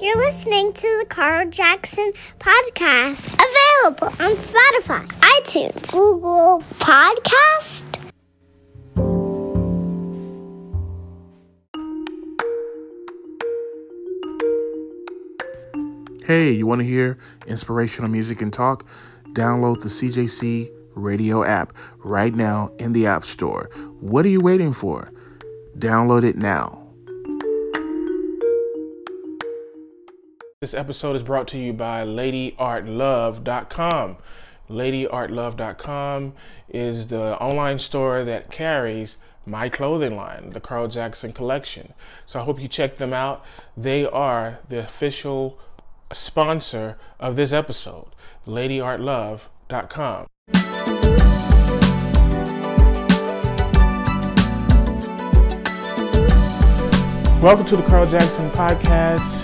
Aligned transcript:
You're 0.00 0.16
listening 0.16 0.72
to 0.72 0.98
the 1.00 1.04
Carl 1.06 1.50
Jackson 1.50 2.14
Podcast, 2.38 3.34
available 3.34 4.06
on 4.06 4.34
Spotify, 4.36 5.06
iTunes, 5.20 5.92
Google 5.92 6.64
Podcast. 6.78 7.84
Hey, 16.24 16.52
you 16.52 16.66
want 16.66 16.80
to 16.80 16.86
hear 16.86 17.18
inspirational 17.46 18.08
music 18.08 18.40
and 18.40 18.50
talk? 18.50 18.86
Download 19.34 19.82
the 19.82 19.88
CJC 19.88 20.70
radio 20.94 21.44
app 21.44 21.74
right 21.98 22.34
now 22.34 22.72
in 22.78 22.94
the 22.94 23.06
App 23.06 23.26
Store. 23.26 23.68
What 24.00 24.24
are 24.24 24.30
you 24.30 24.40
waiting 24.40 24.72
for? 24.72 25.12
Download 25.76 26.24
it 26.24 26.36
now. 26.36 26.89
This 30.62 30.74
episode 30.74 31.16
is 31.16 31.22
brought 31.22 31.48
to 31.48 31.58
you 31.58 31.72
by 31.72 32.04
LadyArtLove.com. 32.04 34.18
LadyArtLove.com 34.68 36.32
is 36.68 37.06
the 37.06 37.40
online 37.40 37.78
store 37.78 38.24
that 38.24 38.50
carries 38.50 39.16
my 39.46 39.70
clothing 39.70 40.16
line, 40.16 40.50
the 40.50 40.60
Carl 40.60 40.86
Jackson 40.86 41.32
collection. 41.32 41.94
So 42.26 42.40
I 42.40 42.42
hope 42.42 42.60
you 42.60 42.68
check 42.68 42.98
them 42.98 43.14
out. 43.14 43.42
They 43.74 44.04
are 44.04 44.58
the 44.68 44.80
official 44.80 45.58
sponsor 46.12 46.98
of 47.18 47.36
this 47.36 47.54
episode, 47.54 48.08
LadyArtLove.com. 48.46 50.26
Welcome 57.40 57.64
to 57.64 57.76
the 57.78 57.84
Carl 57.88 58.04
Jackson 58.04 58.50
Podcast. 58.50 59.39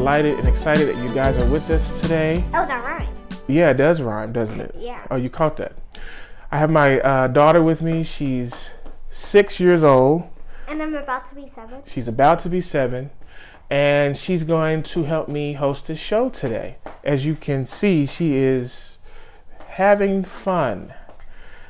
Delighted 0.00 0.38
and 0.38 0.48
excited 0.48 0.88
that 0.88 0.96
you 0.96 1.14
guys 1.14 1.36
are 1.36 1.50
with 1.50 1.68
us 1.68 2.00
today. 2.00 2.42
Oh, 2.54 2.64
that 2.64 2.82
rhymes. 2.82 3.42
Yeah, 3.46 3.68
it 3.68 3.74
does 3.74 4.00
rhyme, 4.00 4.32
doesn't 4.32 4.58
it? 4.58 4.74
Yeah. 4.78 5.06
Oh, 5.10 5.16
you 5.16 5.28
caught 5.28 5.58
that. 5.58 5.74
I 6.50 6.56
have 6.56 6.70
my 6.70 7.00
uh, 7.00 7.28
daughter 7.28 7.62
with 7.62 7.82
me. 7.82 8.02
She's 8.02 8.70
six 9.10 9.60
years 9.60 9.84
old. 9.84 10.22
And 10.66 10.82
I'm 10.82 10.94
about 10.94 11.26
to 11.26 11.34
be 11.34 11.46
seven. 11.46 11.82
She's 11.86 12.08
about 12.08 12.40
to 12.40 12.48
be 12.48 12.62
seven, 12.62 13.10
and 13.68 14.16
she's 14.16 14.42
going 14.42 14.84
to 14.84 15.02
help 15.04 15.28
me 15.28 15.52
host 15.52 15.88
this 15.88 15.98
show 15.98 16.30
today. 16.30 16.78
As 17.04 17.26
you 17.26 17.34
can 17.34 17.66
see, 17.66 18.06
she 18.06 18.36
is 18.36 18.96
having 19.68 20.24
fun. 20.24 20.94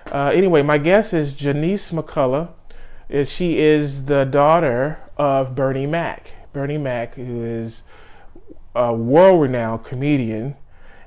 Uh, 0.07 0.31
anyway, 0.33 0.63
my 0.63 0.79
guest 0.79 1.13
is 1.13 1.33
Je' 1.33 1.53
Niece 1.53 1.91
McCullough. 1.91 2.51
She 3.25 3.59
is 3.59 4.05
the 4.05 4.23
daughter 4.23 5.01
of 5.17 5.57
Bernie 5.57 5.87
Mac. 5.87 6.31
Bernie 6.53 6.79
Mac, 6.79 7.15
who 7.15 7.45
is 7.45 7.83
a 8.75 8.93
world-renowned 8.93 9.85
comedian, 9.85 10.57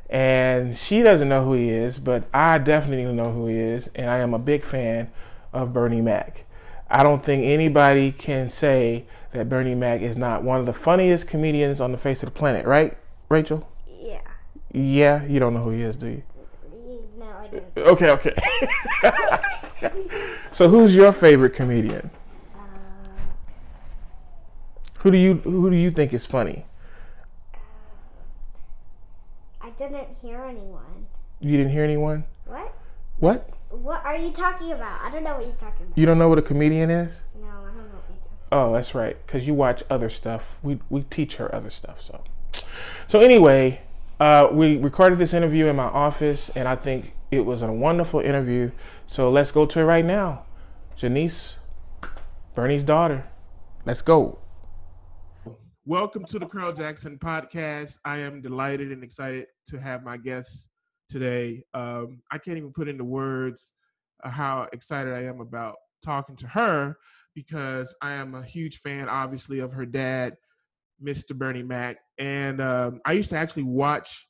and 0.09 0.77
she 0.77 1.01
doesn't 1.01 1.29
know 1.29 1.43
who 1.45 1.53
he 1.53 1.69
is, 1.69 1.97
but 1.99 2.23
I 2.33 2.57
definitely 2.57 3.11
know 3.13 3.31
who 3.31 3.47
he 3.47 3.55
is, 3.55 3.89
and 3.95 4.09
I 4.09 4.17
am 4.19 4.33
a 4.33 4.39
big 4.39 4.63
fan 4.63 5.11
of 5.51 5.73
Bernie 5.73 6.01
Mac. 6.01 6.45
I 6.89 7.03
don't 7.03 7.23
think 7.23 7.43
anybody 7.43 8.11
can 8.11 8.49
say 8.49 9.05
that 9.31 9.49
Bernie 9.49 9.75
Mac 9.75 10.01
is 10.01 10.15
not 10.15 10.43
one 10.43 10.59
of 10.59 10.65
the 10.65 10.73
funniest 10.73 11.27
comedians 11.27 11.81
on 11.81 11.91
the 11.91 11.97
face 11.97 12.21
of 12.21 12.33
the 12.33 12.37
planet, 12.37 12.65
right, 12.65 12.97
Rachel? 13.29 13.67
Yeah. 13.99 14.21
Yeah, 14.71 15.23
you 15.25 15.39
don't 15.39 15.53
know 15.53 15.63
who 15.63 15.71
he 15.71 15.81
is, 15.81 15.95
do 15.95 16.07
you? 16.07 16.23
No, 17.17 17.25
I 17.25 17.47
don't. 17.47 17.87
Okay, 17.87 18.09
okay. 18.11 18.35
so 20.51 20.69
who's 20.69 20.95
your 20.95 21.11
favorite 21.11 21.53
comedian? 21.53 22.09
Uh, 22.55 22.59
who 24.99 25.11
do 25.11 25.17
you 25.17 25.35
who 25.35 25.69
do 25.69 25.75
you 25.75 25.91
think 25.91 26.13
is 26.13 26.25
funny? 26.25 26.65
I 29.61 29.62
didn't 29.77 30.17
hear 30.21 30.43
anyone. 30.43 31.07
You 31.39 31.57
didn't 31.57 31.71
hear 31.71 31.83
anyone? 31.83 32.25
What? 32.45 32.73
What? 33.19 33.49
What 33.69 34.05
are 34.05 34.17
you 34.17 34.31
talking 34.31 34.71
about? 34.71 35.01
I 35.01 35.09
don't 35.11 35.23
know 35.23 35.35
what 35.35 35.45
you're 35.45 35.55
talking 35.55 35.85
about. 35.85 35.97
You 35.97 36.05
don't 36.05 36.17
know 36.17 36.29
what 36.29 36.37
a 36.37 36.43
comedian 36.43 36.89
is? 36.89 37.13
No, 37.39 37.47
I 37.47 37.51
don't 37.51 37.63
know 37.63 37.83
what 37.83 38.05
you're 38.09 38.17
talking 38.17 38.37
about. 38.49 38.69
Oh, 38.69 38.73
that's 38.73 38.93
right. 38.93 39.25
Cause 39.27 39.47
you 39.47 39.53
watch 39.53 39.83
other 39.89 40.09
stuff. 40.09 40.57
We 40.61 40.79
we 40.89 41.03
teach 41.03 41.37
her 41.37 41.53
other 41.53 41.69
stuff. 41.69 42.01
So, 42.01 42.23
so 43.07 43.19
anyway, 43.19 43.81
uh, 44.19 44.49
we 44.51 44.77
recorded 44.77 45.17
this 45.19 45.33
interview 45.33 45.67
in 45.67 45.75
my 45.75 45.85
office, 45.85 46.49
and 46.49 46.67
I 46.67 46.75
think 46.75 47.13
it 47.31 47.41
was 47.41 47.61
a 47.61 47.71
wonderful 47.71 48.19
interview. 48.19 48.71
So 49.07 49.31
let's 49.31 49.51
go 49.51 49.65
to 49.65 49.79
it 49.79 49.83
right 49.83 50.05
now. 50.05 50.45
Je' 50.95 51.09
Niece, 51.09 51.55
Bernie's 52.53 52.83
daughter. 52.83 53.25
Let's 53.85 54.01
go. 54.01 54.39
Welcome 55.85 56.23
to 56.25 56.39
the 56.39 56.45
Carl 56.45 56.71
Jackson 56.71 57.17
podcast. 57.17 57.97
I 58.05 58.19
am 58.19 58.41
delighted 58.41 58.93
and 58.93 59.03
excited 59.03 59.47
to 59.67 59.77
have 59.79 60.03
my 60.03 60.17
guest 60.17 60.69
today. 61.09 61.63
Um, 61.73 62.21
I 62.31 62.37
can't 62.37 62.57
even 62.57 62.71
put 62.71 62.87
into 62.87 63.03
words 63.03 63.73
uh, 64.23 64.29
how 64.29 64.67
excited 64.73 65.13
I 65.13 65.23
am 65.23 65.39
about 65.41 65.75
talking 66.03 66.35
to 66.37 66.47
her 66.47 66.97
because 67.35 67.95
I 68.01 68.11
am 68.13 68.35
a 68.35 68.43
huge 68.43 68.79
fan, 68.79 69.09
obviously, 69.09 69.59
of 69.59 69.71
her 69.73 69.85
dad, 69.85 70.35
Mr. 71.03 71.35
Bernie 71.35 71.63
Mac. 71.63 71.97
And 72.17 72.61
um, 72.61 73.01
I 73.05 73.13
used 73.13 73.29
to 73.31 73.37
actually 73.37 73.63
watch 73.63 74.27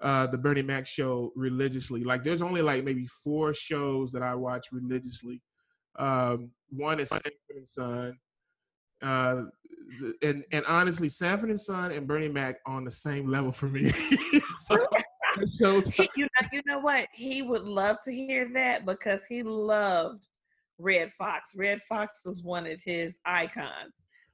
uh, 0.00 0.26
the 0.26 0.38
Bernie 0.38 0.62
Mac 0.62 0.86
show 0.86 1.32
religiously. 1.34 2.04
Like, 2.04 2.22
there's 2.22 2.42
only 2.42 2.62
like 2.62 2.84
maybe 2.84 3.06
four 3.06 3.54
shows 3.54 4.12
that 4.12 4.22
I 4.22 4.34
watch 4.34 4.66
religiously. 4.72 5.42
Um, 5.98 6.50
one 6.70 7.00
is 7.00 7.08
Sanford 7.08 7.32
and 7.50 7.68
Son. 7.68 8.18
Uh, 9.02 9.42
and 10.22 10.44
and 10.52 10.64
honestly, 10.66 11.08
Sanford 11.08 11.50
and 11.50 11.60
Son 11.60 11.92
and 11.92 12.06
Bernie 12.06 12.28
Mac 12.28 12.56
on 12.66 12.84
the 12.84 12.90
same 12.90 13.28
level 13.28 13.52
for 13.52 13.66
me. 13.66 13.90
so, 14.62 14.86
shows 15.60 15.88
He- 15.88 16.08
you 16.16 16.24
know, 16.24 16.48
you 16.52 16.62
know 16.66 16.78
what? 16.78 17.08
He 17.12 17.42
would 17.42 17.64
love 17.64 17.98
to 18.04 18.12
hear 18.12 18.48
that 18.54 18.86
because 18.86 19.24
he 19.26 19.42
loved 19.42 20.26
Redd 20.78 21.12
Foxx. 21.12 21.54
Redd 21.56 21.80
Foxx 21.82 22.22
was 22.24 22.42
one 22.42 22.66
of 22.66 22.80
his 22.82 23.18
icons. 23.24 23.92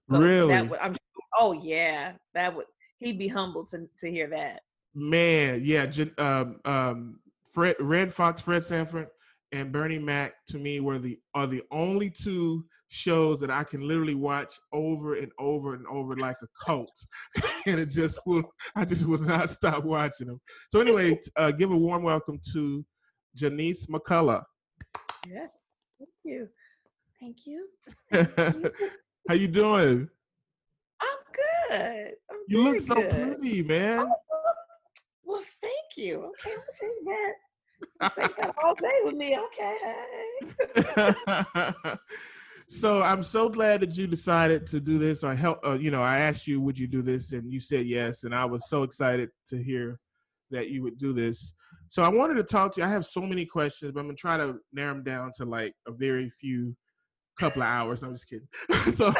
Really? 0.08 0.48
That 0.48 0.68
would, 0.68 0.80
I'm, 0.80 0.96
oh 1.38 1.52
yeah, 1.52 2.12
that 2.34 2.54
would. 2.54 2.66
He'd 2.98 3.18
be 3.18 3.28
humbled 3.28 3.68
to 3.68 3.88
to 3.98 4.10
hear 4.10 4.28
that. 4.28 4.62
Man, 4.94 5.60
yeah, 5.64 5.90
um, 6.18 6.60
um, 6.64 7.20
Fred, 7.50 7.76
Redd 7.80 8.12
Foxx, 8.12 8.40
Fred 8.40 8.62
Sanford, 8.62 9.08
and 9.52 9.72
Bernie 9.72 9.98
Mac 9.98 10.34
to 10.48 10.58
me 10.58 10.80
were 10.80 10.98
the 10.98 11.18
are 11.34 11.46
the 11.46 11.62
only 11.70 12.10
two 12.10 12.64
shows 12.92 13.40
that 13.40 13.50
I 13.50 13.64
can 13.64 13.88
literally 13.88 14.14
watch 14.14 14.52
over 14.72 15.14
and 15.14 15.32
over 15.38 15.74
and 15.74 15.86
over 15.86 16.14
like 16.16 16.36
a 16.42 16.46
cult, 16.64 16.92
and 17.66 17.80
it 17.80 17.86
just 17.86 18.18
will 18.26 18.42
I 18.76 18.84
just 18.84 19.06
will 19.06 19.16
not 19.18 19.48
stop 19.50 19.84
watching 19.84 20.26
them. 20.26 20.38
So 20.68 20.80
anyway, 20.80 21.18
uh, 21.36 21.52
give 21.52 21.70
a 21.70 21.76
warm 21.76 22.02
welcome 22.02 22.38
to 22.52 22.84
Je' 23.34 23.48
Niece 23.48 23.86
McCullough. 23.86 24.44
Yes. 25.26 25.48
Thank 25.98 26.10
you. 26.24 26.48
Thank 27.18 27.46
you. 27.46 27.66
How 29.28 29.34
you 29.34 29.48
doing? 29.48 30.08
I'm 31.00 31.18
good. 31.70 32.12
I'm 32.30 32.38
You 32.48 32.64
look 32.64 32.80
so 32.80 32.96
good. 32.96 33.10
pretty, 33.10 33.62
man. 33.62 34.00
Oh, 34.00 34.12
well, 35.24 35.42
thank 35.62 35.96
you. 35.96 36.24
Okay, 36.24 36.50
I'll 36.50 36.74
take 36.78 37.04
that. 37.06 37.32
I'll 38.00 38.10
take 38.10 38.36
that 38.36 38.54
all 38.62 38.74
day 38.74 39.00
with 39.04 39.14
me. 39.14 39.38
Okay. 39.38 39.78
so 42.72 43.02
I'm 43.02 43.22
so 43.22 43.50
glad 43.50 43.80
that 43.82 43.96
you 43.98 44.06
decided 44.06 44.66
to 44.68 44.80
do 44.80 44.98
this. 44.98 45.24
I 45.24 45.34
help, 45.34 45.64
uh, 45.64 45.74
you 45.74 45.90
know, 45.90 46.02
I 46.02 46.20
asked 46.20 46.46
you, 46.46 46.60
would 46.62 46.78
you 46.78 46.86
do 46.86 47.02
this, 47.02 47.32
and 47.32 47.52
you 47.52 47.60
said 47.60 47.86
yes, 47.86 48.24
and 48.24 48.34
I 48.34 48.46
was 48.46 48.68
so 48.68 48.82
excited 48.82 49.28
to 49.48 49.62
hear 49.62 50.00
that 50.50 50.70
you 50.70 50.82
would 50.82 50.98
do 50.98 51.12
this. 51.12 51.52
So 51.88 52.02
I 52.02 52.08
wanted 52.08 52.34
to 52.34 52.42
talk 52.42 52.72
to 52.72 52.80
you. 52.80 52.86
I 52.86 52.90
have 52.90 53.04
so 53.04 53.20
many 53.22 53.44
questions, 53.44 53.92
but 53.92 54.00
I'm 54.00 54.06
gonna 54.06 54.16
try 54.16 54.38
to 54.38 54.56
narrow 54.72 54.94
them 54.94 55.04
down 55.04 55.32
to 55.36 55.44
like 55.44 55.74
a 55.86 55.92
very 55.92 56.30
few 56.30 56.74
couple 57.38 57.62
of 57.62 57.68
hours. 57.68 58.00
No, 58.00 58.08
I'm 58.08 58.14
just 58.14 58.28
kidding. 58.28 58.48
so, 58.92 59.12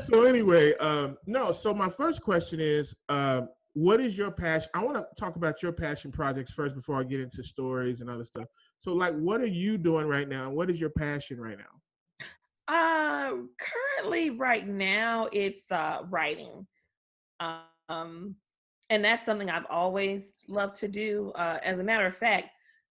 so 0.00 0.24
anyway, 0.24 0.74
um, 0.76 1.16
no. 1.26 1.50
So 1.50 1.74
my 1.74 1.88
first 1.88 2.22
question 2.22 2.60
is, 2.60 2.94
um, 3.08 3.48
what 3.74 4.00
is 4.00 4.16
your 4.16 4.30
passion? 4.30 4.70
I 4.74 4.84
want 4.84 4.96
to 4.96 5.06
talk 5.18 5.36
about 5.36 5.62
your 5.62 5.72
passion 5.72 6.12
projects 6.12 6.52
first 6.52 6.74
before 6.74 7.00
I 7.00 7.02
get 7.02 7.20
into 7.20 7.42
stories 7.42 8.00
and 8.00 8.08
other 8.08 8.24
stuff. 8.24 8.46
So, 8.86 8.92
like, 8.92 9.16
what 9.16 9.40
are 9.40 9.46
you 9.46 9.78
doing 9.78 10.06
right 10.06 10.28
now? 10.28 10.48
What 10.48 10.70
is 10.70 10.80
your 10.80 10.90
passion 10.90 11.40
right 11.40 11.58
now? 11.58 11.64
Uh, 12.68 13.32
currently, 13.58 14.30
right 14.30 14.64
now, 14.66 15.28
it's 15.32 15.72
uh, 15.72 16.02
writing, 16.08 16.64
um, 17.40 18.36
and 18.88 19.04
that's 19.04 19.26
something 19.26 19.50
I've 19.50 19.66
always 19.68 20.34
loved 20.46 20.76
to 20.76 20.88
do. 20.88 21.32
Uh, 21.34 21.58
as 21.64 21.80
a 21.80 21.84
matter 21.84 22.06
of 22.06 22.16
fact, 22.16 22.50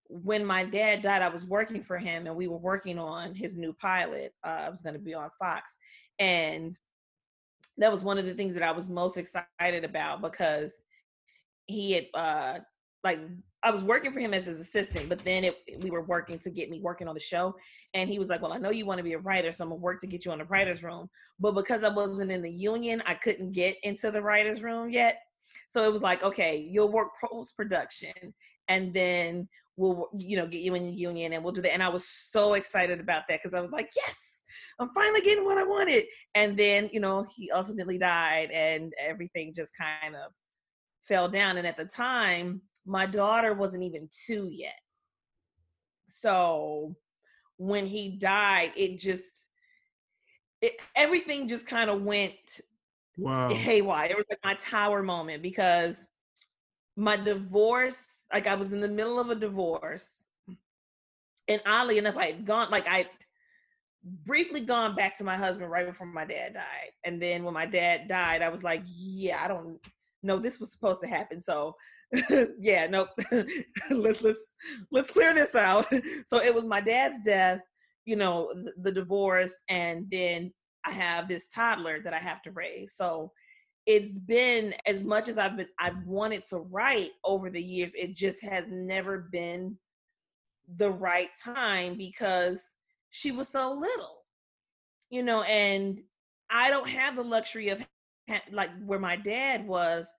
when 0.10 0.46
my 0.46 0.66
dad 0.66 1.02
died, 1.02 1.22
I 1.22 1.30
was 1.30 1.46
working 1.46 1.82
for 1.82 1.98
him, 1.98 2.28
and 2.28 2.36
we 2.36 2.50
were 2.50 2.58
working 2.58 3.00
on 3.00 3.34
his 3.34 3.56
new 3.56 3.72
pilot. 3.72 4.34
Uh, 4.44 4.64
I 4.66 4.70
was 4.70 4.82
going 4.82 4.96
to 4.96 5.00
be 5.00 5.14
on 5.14 5.30
Fox, 5.40 5.78
and 6.20 6.78
that 7.78 7.90
was 7.90 8.04
one 8.04 8.18
of 8.18 8.26
the 8.26 8.34
things 8.34 8.54
that 8.56 8.64
I 8.64 8.72
was 8.72 8.90
most 8.90 9.18
excited 9.18 9.86
about 9.86 10.22
because 10.22 10.74
he 11.68 11.94
had 11.94 12.06
uh, 12.14 12.60
like 13.06 13.20
I 13.66 13.72
was 13.72 13.84
working 13.84 14.12
for 14.12 14.20
him 14.20 14.34
as 14.34 14.46
his 14.46 14.60
assistant, 14.60 15.10
but 15.10 15.26
then 15.26 15.44
it, 15.44 15.58
we 15.82 15.90
were 15.90 16.04
working 16.04 16.38
to 16.40 16.52
get 16.52 16.70
me 16.70 16.80
working 16.80 17.08
on 17.08 17.16
the 17.16 17.20
show. 17.20 17.56
And 17.96 18.08
he 18.08 18.20
was 18.20 18.30
like, 18.30 18.42
Well, 18.42 18.54
I 18.54 18.58
know 18.58 18.70
you 18.70 18.86
want 18.86 19.00
to 19.00 19.04
be 19.04 19.14
a 19.14 19.20
writer, 19.20 19.52
so 19.52 19.64
I'm 19.64 19.70
gonna 19.70 19.82
work 19.82 20.00
to 20.02 20.08
get 20.08 20.24
you 20.24 20.32
on 20.32 20.38
the 20.38 20.46
writer's 20.46 20.84
room. 20.84 21.10
But 21.40 21.54
because 21.54 21.84
I 21.84 21.90
wasn't 21.90 22.32
in 22.32 22.44
the 22.44 22.52
union, 22.52 23.02
I 23.08 23.16
couldn't 23.16 23.52
get 23.52 23.76
into 23.82 24.12
the 24.12 24.22
writer's 24.22 24.62
room 24.62 24.92
yet. 24.92 25.18
So 25.68 25.84
it 25.84 25.92
was 25.92 26.04
like, 26.04 26.24
okay, 26.24 26.58
you'll 26.58 26.92
work 26.92 27.10
post 27.20 27.58
production 27.58 28.14
and 28.68 28.94
then 28.94 29.48
we'll, 29.78 30.10
you 30.16 30.38
know, 30.38 30.48
get 30.48 30.62
you 30.62 30.76
in 30.76 30.86
the 30.86 30.92
union 30.92 31.34
and 31.34 31.44
we'll 31.44 31.54
do 31.54 31.62
that. 31.62 31.74
And 31.74 31.84
I 31.84 31.90
was 31.90 32.08
so 32.08 32.54
excited 32.54 33.00
about 33.00 33.24
that 33.30 33.40
because 33.42 33.54
I 33.54 33.62
was 33.62 33.72
like, 33.72 33.90
yes, 33.96 34.44
I'm 34.80 34.90
finally 34.90 35.22
getting 35.22 35.46
what 35.46 35.58
I 35.58 35.64
wanted. 35.64 36.06
And 36.36 36.58
then, 36.58 36.90
you 36.94 37.00
know, 37.00 37.26
he 37.36 37.52
ultimately 37.52 37.98
died 37.98 38.52
and 38.52 38.94
everything 39.00 39.54
just 39.54 39.76
kind 39.76 40.16
of 40.16 40.32
fell 41.04 41.28
down. 41.28 41.58
And 41.58 41.68
at 41.68 41.78
the 41.78 41.86
time, 41.86 42.62
my 42.86 43.06
daughter 43.06 43.54
wasn't 43.54 43.84
even 43.84 44.08
two 44.26 44.48
yet. 44.52 44.80
So 46.08 46.96
when 47.58 47.86
he 47.86 48.18
died, 48.18 48.72
it 48.76 49.00
just 49.00 49.48
it, 50.62 50.74
everything 50.96 51.48
just 51.48 51.68
kind 51.68 51.90
of 51.90 52.04
went 52.04 52.62
wow 53.18 53.50
haywire. 53.50 54.10
It 54.10 54.18
was 54.18 54.26
like 54.30 54.40
my 54.44 54.56
tower 54.56 55.04
moment 55.04 55.42
because 55.42 56.10
my 56.96 57.18
divorce, 57.18 58.26
like 58.34 58.48
I 58.48 58.56
was 58.56 58.72
in 58.72 58.80
the 58.80 58.88
middle 58.88 59.20
of 59.20 59.30
a 59.30 59.36
divorce, 59.36 60.28
and 61.48 61.62
oddly 61.66 61.98
enough, 61.98 62.18
I 62.18 62.28
had 62.28 62.46
gone 62.46 62.72
like 62.72 62.88
I 62.88 63.08
briefly 64.26 64.62
gone 64.62 64.96
back 64.96 65.18
to 65.18 65.24
my 65.24 65.36
husband 65.36 65.72
right 65.72 65.86
before 65.86 66.08
my 66.08 66.26
dad 66.26 66.54
died, 66.54 66.92
and 67.04 67.22
then 67.22 67.44
when 67.44 67.54
my 67.54 67.66
dad 67.66 68.08
died, 68.08 68.42
I 68.42 68.50
was 68.50 68.64
like, 68.64 68.82
yeah, 68.86 69.44
I 69.44 69.48
don't 69.48 69.80
know 70.24 70.40
this 70.40 70.60
was 70.60 70.72
supposed 70.72 71.02
to 71.02 71.08
happen, 71.08 71.42
so 71.42 71.76
yeah, 72.60 72.88
nope. 72.88 73.10
let's 73.90 74.22
let's 74.22 74.56
let's 74.92 75.12
clear 75.12 75.34
this 75.34 75.56
out. 75.56 75.88
so 76.26 76.42
it 76.42 76.54
was 76.54 76.66
my 76.66 76.82
dad's 76.82 77.20
death, 77.26 77.60
you 78.06 78.16
know, 78.16 78.52
the, 78.54 78.74
the 78.82 78.92
divorce, 78.92 79.56
and 79.70 80.06
then 80.12 80.52
I 80.86 80.92
have 80.92 81.28
this 81.28 81.48
toddler 81.48 82.02
that 82.04 82.14
I 82.14 82.20
have 82.20 82.42
to 82.44 82.52
raise. 82.52 82.94
So 82.96 83.32
it's 83.86 84.18
been 84.20 84.74
as 84.86 85.04
much 85.04 85.28
as 85.28 85.38
I've 85.38 85.58
been 85.58 85.68
I've 85.80 86.04
wanted 86.06 86.44
to 86.46 86.58
write 86.58 87.12
over 87.24 87.50
the 87.50 87.62
years, 87.62 87.94
it 87.96 88.16
just 88.16 88.44
has 88.44 88.66
never 88.70 89.30
been 89.32 89.78
the 90.78 90.90
right 90.92 91.30
time 91.44 91.98
because 91.98 92.64
she 93.10 93.32
was 93.32 93.50
so 93.50 93.72
little. 93.74 94.18
You 95.10 95.24
know, 95.24 95.44
and 95.44 96.00
I 96.50 96.70
don't 96.70 96.90
have 96.90 97.16
the 97.16 97.24
luxury 97.24 97.70
of 97.70 97.86
like 98.52 98.72
where 98.86 99.00
my 99.00 99.16
dad 99.16 99.68
was 99.68 100.12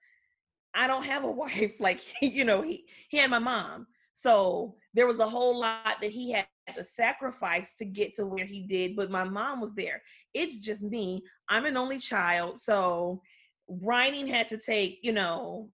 I 0.77 0.87
don't 0.87 1.05
have 1.05 1.23
a 1.23 1.31
wife. 1.31 1.73
Like, 1.79 2.01
you 2.21 2.45
know, 2.45 2.61
he, 2.61 2.85
he 3.09 3.17
had 3.17 3.29
my 3.29 3.39
mom. 3.39 3.87
So 4.13 4.75
there 4.93 5.05
was 5.05 5.19
a 5.19 5.29
whole 5.29 5.59
lot 5.59 5.97
that 6.01 6.09
he 6.09 6.31
had 6.31 6.47
to 6.75 6.83
sacrifice 6.83 7.75
to 7.75 7.85
get 7.85 8.13
to 8.15 8.25
where 8.25 8.45
he 8.45 8.61
did, 8.61 8.95
but 8.95 9.11
my 9.11 9.23
mom 9.23 9.61
was 9.61 9.73
there. 9.73 10.01
It's 10.33 10.57
just 10.57 10.83
me. 10.83 11.21
I'm 11.49 11.65
an 11.65 11.77
only 11.77 11.99
child. 11.99 12.59
So 12.59 13.21
writing 13.67 14.25
had 14.25 14.47
to 14.47 14.57
take, 14.57 14.99
you 15.03 15.11
know, 15.11 15.69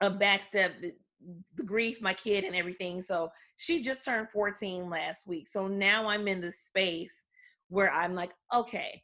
a 0.00 0.10
backstep, 0.10 0.92
the 1.56 1.62
grief, 1.62 2.00
my 2.00 2.14
kid, 2.14 2.44
and 2.44 2.56
everything. 2.56 3.02
So 3.02 3.30
she 3.56 3.82
just 3.82 4.04
turned 4.04 4.30
14 4.30 4.88
last 4.88 5.26
week. 5.26 5.46
So 5.46 5.66
now 5.66 6.08
I'm 6.08 6.26
in 6.26 6.40
the 6.40 6.52
space 6.52 7.26
where 7.68 7.92
I'm 7.92 8.14
like, 8.14 8.32
okay, 8.54 9.02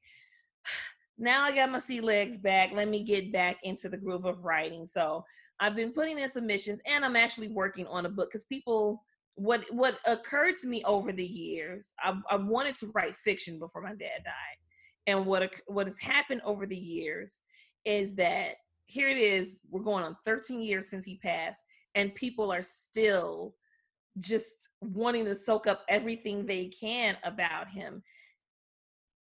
now 1.19 1.45
I 1.45 1.55
got 1.55 1.71
my 1.71 1.79
sea 1.79 2.01
legs 2.01 2.39
back. 2.39 2.71
Let 2.73 2.89
me 2.89 3.03
get 3.03 3.33
back 3.33 3.59
into 3.63 3.89
the 3.89 3.97
groove 3.97 4.25
of 4.25 4.45
writing. 4.45 4.87
So 4.87 5.25
I've 5.61 5.77
been 5.77 5.93
putting 5.93 6.19
in 6.19 6.29
submissions 6.29 6.81
and 6.87 7.05
I'm 7.05 7.17
actually 7.17 7.49
working 7.49 7.87
on 7.87 8.07
a 8.07 8.09
book 8.11 8.31
because 8.31 8.45
people 8.47 9.03
what 9.37 9.65
what 9.71 9.99
occurred 10.07 10.55
to 10.57 10.69
me 10.69 10.83
over 10.85 11.13
the 11.13 11.25
years, 11.25 11.93
I, 11.99 12.15
I 12.31 12.37
wanted 12.37 12.77
to 12.77 12.91
write 12.95 13.17
fiction 13.17 13.59
before 13.59 13.83
my 13.83 13.95
dad 13.95 14.23
died. 14.25 14.59
And 15.07 15.27
what 15.27 15.51
what 15.67 15.87
has 15.87 15.99
happened 15.99 16.41
over 16.45 16.67
the 16.67 16.77
years 16.77 17.43
is 17.85 18.15
that 18.15 18.55
here 18.87 19.09
it 19.09 19.19
is, 19.19 19.61
we're 19.71 19.83
going 19.83 20.05
on 20.05 20.17
13 20.25 20.61
years 20.61 20.89
since 20.89 21.05
he 21.05 21.17
passed, 21.17 21.65
and 21.95 22.15
people 22.15 22.53
are 22.53 22.63
still 22.63 23.55
just 24.19 24.69
wanting 24.81 25.25
to 25.25 25.35
soak 25.35 25.67
up 25.67 25.83
everything 25.89 26.47
they 26.47 26.67
can 26.67 27.17
about 27.25 27.69
him. 27.69 28.03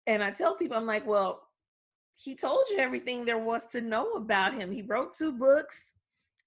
And 0.06 0.22
I 0.22 0.30
tell 0.30 0.54
people, 0.54 0.76
I'm 0.76 0.86
like, 0.86 1.06
well, 1.06 1.40
he 2.16 2.34
told 2.34 2.66
you 2.70 2.78
everything 2.78 3.24
there 3.24 3.38
was 3.38 3.66
to 3.66 3.80
know 3.80 4.12
about 4.12 4.54
him. 4.54 4.70
He 4.70 4.82
wrote 4.82 5.12
two 5.12 5.32
books. 5.32 5.94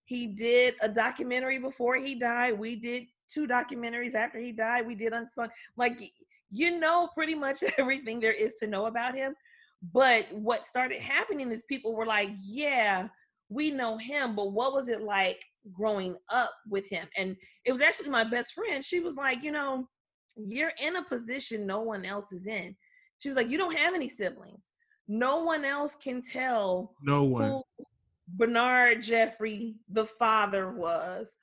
He 0.06 0.28
did 0.28 0.76
a 0.82 0.88
documentary 0.88 1.60
before 1.60 1.98
he 1.98 2.16
died. 2.16 2.58
We 2.58 2.76
did 2.76 3.04
two 3.28 3.48
documentaries 3.48 4.16
after 4.16 4.40
he 4.40 4.52
died. 4.52 4.88
We 4.88 4.96
did 4.96 5.14
Unsung. 5.14 5.50
Like, 5.76 6.12
you 6.50 6.80
know, 6.80 7.10
pretty 7.14 7.36
much 7.36 7.64
everything 7.78 8.20
there 8.20 8.32
is 8.32 8.54
to 8.56 8.68
know 8.68 8.86
about 8.86 9.16
him. 9.16 9.36
But 9.94 10.32
what 10.32 10.66
started 10.66 11.02
happening 11.02 11.52
is 11.52 11.64
people 11.64 11.94
were 11.94 12.06
like, 12.06 12.30
yeah, 12.42 13.10
we 13.50 13.70
know 13.70 13.98
him, 13.98 14.36
but 14.36 14.52
what 14.52 14.74
was 14.74 14.88
it 14.88 15.02
like 15.02 15.44
growing 15.72 16.16
up 16.30 16.52
with 16.70 16.90
him? 16.90 17.08
And 17.18 17.36
it 17.66 17.72
was 17.72 17.82
actually 17.82 18.10
my 18.10 18.24
best 18.24 18.54
friend. 18.54 18.84
She 18.84 19.02
was 19.02 19.16
like, 19.16 19.44
you 19.44 19.52
know, 19.52 19.88
you're 20.36 20.74
in 20.82 20.96
a 20.96 21.04
position 21.04 21.66
no 21.66 21.82
one 21.82 22.06
else 22.06 22.32
is 22.32 22.48
in. 22.48 22.76
She 23.20 23.30
was 23.30 23.36
like, 23.36 23.50
you 23.50 23.58
don't 23.58 23.76
have 23.76 23.94
any 23.94 24.08
siblings 24.08 24.72
no 25.08 25.44
one 25.44 25.64
else 25.64 25.96
can 25.96 26.22
tell 26.22 26.94
no 27.02 27.24
one 27.24 27.44
who 27.44 27.64
Bernard 28.30 29.02
Jeffrey, 29.04 29.76
the 29.90 30.06
father, 30.06 30.72
was 30.72 31.36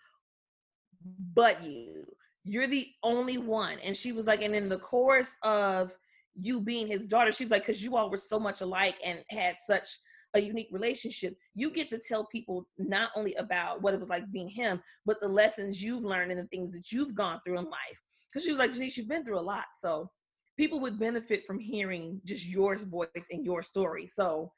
but 1.34 1.62
you. 1.62 2.04
You're 2.44 2.66
the 2.66 2.88
only 3.02 3.38
one. 3.38 3.78
And 3.80 3.96
she 3.96 4.12
was 4.12 4.26
like, 4.26 4.42
and 4.42 4.54
in 4.54 4.68
the 4.68 4.78
course 4.78 5.36
of 5.42 5.96
you 6.38 6.60
being 6.60 6.86
his 6.86 7.06
daughter, 7.06 7.32
she 7.32 7.44
was 7.44 7.50
like, 7.50 7.62
because 7.62 7.82
you 7.82 7.96
all 7.96 8.10
were 8.10 8.18
so 8.18 8.38
much 8.38 8.60
alike 8.60 8.96
and 9.04 9.20
had 9.30 9.56
such 9.60 9.88
a 10.34 10.40
unique 10.40 10.68
relationship, 10.72 11.36
you 11.54 11.70
get 11.70 11.88
to 11.88 11.98
tell 11.98 12.26
people 12.26 12.66
not 12.76 13.10
only 13.16 13.34
about 13.36 13.80
what 13.80 13.94
it 13.94 14.00
was 14.00 14.08
like 14.08 14.30
being 14.32 14.48
him, 14.48 14.82
but 15.06 15.20
the 15.20 15.28
lessons 15.28 15.82
you've 15.82 16.04
learned 16.04 16.32
and 16.32 16.40
the 16.40 16.48
things 16.48 16.72
that 16.72 16.90
you've 16.92 17.14
gone 17.14 17.40
through 17.44 17.58
in 17.58 17.64
life. 17.64 18.02
Because 18.28 18.44
she 18.44 18.50
was 18.50 18.58
like, 18.58 18.72
Je' 18.72 18.80
Niece, 18.80 18.96
you've 18.96 19.08
been 19.08 19.24
through 19.24 19.38
a 19.38 19.40
lot. 19.40 19.66
So 19.76 20.10
people 20.56 20.80
would 20.80 20.98
benefit 20.98 21.44
from 21.46 21.58
hearing 21.58 22.20
just 22.24 22.46
yours 22.46 22.84
voice 22.84 23.08
and 23.30 23.44
your 23.44 23.62
story. 23.62 24.06
So 24.06 24.52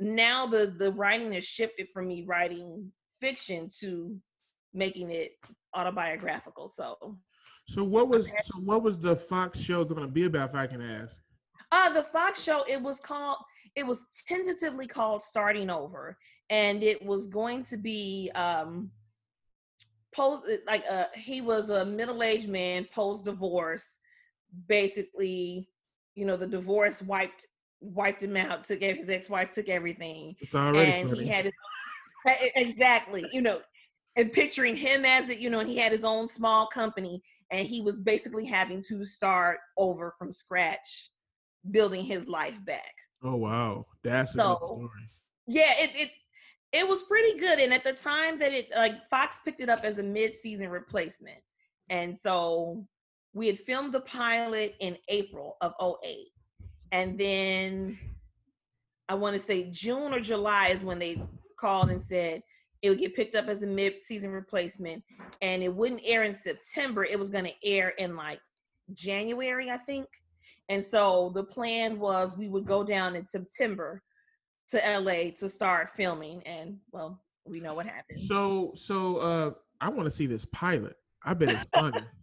now 0.00 0.46
the 0.46 0.74
the 0.78 0.92
writing 0.92 1.32
has 1.32 1.44
shifted 1.44 1.88
from 1.92 2.08
me 2.08 2.24
writing 2.26 2.90
fiction 3.20 3.68
to 3.80 4.16
making 4.74 5.10
it 5.10 5.32
autobiographical. 5.74 6.68
So 6.68 7.18
so 7.68 7.84
what 7.84 8.08
was 8.08 8.28
so 8.28 8.60
what 8.60 8.82
was 8.82 8.98
the 8.98 9.16
Fox 9.16 9.58
show 9.58 9.84
going 9.84 10.02
to 10.02 10.08
be 10.08 10.24
about 10.24 10.50
if 10.50 10.54
I 10.54 10.66
can 10.66 10.82
ask? 10.82 11.16
Uh 11.70 11.92
the 11.92 12.02
Fox 12.02 12.42
show 12.42 12.64
it 12.68 12.80
was 12.80 13.00
called 13.00 13.38
it 13.76 13.86
was 13.86 14.06
tentatively 14.26 14.86
called 14.86 15.22
Starting 15.22 15.70
Over 15.70 16.18
and 16.50 16.82
it 16.82 17.02
was 17.04 17.26
going 17.26 17.64
to 17.64 17.76
be 17.76 18.30
um 18.34 18.90
post 20.14 20.42
like 20.66 20.84
uh 20.90 21.04
he 21.14 21.40
was 21.40 21.70
a 21.70 21.84
middle-aged 21.84 22.48
man 22.48 22.86
post 22.94 23.24
divorce 23.24 23.98
basically, 24.68 25.68
you 26.14 26.24
know, 26.24 26.36
the 26.36 26.46
divorce 26.46 27.02
wiped 27.02 27.46
wiped 27.80 28.22
him 28.22 28.36
out, 28.36 28.64
took 28.64 28.80
his 28.80 29.10
ex-wife 29.10 29.50
took 29.50 29.68
everything. 29.68 30.36
It's 30.40 30.54
already 30.54 30.92
and 30.92 31.10
funny. 31.10 31.24
he 31.24 31.28
had 31.28 31.46
his 31.46 31.54
exactly, 32.54 33.26
you 33.32 33.42
know, 33.42 33.60
and 34.16 34.30
picturing 34.30 34.76
him 34.76 35.04
as 35.04 35.30
it, 35.30 35.38
you 35.38 35.50
know, 35.50 35.60
and 35.60 35.68
he 35.68 35.76
had 35.76 35.92
his 35.92 36.04
own 36.04 36.28
small 36.28 36.66
company 36.66 37.20
and 37.50 37.66
he 37.66 37.80
was 37.80 38.00
basically 38.00 38.44
having 38.44 38.82
to 38.88 39.04
start 39.04 39.58
over 39.76 40.14
from 40.18 40.32
scratch, 40.32 41.10
building 41.70 42.04
his 42.04 42.28
life 42.28 42.64
back. 42.64 42.92
Oh 43.24 43.36
wow. 43.36 43.86
That's 44.02 44.32
so, 44.32 44.56
story. 44.56 44.88
Yeah, 45.46 45.72
it 45.78 45.90
it 45.94 46.10
it 46.72 46.88
was 46.88 47.02
pretty 47.02 47.38
good. 47.38 47.58
And 47.58 47.72
at 47.72 47.84
the 47.84 47.92
time 47.92 48.38
that 48.38 48.52
it 48.52 48.68
like 48.74 48.94
Fox 49.10 49.40
picked 49.44 49.60
it 49.60 49.68
up 49.68 49.84
as 49.84 49.98
a 49.98 50.02
mid-season 50.02 50.68
replacement. 50.68 51.38
And 51.88 52.18
so 52.18 52.86
we 53.34 53.46
had 53.46 53.58
filmed 53.58 53.92
the 53.92 54.00
pilot 54.00 54.74
in 54.80 54.96
April 55.08 55.56
of 55.60 55.72
08. 55.80 56.28
And 56.92 57.18
then 57.18 57.98
I 59.08 59.14
want 59.14 59.36
to 59.36 59.42
say 59.42 59.70
June 59.70 60.12
or 60.12 60.20
July 60.20 60.68
is 60.68 60.84
when 60.84 60.98
they 60.98 61.22
called 61.58 61.90
and 61.90 62.02
said 62.02 62.42
it 62.82 62.90
would 62.90 62.98
get 62.98 63.14
picked 63.14 63.34
up 63.34 63.48
as 63.48 63.62
a 63.62 63.66
mid-season 63.66 64.32
replacement 64.32 65.02
and 65.40 65.62
it 65.62 65.74
wouldn't 65.74 66.02
air 66.04 66.24
in 66.24 66.34
September. 66.34 67.04
It 67.04 67.18
was 67.18 67.30
going 67.30 67.44
to 67.44 67.52
air 67.64 67.90
in 67.98 68.16
like 68.16 68.40
January, 68.92 69.70
I 69.70 69.78
think. 69.78 70.06
And 70.68 70.84
so 70.84 71.30
the 71.34 71.44
plan 71.44 71.98
was 71.98 72.36
we 72.36 72.48
would 72.48 72.66
go 72.66 72.84
down 72.84 73.16
in 73.16 73.24
September 73.24 74.02
to 74.68 74.78
LA 74.78 75.30
to 75.36 75.48
start 75.48 75.90
filming 75.90 76.42
and 76.46 76.76
well, 76.92 77.22
we 77.44 77.60
know 77.60 77.74
what 77.74 77.86
happened. 77.86 78.20
So 78.26 78.72
so 78.76 79.16
uh 79.18 79.50
I 79.80 79.88
want 79.88 80.04
to 80.04 80.10
see 80.10 80.26
this 80.26 80.44
pilot. 80.46 80.96
I 81.24 81.34
bet 81.34 81.50
it's 81.50 81.66
funny. 81.74 82.02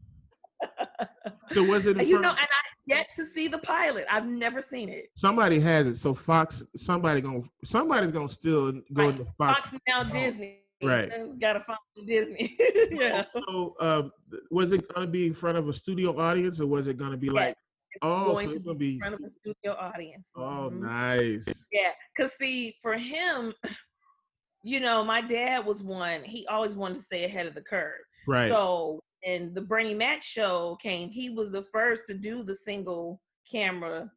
so 1.51 1.63
was 1.63 1.85
it? 1.85 1.97
You 2.07 2.19
know, 2.19 2.29
and 2.29 2.39
I 2.39 2.69
yet 2.87 3.07
to 3.15 3.25
see 3.25 3.47
the 3.47 3.59
pilot. 3.59 4.05
I've 4.09 4.27
never 4.27 4.61
seen 4.61 4.89
it. 4.89 5.09
Somebody 5.15 5.59
has 5.59 5.87
it. 5.87 5.95
So 5.95 6.13
Fox, 6.13 6.63
somebody 6.75 7.21
gonna, 7.21 7.43
somebody's 7.63 8.11
gonna 8.11 8.29
still 8.29 8.71
go 8.71 8.81
right. 8.93 9.09
into 9.09 9.25
Fox. 9.37 9.67
Fox 9.67 9.77
now 9.87 10.03
Disney. 10.03 10.59
Right. 10.81 11.11
Gotta 11.39 11.61
find 11.61 12.07
Disney. 12.07 12.57
yeah. 12.91 13.25
So, 13.31 13.75
um, 13.81 14.11
was 14.49 14.71
it 14.71 14.87
going 14.93 15.05
to 15.05 15.11
be 15.11 15.27
in 15.27 15.33
front 15.33 15.57
of 15.57 15.67
a 15.67 15.73
studio 15.73 16.17
audience, 16.17 16.59
or 16.61 16.67
was 16.67 16.87
it 16.87 16.97
going 16.97 17.11
to 17.11 17.17
be 17.17 17.29
like? 17.29 17.55
Oh, 18.01 18.33
going 18.33 18.49
so 18.49 18.57
to 18.57 18.63
gonna 18.63 18.77
be 18.77 18.93
in 18.93 18.99
front 18.99 19.15
of 19.15 19.21
a 19.25 19.29
studio 19.29 19.73
audience. 19.73 20.29
Oh, 20.35 20.69
Mhm. 20.71 20.79
nice. 20.81 21.67
Yeah, 21.71 21.91
cause 22.15 22.31
see, 22.33 22.75
for 22.81 22.93
him, 22.93 23.51
you 24.63 24.79
know, 24.79 25.03
my 25.03 25.21
dad 25.21 25.65
was 25.65 25.83
one. 25.83 26.23
He 26.23 26.45
always 26.47 26.75
wanted 26.75 26.95
to 26.97 27.01
stay 27.01 27.25
ahead 27.25 27.45
of 27.47 27.55
the 27.55 27.61
curve. 27.61 27.99
Right. 28.27 28.47
So, 28.47 29.01
and 29.23 29.53
the 29.53 29.61
Bernie 29.61 29.93
Mac 29.93 30.23
show 30.23 30.77
came. 30.81 31.09
He 31.09 31.29
was 31.29 31.51
the 31.51 31.63
first 31.63 32.05
to 32.07 32.13
do 32.13 32.43
the 32.43 32.55
single 32.55 33.21
camera. 33.49 34.09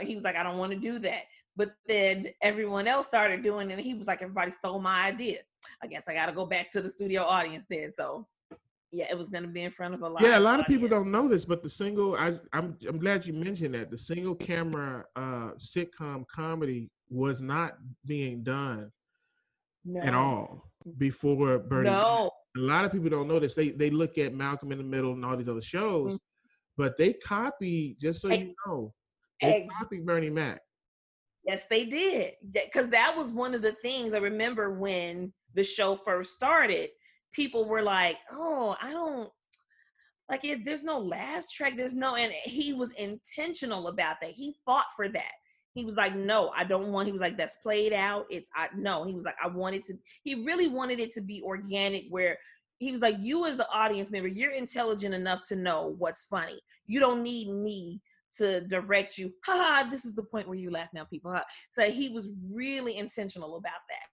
He 0.00 0.14
was 0.14 0.24
like, 0.24 0.36
I 0.36 0.42
don't 0.42 0.58
want 0.58 0.72
to 0.72 0.78
do 0.78 0.98
that. 1.00 1.22
But 1.56 1.70
then 1.86 2.26
everyone 2.42 2.86
else 2.86 3.06
started 3.06 3.42
doing 3.42 3.70
it. 3.70 3.74
And 3.74 3.82
he 3.82 3.94
was 3.94 4.06
like, 4.06 4.20
everybody 4.20 4.50
stole 4.50 4.80
my 4.80 5.06
idea. 5.06 5.38
I 5.82 5.86
guess 5.86 6.08
I 6.08 6.14
got 6.14 6.26
to 6.26 6.32
go 6.32 6.46
back 6.46 6.70
to 6.72 6.82
the 6.82 6.88
studio 6.88 7.22
audience 7.22 7.66
then. 7.68 7.90
So, 7.90 8.26
yeah, 8.92 9.06
it 9.10 9.16
was 9.16 9.28
going 9.28 9.44
to 9.44 9.48
be 9.48 9.62
in 9.62 9.70
front 9.70 9.94
of 9.94 10.02
a 10.02 10.08
lot. 10.08 10.22
yeah, 10.22 10.38
a 10.38 10.40
lot 10.40 10.60
of 10.60 10.66
people 10.66 10.88
don't 10.88 11.10
know 11.10 11.28
this, 11.28 11.44
but 11.44 11.62
the 11.62 11.68
single 11.68 12.16
I 12.16 12.38
I'm 12.52 12.76
I'm 12.88 12.98
glad 12.98 13.26
you 13.26 13.32
mentioned 13.32 13.74
that 13.74 13.90
the 13.90 13.98
single 13.98 14.34
camera 14.34 15.04
uh 15.16 15.50
sitcom 15.58 16.24
comedy 16.28 16.90
was 17.08 17.40
not 17.40 17.78
being 18.04 18.42
done 18.42 18.90
no. 19.84 20.00
at 20.00 20.14
all 20.14 20.70
before 20.98 21.58
Bernie. 21.58 21.90
Mac. 21.90 21.98
No. 21.98 22.30
A 22.56 22.60
lot 22.60 22.84
of 22.84 22.92
people 22.92 23.10
don't 23.10 23.28
know 23.28 23.38
this. 23.38 23.54
They 23.54 23.70
they 23.70 23.90
look 23.90 24.18
at 24.18 24.34
Malcolm 24.34 24.72
in 24.72 24.78
the 24.78 24.84
Middle 24.84 25.12
and 25.12 25.24
all 25.24 25.36
these 25.36 25.48
other 25.48 25.60
shows, 25.60 26.14
Mhm. 26.14 26.18
but 26.76 26.96
they 26.96 27.12
copy. 27.12 27.96
Just 28.00 28.22
so 28.22 28.28
you 28.28 28.54
know, 28.66 28.94
they 29.40 29.62
ex- 29.62 29.74
copy 29.76 30.00
Bernie 30.00 30.30
Mac. 30.30 30.60
Yes, 31.44 31.64
they 31.70 31.84
did. 31.84 32.34
Because 32.50 32.88
that 32.90 33.16
was 33.16 33.30
one 33.32 33.54
of 33.54 33.62
the 33.62 33.72
things 33.72 34.14
I 34.14 34.18
remember 34.18 34.78
when 34.78 35.32
the 35.54 35.62
show 35.62 35.94
first 35.96 36.34
started. 36.34 36.90
People 37.32 37.66
were 37.68 37.82
like, 37.82 38.18
"Oh, 38.32 38.76
I 38.80 38.90
don't 38.90 39.30
like 40.28 40.44
it. 40.44 40.64
There's 40.64 40.82
no 40.82 40.98
laugh 40.98 41.48
track. 41.50 41.76
There's 41.76 41.94
no." 41.94 42.16
And 42.16 42.32
he 42.32 42.72
was 42.72 42.90
intentional 42.92 43.88
about 43.88 44.16
that. 44.22 44.30
He 44.32 44.56
fought 44.64 44.86
for 44.96 45.08
that. 45.10 45.32
He 45.76 45.84
was 45.84 45.94
like, 45.94 46.16
"No, 46.16 46.50
I 46.54 46.64
don't 46.64 46.90
want." 46.90 47.06
He 47.06 47.12
was 47.12 47.20
like, 47.20 47.36
"That's 47.36 47.56
played 47.56 47.92
out. 47.92 48.24
It's 48.30 48.50
I 48.56 48.68
no." 48.74 49.04
He 49.04 49.12
was 49.12 49.24
like, 49.24 49.36
"I 49.44 49.46
wanted 49.46 49.84
to." 49.84 49.94
He 50.24 50.34
really 50.34 50.68
wanted 50.68 51.00
it 51.00 51.12
to 51.12 51.20
be 51.20 51.42
organic, 51.42 52.04
where 52.08 52.38
he 52.78 52.90
was 52.90 53.02
like, 53.02 53.16
"You 53.20 53.44
as 53.44 53.58
the 53.58 53.68
audience 53.68 54.10
member, 54.10 54.26
you're 54.28 54.52
intelligent 54.52 55.14
enough 55.14 55.42
to 55.48 55.56
know 55.56 55.94
what's 55.98 56.24
funny. 56.24 56.58
You 56.86 56.98
don't 56.98 57.22
need 57.22 57.50
me." 57.50 58.00
to 58.38 58.60
direct 58.62 59.16
you. 59.16 59.32
Ha 59.46 59.56
ha, 59.56 59.88
this 59.90 60.04
is 60.04 60.14
the 60.14 60.22
point 60.22 60.46
where 60.46 60.58
you 60.58 60.70
laugh 60.70 60.90
now, 60.92 61.04
people. 61.04 61.32
Ha. 61.32 61.42
So 61.70 61.90
he 61.90 62.10
was 62.10 62.28
really 62.52 62.98
intentional 62.98 63.56
about 63.56 63.80
that. 63.88 64.08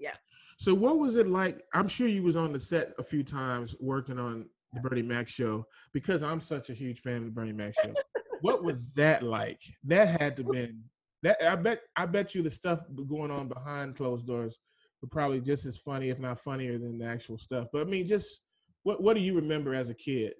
Yeah. 0.00 0.14
So 0.58 0.74
what 0.74 0.98
was 0.98 1.14
it 1.14 1.28
like? 1.28 1.62
I'm 1.72 1.86
sure 1.86 2.08
you 2.08 2.24
was 2.24 2.34
on 2.34 2.52
the 2.52 2.58
set 2.58 2.94
a 2.98 3.02
few 3.04 3.22
times 3.22 3.76
working 3.78 4.18
on 4.18 4.46
the 4.72 4.80
Bernie 4.80 5.02
Mac 5.02 5.28
show 5.28 5.64
because 5.92 6.24
I'm 6.24 6.40
such 6.40 6.68
a 6.68 6.74
huge 6.74 6.98
fan 6.98 7.18
of 7.18 7.24
the 7.26 7.30
Bernie 7.30 7.52
Mac 7.52 7.74
show. 7.80 7.94
what 8.40 8.64
was 8.64 8.90
that 8.94 9.22
like? 9.22 9.60
That 9.84 10.20
had 10.20 10.36
to 10.38 10.44
been 10.44 10.82
that 11.22 11.36
I 11.42 11.56
bet 11.56 11.80
I 11.96 12.06
bet 12.06 12.34
you 12.34 12.42
the 12.42 12.50
stuff 12.50 12.80
going 13.08 13.30
on 13.30 13.48
behind 13.48 13.96
closed 13.96 14.26
doors 14.26 14.58
were 15.02 15.08
probably 15.08 15.40
just 15.40 15.66
as 15.66 15.76
funny, 15.76 16.10
if 16.10 16.18
not 16.18 16.40
funnier 16.40 16.78
than 16.78 16.98
the 16.98 17.06
actual 17.06 17.38
stuff. 17.38 17.68
But 17.72 17.82
I 17.82 17.84
mean, 17.84 18.06
just 18.06 18.42
what 18.82 19.02
what 19.02 19.14
do 19.14 19.22
you 19.22 19.34
remember 19.34 19.74
as 19.74 19.90
a 19.90 19.94
kid? 19.94 20.32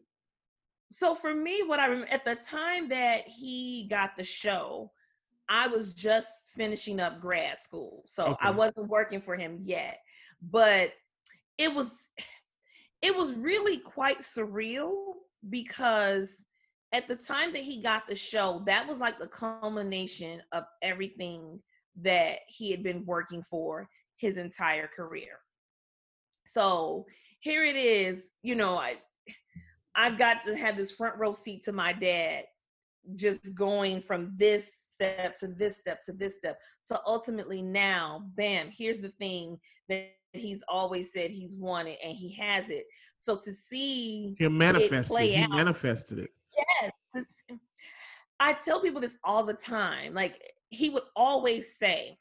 So 0.93 1.15
for 1.15 1.35
me, 1.35 1.63
what 1.65 1.79
I 1.79 1.87
remember 1.87 2.13
at 2.13 2.25
the 2.25 2.35
time 2.35 2.89
that 2.89 3.29
he 3.29 3.87
got 3.89 4.17
the 4.17 4.25
show, 4.25 4.91
I 5.49 5.69
was 5.69 5.93
just 5.93 6.49
finishing 6.57 7.01
up 7.01 7.21
grad 7.21 7.61
school. 7.61 8.03
So 8.07 8.37
I 8.41 8.51
wasn't 8.51 8.89
working 8.89 9.21
for 9.21 9.37
him 9.37 9.59
yet. 9.61 9.99
But 10.43 10.93
it 11.59 11.75
was 11.75 12.09
it 13.03 13.15
was 13.15 13.35
really 13.35 13.79
quite 13.79 14.21
surreal 14.21 14.93
because 15.49 16.45
at 16.93 17.07
the 17.09 17.17
time 17.17 17.53
that 17.53 17.63
he 17.63 17.83
got 17.83 18.07
the 18.09 18.15
show, 18.15 18.63
that 18.67 18.87
was 18.87 19.01
like 19.01 19.19
the 19.19 19.27
culmination 19.29 20.43
of 20.53 20.65
everything 20.83 21.61
that 22.03 22.39
he 22.49 22.71
had 22.71 22.83
been 22.83 23.05
working 23.07 23.43
for 23.43 23.89
his 24.17 24.39
entire 24.39 24.89
career. 24.89 25.39
So 26.47 27.07
here 27.41 27.65
it 27.65 27.77
is, 27.77 28.31
you 28.43 28.55
know, 28.55 28.77
I 28.77 28.97
I've 29.95 30.19
got 30.19 30.41
to 30.43 30.57
have 30.57 30.77
this 30.77 30.93
front 30.93 31.17
row 31.19 31.33
seat 31.33 31.65
to 31.65 31.73
my 31.73 31.93
dad 31.93 32.45
just 33.17 33.55
going 33.55 34.03
from 34.03 34.33
this 34.37 34.71
step 34.95 35.39
to 35.39 35.49
this 35.49 35.79
step 35.79 36.03
to 36.05 36.13
this 36.13 36.37
step. 36.37 36.59
So 36.85 36.99
ultimately 37.07 37.63
now, 37.63 38.25
bam, 38.37 38.69
here's 38.71 39.01
the 39.01 39.11
thing 39.11 39.59
that 39.89 40.11
he's 40.33 40.63
always 40.69 41.13
said 41.13 41.31
he's 41.31 41.57
wanted 41.57 41.97
and 42.05 42.17
he 42.17 42.33
has 42.35 42.71
it. 42.71 42.85
So 43.19 43.37
to 43.37 43.53
see 43.53 44.35
He 44.39 44.49
manifested. 44.49 45.07
play 45.07 45.33
He 45.33 45.43
out. 45.43 45.51
manifested 45.51 46.19
it. 46.21 46.31
Yes, 46.57 46.93
eh, 47.51 47.55
I 48.39 48.55
tell 48.55 48.81
people 48.81 49.01
this 49.01 49.19
all 49.25 49.45
the 49.45 49.55
time. 49.55 50.15
Like 50.15 50.41
he 50.71 50.89
would 50.89 51.03
always 51.15 51.77
say, 51.77 52.19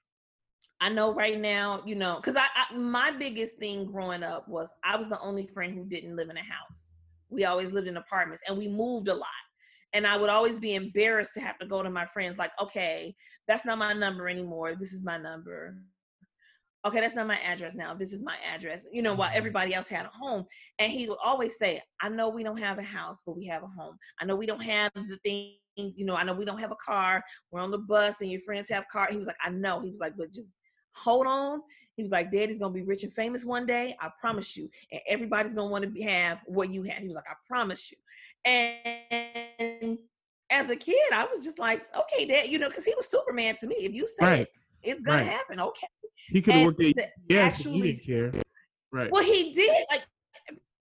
I 0.82 0.90
know 0.90 1.14
right 1.14 1.40
now, 1.40 1.82
you 1.86 1.96
know, 1.96 2.18
because 2.18 2.36
I, 2.36 2.46
I 2.56 2.76
my 2.76 3.12
biggest 3.12 3.58
thing 3.58 3.86
growing 3.86 4.24
up 4.24 4.48
was 4.48 4.74
I 4.84 4.96
was 4.96 5.08
the 5.08 5.20
only 5.20 5.46
friend 5.46 5.74
who 5.74 5.86
didn't 5.86 6.16
live 6.16 6.30
in 6.30 6.38
a 6.38 6.44
house. 6.44 6.92
We 7.30 7.46
always 7.46 7.72
lived 7.72 7.88
in 7.88 7.98
apartments 7.98 8.44
and 8.48 8.58
we 8.58 8.68
moved 8.68 9.08
a 9.08 9.14
lot. 9.14 9.28
And 9.94 10.06
I 10.06 10.18
would 10.18 10.30
always 10.30 10.60
be 10.60 10.76
embarrassed 10.76 11.34
to 11.34 11.42
have 11.42 11.58
to 11.60 11.66
go 11.66 11.82
to 11.82 11.90
my 11.90 12.06
friends, 12.06 12.38
like, 12.38 12.52
okay, 12.62 13.16
that's 13.48 13.66
not 13.66 13.80
my 13.80 13.92
number 13.94 14.30
anymore. 14.30 14.76
This 14.76 14.94
is 14.94 15.04
my 15.04 15.18
number. 15.18 15.78
Okay, 16.88 17.02
that's 17.02 17.16
not 17.16 17.28
my 17.28 17.38
address 17.40 17.76
now. 17.76 17.94
This 17.94 18.14
is 18.14 18.24
my 18.24 18.38
address. 18.54 18.86
You 18.92 19.02
know, 19.02 19.14
while 19.14 19.30
Mhm. 19.30 19.36
everybody 19.36 19.74
else 19.74 19.90
had 19.90 20.06
a 20.06 20.10
home. 20.10 20.46
And 20.80 20.92
he 20.92 21.08
would 21.10 21.18
always 21.22 21.58
say, 21.58 21.82
I 22.02 22.08
know 22.08 22.30
we 22.30 22.44
don't 22.44 22.58
have 22.60 22.78
a 22.80 22.84
house, 22.84 23.22
but 23.26 23.36
we 23.36 23.46
have 23.48 23.64
a 23.64 23.68
home. 23.68 23.98
I 24.22 24.26
know 24.26 24.36
we 24.38 24.46
don't 24.46 24.62
have 24.64 24.92
the 24.94 25.18
thing, 25.26 25.58
you 25.76 26.06
know, 26.06 26.16
I 26.16 26.24
know 26.24 26.34
we 26.34 26.46
don't 26.46 26.58
have 26.60 26.72
a 26.72 26.78
car. 26.78 27.22
We're 27.52 27.60
on 27.60 27.72
the 27.72 27.80
bus 27.80 28.22
and 28.22 28.32
your 28.32 28.40
friends 28.42 28.70
have 28.70 28.88
car. 28.88 29.08
He 29.12 29.18
was 29.18 29.28
like, 29.28 29.36
I 29.44 29.50
know. 29.50 29.82
He 29.82 29.90
was 29.90 30.00
like, 30.00 30.16
but 30.18 30.32
just 30.32 30.54
hold 30.96 31.28
on. 31.28 31.62
He 31.98 32.02
was 32.02 32.12
like, 32.12 32.32
Daddy's 32.32 32.60
gonna 32.60 32.74
be 32.74 32.82
rich 32.82 33.04
and 33.04 33.12
famous 33.12 33.44
one 33.44 33.66
day. 33.66 33.96
I 34.00 34.10
promise 34.20 34.56
you. 34.56 34.70
And 34.92 35.02
everybody's 35.08 35.54
gonna 35.54 35.70
want 35.70 35.94
to 35.94 36.02
have 36.04 36.40
what 36.46 36.72
you 36.74 36.84
have. 36.84 37.00
He 37.00 37.08
was 37.08 37.16
like, 37.18 37.30
I 37.30 37.34
promise 37.46 37.92
you. 37.92 37.98
And 38.46 39.98
as 40.50 40.70
a 40.70 40.76
kid, 40.78 40.96
I 41.14 41.26
was 41.26 41.44
just 41.44 41.60
like, 41.60 41.84
okay, 41.96 42.26
Dad, 42.26 42.48
you 42.48 42.58
know, 42.58 42.70
because 42.70 42.86
he 42.86 42.94
was 42.96 43.08
Superman 43.10 43.56
to 43.58 43.68
me. 43.68 43.76
If 43.80 43.94
you 43.94 44.08
say 44.08 44.24
Right. 44.26 44.42
it, 44.42 44.50
it's 44.82 45.04
gonna 45.04 45.18
Right. 45.18 45.28
happen. 45.28 45.60
Okay. 45.60 45.88
He 46.30 46.42
could 46.42 46.54
have 46.54 46.66
worked 46.66 46.82
at 46.82 47.12
yes, 47.28 47.64
he 47.64 47.82
didn't 47.82 48.06
care. 48.06 48.32
Right. 48.92 49.12
Well, 49.12 49.24
he 49.24 49.52
did. 49.54 49.72
Like 49.92 50.04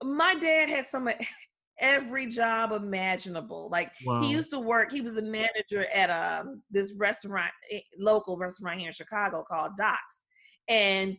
my 0.03 0.35
dad 0.35 0.69
had 0.69 0.87
some 0.87 1.07
of 1.07 1.15
every 1.79 2.27
job 2.27 2.71
imaginable. 2.71 3.69
Like 3.71 3.91
Wow. 4.05 4.21
he 4.21 4.31
used 4.31 4.49
to 4.51 4.59
work. 4.59 4.91
He 4.91 5.01
was 5.01 5.13
the 5.13 5.21
manager 5.21 5.85
at 5.93 6.09
um 6.09 6.61
this 6.69 6.93
restaurant, 6.97 7.51
eh, 7.71 7.79
local 7.97 8.37
restaurant 8.37 8.79
here 8.79 8.87
in 8.87 8.93
Chicago 8.93 9.43
called 9.49 9.71
Doc's. 9.77 10.23
And 10.67 11.17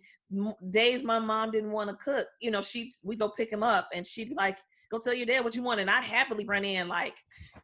days 0.71 1.03
my 1.03 1.19
mom 1.19 1.51
didn't 1.51 1.73
want 1.73 1.91
to 1.91 1.97
cook, 1.97 2.27
you 2.41 2.51
know, 2.51 2.63
she 2.63 2.91
we 3.03 3.17
go 3.17 3.29
pick 3.31 3.53
him 3.53 3.63
up, 3.63 3.89
and 3.93 4.07
she'd 4.07 4.29
be 4.31 4.35
like, 4.35 4.59
"Go 4.91 4.99
tell 4.99 5.15
your 5.15 5.27
dad 5.27 5.45
what 5.45 5.55
you 5.55 5.63
want." 5.63 5.81
And 5.81 5.91
I'd 5.91 6.05
happily 6.05 6.45
run 6.45 6.65
in 6.65 6.89
like, 6.89 7.15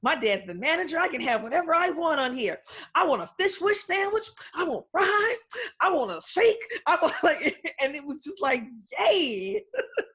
"My 0.03 0.15
dad's 0.15 0.47
the 0.47 0.55
manager. 0.55 0.99
I 0.99 1.09
can 1.09 1.21
have 1.21 1.43
whatever 1.43 1.75
I 1.75 1.91
want 1.91 2.21
on 2.21 2.35
here. 2.35 2.59
I 2.95 3.05
want 3.05 3.23
a 3.23 3.27
fish 3.27 3.61
wish 3.61 3.81
sandwich. 3.81 4.29
I 4.55 4.65
want 4.65 4.87
fries. 4.93 5.45
I 5.81 5.91
want 5.91 6.11
a 6.11 6.21
shake. 6.27 6.63
I 6.87 6.97
want 7.01 7.15
like." 7.23 7.75
And 7.81 7.95
it 7.95 8.05
was 8.05 8.23
just 8.23 8.41
like, 8.41 8.65
"Yay!" 8.99 9.63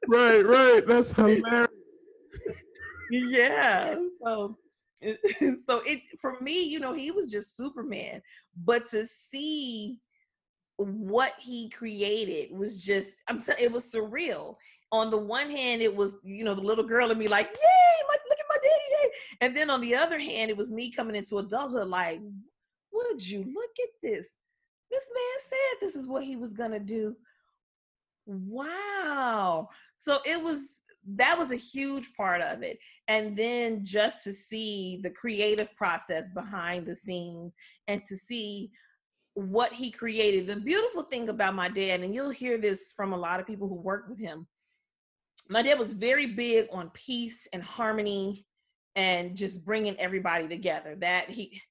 right, 0.07 0.45
right. 0.45 0.85
That's 0.87 1.11
hilarious. 1.11 1.69
yeah 3.11 3.95
so 4.23 4.57
so 5.65 5.81
it 5.85 5.99
for 6.21 6.39
me 6.41 6.61
you 6.61 6.79
know 6.79 6.93
he 6.93 7.11
was 7.11 7.31
just 7.31 7.57
superman 7.57 8.21
but 8.63 8.85
to 8.85 9.05
see 9.05 9.99
what 10.77 11.33
he 11.39 11.69
created 11.69 12.55
was 12.55 12.83
just 12.83 13.11
i'm 13.27 13.41
telling 13.41 13.63
it 13.63 13.71
was 13.71 13.91
surreal 13.91 14.55
on 14.91 15.09
the 15.09 15.17
one 15.17 15.49
hand 15.49 15.81
it 15.81 15.95
was 15.95 16.15
you 16.23 16.43
know 16.43 16.53
the 16.53 16.61
little 16.61 16.83
girl 16.83 17.11
in 17.11 17.17
me 17.17 17.27
like 17.27 17.47
yay 17.47 18.07
like 18.09 18.19
look 18.29 18.39
at 18.39 18.45
my 18.49 18.55
daddy 18.55 19.03
yay. 19.03 19.11
And 19.41 19.55
then 19.55 19.69
on 19.69 19.81
the 19.81 19.95
other 19.95 20.19
hand 20.19 20.49
it 20.49 20.57
was 20.57 20.71
me 20.71 20.91
coming 20.91 21.15
into 21.15 21.37
adulthood 21.37 21.87
like 21.87 22.21
would 23.11 23.27
you 23.27 23.39
look 23.39 23.71
at 23.81 23.89
this? 24.01 24.27
This 24.89 25.09
man 25.13 25.39
said 25.39 25.79
this 25.79 25.95
is 25.95 26.07
what 26.07 26.23
he 26.23 26.35
was 26.35 26.53
gonna 26.53 26.79
do. 26.79 27.15
Wow. 28.25 29.69
So 29.97 30.19
it 30.25 30.41
was 30.41 30.81
that 31.15 31.37
was 31.37 31.51
a 31.51 31.55
huge 31.55 32.13
part 32.13 32.41
of 32.41 32.61
it. 32.61 32.77
And 33.07 33.35
then 33.35 33.83
just 33.83 34.23
to 34.23 34.33
see 34.33 34.99
the 35.01 35.09
creative 35.09 35.75
process 35.75 36.29
behind 36.29 36.85
the 36.85 36.95
scenes 36.95 37.55
and 37.87 38.05
to 38.05 38.15
see 38.15 38.71
what 39.33 39.73
he 39.73 39.89
created. 39.89 40.45
The 40.45 40.57
beautiful 40.57 41.03
thing 41.03 41.29
about 41.29 41.55
my 41.55 41.69
dad 41.69 42.01
and 42.01 42.13
you'll 42.13 42.29
hear 42.29 42.57
this 42.57 42.93
from 42.95 43.13
a 43.13 43.17
lot 43.17 43.39
of 43.39 43.47
people 43.47 43.67
who 43.67 43.75
work 43.75 44.07
with 44.09 44.19
him 44.19 44.45
my 45.49 45.61
dad 45.61 45.77
was 45.77 45.93
very 45.93 46.27
big 46.27 46.67
on 46.71 46.89
peace 46.91 47.47
and 47.53 47.63
harmony 47.63 48.45
and 48.95 49.35
just 49.35 49.65
bringing 49.65 49.97
everybody 49.99 50.47
together 50.47 50.95
that 50.99 51.29
he 51.29 51.61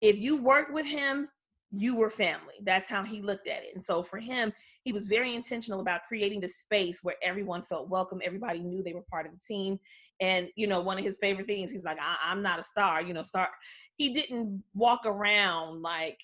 if 0.00 0.16
you 0.16 0.36
work 0.36 0.68
with 0.70 0.86
him 0.86 1.28
you 1.70 1.94
were 1.94 2.10
family. 2.10 2.54
That's 2.62 2.88
how 2.88 3.02
he 3.02 3.20
looked 3.20 3.46
at 3.46 3.62
it. 3.62 3.74
And 3.74 3.84
so 3.84 4.02
for 4.02 4.18
him, 4.18 4.52
he 4.84 4.92
was 4.92 5.06
very 5.06 5.34
intentional 5.34 5.80
about 5.80 6.06
creating 6.08 6.40
the 6.40 6.48
space 6.48 7.00
where 7.02 7.16
everyone 7.22 7.62
felt 7.62 7.90
welcome. 7.90 8.22
Everybody 8.24 8.60
knew 8.60 8.82
they 8.82 8.94
were 8.94 9.02
part 9.02 9.26
of 9.26 9.32
the 9.32 9.38
team. 9.38 9.78
And, 10.20 10.48
you 10.56 10.66
know, 10.66 10.80
one 10.80 10.98
of 10.98 11.04
his 11.04 11.18
favorite 11.18 11.46
things, 11.46 11.70
he's 11.70 11.84
like, 11.84 11.98
I- 12.00 12.32
am 12.32 12.42
not 12.42 12.58
a 12.58 12.62
star, 12.62 13.02
you 13.02 13.12
know, 13.12 13.22
star. 13.22 13.50
He 13.96 14.14
didn't 14.14 14.62
walk 14.74 15.04
around 15.04 15.82
like, 15.82 16.18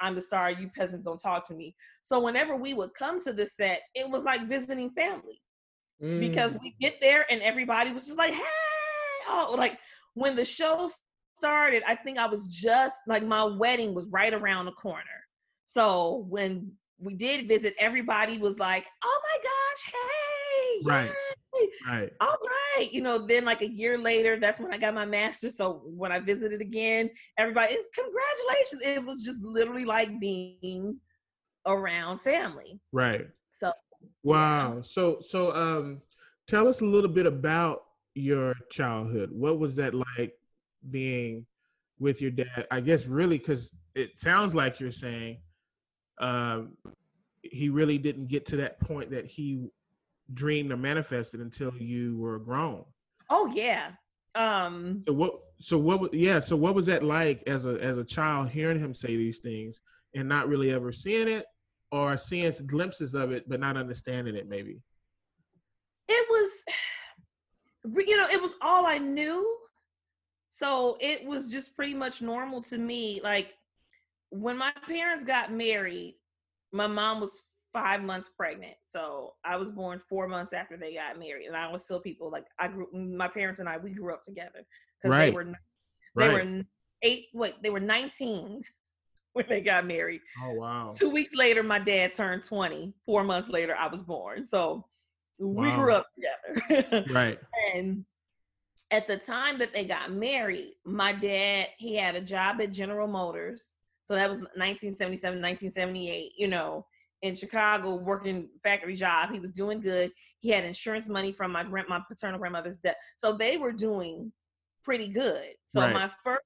I'm 0.00 0.14
the 0.14 0.22
star, 0.22 0.50
you 0.50 0.68
peasants 0.68 1.04
don't 1.04 1.20
talk 1.20 1.46
to 1.48 1.54
me. 1.54 1.74
So 2.02 2.20
whenever 2.20 2.56
we 2.56 2.74
would 2.74 2.92
come 2.94 3.20
to 3.20 3.32
the 3.32 3.46
set, 3.46 3.82
it 3.94 4.08
was 4.08 4.24
like 4.24 4.48
visiting 4.48 4.90
family. 4.90 5.40
Mm. 6.00 6.20
Because 6.20 6.56
we 6.60 6.74
get 6.80 7.00
there 7.00 7.24
and 7.30 7.42
everybody 7.42 7.92
was 7.92 8.06
just 8.06 8.18
like, 8.18 8.32
hey, 8.32 8.42
oh, 9.28 9.54
like 9.56 9.78
when 10.14 10.36
the 10.36 10.44
show 10.44 10.88
started, 11.34 11.82
I 11.86 11.96
think 11.96 12.18
I 12.18 12.26
was 12.26 12.46
just 12.46 13.00
like 13.06 13.24
my 13.24 13.44
wedding 13.44 13.94
was 13.94 14.06
right 14.08 14.32
around 14.32 14.66
the 14.66 14.72
corner. 14.72 15.04
So 15.64 16.26
when 16.28 16.72
we 16.98 17.14
did 17.14 17.48
visit, 17.48 17.74
everybody 17.78 18.38
was 18.38 18.58
like, 18.58 18.86
"Oh 19.02 19.20
my 19.24 19.38
gosh, 19.42 19.92
hey!" 19.92 20.82
Right. 20.84 21.14
Yay. 21.54 21.68
Right. 21.86 22.12
All 22.20 22.36
right. 22.76 22.92
You 22.92 23.02
know, 23.02 23.26
then 23.26 23.44
like 23.44 23.62
a 23.62 23.68
year 23.68 23.98
later, 23.98 24.38
that's 24.38 24.60
when 24.60 24.72
I 24.72 24.78
got 24.78 24.94
my 24.94 25.04
master. 25.04 25.50
So 25.50 25.82
when 25.84 26.12
I 26.12 26.18
visited 26.18 26.60
again, 26.60 27.10
everybody 27.38 27.74
is 27.74 27.88
congratulations. 27.94 28.82
It 28.84 29.04
was 29.04 29.24
just 29.24 29.42
literally 29.42 29.84
like 29.84 30.18
being 30.20 30.98
around 31.66 32.20
family. 32.20 32.80
Right. 32.92 33.26
Wow. 34.22 34.82
So 34.82 35.18
so 35.20 35.54
um 35.54 36.00
tell 36.46 36.68
us 36.68 36.80
a 36.80 36.84
little 36.84 37.10
bit 37.10 37.26
about 37.26 37.84
your 38.14 38.54
childhood. 38.70 39.30
What 39.32 39.58
was 39.58 39.76
that 39.76 39.94
like 39.94 40.34
being 40.90 41.46
with 41.98 42.20
your 42.20 42.30
dad? 42.30 42.66
I 42.70 42.80
guess 42.80 43.06
really 43.06 43.38
because 43.38 43.70
it 43.94 44.18
sounds 44.18 44.54
like 44.54 44.80
you're 44.80 44.92
saying 44.92 45.38
um, 46.18 46.76
he 47.42 47.68
really 47.68 47.98
didn't 47.98 48.28
get 48.28 48.46
to 48.46 48.56
that 48.56 48.80
point 48.80 49.10
that 49.10 49.26
he 49.26 49.66
dreamed 50.34 50.72
or 50.72 50.76
manifested 50.76 51.40
until 51.40 51.72
you 51.74 52.16
were 52.16 52.38
grown. 52.38 52.84
Oh 53.28 53.46
yeah. 53.52 53.90
Um 54.34 55.02
so 55.06 55.12
what 55.12 55.32
so 55.58 55.78
what 55.78 56.14
yeah, 56.14 56.40
so 56.40 56.56
what 56.56 56.74
was 56.74 56.86
that 56.86 57.02
like 57.02 57.42
as 57.46 57.66
a 57.66 57.78
as 57.82 57.98
a 57.98 58.04
child 58.04 58.48
hearing 58.48 58.78
him 58.78 58.94
say 58.94 59.16
these 59.16 59.38
things 59.38 59.80
and 60.14 60.28
not 60.28 60.48
really 60.48 60.70
ever 60.70 60.92
seeing 60.92 61.28
it 61.28 61.46
or 61.92 62.16
seeing 62.16 62.52
glimpses 62.66 63.14
of 63.14 63.30
it 63.30 63.48
but 63.48 63.60
not 63.60 63.76
understanding 63.76 64.34
it 64.34 64.48
maybe? 64.48 64.80
It 66.08 66.26
was 66.28 66.50
you 68.06 68.16
know, 68.16 68.26
it 68.26 68.40
was 68.40 68.56
all 68.60 68.86
I 68.86 68.98
knew. 68.98 69.56
So 70.48 70.96
it 71.00 71.24
was 71.24 71.50
just 71.50 71.74
pretty 71.74 71.94
much 71.94 72.20
normal 72.20 72.60
to 72.62 72.78
me. 72.78 73.20
Like 73.22 73.52
when 74.30 74.56
my 74.56 74.72
parents 74.86 75.24
got 75.24 75.52
married, 75.52 76.16
my 76.72 76.86
mom 76.86 77.20
was 77.20 77.42
five 77.72 78.02
months 78.02 78.28
pregnant. 78.28 78.74
So 78.84 79.34
I 79.44 79.56
was 79.56 79.70
born 79.70 79.98
four 79.98 80.28
months 80.28 80.52
after 80.52 80.76
they 80.76 80.94
got 80.94 81.18
married. 81.18 81.46
And 81.46 81.56
I 81.56 81.70
was 81.70 81.84
still 81.84 82.00
people 82.00 82.30
like 82.30 82.44
I 82.58 82.68
grew 82.68 82.86
my 82.92 83.28
parents 83.28 83.60
and 83.60 83.68
I 83.68 83.78
we 83.78 83.90
grew 83.90 84.12
up 84.12 84.22
together. 84.22 84.66
Because 85.02 85.16
right. 85.16 85.30
they 85.30 85.36
were 85.36 85.44
they 86.16 86.28
right. 86.28 86.32
were 86.32 86.62
eight 87.02 87.26
wait, 87.32 87.62
they 87.62 87.70
were 87.70 87.80
19 87.80 88.62
when 89.32 89.46
they 89.48 89.60
got 89.60 89.86
married. 89.86 90.20
Oh 90.42 90.52
wow. 90.52 90.92
Two 90.94 91.10
weeks 91.10 91.34
later, 91.34 91.62
my 91.62 91.78
dad 91.78 92.12
turned 92.12 92.42
20. 92.42 92.92
Four 93.06 93.24
months 93.24 93.48
later, 93.48 93.74
I 93.76 93.86
was 93.86 94.02
born. 94.02 94.44
So 94.44 94.84
we 95.40 95.68
wow. 95.68 95.76
grew 95.76 95.92
up 95.94 96.06
together. 96.14 97.04
right. 97.12 97.38
And 97.74 98.04
at 98.90 99.06
the 99.06 99.16
time 99.16 99.58
that 99.58 99.72
they 99.72 99.84
got 99.84 100.12
married, 100.12 100.74
my 100.84 101.12
dad, 101.12 101.68
he 101.78 101.96
had 101.96 102.14
a 102.14 102.20
job 102.20 102.60
at 102.60 102.72
General 102.72 103.08
Motors. 103.08 103.76
So 104.04 104.14
that 104.14 104.28
was 104.28 104.38
1977, 104.38 105.40
1978, 105.40 106.32
you 106.36 106.48
know, 106.48 106.84
in 107.22 107.34
Chicago, 107.34 107.94
working 107.94 108.48
factory 108.62 108.96
job. 108.96 109.30
He 109.32 109.38
was 109.38 109.50
doing 109.50 109.80
good. 109.80 110.10
He 110.38 110.50
had 110.50 110.64
insurance 110.64 111.08
money 111.08 111.32
from 111.32 111.52
my 111.52 111.64
grand, 111.64 111.88
my 111.88 112.00
paternal 112.06 112.38
grandmother's 112.38 112.76
death. 112.76 112.96
So 113.16 113.32
they 113.32 113.56
were 113.56 113.72
doing 113.72 114.32
pretty 114.84 115.08
good. 115.08 115.50
So 115.64 115.80
right. 115.80 115.94
my 115.94 116.10
first 116.22 116.42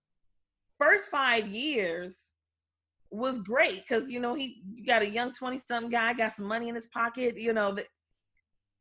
first 0.79 1.09
five 1.09 1.49
years 1.49 2.35
was 3.11 3.39
great 3.39 3.83
because 3.87 4.11
you 4.11 4.21
know 4.21 4.35
he 4.35 4.63
you 4.75 4.85
got 4.85 5.03
a 5.03 5.09
young 5.09 5.31
20 5.31 5.59
something 5.59 5.91
guy 5.91 6.13
got 6.13 6.33
some 6.33 6.47
money 6.47 6.69
in 6.69 6.75
his 6.75 6.89
pocket 6.89 7.39
you 7.39 7.53
know 7.53 7.73
that 7.73 7.87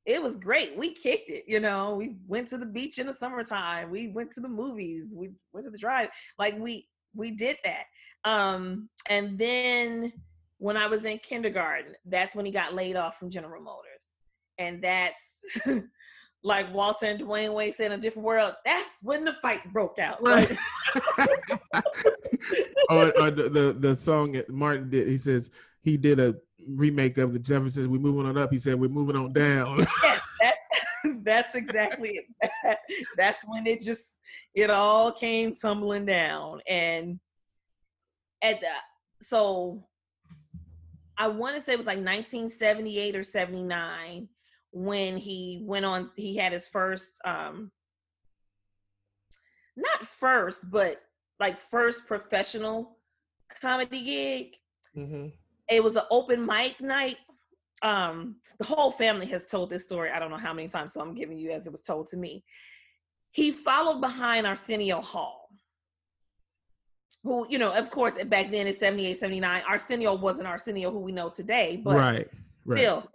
it 0.05 0.21
was 0.21 0.35
great. 0.35 0.77
We 0.77 0.93
kicked 0.93 1.29
it, 1.29 1.45
you 1.47 1.59
know. 1.59 1.95
We 1.95 2.17
went 2.27 2.47
to 2.49 2.57
the 2.57 2.65
beach 2.65 2.99
in 2.99 3.07
the 3.07 3.13
summertime. 3.13 3.89
We 3.89 4.09
went 4.09 4.31
to 4.33 4.39
the 4.39 4.47
movies. 4.47 5.15
We 5.17 5.31
went 5.51 5.63
to 5.65 5.71
the 5.71 5.77
drive. 5.77 6.09
Like 6.37 6.57
we 6.59 6.87
we 7.15 7.31
did 7.31 7.57
that. 7.63 7.85
Um, 8.23 8.89
and 9.09 9.37
then 9.37 10.13
when 10.57 10.77
I 10.77 10.87
was 10.87 11.05
in 11.05 11.17
kindergarten, 11.19 11.95
that's 12.05 12.35
when 12.35 12.45
he 12.45 12.51
got 12.51 12.73
laid 12.73 12.95
off 12.95 13.17
from 13.17 13.29
General 13.29 13.63
Motors. 13.63 14.15
And 14.57 14.81
that's 14.83 15.41
like 16.43 16.73
Walter 16.73 17.07
and 17.07 17.19
Dwayne 17.19 17.53
Wayne 17.53 17.71
said 17.71 17.87
in 17.87 17.99
a 17.99 18.01
different 18.01 18.25
world, 18.25 18.53
that's 18.63 19.01
when 19.01 19.25
the 19.25 19.33
fight 19.33 19.71
broke 19.73 19.97
out. 19.99 20.21
Right. 20.21 20.55
or, 22.89 23.21
or 23.21 23.31
the, 23.31 23.49
the, 23.49 23.75
the 23.77 23.95
song 23.95 24.33
that 24.33 24.49
Martin 24.49 24.89
did, 24.89 25.07
he 25.07 25.17
says 25.17 25.49
he 25.81 25.97
did 25.97 26.19
a 26.19 26.35
remake 26.67 27.17
of 27.17 27.33
the 27.33 27.39
Jeffersons. 27.39 27.87
We're 27.87 27.99
moving 27.99 28.25
on 28.25 28.37
up. 28.37 28.51
He 28.51 28.59
said 28.59 28.79
we're 28.79 28.89
moving 28.89 29.15
on 29.15 29.33
down. 29.33 29.77
that, 30.41 30.55
that's 31.23 31.55
exactly 31.55 32.21
it. 32.41 32.77
that's 33.17 33.43
when 33.47 33.67
it 33.67 33.81
just 33.81 34.17
it 34.53 34.69
all 34.69 35.11
came 35.11 35.55
tumbling 35.55 36.05
down. 36.05 36.61
And 36.67 37.19
at 38.41 38.61
the 38.61 38.67
so 39.21 39.85
I 41.17 41.27
want 41.27 41.55
to 41.55 41.61
say 41.61 41.73
it 41.73 41.77
was 41.77 41.85
like 41.85 41.97
1978 41.97 43.15
or 43.15 43.23
79 43.23 44.27
when 44.71 45.17
he 45.17 45.61
went 45.63 45.85
on. 45.85 46.09
He 46.15 46.35
had 46.35 46.51
his 46.51 46.67
first, 46.67 47.19
um 47.25 47.71
not 49.77 50.05
first, 50.05 50.71
but 50.71 51.01
like 51.39 51.59
first 51.59 52.07
professional 52.07 52.97
comedy 53.61 54.01
gig. 54.03 54.47
Mm-hmm 54.97 55.27
it 55.69 55.83
was 55.83 55.95
an 55.95 56.03
open 56.11 56.45
mic 56.45 56.79
night. 56.81 57.17
Um, 57.81 58.37
the 58.59 58.65
whole 58.65 58.91
family 58.91 59.25
has 59.27 59.45
told 59.45 59.69
this 59.69 59.83
story. 59.83 60.11
I 60.11 60.19
don't 60.19 60.31
know 60.31 60.37
how 60.37 60.53
many 60.53 60.67
times, 60.67 60.93
so 60.93 61.01
I'm 61.01 61.13
giving 61.13 61.37
you 61.37 61.51
as 61.51 61.67
it 61.67 61.71
was 61.71 61.81
told 61.81 62.07
to 62.07 62.17
me. 62.17 62.43
He 63.31 63.51
followed 63.51 63.99
behind 63.99 64.47
Arsenio 64.47 65.01
Hall, 65.01 65.49
who, 67.23 67.45
you 67.49 67.59
know, 67.59 67.73
of 67.73 67.89
course, 67.89 68.17
back 68.25 68.49
then 68.49 68.67
in 68.67 68.73
78, 68.73 69.17
79, 69.17 69.61
Arsenio 69.67 70.13
wasn't 70.13 70.47
Arsenio 70.47 70.91
who 70.91 70.99
we 70.99 71.11
know 71.11 71.29
today, 71.29 71.81
but 71.83 71.97
right, 71.97 72.29
right. 72.65 72.77
still. 72.77 73.11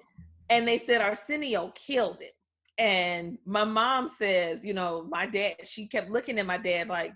And 0.50 0.68
they 0.68 0.76
said 0.76 1.00
Arsenio 1.00 1.72
killed 1.74 2.20
it. 2.20 2.32
And 2.76 3.38
my 3.46 3.64
mom 3.64 4.08
says, 4.08 4.64
you 4.64 4.74
know, 4.74 5.06
my 5.08 5.26
dad, 5.26 5.54
she 5.64 5.86
kept 5.86 6.10
looking 6.10 6.38
at 6.38 6.46
my 6.46 6.58
dad 6.58 6.88
like, 6.88 7.12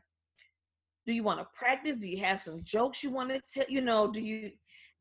do 1.07 1.12
you 1.12 1.23
want 1.23 1.40
to 1.40 1.47
practice? 1.55 1.97
Do 1.97 2.09
you 2.09 2.19
have 2.19 2.40
some 2.40 2.62
jokes 2.62 3.03
you 3.03 3.11
want 3.11 3.31
to 3.31 3.40
tell? 3.40 3.67
You 3.69 3.81
know, 3.81 4.11
do 4.11 4.21
you 4.21 4.53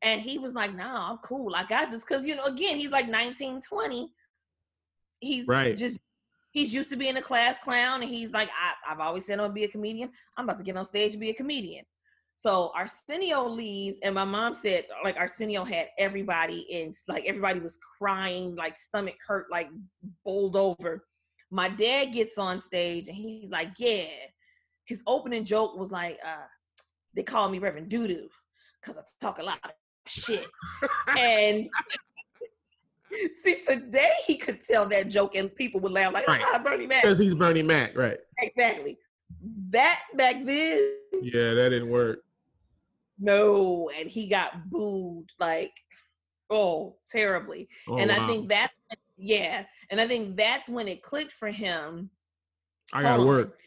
and 0.02 0.20
he 0.20 0.38
was 0.38 0.54
like, 0.54 0.74
nah, 0.74 1.10
I'm 1.10 1.18
cool. 1.18 1.54
I 1.54 1.64
got 1.64 1.90
this. 1.90 2.04
Cause 2.04 2.26
you 2.26 2.36
know, 2.36 2.44
again, 2.44 2.76
he's 2.76 2.90
like 2.90 3.08
19, 3.08 3.60
20. 3.60 4.12
He's 5.20 5.48
right. 5.48 5.74
just 5.74 5.98
he's 6.50 6.74
used 6.74 6.90
to 6.90 6.96
being 6.96 7.16
a 7.16 7.22
class 7.22 7.58
clown. 7.58 8.02
And 8.02 8.10
he's 8.10 8.30
like, 8.30 8.50
I, 8.50 8.90
have 8.90 9.00
always 9.00 9.26
said 9.26 9.34
I'm 9.34 9.44
gonna 9.44 9.54
be 9.54 9.64
a 9.64 9.68
comedian. 9.68 10.10
I'm 10.36 10.44
about 10.44 10.58
to 10.58 10.64
get 10.64 10.76
on 10.76 10.84
stage 10.84 11.12
and 11.12 11.20
be 11.20 11.30
a 11.30 11.34
comedian. 11.34 11.84
So 12.36 12.72
Arsenio 12.74 13.48
leaves, 13.48 13.98
and 14.02 14.14
my 14.14 14.24
mom 14.24 14.54
said, 14.54 14.84
like 15.04 15.16
Arsenio 15.16 15.64
had 15.64 15.88
everybody 15.98 16.66
in, 16.68 16.92
like 17.08 17.24
everybody 17.26 17.60
was 17.60 17.78
crying, 17.98 18.56
like 18.56 18.76
stomach 18.76 19.16
hurt, 19.26 19.46
like 19.50 19.68
bowled 20.24 20.56
over. 20.56 21.06
My 21.50 21.68
dad 21.68 22.06
gets 22.06 22.36
on 22.36 22.60
stage 22.60 23.08
and 23.08 23.16
he's 23.16 23.50
like, 23.50 23.70
yeah. 23.78 24.08
His 24.84 25.02
opening 25.06 25.44
joke 25.44 25.76
was 25.76 25.90
like, 25.90 26.18
uh, 26.24 26.46
they 27.14 27.22
call 27.22 27.48
me 27.48 27.58
Reverend 27.58 27.90
Doodoo 27.90 28.28
because 28.80 28.98
I 28.98 29.02
talk 29.20 29.38
a 29.38 29.42
lot 29.42 29.58
of 29.64 29.70
shit. 30.06 30.46
and 31.16 31.68
see, 33.32 33.60
today 33.60 34.10
he 34.26 34.36
could 34.36 34.62
tell 34.62 34.86
that 34.88 35.08
joke 35.08 35.36
and 35.36 35.54
people 35.54 35.80
would 35.80 35.92
laugh 35.92 36.12
like, 36.12 36.28
right. 36.28 36.42
ah, 36.44 36.60
Bernie 36.62 36.86
Mac. 36.86 37.02
Because 37.02 37.18
he's 37.18 37.34
Bernie 37.34 37.62
Mac, 37.62 37.96
right? 37.96 38.18
Exactly. 38.38 38.98
That 39.70 40.00
back 40.14 40.44
then. 40.44 40.96
Yeah, 41.22 41.54
that 41.54 41.70
didn't 41.70 41.90
work. 41.90 42.20
No, 43.18 43.90
and 43.96 44.08
he 44.08 44.26
got 44.26 44.68
booed 44.70 45.30
like, 45.38 45.72
oh, 46.50 46.96
terribly. 47.06 47.68
Oh, 47.88 47.96
and 47.96 48.10
wow. 48.10 48.24
I 48.24 48.26
think 48.26 48.48
that's 48.48 48.72
yeah, 49.16 49.64
and 49.90 50.00
I 50.00 50.08
think 50.08 50.36
that's 50.36 50.68
when 50.68 50.88
it 50.88 51.02
clicked 51.02 51.32
for 51.32 51.48
him. 51.48 52.10
I 52.92 53.02
got 53.02 53.20
work 53.20 53.58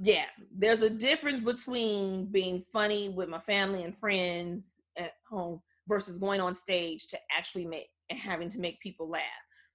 yeah, 0.00 0.24
there's 0.56 0.80
a 0.80 0.88
difference 0.88 1.40
between 1.40 2.26
being 2.26 2.64
funny 2.72 3.10
with 3.10 3.28
my 3.28 3.38
family 3.38 3.84
and 3.84 3.96
friends 3.96 4.76
at 4.96 5.12
home 5.28 5.60
versus 5.86 6.18
going 6.18 6.40
on 6.40 6.54
stage 6.54 7.06
to 7.08 7.18
actually 7.30 7.66
make 7.66 7.88
and 8.08 8.18
having 8.18 8.48
to 8.48 8.58
make 8.58 8.80
people 8.80 9.10
laugh. 9.10 9.22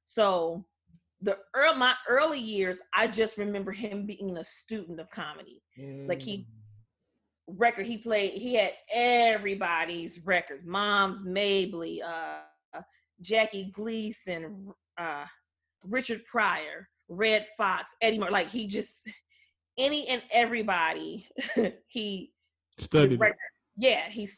So 0.05 0.65
the 1.21 1.37
early, 1.55 1.77
my 1.77 1.93
early 2.09 2.39
years, 2.39 2.81
I 2.93 3.07
just 3.07 3.37
remember 3.37 3.71
him 3.71 4.07
being 4.07 4.37
a 4.37 4.43
student 4.43 4.99
of 4.99 5.11
comedy. 5.11 5.61
Mm. 5.79 6.09
Like 6.09 6.23
he 6.23 6.47
record 7.47 7.85
he 7.85 7.97
played. 7.97 8.33
He 8.33 8.55
had 8.55 8.73
everybody's 8.91 10.25
records. 10.25 10.65
Moms, 10.65 11.23
Mabley, 11.23 12.01
uh, 12.01 12.39
Jackie 13.21 13.71
Gleason, 13.73 14.73
uh, 14.97 15.25
Richard 15.83 16.25
Pryor, 16.25 16.89
Redd 17.09 17.45
Foxx, 17.57 17.95
Eddie 18.01 18.17
Murphy. 18.17 18.33
Like 18.33 18.49
he 18.49 18.65
just 18.65 19.07
any 19.77 20.07
and 20.07 20.21
everybody 20.31 21.27
he 21.87 22.31
studied. 22.77 23.19
Yeah, 23.77 24.09
he 24.09 24.29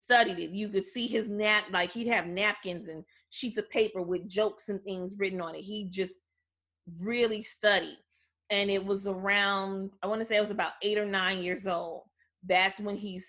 studied 0.00 0.38
it. 0.38 0.50
You 0.50 0.68
could 0.68 0.86
see 0.86 1.06
his 1.06 1.28
nap 1.28 1.64
like 1.72 1.92
he'd 1.92 2.06
have 2.06 2.26
napkins 2.26 2.88
and 2.88 3.04
sheets 3.30 3.58
of 3.58 3.68
paper 3.70 4.02
with 4.02 4.28
jokes 4.28 4.68
and 4.68 4.80
things 4.82 5.16
written 5.18 5.40
on 5.40 5.54
it. 5.54 5.62
He 5.62 5.88
just 5.90 6.20
really 7.00 7.42
studied. 7.42 7.98
And 8.50 8.70
it 8.70 8.84
was 8.84 9.08
around, 9.08 9.90
I 10.02 10.06
want 10.06 10.20
to 10.20 10.24
say 10.24 10.36
I 10.36 10.40
was 10.40 10.52
about 10.52 10.72
eight 10.82 10.98
or 10.98 11.06
nine 11.06 11.42
years 11.42 11.66
old. 11.66 12.02
That's 12.46 12.78
when 12.78 12.96
he's 12.96 13.28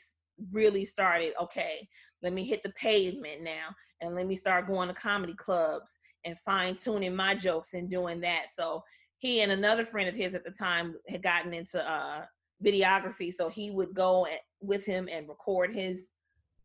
really 0.51 0.85
started, 0.85 1.33
okay, 1.41 1.87
let 2.21 2.33
me 2.33 2.43
hit 2.43 2.61
the 2.61 2.69
pavement 2.71 3.41
now 3.41 3.69
and 4.01 4.13
let 4.13 4.27
me 4.27 4.35
start 4.35 4.67
going 4.67 4.87
to 4.87 4.93
comedy 4.93 5.33
clubs 5.33 5.97
and 6.25 6.37
fine 6.39 6.75
tuning 6.75 7.15
my 7.15 7.33
jokes 7.33 7.73
and 7.73 7.89
doing 7.89 8.21
that. 8.21 8.51
So 8.51 8.83
he 9.19 9.41
and 9.41 9.51
another 9.51 9.85
friend 9.85 10.07
of 10.07 10.15
his 10.15 10.35
at 10.35 10.43
the 10.43 10.51
time 10.51 10.95
had 11.07 11.23
gotten 11.23 11.53
into 11.53 11.81
uh, 11.89 12.23
videography. 12.63 13.33
So 13.33 13.49
he 13.49 13.71
would 13.71 13.93
go 13.93 14.27
with 14.61 14.85
him 14.85 15.07
and 15.11 15.27
record 15.27 15.73
his 15.73 16.13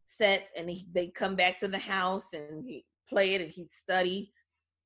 sets 0.04 0.50
and 0.56 0.68
he, 0.68 0.86
they'd 0.92 1.14
come 1.14 1.36
back 1.36 1.58
to 1.58 1.68
the 1.68 1.78
house 1.78 2.34
and 2.34 2.64
he'd 2.64 2.84
play 3.08 3.34
it 3.34 3.40
and 3.40 3.50
he'd 3.50 3.72
study 3.72 4.32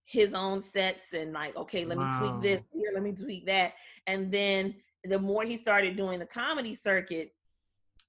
his 0.04 0.34
own 0.34 0.60
sets 0.60 1.12
and 1.12 1.32
like, 1.32 1.56
okay, 1.56 1.84
let 1.84 1.98
wow. 1.98 2.06
me 2.06 2.16
tweak 2.16 2.42
this 2.42 2.62
here, 2.72 2.90
let 2.94 3.02
me 3.02 3.12
tweak 3.12 3.46
that. 3.46 3.72
And 4.06 4.30
then 4.30 4.74
the 5.04 5.18
more 5.18 5.42
he 5.42 5.56
started 5.56 5.96
doing 5.96 6.20
the 6.20 6.26
comedy 6.26 6.74
circuit, 6.74 7.30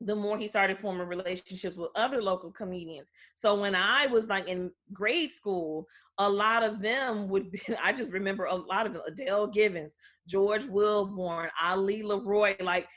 the 0.01 0.15
more 0.15 0.37
he 0.37 0.47
started 0.47 0.77
forming 0.77 1.07
relationships 1.07 1.75
with 1.75 1.89
other 1.95 2.21
local 2.21 2.51
comedians. 2.51 3.11
So 3.33 3.59
when 3.59 3.75
I 3.75 4.05
was 4.05 4.29
like 4.29 4.47
in 4.47 4.71
grade 4.93 5.31
school, 5.31 5.87
a 6.19 6.29
lot 6.29 6.63
of 6.63 6.81
them 6.81 7.27
would 7.29 7.51
be, 7.51 7.61
I 7.83 7.93
just 7.93 8.11
remember 8.11 8.45
a 8.45 8.55
lot 8.55 8.85
of 8.85 8.93
them, 8.93 9.01
Adele 9.07 9.47
Givens, 9.47 9.95
George 10.27 10.65
Willborn, 10.65 11.49
Ali 11.61 12.03
LeRoi, 12.03 12.61
like 12.61 12.87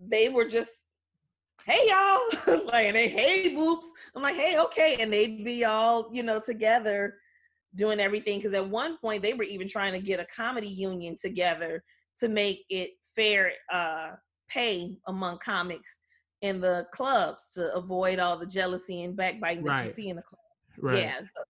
they 0.00 0.28
were 0.28 0.46
just 0.46 0.86
hey 1.66 1.86
y'all, 1.86 2.64
like 2.66 2.86
and 2.86 2.96
they 2.96 3.08
hey 3.08 3.54
boops. 3.54 3.86
I'm 4.14 4.22
like, 4.22 4.36
hey, 4.36 4.58
okay, 4.58 4.96
and 5.00 5.12
they'd 5.12 5.44
be 5.44 5.64
all 5.64 6.08
you 6.12 6.22
know 6.22 6.40
together 6.40 7.16
doing 7.74 8.00
everything 8.00 8.38
because 8.38 8.54
at 8.54 8.68
one 8.68 8.96
point 8.98 9.22
they 9.22 9.34
were 9.34 9.44
even 9.44 9.68
trying 9.68 9.92
to 9.92 10.00
get 10.00 10.20
a 10.20 10.26
comedy 10.34 10.68
union 10.68 11.16
together 11.20 11.82
to 12.16 12.28
make 12.28 12.64
it 12.70 12.90
fair 13.14 13.52
uh, 13.72 14.10
pay 14.48 14.96
among 15.08 15.38
comics 15.38 16.00
in 16.42 16.60
the 16.60 16.86
clubs 16.92 17.52
to 17.54 17.74
avoid 17.74 18.18
all 18.18 18.38
the 18.38 18.46
jealousy 18.46 19.02
and 19.02 19.16
backbiting 19.16 19.64
that 19.64 19.70
right. 19.70 19.86
you 19.86 19.92
see 19.92 20.08
in 20.08 20.16
the 20.16 20.22
club. 20.22 20.40
Right. 20.80 20.98
Yeah, 20.98 21.18
so 21.20 21.42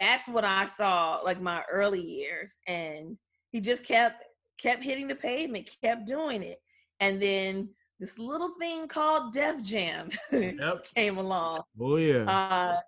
that's 0.00 0.28
what 0.28 0.44
I 0.44 0.66
saw 0.66 1.20
like 1.24 1.40
my 1.40 1.62
early 1.70 2.02
years, 2.02 2.58
and 2.66 3.16
he 3.50 3.60
just 3.60 3.84
kept 3.84 4.24
kept 4.58 4.82
hitting 4.82 5.08
the 5.08 5.14
pavement, 5.14 5.70
kept 5.82 6.06
doing 6.06 6.42
it, 6.42 6.58
and 7.00 7.22
then 7.22 7.68
this 8.00 8.18
little 8.18 8.54
thing 8.60 8.86
called 8.86 9.32
Def 9.32 9.62
Jam 9.62 10.10
yep. 10.30 10.86
came 10.94 11.18
along. 11.18 11.62
Oh 11.80 11.96
yeah. 11.96 12.30
Uh, 12.30 12.80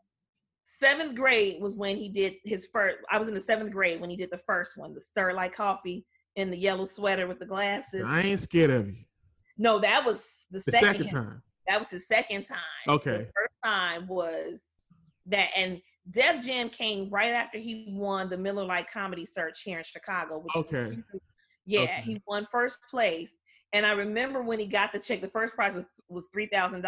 seventh 0.65 1.15
grade 1.15 1.61
was 1.61 1.75
when 1.75 1.97
he 1.97 2.09
did 2.09 2.35
his 2.45 2.69
first. 2.73 2.99
I 3.11 3.19
was 3.19 3.29
in 3.29 3.35
the 3.35 3.41
seventh 3.41 3.73
grade 3.73 4.01
when 4.01 4.11
he 4.11 4.17
did 4.17 4.31
the 4.31 4.39
first 4.39 4.77
one, 4.77 4.95
the 4.95 5.01
stir 5.01 5.33
like 5.33 5.55
coffee 5.55 6.05
in 6.37 6.51
the 6.51 6.57
yellow 6.57 6.87
sweater 6.87 7.27
with 7.27 7.39
the 7.39 7.47
glasses. 7.47 8.07
I 8.07 8.23
ain't 8.23 8.41
scared 8.41 8.71
of 8.71 8.89
you. 8.89 9.05
No, 9.59 9.81
that 9.81 10.05
was 10.05 10.25
the, 10.51 10.59
the 10.59 10.73
second, 10.73 10.89
second 10.89 11.09
time. 11.09 11.43
That 11.69 11.79
was 11.79 11.91
his 11.91 12.07
second 12.07 12.45
time. 12.45 12.59
Okay. 12.89 13.19
The 13.19 13.25
first 13.25 13.55
time 13.65 14.07
was 14.09 14.61
that, 15.27 15.51
and 15.57 15.81
Def 16.11 16.45
Jam 16.45 16.69
came 16.69 17.09
right 17.11 17.33
after 17.33 17.59
he 17.59 17.87
won 17.89 18.29
the 18.29 18.37
Miller 18.37 18.65
Lite 18.65 18.91
Comedy 18.91 19.25
Search 19.25 19.63
here 19.63 19.79
in 19.79 19.85
Chicago. 19.85 20.45
okay. 20.57 20.99
yeah, 21.67 21.83
okay. 21.83 22.03
he 22.05 22.23
won 22.27 22.47
first 22.51 22.79
place, 22.91 23.39
and 23.73 23.87
I 23.87 23.93
remember 23.93 24.43
when 24.43 24.59
he 24.59 24.67
got 24.67 24.93
the 24.93 24.99
check, 24.99 25.21
the 25.21 25.29
first 25.29 25.55
prize 25.55 25.77
was, 25.77 25.87
was 26.09 26.29
$3,000. 26.35 26.83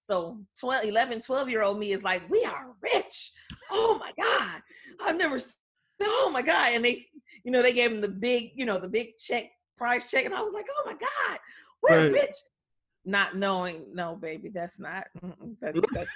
So 0.00 0.38
12, 0.58 0.84
11, 0.84 1.20
12 1.20 1.48
year 1.48 1.62
old 1.62 1.78
me 1.78 1.92
is 1.92 2.02
like, 2.02 2.28
we 2.30 2.44
are 2.44 2.74
rich. 2.82 3.32
Oh 3.70 3.98
my 4.00 4.12
God. 4.22 4.62
I've 5.04 5.16
never, 5.16 5.38
oh 6.02 6.30
my 6.32 6.40
God. 6.40 6.72
And 6.72 6.84
they, 6.84 7.06
you 7.44 7.52
know, 7.52 7.62
they 7.62 7.72
gave 7.72 7.92
him 7.92 8.00
the 8.00 8.08
big, 8.08 8.52
you 8.54 8.64
know, 8.64 8.78
the 8.78 8.88
big 8.88 9.08
check, 9.18 9.50
prize 9.76 10.10
check. 10.10 10.24
And 10.24 10.34
I 10.34 10.40
was 10.40 10.54
like, 10.54 10.66
oh 10.70 10.82
my 10.86 10.94
God, 10.94 11.38
we're 11.82 12.04
right. 12.04 12.12
rich. 12.12 12.36
Not 13.08 13.36
knowing, 13.36 13.86
no, 13.94 14.16
baby, 14.16 14.50
that's 14.52 14.78
not, 14.78 15.04
that's, 15.62 15.78
that's, 15.94 16.10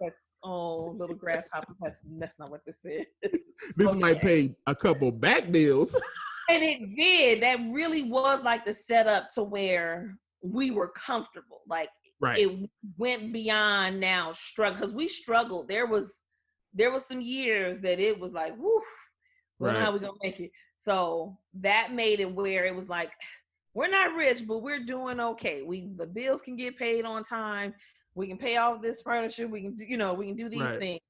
that's 0.00 0.36
oh 0.42 0.96
little 0.98 1.14
grasshopper 1.14 1.74
that's 1.80 2.00
that's 2.18 2.38
not 2.38 2.50
what 2.50 2.62
this 2.66 2.80
is 2.84 3.06
this 3.76 3.90
okay. 3.90 3.98
might 3.98 4.20
pay 4.20 4.52
a 4.66 4.74
couple 4.74 5.12
back 5.12 5.52
bills. 5.52 5.94
and 6.48 6.62
it 6.62 6.96
did. 6.96 7.42
That 7.42 7.58
really 7.70 8.02
was 8.02 8.42
like 8.42 8.64
the 8.64 8.72
setup 8.72 9.30
to 9.34 9.42
where 9.42 10.16
we 10.42 10.70
were 10.70 10.88
comfortable. 10.88 11.60
Like 11.68 11.90
right. 12.20 12.38
it 12.38 12.70
went 12.96 13.32
beyond 13.32 14.00
now 14.00 14.32
struggle 14.32 14.80
because 14.80 14.94
we 14.94 15.06
struggled. 15.06 15.68
There 15.68 15.86
was 15.86 16.22
there 16.74 16.90
was 16.90 17.04
some 17.04 17.20
years 17.20 17.78
that 17.80 18.00
it 18.00 18.18
was 18.18 18.32
like, 18.32 18.54
well, 18.58 18.82
right. 19.60 19.76
how 19.76 19.92
we 19.92 19.98
gonna 19.98 20.12
make 20.22 20.40
it? 20.40 20.50
So 20.78 21.38
that 21.60 21.92
made 21.92 22.20
it 22.20 22.34
where 22.34 22.64
it 22.64 22.74
was 22.74 22.88
like, 22.88 23.10
we're 23.74 23.88
not 23.88 24.14
rich, 24.14 24.46
but 24.46 24.62
we're 24.62 24.84
doing 24.84 25.20
okay. 25.20 25.62
We 25.62 25.90
the 25.96 26.06
bills 26.06 26.42
can 26.42 26.56
get 26.56 26.78
paid 26.78 27.04
on 27.04 27.22
time. 27.24 27.74
We 28.14 28.26
can 28.26 28.36
pay 28.36 28.58
off 28.58 28.82
this 28.82 29.00
furniture. 29.00 29.48
We 29.48 29.62
can 29.62 29.74
do, 29.74 29.84
you 29.84 29.96
know, 29.96 30.12
we 30.14 30.26
can 30.26 30.36
do 30.36 30.48
these 30.48 30.60
right. 30.60 30.78
things 30.78 31.00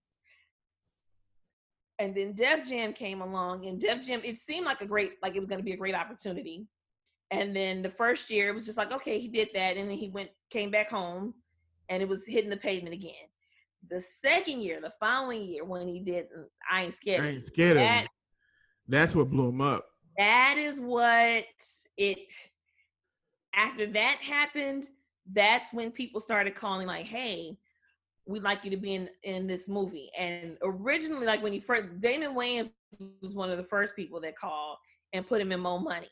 and 2.03 2.15
then 2.15 2.33
Def 2.33 2.69
Jam 2.69 2.93
came 2.93 3.21
along, 3.21 3.67
and 3.67 3.81
Def 3.81 4.05
Jam 4.05 4.21
it 4.25 4.37
seemed 4.37 4.67
like 4.67 4.81
a 4.81 4.87
great 4.87 5.13
like 5.23 5.37
it 5.37 5.39
was 5.39 5.49
going 5.49 5.61
to 5.61 5.65
be 5.65 5.73
a 5.73 5.77
great 5.77 5.95
opportunity. 5.95 6.67
And 7.31 7.55
then 7.57 7.81
the 7.81 7.89
first 7.89 8.29
year 8.29 8.49
it 8.49 8.55
was 8.55 8.67
just 8.67 8.77
like 8.77 8.93
okay, 8.93 9.19
he 9.19 9.29
did 9.29 9.51
that, 9.55 9.77
and 9.77 9.89
then 9.89 9.97
he 9.97 10.09
went 10.09 10.31
came 10.51 10.71
back 10.71 10.91
home, 10.91 11.33
and 11.89 12.03
it 12.03 12.09
was 12.09 12.27
hitting 12.27 12.51
the 12.51 12.57
pavement 12.57 12.95
again. 12.95 13.29
The 13.89 14.01
second 14.01 14.63
year, 14.63 14.81
the 14.81 14.93
following 14.99 15.45
year, 15.45 15.65
when 15.65 15.87
he 15.87 16.01
did 16.01 16.27
mm, 16.37 16.45
I 16.71 16.85
ain't 16.85 16.95
scared. 16.95 17.25
I 17.25 17.29
ain't 17.29 17.45
scared 17.45 17.77
that. 17.77 18.09
That's 18.89 19.15
what 19.15 19.31
blew 19.31 19.49
him 19.49 19.61
up. 19.61 19.87
That 20.19 20.57
is 20.59 20.81
what 20.81 21.45
it. 21.97 22.33
After 23.55 23.87
that 23.93 24.19
happened, 24.23 24.87
that's 25.33 25.73
when 25.73 25.91
people 25.91 26.21
started 26.21 26.55
calling 26.55 26.87
like, 26.87 27.07
"Hey, 27.07 27.57
we'd 28.27 28.43
like 28.43 28.65
you 28.65 28.71
to 28.71 28.77
be 28.77 28.95
in 28.95 29.09
in 29.23 29.47
this 29.47 29.69
movie. 29.69 30.11
And 30.19 30.57
originally, 30.63 31.27
like 31.27 31.43
when 31.43 31.53
he 31.53 31.61
first, 31.61 32.01
Damon 32.01 32.35
Wayans 32.35 32.71
was 33.21 33.35
one 33.35 33.51
of 33.51 33.59
the 33.59 33.65
first 33.65 33.97
people 33.97 34.21
that 34.21 34.37
called 34.37 34.79
and 35.13 35.27
put 35.27 35.41
him 35.41 35.53
in 35.53 35.61
Mo 35.61 35.79
Money. 35.79 36.11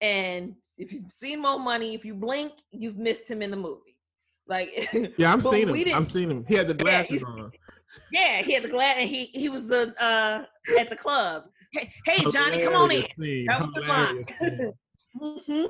And 0.00 0.54
if 0.76 0.92
you've 0.92 1.10
seen 1.10 1.40
Mo 1.40 1.58
Money, 1.58 1.94
if 1.94 2.04
you 2.04 2.14
blink, 2.14 2.52
you've 2.70 2.98
missed 2.98 3.30
him 3.30 3.42
in 3.42 3.50
the 3.50 3.56
movie. 3.56 3.96
Like 4.48 4.88
yeah, 5.18 5.32
I'm 5.32 5.40
seeing 5.40 5.68
him. 5.68 5.94
I've 5.94 6.06
seen 6.06 6.30
him. 6.30 6.44
He 6.46 6.54
had 6.54 6.68
the 6.68 6.74
glasses 6.74 7.22
yeah, 7.22 7.28
on. 7.28 7.52
Yeah, 8.12 8.42
he 8.42 8.52
had 8.52 8.62
the 8.62 8.68
glass, 8.68 8.96
and 8.98 9.08
he 9.08 9.26
he 9.26 9.48
was 9.48 9.66
the 9.66 9.94
uh 10.02 10.44
at 10.78 10.90
the 10.90 10.96
club. 10.96 11.44
Hey, 11.72 11.90
hey 12.04 12.24
Johnny, 12.30 12.62
come 12.62 12.74
on 12.74 12.90
in. 12.90 13.02
That 13.46 13.60
was 13.60 14.72
mm-hmm. 15.20 15.64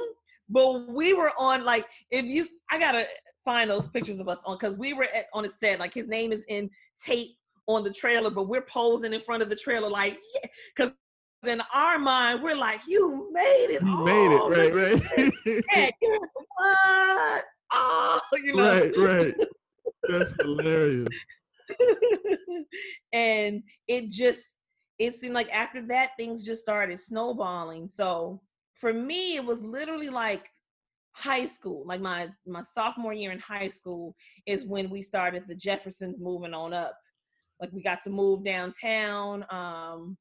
But 0.48 0.88
we 0.88 1.12
were 1.12 1.32
on 1.38 1.64
like 1.64 1.86
if 2.10 2.24
you, 2.24 2.46
I 2.70 2.78
gotta 2.78 3.06
find 3.44 3.70
those 3.70 3.88
pictures 3.88 4.20
of 4.20 4.28
us 4.28 4.42
on 4.44 4.56
because 4.58 4.78
we 4.78 4.92
were 4.92 5.04
at, 5.04 5.26
on 5.32 5.44
a 5.44 5.48
set. 5.48 5.80
Like 5.80 5.94
his 5.94 6.08
name 6.08 6.32
is 6.32 6.42
in 6.48 6.70
tape 7.04 7.36
on 7.66 7.82
the 7.82 7.92
trailer, 7.92 8.30
but 8.30 8.48
we're 8.48 8.62
posing 8.62 9.12
in 9.12 9.20
front 9.20 9.42
of 9.42 9.48
the 9.48 9.56
trailer, 9.56 9.88
like 9.88 10.18
yeah, 10.34 10.48
because 10.74 10.92
in 11.46 11.62
our 11.74 11.98
mind 11.98 12.42
we're 12.42 12.56
like, 12.56 12.80
"You 12.86 13.30
made 13.32 13.68
it! 13.70 13.82
You 13.82 14.04
made 14.04 14.34
it! 14.34 14.42
Right, 14.48 14.74
right. 14.74 15.32
yeah, 15.76 16.18
what? 16.56 17.44
Oh, 17.72 18.20
you 18.34 18.54
know, 18.54 18.78
right, 18.78 18.96
right. 18.96 19.34
That's 20.08 20.32
hilarious. 20.40 21.08
and 23.12 23.62
it 23.88 24.08
just 24.08 24.58
it 24.98 25.14
seemed 25.14 25.34
like 25.34 25.50
after 25.50 25.82
that 25.88 26.10
things 26.16 26.44
just 26.44 26.62
started 26.62 26.98
snowballing. 26.98 27.88
So 27.88 28.40
for 28.76 28.92
me, 28.92 29.36
it 29.36 29.44
was 29.44 29.62
literally 29.62 30.08
like 30.08 30.50
high 31.16 31.46
school 31.46 31.82
like 31.86 32.00
my 32.00 32.28
my 32.46 32.60
sophomore 32.60 33.14
year 33.14 33.32
in 33.32 33.38
high 33.38 33.68
school 33.68 34.14
is 34.44 34.66
when 34.66 34.90
we 34.90 35.00
started 35.00 35.42
the 35.48 35.54
jeffersons 35.54 36.20
moving 36.20 36.52
on 36.52 36.74
up. 36.74 36.94
Like 37.58 37.72
we 37.72 37.82
got 37.82 38.02
to 38.02 38.10
move 38.10 38.44
downtown 38.44 39.46
um 39.50 40.16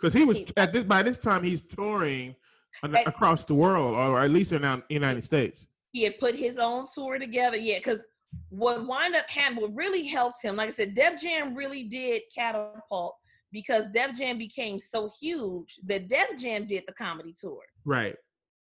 because 0.00 0.14
he 0.14 0.24
was 0.24 0.42
at 0.56 0.72
this 0.72 0.84
by 0.84 1.02
this 1.02 1.18
time 1.18 1.42
he's 1.42 1.60
touring 1.60 2.34
at, 2.82 3.06
across 3.06 3.44
the 3.44 3.54
world 3.54 3.94
or 3.94 4.20
at 4.20 4.30
least 4.30 4.52
in 4.52 4.62
the 4.62 4.82
united 4.88 5.22
states. 5.22 5.66
He 5.92 6.04
had 6.04 6.18
put 6.18 6.34
his 6.34 6.56
own 6.56 6.86
tour 6.92 7.18
together 7.18 7.58
yeah 7.58 7.78
because 7.78 8.06
what 8.48 8.86
wind 8.86 9.14
up 9.16 9.28
happening 9.28 9.62
what 9.62 9.74
really 9.74 10.06
helped 10.06 10.42
him 10.42 10.56
like 10.56 10.68
i 10.68 10.72
said 10.72 10.94
def 10.94 11.20
jam 11.20 11.54
really 11.54 11.84
did 11.84 12.22
catapult 12.34 13.16
because 13.52 13.86
def 13.94 14.14
jam 14.14 14.36
became 14.38 14.78
so 14.78 15.10
huge 15.20 15.78
that 15.84 16.08
def 16.08 16.36
jam 16.36 16.66
did 16.66 16.84
the 16.86 16.92
comedy 16.92 17.34
tour 17.38 17.60
right 17.88 18.14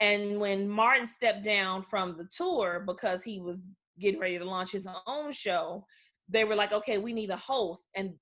And 0.01 0.41
when 0.41 0.69
Martin 0.69 1.07
stepped 1.07 1.45
down 1.45 1.85
from 1.85 2.17
the 2.17 2.29
tour 2.37 2.83
because 2.85 3.23
he 3.23 3.39
was 3.39 3.69
getting 4.01 4.19
ready 4.19 4.37
to 4.37 4.45
launch 4.45 4.73
his 4.73 4.89
own 5.07 5.31
show, 5.31 5.87
they 6.29 6.43
were 6.43 6.57
like, 6.57 6.73
okay, 6.73 6.99
we 6.99 7.13
need 7.13 7.31
a 7.31 7.37
host. 7.37 7.87
And 7.95 8.15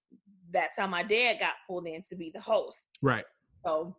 that's 0.52 0.76
how 0.76 0.86
my 0.86 1.02
dad 1.02 1.38
got 1.40 1.54
pulled 1.66 1.86
in 1.86 2.02
to 2.10 2.16
be 2.16 2.30
the 2.34 2.40
host. 2.40 2.88
Right. 3.00 3.24
So 3.64 3.96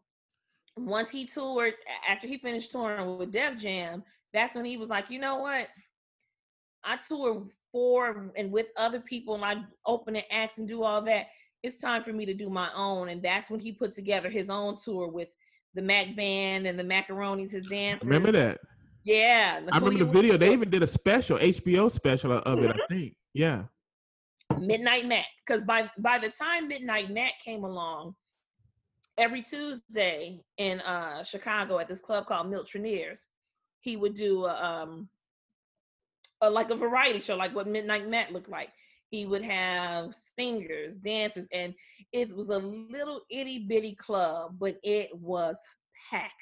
once 0.78 1.10
he 1.10 1.26
toured, 1.26 1.74
after 2.08 2.28
he 2.28 2.38
finished 2.38 2.72
touring 2.72 3.18
with 3.18 3.32
Def 3.32 3.58
Jam, 3.58 4.04
that's 4.32 4.56
when 4.56 4.66
he 4.66 4.78
was 4.78 4.90
like, 4.90 5.10
you 5.10 5.20
know 5.20 5.38
what? 5.38 5.68
I 6.84 6.98
tour 6.98 7.48
for 7.72 8.32
and 8.38 8.52
with 8.52 8.68
other 8.78 9.00
people 9.00 9.34
and 9.34 9.44
I 9.44 9.64
open 9.88 10.16
and 10.16 10.26
acts 10.30 10.60
and 10.60 10.68
do 10.68 10.84
all 10.84 11.02
that. 11.04 11.28
It's 11.64 11.82
time 11.82 12.04
for 12.04 12.14
me 12.14 12.28
to 12.28 12.34
do 12.36 12.50
my 12.50 12.70
own. 12.76 13.10
And 13.10 13.24
that's 13.24 13.50
when 13.50 13.60
he 13.60 13.72
put 13.72 13.92
together 13.92 14.30
his 14.30 14.52
own 14.52 14.76
tour 14.76 15.08
with 15.08 15.30
the 15.74 15.82
Mac 15.82 16.16
Band 16.16 16.68
and 16.68 16.78
the 16.78 16.84
Macaronis, 16.84 17.52
his 17.52 17.66
dancers. 17.66 18.08
Remember 18.08 18.32
that? 18.32 18.60
Yeah. 19.04 19.62
I 19.72 19.78
remember 19.78 20.06
the 20.06 20.12
video. 20.12 20.38
They 20.38 20.54
even 20.54 20.70
did 20.70 20.84
a 20.84 20.88
special, 20.88 21.38
HBO 21.38 21.90
special 21.90 22.34
of 22.34 22.64
it, 22.64 22.70
I 22.70 22.74
mm-hmm. 22.74 22.94
think. 22.94 23.16
Yeah. 23.34 23.64
Midnight 24.60 25.08
Mac. 25.08 25.26
Because 25.46 25.62
by 25.64 25.90
by 25.98 26.20
the 26.20 26.30
time 26.30 26.68
Midnight 26.68 27.10
Mac 27.12 27.34
came 27.44 27.64
along, 27.64 28.16
every 29.18 29.42
Tuesday 29.42 30.42
in 30.58 30.82
uh, 30.82 31.24
Chicago 31.24 31.80
at 31.80 31.88
this 31.88 32.02
club 32.02 32.26
called 32.26 32.48
Miltroneers, 32.48 33.26
he 33.82 33.98
would 33.98 34.14
do 34.14 34.46
a, 34.46 34.54
um, 34.54 35.10
a, 36.42 36.50
like 36.50 36.70
a 36.70 36.76
variety 36.76 37.20
show, 37.20 37.36
like 37.36 37.56
what 37.56 37.68
Midnight 37.68 38.10
Mac 38.10 38.32
looked 38.32 38.50
like. 38.50 38.70
He 39.12 39.26
would 39.26 39.44
have 39.44 40.16
singers, 40.40 40.96
dancers, 40.96 41.50
and 41.54 41.74
it 42.14 42.34
was 42.34 42.50
a 42.50 42.58
little 42.58 43.22
itty 43.30 43.60
bitty 43.60 43.96
club, 43.96 44.56
but 44.58 44.78
it 44.84 45.14
was 45.14 45.60
packed. 46.10 46.34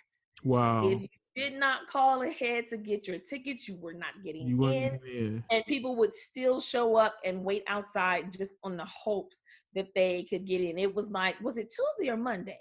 Wow. 0.44 0.88
If 0.88 1.02
you 1.02 1.08
did 1.36 1.60
not 1.60 1.88
call 1.88 2.22
ahead 2.22 2.68
to 2.68 2.78
get 2.78 3.08
your 3.08 3.18
tickets, 3.18 3.68
you 3.68 3.76
were 3.78 3.94
not 3.94 4.24
getting 4.24 4.48
you 4.48 4.68
in. 4.68 5.00
in. 5.04 5.44
And 5.50 5.66
people 5.66 5.96
would 5.96 6.14
still 6.14 6.62
show 6.62 6.96
up 6.96 7.16
and 7.26 7.44
wait 7.44 7.64
outside 7.68 8.32
just 8.32 8.52
on 8.64 8.78
the 8.78 8.86
hopes 8.86 9.42
that 9.74 9.88
they 9.96 10.28
could 10.30 10.46
get 10.46 10.62
in. 10.62 10.78
It 10.78 10.94
was 10.94 11.10
like, 11.10 11.42
was 11.42 11.58
it 11.58 11.74
Tuesday 11.74 12.12
or 12.12 12.18
Monday? 12.18 12.60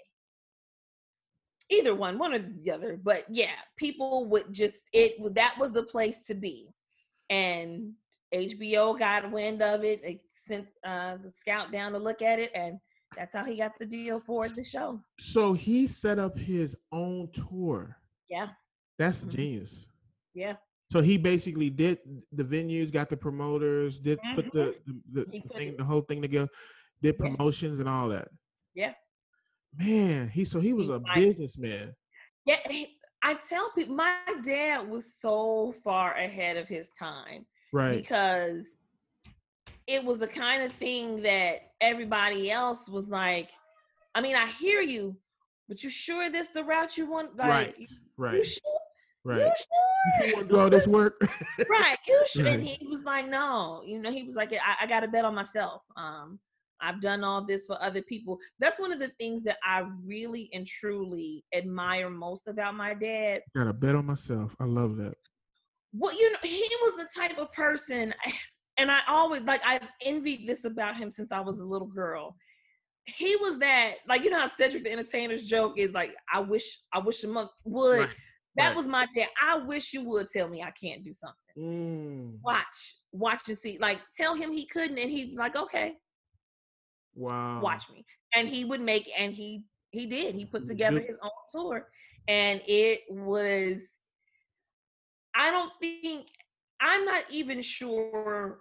Either 1.69 1.93
one, 1.93 2.17
one 2.17 2.33
or 2.33 2.39
the 2.39 2.71
other. 2.71 2.99
But 3.01 3.25
yeah, 3.29 3.57
people 3.77 4.25
would 4.25 4.51
just 4.51 4.89
it 4.91 5.35
that 5.35 5.53
was 5.59 5.71
the 5.71 5.83
place 5.83 6.21
to 6.21 6.33
be. 6.33 6.73
And 7.29 7.93
HBO 8.33 8.97
got 8.97 9.31
wind 9.31 9.61
of 9.61 9.83
it. 9.83 10.01
They 10.03 10.21
sent 10.33 10.67
uh, 10.85 11.17
the 11.23 11.31
scout 11.31 11.71
down 11.71 11.93
to 11.93 11.97
look 11.97 12.21
at 12.21 12.39
it, 12.39 12.51
and 12.53 12.79
that's 13.17 13.35
how 13.35 13.43
he 13.43 13.57
got 13.57 13.77
the 13.79 13.85
deal 13.85 14.19
for 14.19 14.49
the 14.49 14.63
show. 14.63 15.01
So 15.19 15.53
he 15.53 15.87
set 15.87 16.19
up 16.19 16.37
his 16.37 16.75
own 16.91 17.29
tour. 17.33 17.97
Yeah. 18.29 18.49
That's 18.97 19.19
mm-hmm. 19.19 19.29
genius. 19.29 19.87
Yeah. 20.33 20.53
So 20.91 21.01
he 21.01 21.17
basically 21.17 21.69
did 21.69 21.99
the 22.31 22.43
venues, 22.43 22.91
got 22.91 23.09
the 23.09 23.17
promoters, 23.17 23.99
did 23.99 24.19
mm-hmm. 24.19 24.35
put 24.35 24.51
the 24.53 24.75
the, 25.11 25.25
the, 25.25 25.41
thing, 25.55 25.75
the 25.77 25.83
whole 25.83 26.01
thing 26.01 26.21
together, 26.21 26.49
did 27.01 27.17
promotions 27.17 27.79
yeah. 27.79 27.81
and 27.81 27.89
all 27.89 28.09
that. 28.09 28.27
Yeah. 28.73 28.93
Man, 29.77 30.29
he 30.29 30.45
so 30.45 30.59
he 30.59 30.73
was 30.73 30.89
a 30.89 31.01
businessman. 31.15 31.93
Yeah, 32.45 32.57
I 33.21 33.35
tell 33.35 33.71
people 33.75 33.95
my 33.95 34.15
dad 34.43 34.89
was 34.89 35.13
so 35.13 35.73
far 35.83 36.15
ahead 36.15 36.57
of 36.57 36.67
his 36.67 36.89
time. 36.97 37.45
Right. 37.71 37.97
Because 37.97 38.65
it 39.87 40.03
was 40.03 40.19
the 40.19 40.27
kind 40.27 40.63
of 40.63 40.71
thing 40.73 41.21
that 41.23 41.71
everybody 41.81 42.51
else 42.51 42.87
was 42.87 43.09
like, 43.09 43.49
I 44.15 44.21
mean, 44.21 44.35
I 44.35 44.47
hear 44.47 44.81
you, 44.81 45.15
but 45.67 45.83
you 45.83 45.89
sure 45.89 46.29
this 46.29 46.47
the 46.47 46.63
route 46.63 46.97
you 46.97 47.09
want? 47.09 47.35
Like, 47.37 47.49
right. 47.49 47.89
Right. 48.17 48.35
You 48.35 48.43
sure? 48.43 48.79
Right. 49.23 49.39
You, 49.39 49.51
sure? 49.57 50.27
you 50.27 50.35
want 50.35 50.47
to 50.47 50.53
do 50.53 50.59
all 50.59 50.69
this 50.69 50.87
work? 50.87 51.19
right. 51.69 51.97
You 52.07 52.23
sure? 52.27 52.45
Right. 52.45 52.59
And 52.59 52.67
he 52.67 52.87
was 52.87 53.03
like, 53.03 53.27
no. 53.27 53.81
You 53.85 54.01
know, 54.01 54.11
he 54.11 54.23
was 54.23 54.35
like, 54.35 54.53
I, 54.53 54.83
I 54.83 54.87
got 54.87 55.01
to 55.01 55.07
bet 55.07 55.25
on 55.25 55.35
myself. 55.35 55.83
Um, 55.97 56.39
I've 56.81 57.01
done 57.01 57.23
all 57.23 57.45
this 57.45 57.65
for 57.65 57.81
other 57.81 58.01
people. 58.01 58.37
That's 58.59 58.79
one 58.79 58.91
of 58.91 58.99
the 58.99 59.11
things 59.19 59.43
that 59.43 59.57
I 59.63 59.83
really 60.05 60.49
and 60.53 60.65
truly 60.65 61.43
admire 61.53 62.09
most 62.09 62.47
about 62.47 62.75
my 62.75 62.93
dad. 62.93 63.41
Got 63.55 63.65
to 63.65 63.73
bet 63.73 63.95
on 63.95 64.05
myself. 64.05 64.55
I 64.59 64.65
love 64.65 64.95
that. 64.97 65.15
Well, 65.93 66.13
you 66.13 66.31
know, 66.31 66.37
he 66.43 66.69
was 66.81 66.93
the 66.95 67.07
type 67.19 67.37
of 67.37 67.51
person, 67.51 68.13
and 68.77 68.91
I 68.91 68.99
always 69.07 69.41
like 69.41 69.61
I've 69.65 69.87
envied 70.03 70.47
this 70.47 70.65
about 70.65 70.97
him 70.97 71.09
since 71.09 71.31
I 71.31 71.39
was 71.39 71.59
a 71.59 71.65
little 71.65 71.87
girl. 71.87 72.35
He 73.05 73.35
was 73.37 73.57
that 73.59 73.95
like 74.07 74.23
you 74.23 74.29
know 74.29 74.39
how 74.39 74.47
Cedric 74.47 74.83
the 74.83 74.91
Entertainer's 74.91 75.47
joke 75.47 75.73
is 75.77 75.91
like 75.91 76.13
I 76.31 76.39
wish 76.39 76.79
I 76.93 76.99
wish 76.99 77.23
a 77.23 77.27
month 77.27 77.49
would. 77.65 77.99
Right. 77.99 78.15
That 78.55 78.69
right. 78.69 78.75
was 78.75 78.87
my 78.87 79.07
dad. 79.15 79.27
I 79.41 79.57
wish 79.57 79.93
you 79.93 80.03
would 80.03 80.27
tell 80.27 80.47
me 80.47 80.61
I 80.61 80.71
can't 80.71 81.03
do 81.03 81.13
something. 81.13 81.35
Mm. 81.57 82.39
Watch, 82.43 82.97
watch 83.11 83.47
and 83.47 83.57
see. 83.57 83.77
Like 83.79 83.99
tell 84.15 84.35
him 84.35 84.51
he 84.51 84.65
couldn't, 84.65 84.97
and 84.97 85.09
he's 85.09 85.35
like, 85.35 85.55
okay. 85.55 85.93
Wow. 87.15 87.61
Watch 87.61 87.89
me, 87.89 88.05
and 88.35 88.47
he 88.47 88.65
would 88.65 88.81
make, 88.81 89.09
and 89.17 89.33
he 89.33 89.63
he 89.91 90.05
did. 90.05 90.35
He 90.35 90.45
put 90.45 90.65
together 90.65 90.99
his 90.99 91.17
own 91.23 91.31
tour, 91.51 91.87
and 92.27 92.61
it 92.67 93.01
was. 93.09 93.98
I 95.35 95.51
don't 95.51 95.71
think 95.79 96.27
I'm 96.79 97.05
not 97.05 97.23
even 97.29 97.61
sure 97.61 98.59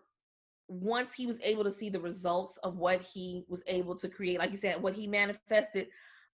once 0.69 1.15
he 1.15 1.27
was 1.27 1.41
able 1.43 1.65
to 1.65 1.71
see 1.71 1.89
the 1.89 2.01
results 2.01 2.59
of 2.59 2.77
what 2.77 3.01
he 3.01 3.45
was 3.49 3.63
able 3.67 3.95
to 3.97 4.09
create, 4.09 4.39
like 4.39 4.51
you 4.51 4.57
said, 4.57 4.83
what 4.83 4.95
he 4.95 5.07
manifested, 5.07 5.89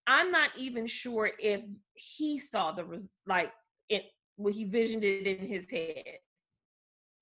I'm 0.06 0.30
not 0.30 0.50
even 0.56 0.86
sure 0.86 1.30
if 1.38 1.62
he 1.94 2.38
saw 2.38 2.72
the 2.72 2.84
res- 2.84 3.08
like 3.26 3.52
it 3.88 4.02
when 4.36 4.52
he 4.52 4.64
visioned 4.64 5.04
it 5.04 5.26
in 5.26 5.46
his 5.46 5.70
head. 5.70 6.18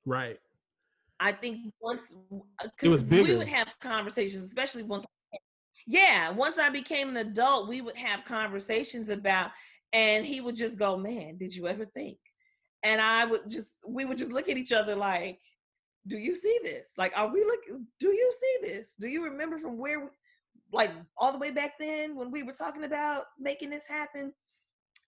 Right. 0.06 0.38
I 1.20 1.32
think 1.32 1.72
once 1.80 2.14
uh, 2.60 2.68
it 2.82 2.88
was 2.88 3.08
bigger. 3.08 3.22
we 3.22 3.36
would 3.36 3.48
have 3.48 3.68
conversations, 3.80 4.44
especially 4.44 4.82
once. 4.82 5.04
Yeah, 5.86 6.30
once 6.30 6.58
I 6.58 6.68
became 6.70 7.08
an 7.10 7.16
adult, 7.18 7.68
we 7.68 7.80
would 7.80 7.96
have 7.96 8.24
conversations 8.24 9.08
about, 9.08 9.50
and 9.92 10.24
he 10.26 10.40
would 10.40 10.56
just 10.56 10.78
go, 10.78 10.96
"Man, 10.96 11.36
did 11.38 11.54
you 11.54 11.68
ever 11.68 11.86
think?" 11.86 12.18
And 12.82 13.00
I 13.00 13.24
would 13.24 13.48
just, 13.48 13.76
we 13.86 14.04
would 14.04 14.18
just 14.18 14.32
look 14.32 14.48
at 14.48 14.56
each 14.56 14.72
other 14.72 14.96
like, 14.96 15.40
"Do 16.06 16.18
you 16.18 16.34
see 16.34 16.58
this? 16.64 16.92
Like, 16.98 17.12
are 17.16 17.32
we 17.32 17.44
looking? 17.44 17.86
Do 18.00 18.08
you 18.08 18.32
see 18.40 18.68
this? 18.68 18.94
Do 18.98 19.08
you 19.08 19.22
remember 19.24 19.58
from 19.58 19.78
where 19.78 20.00
we, 20.00 20.08
like 20.72 20.90
all 21.16 21.32
the 21.32 21.38
way 21.38 21.50
back 21.50 21.78
then 21.78 22.16
when 22.16 22.30
we 22.30 22.42
were 22.42 22.52
talking 22.52 22.84
about 22.84 23.24
making 23.38 23.70
this 23.70 23.86
happen. 23.86 24.32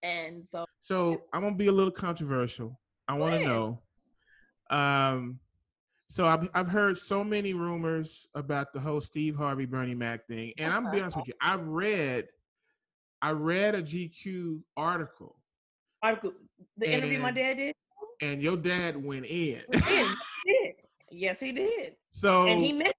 And 0.02 0.46
so 0.46 0.64
So 0.80 1.22
I'm 1.32 1.42
gonna 1.42 1.56
be 1.56 1.68
a 1.68 1.72
little 1.72 1.90
controversial. 1.90 2.78
I 3.08 3.14
wanna 3.14 3.40
know. 3.40 3.82
Um 4.70 5.40
so 6.08 6.26
I've 6.26 6.48
I've 6.54 6.68
heard 6.68 6.98
so 6.98 7.24
many 7.24 7.54
rumors 7.54 8.28
about 8.34 8.72
the 8.72 8.80
whole 8.80 9.00
Steve 9.00 9.36
Harvey 9.36 9.64
Bernie 9.64 9.94
Mac 9.94 10.26
thing. 10.26 10.52
And 10.58 10.72
I'm 10.72 10.84
gonna 10.84 10.94
be 10.94 11.00
honest 11.00 11.16
with 11.16 11.28
you, 11.28 11.34
I 11.40 11.54
read 11.54 12.26
I 13.22 13.30
read 13.30 13.74
a 13.74 13.82
GQ 13.82 14.60
article. 14.76 15.36
Article 16.02 16.32
the 16.76 16.86
and, 16.86 16.94
interview 16.94 17.18
my 17.20 17.32
dad 17.32 17.54
did? 17.54 17.74
And 18.20 18.42
your 18.42 18.56
dad 18.56 19.02
went 19.02 19.26
in. 19.26 19.62
He 20.46 20.52
did. 20.52 20.74
Yes, 21.10 21.40
he 21.40 21.52
did. 21.52 21.94
So 22.10 22.46
and 22.46 22.60
he 22.60 22.72
meant 22.72 22.92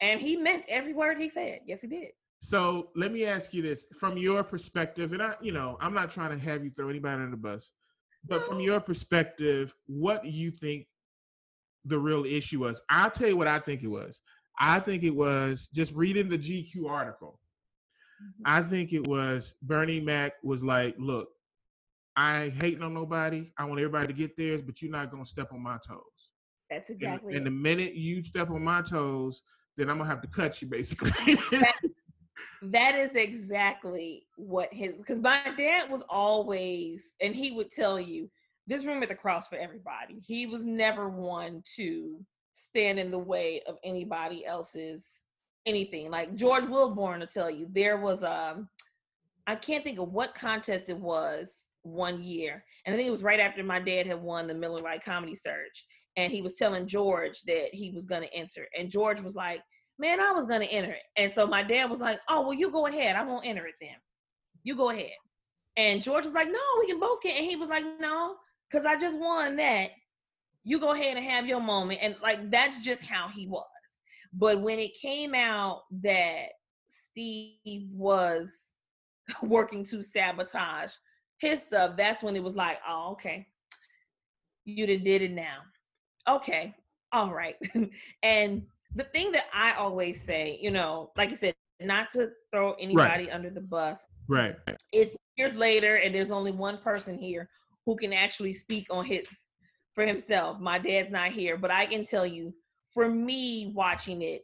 and 0.00 0.20
he 0.20 0.36
meant 0.36 0.64
every 0.68 0.94
word 0.94 1.18
he 1.18 1.28
said. 1.28 1.60
Yes, 1.66 1.82
he 1.82 1.88
did. 1.88 2.08
So 2.40 2.90
let 2.94 3.12
me 3.12 3.26
ask 3.26 3.52
you 3.52 3.62
this 3.62 3.86
from 3.98 4.16
your 4.16 4.44
perspective, 4.44 5.12
and 5.12 5.22
I, 5.22 5.34
you 5.42 5.52
know, 5.52 5.76
I'm 5.80 5.92
not 5.92 6.10
trying 6.10 6.30
to 6.30 6.44
have 6.44 6.64
you 6.64 6.70
throw 6.70 6.88
anybody 6.88 7.14
under 7.16 7.30
the 7.30 7.36
bus, 7.36 7.72
but 8.26 8.42
from 8.42 8.60
your 8.60 8.80
perspective, 8.80 9.74
what 9.86 10.22
do 10.22 10.28
you 10.28 10.50
think 10.50 10.86
the 11.84 11.98
real 11.98 12.24
issue 12.24 12.60
was? 12.60 12.80
I'll 12.88 13.10
tell 13.10 13.28
you 13.28 13.36
what 13.36 13.48
I 13.48 13.58
think 13.58 13.82
it 13.82 13.88
was. 13.88 14.20
I 14.58 14.80
think 14.80 15.02
it 15.02 15.14
was 15.14 15.68
just 15.74 15.94
reading 15.94 16.28
the 16.28 16.38
GQ 16.38 16.88
article. 16.88 17.40
Mm-hmm. 18.22 18.42
I 18.46 18.62
think 18.62 18.92
it 18.92 19.06
was 19.06 19.54
Bernie 19.62 20.00
Mac 20.00 20.34
was 20.42 20.62
like, 20.62 20.94
look, 20.98 21.28
I 22.18 22.42
ain't 22.42 22.54
hating 22.54 22.82
on 22.82 22.94
nobody. 22.94 23.48
I 23.56 23.64
want 23.64 23.78
everybody 23.78 24.08
to 24.08 24.12
get 24.12 24.36
theirs, 24.36 24.60
but 24.60 24.82
you're 24.82 24.90
not 24.90 25.12
gonna 25.12 25.24
step 25.24 25.52
on 25.52 25.62
my 25.62 25.78
toes. 25.86 26.02
That's 26.68 26.90
exactly. 26.90 27.36
And, 27.36 27.36
and 27.36 27.46
the 27.46 27.50
minute 27.52 27.94
you 27.94 28.24
step 28.24 28.50
on 28.50 28.64
my 28.64 28.82
toes, 28.82 29.42
then 29.76 29.88
I'm 29.88 29.98
gonna 29.98 30.10
have 30.10 30.20
to 30.22 30.26
cut 30.26 30.60
you 30.60 30.66
basically. 30.66 31.10
that, 31.52 31.74
that 32.62 32.96
is 32.96 33.14
exactly 33.14 34.26
what 34.34 34.68
his 34.74 34.96
because 34.96 35.20
my 35.20 35.42
dad 35.56 35.88
was 35.88 36.02
always 36.10 37.12
and 37.20 37.36
he 37.36 37.52
would 37.52 37.70
tell 37.70 38.00
you 38.00 38.28
this 38.66 38.84
room 38.84 39.00
at 39.04 39.10
the 39.10 39.14
cross 39.14 39.46
for 39.46 39.54
everybody. 39.54 40.18
He 40.20 40.46
was 40.46 40.66
never 40.66 41.08
one 41.08 41.62
to 41.76 42.18
stand 42.50 42.98
in 42.98 43.12
the 43.12 43.18
way 43.18 43.62
of 43.68 43.76
anybody 43.84 44.44
else's 44.44 45.24
anything. 45.66 46.10
Like 46.10 46.34
George 46.34 46.64
Willborn 46.64 47.20
to 47.20 47.28
tell 47.28 47.48
you, 47.48 47.68
there 47.70 47.98
was 47.98 48.24
a 48.24 48.54
um, 48.56 48.68
I 49.46 49.54
can't 49.54 49.84
think 49.84 50.00
of 50.00 50.12
what 50.12 50.34
contest 50.34 50.90
it 50.90 50.98
was 50.98 51.67
one 51.88 52.22
year. 52.22 52.64
And 52.84 52.94
I 52.94 52.96
think 52.96 53.08
it 53.08 53.12
was 53.12 53.22
right 53.22 53.40
after 53.40 53.62
my 53.62 53.80
dad 53.80 54.06
had 54.06 54.20
won 54.20 54.46
the 54.46 54.54
Miller 54.54 54.80
Lite 54.80 55.04
Comedy 55.04 55.34
Search 55.34 55.84
and 56.16 56.32
he 56.32 56.42
was 56.42 56.54
telling 56.54 56.86
George 56.86 57.42
that 57.46 57.68
he 57.72 57.90
was 57.90 58.06
going 58.06 58.22
to 58.22 58.34
enter. 58.34 58.66
And 58.78 58.90
George 58.90 59.20
was 59.20 59.34
like, 59.34 59.60
Man, 60.00 60.20
I 60.20 60.30
was 60.30 60.46
going 60.46 60.60
to 60.60 60.72
enter 60.72 60.92
it. 60.92 61.02
And 61.16 61.32
so 61.32 61.44
my 61.46 61.62
dad 61.62 61.90
was 61.90 62.00
like, 62.00 62.20
Oh, 62.28 62.42
well, 62.42 62.54
you 62.54 62.70
go 62.70 62.86
ahead. 62.86 63.16
I 63.16 63.24
won't 63.24 63.46
enter 63.46 63.66
it 63.66 63.74
then. 63.80 63.96
You 64.62 64.76
go 64.76 64.90
ahead. 64.90 65.10
And 65.78 66.02
George 66.02 66.24
was 66.24 66.34
like, 66.34 66.48
no, 66.48 66.58
we 66.80 66.88
can 66.88 66.98
both 66.98 67.22
get. 67.22 67.36
And 67.36 67.46
he 67.46 67.54
was 67.54 67.68
like, 67.68 67.84
no, 68.00 68.34
because 68.68 68.84
I 68.84 68.98
just 68.98 69.18
won 69.18 69.54
that. 69.56 69.90
You 70.64 70.80
go 70.80 70.90
ahead 70.90 71.16
and 71.16 71.24
have 71.24 71.46
your 71.46 71.60
moment. 71.60 72.00
And 72.02 72.16
like, 72.20 72.50
that's 72.50 72.80
just 72.80 73.02
how 73.02 73.28
he 73.28 73.46
was. 73.46 73.64
But 74.32 74.60
when 74.60 74.80
it 74.80 74.98
came 75.00 75.34
out 75.34 75.82
that 76.02 76.46
Steve 76.88 77.88
was 77.92 78.74
working 79.42 79.84
to 79.84 80.02
sabotage 80.02 80.92
his 81.38 81.62
stuff, 81.62 81.96
that's 81.96 82.22
when 82.22 82.36
it 82.36 82.42
was 82.42 82.56
like, 82.56 82.78
oh, 82.88 83.12
okay. 83.12 83.46
You 84.64 84.86
done 84.86 85.04
did 85.04 85.22
it 85.22 85.32
now. 85.32 85.58
Okay. 86.28 86.74
All 87.12 87.32
right. 87.32 87.56
and 88.22 88.62
the 88.94 89.04
thing 89.04 89.32
that 89.32 89.46
I 89.52 89.72
always 89.74 90.20
say, 90.20 90.58
you 90.60 90.70
know, 90.70 91.10
like 91.16 91.30
you 91.30 91.36
said, 91.36 91.54
not 91.80 92.10
to 92.10 92.30
throw 92.52 92.74
anybody 92.74 93.24
right. 93.24 93.32
under 93.32 93.50
the 93.50 93.60
bus. 93.60 94.04
Right. 94.28 94.56
It's 94.92 95.16
years 95.36 95.56
later, 95.56 95.96
and 95.96 96.14
there's 96.14 96.32
only 96.32 96.50
one 96.50 96.78
person 96.78 97.16
here 97.16 97.48
who 97.86 97.96
can 97.96 98.12
actually 98.12 98.52
speak 98.52 98.86
on 98.90 99.04
his 99.04 99.26
for 99.94 100.04
himself. 100.04 100.60
My 100.60 100.78
dad's 100.78 101.10
not 101.10 101.30
here, 101.30 101.56
but 101.56 101.70
I 101.70 101.86
can 101.86 102.04
tell 102.04 102.26
you, 102.26 102.52
for 102.92 103.08
me 103.08 103.72
watching 103.74 104.22
it, 104.22 104.42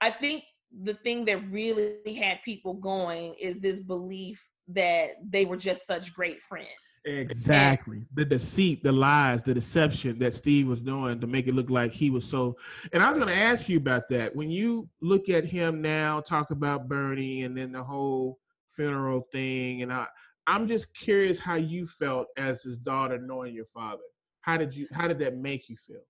I 0.00 0.10
think 0.10 0.44
the 0.82 0.94
thing 0.94 1.24
that 1.26 1.50
really 1.50 2.14
had 2.14 2.38
people 2.44 2.74
going 2.74 3.34
is 3.40 3.60
this 3.60 3.78
belief 3.78 4.42
that 4.74 5.12
they 5.28 5.44
were 5.44 5.56
just 5.56 5.86
such 5.86 6.12
great 6.14 6.40
friends. 6.42 6.68
Exactly. 7.04 8.06
the 8.14 8.24
deceit, 8.24 8.82
the 8.82 8.92
lies, 8.92 9.42
the 9.42 9.54
deception 9.54 10.18
that 10.20 10.34
Steve 10.34 10.68
was 10.68 10.80
doing 10.80 11.20
to 11.20 11.26
make 11.26 11.48
it 11.48 11.54
look 11.54 11.68
like 11.68 11.92
he 11.92 12.10
was 12.10 12.24
so. 12.24 12.56
And 12.92 13.02
I 13.02 13.10
was 13.10 13.18
going 13.18 13.34
to 13.34 13.40
ask 13.40 13.68
you 13.68 13.76
about 13.76 14.08
that. 14.10 14.34
When 14.36 14.50
you 14.50 14.88
look 15.00 15.28
at 15.28 15.44
him 15.44 15.82
now, 15.82 16.20
talk 16.20 16.50
about 16.50 16.88
Bernie 16.88 17.42
and 17.42 17.56
then 17.56 17.72
the 17.72 17.82
whole 17.82 18.38
funeral 18.70 19.26
thing, 19.32 19.82
and 19.82 19.92
I, 19.92 20.06
I'm 20.46 20.68
just 20.68 20.94
curious 20.94 21.38
how 21.38 21.56
you 21.56 21.86
felt 21.86 22.28
as 22.36 22.62
his 22.62 22.78
daughter 22.78 23.18
knowing 23.18 23.54
your 23.54 23.66
father. 23.66 24.02
How 24.42 24.56
did 24.56 24.74
you? 24.74 24.86
How 24.92 25.08
did 25.08 25.18
that 25.20 25.36
make 25.36 25.68
you 25.68 25.76
feel? 25.76 26.02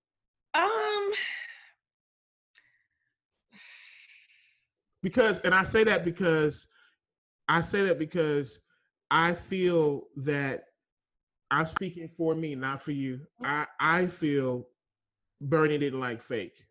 Um. 0.53 1.11
Because, 5.01 5.39
and 5.39 5.53
I 5.53 5.63
say 5.63 5.83
that 5.83 6.05
because, 6.05 6.67
I 7.47 7.61
say 7.61 7.85
that 7.85 7.99
because 7.99 8.59
I 9.11 9.33
feel 9.33 10.03
that 10.17 10.65
I'm 11.51 11.65
speaking 11.65 12.07
for 12.07 12.33
me, 12.33 12.55
not 12.55 12.81
for 12.81 12.91
you. 12.91 13.21
Mm-hmm. 13.41 13.45
I 13.45 13.65
I 13.79 14.07
feel 14.07 14.67
Bernie 15.39 15.77
didn't 15.77 15.99
like 15.99 16.21
fake. 16.21 16.65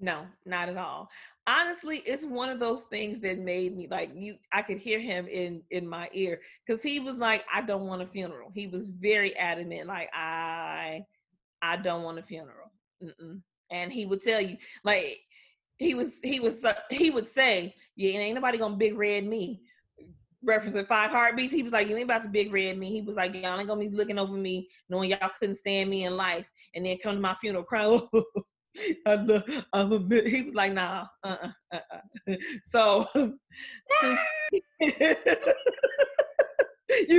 No, 0.00 0.26
not 0.44 0.68
at 0.68 0.76
all. 0.76 1.10
Honestly, 1.46 2.02
it's 2.06 2.24
one 2.24 2.50
of 2.50 2.60
those 2.60 2.84
things 2.84 3.18
that 3.20 3.38
made 3.38 3.76
me 3.76 3.88
like 3.90 4.10
you. 4.14 4.36
I 4.52 4.62
could 4.62 4.78
hear 4.78 5.00
him 5.00 5.26
in 5.26 5.62
in 5.70 5.88
my 5.88 6.08
ear 6.12 6.40
because 6.64 6.82
he 6.82 7.00
was 7.00 7.16
like, 7.16 7.44
"I 7.52 7.62
don't 7.62 7.86
want 7.86 8.02
a 8.02 8.06
funeral." 8.06 8.50
He 8.54 8.66
was 8.66 8.88
very 8.88 9.34
adamant, 9.36 9.86
like, 9.86 10.10
"I, 10.14 11.04
I 11.62 11.76
don't 11.78 12.02
want 12.02 12.18
a 12.18 12.22
funeral," 12.22 12.70
Mm-mm. 13.02 13.40
and 13.70 13.90
he 13.90 14.06
would 14.06 14.22
tell 14.22 14.40
you, 14.40 14.58
like, 14.84 15.18
he 15.78 15.94
was 15.94 16.20
he 16.22 16.38
was 16.38 16.64
he 16.90 17.10
would 17.10 17.26
say, 17.26 17.74
"Yeah, 17.96 18.18
ain't 18.18 18.34
nobody 18.34 18.58
gonna 18.58 18.76
big 18.76 18.96
red 18.96 19.24
me." 19.24 19.62
Referencing 20.48 20.86
five 20.86 21.10
heartbeats. 21.10 21.52
He 21.52 21.62
was 21.62 21.72
like, 21.72 21.88
You 21.88 21.96
ain't 21.96 22.04
about 22.04 22.22
to 22.22 22.28
big 22.28 22.52
red 22.52 22.78
me. 22.78 22.90
He 22.90 23.02
was 23.02 23.16
like, 23.16 23.34
Y'all 23.34 23.58
ain't 23.58 23.68
gonna 23.68 23.80
be 23.80 23.90
looking 23.90 24.18
over 24.18 24.32
me, 24.32 24.68
knowing 24.88 25.10
y'all 25.10 25.30
couldn't 25.38 25.56
stand 25.56 25.90
me 25.90 26.04
in 26.04 26.16
life, 26.16 26.50
and 26.74 26.84
then 26.84 26.98
come 27.02 27.14
to 27.14 27.20
my 27.20 27.34
funeral 27.34 27.64
crying. 27.64 28.00
I'm 29.06 29.30
a, 29.30 29.42
I'm 29.72 29.92
a 29.92 29.98
bit. 29.98 30.26
He 30.26 30.42
was 30.42 30.54
like, 30.54 30.72
Nah, 30.72 31.06
uh, 31.22 31.36
uh, 31.72 31.78
uh. 31.78 31.78
uh. 32.28 32.36
So, 32.62 33.06
you 33.14 33.32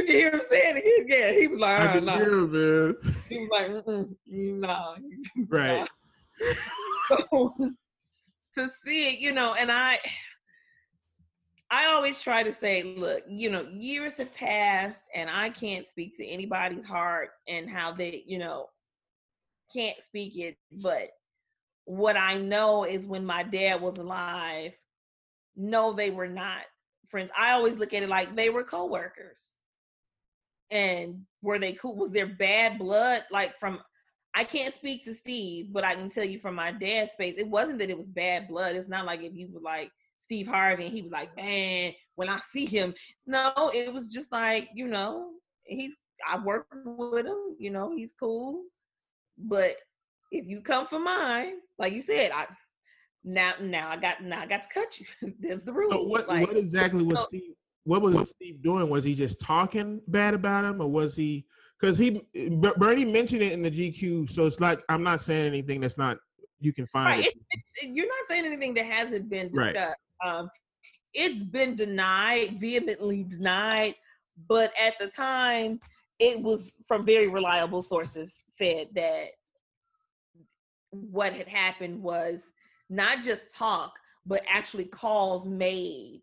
can 0.03 0.07
hear 0.07 0.31
him 0.31 0.41
saying 0.41 0.81
it 0.83 1.05
again. 1.05 1.33
He 1.35 1.47
was 1.47 1.59
like, 1.59 1.79
I 1.79 1.93
can 1.93 2.05
nah. 2.05 2.17
hear 2.17 2.33
him, 2.33 2.51
man. 2.51 2.95
He 3.27 3.39
was 3.39 3.83
like, 3.85 4.07
Nah, 4.27 4.95
right. 5.49 5.87
So, 7.07 7.55
to 8.53 8.67
see 8.67 9.13
it, 9.13 9.19
you 9.19 9.31
know, 9.31 9.53
and 9.53 9.71
I 9.71 9.99
I 11.71 11.85
always 11.85 12.19
try 12.19 12.41
to 12.43 12.51
say, 12.51 12.83
look, 12.97 13.23
you 13.27 13.51
know, 13.51 13.67
years 13.71 14.17
have 14.17 14.33
passed 14.33 15.05
and 15.13 15.29
I 15.29 15.49
can't 15.49 15.87
speak 15.87 16.17
to 16.17 16.25
anybody's 16.25 16.83
heart 16.83 17.29
and 17.47 17.69
how 17.69 17.93
they, 17.93 18.23
you 18.25 18.39
know, 18.39 18.67
can't 19.71 20.01
speak 20.01 20.37
it. 20.37 20.57
But 20.71 21.09
what 21.85 22.17
I 22.17 22.37
know 22.37 22.85
is 22.85 23.05
when 23.05 23.25
my 23.25 23.43
dad 23.43 23.81
was 23.81 23.97
alive, 23.97 24.71
no, 25.55 25.93
they 25.93 26.09
were 26.09 26.27
not 26.27 26.61
friends. 27.07 27.31
I 27.37 27.51
always 27.51 27.77
look 27.77 27.93
at 27.93 28.03
it 28.03 28.09
like 28.09 28.35
they 28.35 28.49
were 28.49 28.63
coworkers. 28.63 29.59
And 30.71 31.25
were 31.41 31.59
they 31.59 31.73
cool? 31.73 31.95
Was 31.95 32.11
there 32.11 32.27
bad 32.27 32.79
blood? 32.79 33.23
Like 33.31 33.57
from 33.59 33.79
I 34.35 34.43
can't 34.43 34.73
speak 34.73 35.03
to 35.05 35.13
Steve, 35.13 35.73
but 35.73 35.83
I 35.83 35.95
can 35.95 36.09
tell 36.09 36.23
you 36.23 36.37
from 36.37 36.55
my 36.55 36.71
dad's 36.71 37.13
space, 37.13 37.35
it 37.37 37.47
wasn't 37.47 37.79
that 37.79 37.89
it 37.89 37.97
was 37.97 38.07
bad 38.07 38.47
blood. 38.47 38.75
It's 38.75 38.87
not 38.87 39.05
like 39.05 39.21
if 39.21 39.33
you 39.35 39.49
were 39.51 39.59
like 39.59 39.91
Steve 40.19 40.47
Harvey 40.47 40.85
and 40.85 40.93
he 40.93 41.01
was 41.01 41.11
like, 41.11 41.35
man, 41.35 41.93
when 42.15 42.29
I 42.29 42.37
see 42.51 42.65
him, 42.65 42.93
no, 43.25 43.71
it 43.73 43.91
was 43.91 44.09
just 44.09 44.31
like, 44.31 44.69
you 44.73 44.87
know, 44.87 45.31
he's 45.63 45.97
I 46.27 46.37
work 46.37 46.67
with 46.85 47.25
him, 47.25 47.55
you 47.57 47.71
know, 47.71 47.95
he's 47.95 48.13
cool. 48.13 48.63
But 49.37 49.77
if 50.31 50.45
you 50.45 50.61
come 50.61 50.85
for 50.85 50.99
mine, 50.99 51.53
like 51.77 51.93
you 51.93 52.01
said, 52.01 52.31
I 52.31 52.45
now 53.23 53.53
now 53.61 53.89
I 53.89 53.97
got 53.97 54.21
now 54.21 54.41
I 54.41 54.45
got 54.45 54.61
to 54.63 54.69
cut 54.73 54.99
you. 54.99 55.05
There's 55.39 55.63
the 55.63 55.73
rules. 55.73 55.93
So 55.93 56.03
what 56.03 56.27
like, 56.27 56.47
what 56.47 56.57
exactly 56.57 57.03
was 57.03 57.19
Steve 57.21 57.53
what 57.85 58.01
was 58.01 58.29
Steve 58.29 58.61
doing? 58.61 58.89
Was 58.89 59.03
he 59.03 59.15
just 59.15 59.39
talking 59.39 60.01
bad 60.07 60.33
about 60.33 60.65
him 60.65 60.81
or 60.81 60.87
was 60.87 61.15
he 61.15 61.45
because 61.79 61.97
he 61.97 62.21
Bernie 62.77 63.05
mentioned 63.05 63.41
it 63.41 63.53
in 63.53 63.61
the 63.61 63.71
GQ, 63.71 64.29
so 64.29 64.45
it's 64.45 64.59
like 64.59 64.81
I'm 64.89 65.01
not 65.01 65.21
saying 65.21 65.47
anything 65.47 65.79
that's 65.79 65.97
not 65.97 66.17
you 66.59 66.73
can 66.73 66.85
find 66.87 67.19
right. 67.19 67.27
it. 67.27 67.33
It, 67.51 67.59
it, 67.81 67.95
you're 67.95 68.07
not 68.07 68.27
saying 68.27 68.45
anything 68.45 68.73
that 68.73 68.85
hasn't 68.85 69.29
been 69.29 69.51
discussed. 69.51 69.75
Right. 69.75 69.93
Um, 70.25 70.49
it's 71.13 71.43
been 71.43 71.75
denied, 71.75 72.59
vehemently 72.59 73.23
denied, 73.23 73.95
but 74.47 74.71
at 74.79 74.93
the 74.99 75.07
time, 75.07 75.79
it 76.19 76.41
was 76.41 76.77
from 76.87 77.05
very 77.05 77.27
reliable 77.27 77.81
sources 77.81 78.43
said 78.47 78.87
that 78.93 79.27
what 80.91 81.33
had 81.33 81.47
happened 81.47 82.01
was 82.01 82.43
not 82.89 83.21
just 83.21 83.55
talk, 83.55 83.93
but 84.25 84.43
actually 84.49 84.85
calls 84.85 85.47
made. 85.47 86.21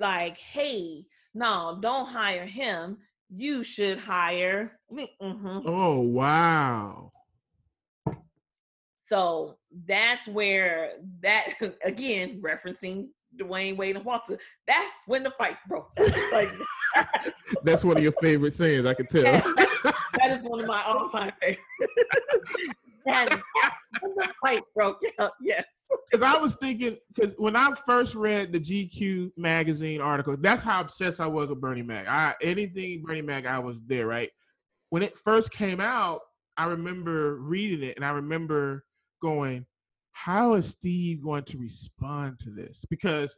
like, 0.00 0.38
hey, 0.38 1.04
no, 1.34 1.78
don't 1.80 2.06
hire 2.06 2.46
him. 2.46 2.98
You 3.28 3.62
should 3.62 3.98
hire 3.98 4.78
me. 4.90 5.10
Mm-hmm. 5.20 5.60
Oh, 5.66 6.00
wow. 6.00 7.12
So 9.06 9.56
that's 9.86 10.26
where 10.26 10.94
that 11.22 11.54
again 11.84 12.42
referencing 12.42 13.10
Dwayne 13.40 13.76
Wayne 13.76 13.96
and 13.96 14.04
Walter. 14.04 14.38
That's 14.66 14.92
when 15.06 15.22
the 15.22 15.30
fight 15.38 15.56
broke. 15.68 15.90
like 16.32 16.48
that's 17.62 17.84
one 17.84 17.96
of 17.96 18.02
your 18.02 18.12
favorite 18.20 18.52
sayings. 18.52 18.84
I 18.84 18.94
can 18.94 19.06
tell. 19.06 19.22
that 19.22 20.30
is 20.30 20.42
one 20.42 20.60
of 20.60 20.66
my 20.66 20.82
all-time 20.82 21.32
favorites. 21.40 21.62
that 23.04 23.32
is 23.32 23.40
when 24.00 24.14
the 24.16 24.28
fight 24.42 24.62
broke 24.74 25.00
out. 25.20 25.32
Yes. 25.40 25.66
Because 26.10 26.26
I 26.26 26.40
was 26.40 26.56
thinking, 26.56 26.96
because 27.14 27.32
when 27.36 27.54
I 27.54 27.72
first 27.86 28.16
read 28.16 28.52
the 28.52 28.58
GQ 28.58 29.32
magazine 29.36 30.00
article, 30.00 30.36
that's 30.36 30.62
how 30.62 30.80
obsessed 30.80 31.20
I 31.20 31.28
was 31.28 31.50
with 31.50 31.60
Bernie 31.60 31.82
Mac. 31.82 32.08
I 32.08 32.34
anything 32.42 33.02
Bernie 33.04 33.22
Mac, 33.22 33.46
I 33.46 33.60
was 33.60 33.80
there. 33.82 34.08
Right 34.08 34.30
when 34.90 35.02
it 35.02 35.16
first 35.16 35.52
came 35.52 35.80
out, 35.80 36.22
I 36.56 36.64
remember 36.64 37.36
reading 37.36 37.82
it, 37.86 37.96
and 37.96 38.04
I 38.04 38.10
remember 38.10 38.84
going, 39.26 39.66
how 40.12 40.54
is 40.54 40.68
Steve 40.68 41.22
going 41.22 41.42
to 41.44 41.58
respond 41.58 42.38
to 42.40 42.50
this? 42.50 42.84
Because 42.88 43.34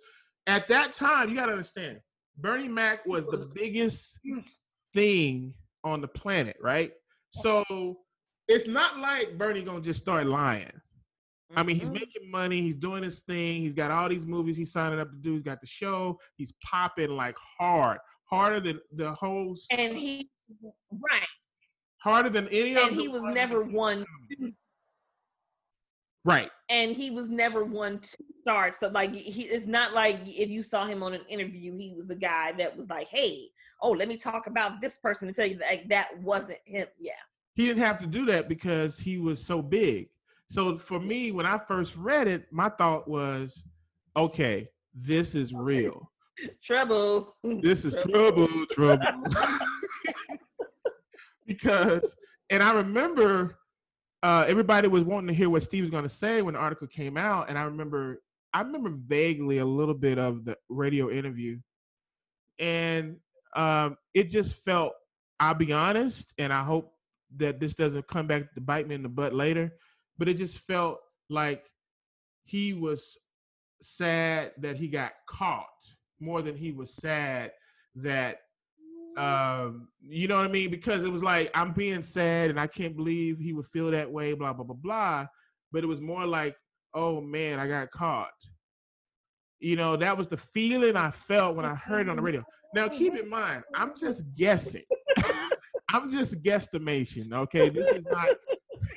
at 0.47 0.69
that 0.69 0.93
time, 0.93 1.31
you 1.31 1.37
got 1.37 1.47
to 1.47 1.53
understand, 1.53 2.01
Bernie 2.37 2.69
Mac 2.69 3.07
was 3.07 3.25
the 3.27 3.51
biggest 3.55 4.19
thing 4.93 5.55
on 5.85 6.01
the 6.01 6.09
planet, 6.09 6.57
right? 6.61 6.93
So 7.31 7.65
it's 8.49 8.67
not 8.67 8.99
like 8.99 9.37
Bernie 9.39 9.63
gonna 9.63 9.81
just 9.81 10.01
start 10.01 10.27
lying. 10.27 10.71
I 11.57 11.63
mean, 11.63 11.77
he's 11.77 11.87
mm-hmm. 11.87 11.95
making 11.95 12.31
money, 12.31 12.61
he's 12.61 12.75
doing 12.75 13.03
his 13.03 13.21
thing, 13.21 13.63
he's 13.63 13.73
got 13.73 13.91
all 13.91 14.09
these 14.09 14.27
movies 14.27 14.57
he's 14.57 14.73
signing 14.73 15.01
up 15.01 15.11
to 15.11 15.17
do, 15.17 15.33
he's 15.35 15.43
got 15.43 15.61
the 15.61 15.67
show, 15.67 16.19
he's 16.37 16.53
popping 16.63 17.11
like 17.11 17.37
hard, 17.59 17.99
harder 18.25 18.61
than 18.61 18.79
the 18.95 19.13
whole. 19.15 19.57
And 19.71 19.97
he, 19.97 20.29
right, 20.93 21.23
harder 22.03 22.29
than 22.29 22.49
any. 22.49 22.77
And 22.77 22.95
he 22.95 23.09
was 23.09 23.23
never 23.25 23.65
one 23.65 24.05
Right. 26.29 26.51
And 26.69 26.95
he 26.95 27.11
was 27.11 27.31
never 27.31 27.65
one 27.65 28.01
to 28.01 28.17
start 28.37 28.75
So 28.75 28.89
like 28.89 29.15
he 29.15 29.45
it's 29.45 29.67
not 29.67 29.95
like 29.95 30.21
if 30.27 30.51
you 30.51 30.63
saw 30.63 30.87
him 30.87 31.03
on 31.03 31.15
an 31.15 31.23
interview, 31.29 31.75
he 31.75 31.95
was 31.95 32.07
the 32.07 32.15
guy 32.15 32.53
that 32.59 32.77
was 32.77 32.91
like, 32.91 33.09
Hey, 33.09 33.49
oh, 33.81 33.91
let 33.91 34.09
me 34.09 34.17
talk 34.17 34.47
about 34.47 34.81
this 34.83 34.99
person 34.99 35.29
and 35.29 35.37
tell 35.37 35.47
you 35.47 35.57
that 35.59 35.71
like, 35.71 35.89
that 35.89 36.11
wasn't 36.21 36.59
him. 36.65 36.87
Yeah. 37.01 37.13
He 37.55 37.67
didn't 37.67 37.83
have 37.83 37.99
to 38.01 38.07
do 38.07 38.27
that 38.27 38.49
because 38.49 38.99
he 38.99 39.19
was 39.19 39.45
so 39.45 39.63
big. 39.63 40.11
So 40.51 40.77
for 40.77 41.01
me, 41.01 41.33
when 41.33 41.47
I 41.47 41.59
first 41.59 41.97
read 41.97 42.27
it, 42.27 42.47
my 42.51 42.69
thought 42.69 43.09
was, 43.09 43.65
okay, 44.17 44.69
this 44.95 45.35
is 45.35 45.53
real. 45.53 46.11
trouble. 46.63 47.37
This 47.43 47.85
is 47.85 47.95
trouble, 48.07 48.49
trouble. 48.71 49.07
because, 51.47 52.17
and 52.51 52.63
I 52.63 52.73
remember 52.73 53.58
uh, 54.23 54.45
everybody 54.49 54.89
was 54.89 55.05
wanting 55.05 55.29
to 55.29 55.35
hear 55.35 55.49
what 55.49 55.63
Steve 55.63 55.83
was 55.83 55.91
going 55.91 56.03
to 56.05 56.09
say 56.09 56.43
when 56.43 56.55
the 56.55 56.61
article 56.61 56.87
came 56.87 57.17
out, 57.17 57.49
and 57.49 57.59
I 57.59 57.63
remember, 57.63 58.23
I 58.53 58.63
remember 58.63 58.91
vaguely 58.91 59.59
a 59.59 59.65
little 59.65 59.95
bit 59.95 60.19
of 60.19 60.45
the 60.45 60.57
radio 60.69 61.11
interview, 61.11 61.59
and 62.59 63.17
um, 63.55 63.97
it 64.15 64.31
just 64.31 64.63
felt. 64.65 64.93
I'll 65.41 65.55
be 65.55 65.73
honest, 65.73 66.35
and 66.39 66.53
I 66.53 66.65
hope 66.65 66.93
that 67.37 67.61
this 67.61 67.75
doesn't 67.75 68.09
come 68.09 68.27
back 68.27 68.53
to 68.55 68.61
bite 68.61 68.89
me 68.89 68.97
in 68.97 69.05
the 69.05 69.09
butt 69.09 69.33
later, 69.33 69.73
but 70.19 70.29
it 70.29 70.37
just 70.37 70.59
felt 70.59 70.99
like 71.31 71.65
he 72.45 72.73
was 72.73 73.17
sad 73.81 74.51
that 74.59 74.77
he 74.77 74.89
got 74.89 75.13
caught 75.29 75.67
more 76.19 76.43
than 76.43 76.57
he 76.57 76.73
was 76.73 76.93
sad 76.93 77.53
that 77.95 78.39
um 79.19 79.89
you 80.01 80.29
know 80.29 80.37
what 80.37 80.47
I 80.47 80.49
mean? 80.49 80.71
Because 80.71 81.03
it 81.03 81.13
was 81.13 81.23
like 81.23 81.51
I'm 81.55 81.73
being 81.73 82.03
sad 82.03 82.51
and 82.51 82.61
I 82.61 82.67
can't 82.67 82.97
believe 82.97 83.39
he 83.39 83.53
would 83.53 83.67
feel 83.67 83.91
that 83.91 84.11
way, 84.11 84.33
blah 84.33 84.53
blah 84.53 84.65
blah 84.65 84.77
blah. 84.77 85.27
But 85.73 85.85
it 85.85 85.87
was 85.87 86.01
more 86.01 86.27
like, 86.27 86.57
oh 86.95 87.21
man, 87.21 87.59
I 87.59 87.67
got 87.67 87.91
caught. 87.91 88.31
You 89.61 89.77
know, 89.77 89.97
that 89.97 90.17
was 90.17 90.29
the 90.29 90.37
feeling 90.37 90.97
I 90.97 91.11
felt 91.11 91.57
when 91.57 91.67
I 91.67 91.75
heard 91.75 92.07
it 92.07 92.11
on 92.11 92.17
the 92.17 92.23
radio. 92.23 92.45
Now 92.75 92.89
keep 92.89 93.17
in 93.17 93.29
mind, 93.29 93.65
I'm 93.75 93.93
just 93.99 94.25
guessing. 94.37 94.85
I'm 95.93 96.11
just 96.11 96.43
guesstimation, 96.43 97.33
okay? 97.33 97.71
This 97.71 97.91
is 97.97 98.05
not 98.11 98.29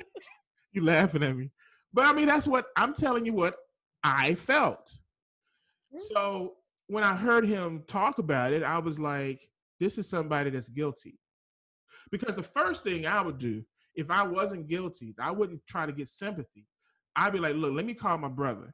you 0.72 0.84
laughing 0.84 1.22
at 1.24 1.36
me. 1.36 1.50
But 1.92 2.06
I 2.06 2.12
mean 2.12 2.28
that's 2.28 2.46
what 2.46 2.66
I'm 2.76 2.94
telling 2.94 3.26
you 3.26 3.32
what 3.32 3.56
I 4.04 4.34
felt. 4.34 4.92
So 6.12 6.54
when 6.86 7.04
I 7.04 7.14
heard 7.14 7.44
him 7.44 7.82
talk 7.86 8.18
about 8.18 8.52
it, 8.52 8.62
I 8.62 8.78
was 8.78 8.98
like, 8.98 9.40
this 9.82 9.98
is 9.98 10.08
somebody 10.08 10.50
that's 10.50 10.68
guilty. 10.68 11.18
Because 12.12 12.36
the 12.36 12.42
first 12.42 12.84
thing 12.84 13.04
I 13.04 13.20
would 13.20 13.38
do 13.38 13.64
if 13.94 14.10
I 14.10 14.22
wasn't 14.22 14.68
guilty, 14.68 15.14
I 15.20 15.32
wouldn't 15.32 15.66
try 15.66 15.86
to 15.86 15.92
get 15.92 16.08
sympathy. 16.08 16.66
I'd 17.16 17.32
be 17.32 17.40
like, 17.40 17.56
look, 17.56 17.74
let 17.74 17.84
me 17.84 17.94
call 17.94 18.16
my 18.16 18.28
brother. 18.28 18.72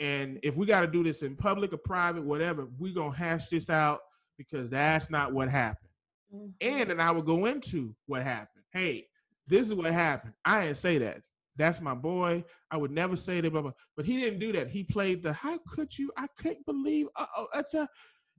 And 0.00 0.38
if 0.42 0.56
we 0.56 0.66
got 0.66 0.80
to 0.80 0.86
do 0.86 1.04
this 1.04 1.22
in 1.22 1.36
public 1.36 1.72
or 1.72 1.78
private, 1.78 2.24
whatever, 2.24 2.68
we're 2.78 2.94
going 2.94 3.12
to 3.12 3.18
hash 3.18 3.48
this 3.48 3.68
out 3.68 4.00
because 4.38 4.70
that's 4.70 5.10
not 5.10 5.32
what 5.32 5.48
happened. 5.48 5.90
Mm-hmm. 6.34 6.46
And 6.60 6.90
then 6.90 7.00
I 7.00 7.10
would 7.10 7.26
go 7.26 7.46
into 7.46 7.94
what 8.06 8.22
happened. 8.22 8.64
Hey, 8.72 9.06
this 9.46 9.66
is 9.66 9.74
what 9.74 9.92
happened. 9.92 10.32
I 10.44 10.64
didn't 10.64 10.78
say 10.78 10.98
that. 10.98 11.20
That's 11.56 11.80
my 11.80 11.94
boy. 11.94 12.44
I 12.70 12.76
would 12.76 12.90
never 12.90 13.14
say 13.14 13.40
that, 13.40 13.50
blah, 13.50 13.62
blah. 13.62 13.72
but 13.96 14.06
he 14.06 14.18
didn't 14.20 14.40
do 14.40 14.52
that. 14.52 14.70
He 14.70 14.84
played 14.84 15.22
the 15.22 15.32
how 15.32 15.58
could 15.68 15.96
you? 15.96 16.10
I 16.16 16.26
couldn't 16.38 16.66
believe. 16.66 17.08
oh, 17.18 17.46
that's 17.52 17.74
a. 17.74 17.88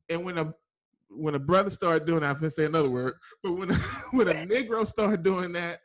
And 0.09 0.25
when 0.25 0.37
a 0.37 0.53
when 1.15 1.35
a 1.35 1.39
brother 1.39 1.69
started 1.69 2.05
doing, 2.05 2.21
that, 2.21 2.29
I'm 2.29 2.35
gonna 2.35 2.49
say 2.49 2.65
another 2.65 2.89
word, 2.89 3.15
but 3.43 3.53
when 3.53 3.71
a, 3.71 3.75
when 4.11 4.27
a 4.27 4.33
Negro 4.33 4.85
started 4.87 5.23
doing 5.23 5.53
that, 5.53 5.79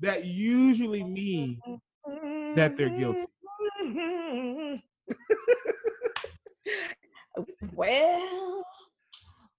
that 0.00 0.24
usually 0.24 1.02
means 1.02 1.60
that 2.54 2.76
they're 2.76 2.90
guilty. 2.90 3.24
well, 7.74 8.64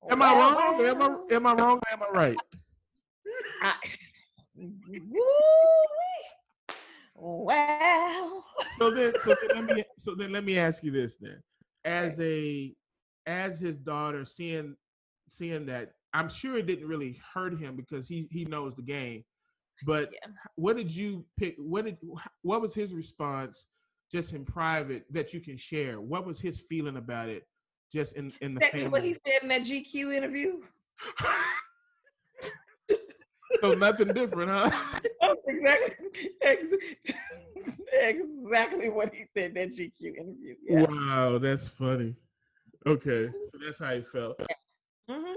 am 0.09 0.21
I 0.21 0.33
wrong? 0.33 0.81
Am 0.81 1.01
I 1.01 1.17
am 1.31 1.47
I 1.47 1.53
wrong? 1.53 1.79
am 1.91 2.03
I 2.03 2.09
right? 2.13 2.37
I, 3.61 3.73
Wow. 7.19 8.43
So 8.79 8.91
then, 8.91 9.13
so 9.23 9.35
then 9.41 9.55
let 9.55 9.65
me 9.65 9.83
so 9.97 10.15
then 10.15 10.31
let 10.31 10.43
me 10.43 10.57
ask 10.59 10.83
you 10.83 10.91
this 10.91 11.17
then, 11.17 11.41
as 11.83 12.19
a 12.19 12.73
as 13.25 13.59
his 13.59 13.75
daughter 13.75 14.23
seeing 14.23 14.75
seeing 15.37 15.65
that 15.67 15.93
I'm 16.13 16.29
sure 16.29 16.57
it 16.57 16.65
didn't 16.67 16.87
really 16.87 17.19
hurt 17.33 17.59
him 17.59 17.75
because 17.75 18.07
he 18.07 18.27
he 18.31 18.45
knows 18.45 18.75
the 18.75 18.81
game. 18.81 19.23
But 19.85 20.09
yeah. 20.11 20.31
what 20.55 20.77
did 20.77 20.93
you 20.93 21.25
pick? 21.37 21.55
What 21.57 21.85
did 21.85 21.97
what 22.41 22.61
was 22.61 22.73
his 22.73 22.93
response 22.93 23.65
just 24.11 24.33
in 24.33 24.45
private 24.45 25.05
that 25.11 25.33
you 25.33 25.39
can 25.39 25.57
share? 25.57 26.01
What 26.01 26.25
was 26.25 26.39
his 26.39 26.59
feeling 26.59 26.97
about 26.97 27.29
it? 27.29 27.43
Just 27.93 28.15
in 28.15 28.33
in 28.41 28.55
the 28.55 28.61
family. 28.61 28.87
What 28.87 29.03
he 29.03 29.13
said 29.13 29.43
in 29.43 29.49
that 29.49 29.61
GQ 29.61 30.15
interview. 30.15 30.61
so 33.61 33.73
nothing 33.73 34.07
different, 34.09 34.49
huh? 34.51 34.69
That's 35.21 35.39
exactly, 36.43 36.77
exactly 37.93 38.89
what 38.89 39.13
he 39.13 39.25
said 39.35 39.51
in 39.51 39.53
that 39.55 39.69
GQ 39.69 40.17
interview. 40.17 40.55
Yeah. 40.67 40.85
Wow, 40.89 41.37
that's 41.37 41.67
funny. 41.67 42.15
Okay, 42.85 43.27
so 43.51 43.59
that's 43.63 43.79
how 43.79 43.93
he 43.93 44.01
felt. 44.01 44.39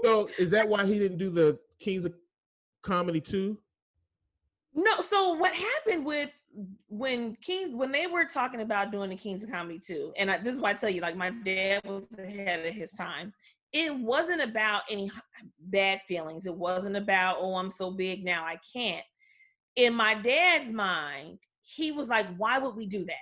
So 0.03 0.29
is 0.37 0.49
that 0.51 0.67
why 0.67 0.85
he 0.85 0.97
didn't 0.99 1.17
do 1.17 1.29
the 1.29 1.59
Kings 1.79 2.05
of 2.05 2.13
Comedy 2.81 3.21
too? 3.21 3.57
No. 4.73 5.01
So 5.01 5.33
what 5.33 5.53
happened 5.53 6.05
with 6.05 6.29
when 6.87 7.35
Kings 7.41 7.73
when 7.73 7.91
they 7.91 8.07
were 8.07 8.25
talking 8.25 8.61
about 8.61 8.91
doing 8.91 9.09
the 9.09 9.15
Kings 9.15 9.43
of 9.43 9.51
Comedy 9.51 9.79
too, 9.79 10.13
and 10.17 10.31
I, 10.31 10.37
this 10.37 10.55
is 10.55 10.61
why 10.61 10.71
I 10.71 10.73
tell 10.73 10.89
you, 10.89 11.01
like 11.01 11.15
my 11.15 11.29
dad 11.29 11.81
was 11.85 12.07
ahead 12.17 12.65
of 12.65 12.73
his 12.73 12.91
time 12.91 13.33
it 13.73 13.95
wasn't 13.95 14.41
about 14.41 14.83
any 14.89 15.09
bad 15.59 16.01
feelings. 16.01 16.45
It 16.45 16.55
wasn't 16.55 16.97
about, 16.97 17.37
oh, 17.39 17.55
I'm 17.55 17.69
so 17.69 17.91
big 17.91 18.23
now, 18.23 18.43
I 18.43 18.57
can't. 18.73 19.05
In 19.75 19.93
my 19.93 20.13
dad's 20.13 20.71
mind, 20.71 21.39
he 21.61 21.91
was 21.91 22.09
like, 22.09 22.27
why 22.35 22.57
would 22.57 22.75
we 22.75 22.85
do 22.85 23.05
that? 23.05 23.15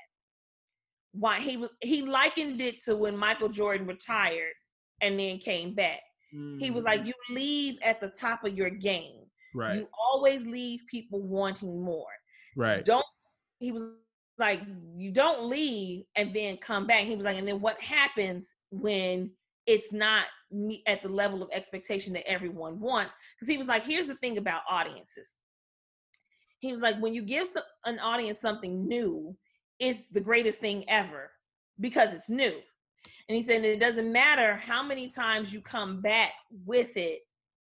Why 1.12 1.40
he 1.40 1.58
was 1.58 1.70
he 1.82 2.04
likened 2.04 2.62
it 2.62 2.84
to 2.84 2.96
when 2.96 3.18
Michael 3.18 3.50
Jordan 3.50 3.88
retired 3.88 4.54
and 5.02 5.20
then 5.20 5.38
came 5.40 5.74
back. 5.74 6.02
Mm. 6.36 6.62
He 6.62 6.72
was 6.72 6.84
like, 6.84 7.02
mm. 7.04 7.08
you 7.08 7.14
leave 7.30 7.78
at 7.84 8.00
the 8.00 8.10
top 8.10 8.44
of 8.44 8.56
your 8.56 8.70
game. 8.70 9.26
Right. 9.56 9.78
You 9.78 9.88
always 9.98 10.46
leave 10.46 10.84
people 10.88 11.22
wanting 11.22 11.84
more. 11.84 12.06
Right. 12.56 12.84
Don't 12.86 13.06
he 13.60 13.72
was 13.72 13.84
like, 14.38 14.62
you 14.96 15.12
don't 15.12 15.46
leave 15.46 16.06
and 16.16 16.34
then 16.34 16.58
come 16.58 16.88
back. 16.88 17.06
He 17.06 17.16
was 17.16 17.26
like, 17.26 17.38
and 17.38 17.48
then 17.48 17.60
what 17.60 17.82
happens 17.82 18.54
when 18.72 19.32
it's 19.68 19.92
not 19.92 20.26
at 20.88 21.04
the 21.04 21.10
level 21.10 21.44
of 21.44 21.50
expectation 21.52 22.14
that 22.14 22.28
everyone 22.28 22.80
wants. 22.80 23.16
Because 23.36 23.48
he 23.48 23.58
was 23.58 23.68
like, 23.68 23.84
here's 23.84 24.08
the 24.08 24.16
thing 24.16 24.38
about 24.38 24.62
audiences. 24.70 25.36
He 26.60 26.72
was 26.72 26.82
like, 26.82 27.00
when 27.00 27.14
you 27.14 27.22
give 27.22 27.48
an 27.86 28.00
audience 28.00 28.40
something 28.40 28.88
new, 28.88 29.36
it's 29.80 30.08
the 30.08 30.22
greatest 30.22 30.60
thing 30.60 30.90
ever 30.90 31.32
because 31.80 32.14
it's 32.14 32.30
new. 32.30 32.54
And 33.28 33.36
he 33.36 33.44
said 33.44 33.64
it 33.64 33.80
doesn't 33.80 34.12
matter 34.12 34.56
how 34.56 34.84
many 34.84 35.10
times 35.10 35.54
you 35.54 35.62
come 35.62 36.02
back 36.02 36.32
with 36.66 36.98
it 36.98 37.20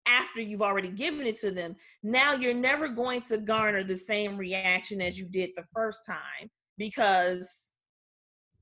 after 0.07 0.41
you've 0.41 0.61
already 0.61 0.89
given 0.89 1.25
it 1.27 1.39
to 1.41 1.51
them. 1.51 1.75
Now 2.01 2.33
you're 2.33 2.53
never 2.53 2.87
going 2.87 3.21
to 3.23 3.37
garner 3.37 3.83
the 3.83 3.97
same 3.97 4.37
reaction 4.37 5.01
as 5.01 5.19
you 5.19 5.25
did 5.25 5.51
the 5.55 5.65
first 5.73 6.05
time 6.05 6.49
because 6.77 7.49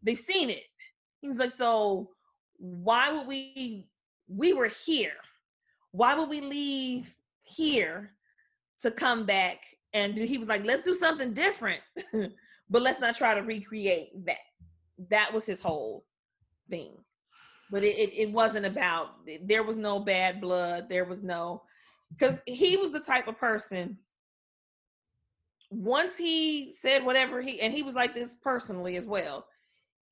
they've 0.04 0.18
seen 0.18 0.50
it. 0.50 0.64
He 1.22 1.28
was 1.28 1.40
like, 1.40 1.52
so 1.52 2.10
why 2.58 3.12
would 3.12 3.28
we 3.28 3.88
we 4.28 4.54
were 4.54 4.68
here 4.68 5.14
why 5.92 6.16
would 6.16 6.30
we 6.30 6.42
leave 6.42 7.14
here 7.44 8.12
to 8.80 8.92
come 8.92 9.26
back 9.26 9.60
and 9.94 10.18
he 10.18 10.38
was 10.38 10.48
like 10.48 10.66
let's 10.66 10.82
do 10.82 10.94
something 10.94 11.34
different 11.34 11.82
but 12.70 12.82
let's 12.82 13.00
not 13.00 13.16
try 13.16 13.34
to 13.34 13.42
recreate 13.42 14.10
that 14.26 14.38
that 15.10 15.32
was 15.34 15.46
his 15.46 15.62
whole 15.62 16.04
thing 16.70 16.92
but 17.70 17.84
it, 17.84 17.98
it, 17.98 18.14
it 18.14 18.32
wasn't 18.32 18.66
about 18.66 19.10
there 19.44 19.64
was 19.64 19.78
no 19.78 20.00
bad 20.00 20.40
blood 20.42 20.88
there 20.90 21.06
was 21.06 21.24
no 21.24 21.62
because 22.18 22.42
he 22.46 22.78
was 22.78 22.92
the 22.92 23.00
type 23.00 23.28
of 23.28 23.38
person 23.38 23.98
once 25.70 26.16
he 26.16 26.74
said 26.78 27.04
whatever 27.04 27.42
he 27.42 27.60
and 27.62 27.74
he 27.74 27.84
was 27.84 27.94
like 27.94 28.14
this 28.16 28.36
personally 28.42 28.96
as 28.96 29.06
well 29.06 29.46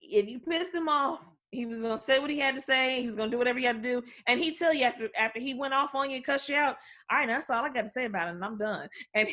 if 0.02 0.28
you 0.28 0.40
pissed 0.40 0.76
him 0.76 0.90
off 0.90 1.22
he 1.56 1.66
was 1.66 1.82
gonna 1.82 1.98
say 1.98 2.20
what 2.20 2.30
he 2.30 2.38
had 2.40 2.56
to 2.56 2.62
say. 2.62 3.00
He 3.00 3.06
was 3.06 3.16
gonna 3.16 3.32
do 3.32 3.38
whatever 3.38 3.58
he 3.58 3.66
had 3.66 3.82
to 3.82 3.90
do, 3.90 4.04
and 4.28 4.40
he 4.40 4.54
tell 4.54 4.74
you 4.74 4.84
after 4.84 5.10
after 5.18 5.40
he 5.40 5.54
went 5.54 5.74
off 5.74 5.96
on 5.96 6.10
you 6.10 6.18
and 6.18 6.26
cussed 6.26 6.50
you 6.50 6.56
out. 6.56 6.76
All 7.10 7.20
right, 7.20 7.28
that's 7.28 7.50
all 7.50 7.64
I 7.64 7.70
got 7.70 7.84
to 7.84 7.90
say 7.90 8.06
about 8.06 8.28
it, 8.28 8.36
and 8.36 8.44
I'm 8.44 8.58
done. 8.58 8.88
And 9.16 9.30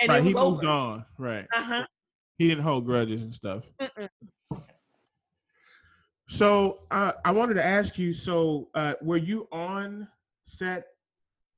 and 0.00 0.08
right, 0.08 0.22
he 0.22 0.32
moved 0.32 0.64
over. 0.64 0.68
on. 0.68 1.04
Right. 1.18 1.46
Uh 1.52 1.64
huh. 1.64 1.86
He 2.38 2.46
didn't 2.46 2.62
hold 2.62 2.86
grudges 2.86 3.22
and 3.22 3.34
stuff. 3.34 3.64
Mm-mm. 3.82 4.08
So 6.28 6.80
uh, 6.90 7.12
I 7.24 7.30
wanted 7.30 7.54
to 7.54 7.64
ask 7.64 7.98
you. 7.98 8.12
So 8.12 8.68
uh, 8.74 8.94
were 9.02 9.16
you 9.16 9.46
on 9.52 10.08
set 10.46 10.84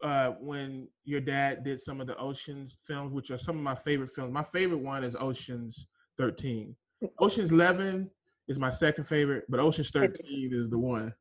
uh, 0.03 0.33
when 0.41 0.89
your 1.05 1.21
dad 1.21 1.65
did 1.65 1.81
some 1.81 2.01
of 2.01 2.07
the 2.07 2.17
Ocean's 2.17 2.77
films, 2.87 3.13
which 3.13 3.31
are 3.31 3.39
some 3.39 3.57
of 3.57 3.63
my 3.63 3.75
favorite 3.75 4.11
films? 4.11 4.33
My 4.33 4.43
favorite 4.43 4.79
one 4.79 5.05
is 5.05 5.17
Ocean's 5.19 5.87
Thirteen. 6.19 6.75
Ocean's 7.21 7.53
Eleven 7.53 8.11
is 8.49 8.59
my 8.59 8.71
second 8.71 9.05
favorite, 9.05 9.45
but 9.49 9.61
Ocean's 9.61 9.91
Thirteen 9.91 10.51
is 10.53 10.71
the 10.71 10.79
one. 10.79 11.13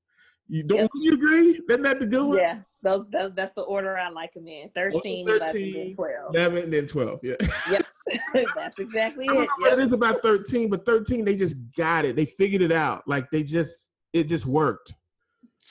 You 0.48 0.64
don't 0.64 0.78
yep. 0.80 0.89
you 0.96 1.14
agree? 1.14 1.62
Isn't 1.70 1.82
that 1.82 2.00
the 2.00 2.06
good 2.06 2.26
one? 2.26 2.38
Yeah, 2.38 2.60
those, 2.84 3.06
those 3.12 3.34
that's 3.34 3.54
the 3.54 3.62
order 3.62 3.98
I 3.98 4.10
like 4.10 4.34
them 4.34 4.48
in. 4.48 4.70
13, 4.76 5.26
13 5.26 5.74
11, 5.74 5.74
then 5.74 5.91
12. 5.91 6.36
11, 6.36 6.72
then 6.72 6.88
12. 6.88 7.20
Yeah. 7.24 7.34
Yep. 7.72 7.86
that's 8.56 8.78
exactly 8.78 9.26
it. 9.26 9.50
Yep. 9.62 9.74
it 9.74 9.80
is 9.80 9.93
about 9.93 10.22
13, 10.22 10.70
but 10.70 10.86
13, 10.86 11.26
they 11.26 11.36
just 11.36 11.56
got 11.76 12.06
it. 12.06 12.16
They 12.16 12.26
figured 12.26 12.62
it 12.62 12.72
out. 12.72 13.04
Like 13.08 13.30
they 13.32 13.41
just 13.43 13.89
it 14.14 14.26
just 14.26 14.46
worked. 14.46 14.93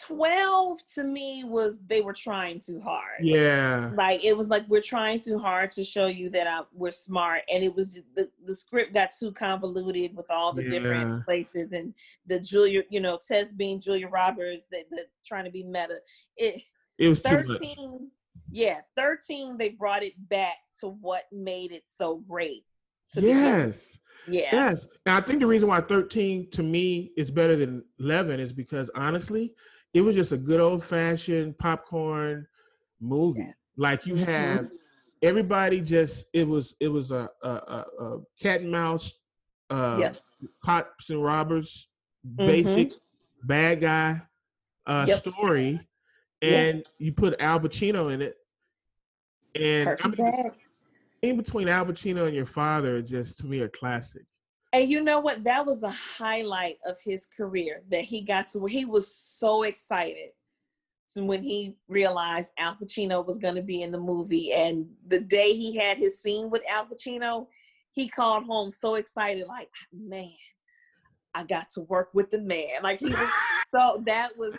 12 0.06 0.80
to 0.94 1.04
me 1.04 1.44
was 1.44 1.78
they 1.86 2.00
were 2.00 2.12
trying 2.12 2.58
too 2.58 2.80
hard. 2.80 3.20
Yeah. 3.20 3.90
Like 3.94 4.24
it 4.24 4.36
was 4.36 4.48
like 4.48 4.64
we're 4.68 4.82
trying 4.82 5.20
too 5.20 5.38
hard 5.38 5.70
to 5.72 5.84
show 5.84 6.06
you 6.06 6.30
that 6.30 6.46
I, 6.46 6.62
we're 6.72 6.90
smart, 6.90 7.42
and 7.52 7.62
it 7.62 7.74
was 7.74 8.00
the 8.16 8.28
the 8.44 8.54
script 8.56 8.92
got 8.92 9.10
too 9.18 9.30
convoluted 9.32 10.16
with 10.16 10.30
all 10.30 10.52
the 10.52 10.64
Yeah. 10.64 10.70
different 10.70 11.24
places 11.24 11.72
and 11.72 11.94
the 12.26 12.40
Julia, 12.40 12.82
you 12.90 13.00
know, 13.00 13.18
Tess 13.26 13.52
being 13.52 13.80
Julia 13.80 14.08
Roberts, 14.08 14.66
that 14.68 14.90
the, 14.90 15.02
trying 15.24 15.44
to 15.44 15.50
be 15.50 15.62
meta. 15.62 15.98
It 16.36 16.60
It 16.98 17.08
was 17.08 17.22
too 17.22 17.44
much. 17.44 17.58
13, 17.58 18.10
yeah, 18.50 18.80
13 18.96 19.56
they 19.56 19.70
brought 19.70 20.02
it 20.02 20.14
back 20.28 20.56
to 20.80 20.88
what 20.88 21.24
made 21.32 21.70
it 21.72 21.84
so 21.86 22.16
great. 22.28 22.64
to 23.12 23.20
begin 23.20 23.36
with. 23.36 23.44
Yes. 23.46 23.98
Yeah. 24.26 24.48
Yes. 24.52 24.88
And 25.06 25.14
I 25.14 25.20
think 25.20 25.38
the 25.40 25.46
reason 25.46 25.68
why 25.68 25.80
13 25.80 26.50
to 26.52 26.62
me 26.64 27.12
is 27.16 27.30
better 27.30 27.54
than 27.56 27.84
11 28.00 28.40
is 28.40 28.52
because 28.52 28.90
honestly, 28.96 29.54
it 29.94 30.00
was 30.02 30.16
just 30.16 30.32
a 30.32 30.36
good 30.36 30.60
old 30.60 30.82
fashioned 30.82 31.56
popcorn 31.58 32.46
movie. 33.00 33.40
Yeah. 33.40 33.52
Like 33.76 34.06
you 34.06 34.14
Mhm. 34.14 34.24
have 34.26 34.70
everybody 35.22 35.80
just 35.80 36.26
it 36.32 36.46
was 36.46 36.74
it 36.80 36.88
was 36.88 37.10
a 37.10 37.28
a, 37.42 37.48
a, 37.48 38.20
cat 38.40 38.60
and 38.60 38.70
mouse 38.70 39.12
uh 39.70 39.98
Yep. 40.00 40.16
cops 40.62 41.10
and 41.10 41.22
robbers 41.22 41.88
basic 42.36 42.92
bad 43.44 43.80
guy 43.80 44.20
uh 44.86 45.06
Yep. 45.08 45.16
story 45.18 45.88
and 46.42 46.84
you 46.98 47.12
put 47.12 47.40
Al 47.40 47.58
Pacino 47.60 48.12
in 48.12 48.20
it 48.20 48.36
and 49.54 49.96
I 50.02 50.08
mean, 50.08 50.52
scene 51.22 51.36
between 51.36 51.68
Al 51.68 51.86
Pacino 51.86 52.26
and 52.26 52.34
your 52.34 52.46
father 52.46 53.00
just 53.00 53.38
to 53.38 53.46
me 53.46 53.60
a 53.60 53.68
classic. 53.68 54.26
And 54.74 54.90
you 54.90 55.00
know 55.02 55.20
what? 55.20 55.44
That 55.44 55.64
was 55.64 55.84
a 55.84 55.90
highlight 55.90 56.78
of 56.84 56.98
his 56.98 57.26
career 57.26 57.82
that 57.92 58.02
he 58.02 58.22
got 58.22 58.48
to 58.50 58.58
where 58.58 58.68
he 58.68 58.84
was 58.84 59.06
so 59.14 59.62
excited 59.62 60.30
when 61.16 61.44
he 61.44 61.76
realized 61.86 62.50
Al 62.58 62.74
Pacino 62.74 63.24
was 63.24 63.38
going 63.38 63.54
to 63.54 63.62
be 63.62 63.82
in 63.82 63.92
the 63.92 64.00
movie. 64.00 64.52
And 64.52 64.86
the 65.06 65.20
day 65.20 65.52
he 65.52 65.76
had 65.76 65.96
his 65.96 66.18
scene 66.20 66.50
with 66.50 66.62
Al 66.68 66.86
Pacino, 66.86 67.46
he 67.92 68.08
called 68.08 68.46
home 68.46 68.68
so 68.68 68.96
excited, 68.96 69.46
like, 69.46 69.70
man, 69.92 70.32
I 71.34 71.44
got 71.44 71.70
to 71.70 71.82
work 71.82 72.08
with 72.12 72.30
the 72.30 72.40
man. 72.40 72.82
Like 72.82 72.98
he 72.98 73.06
was 73.06 73.30
so 73.74 74.02
that 74.06 74.36
was 74.36 74.56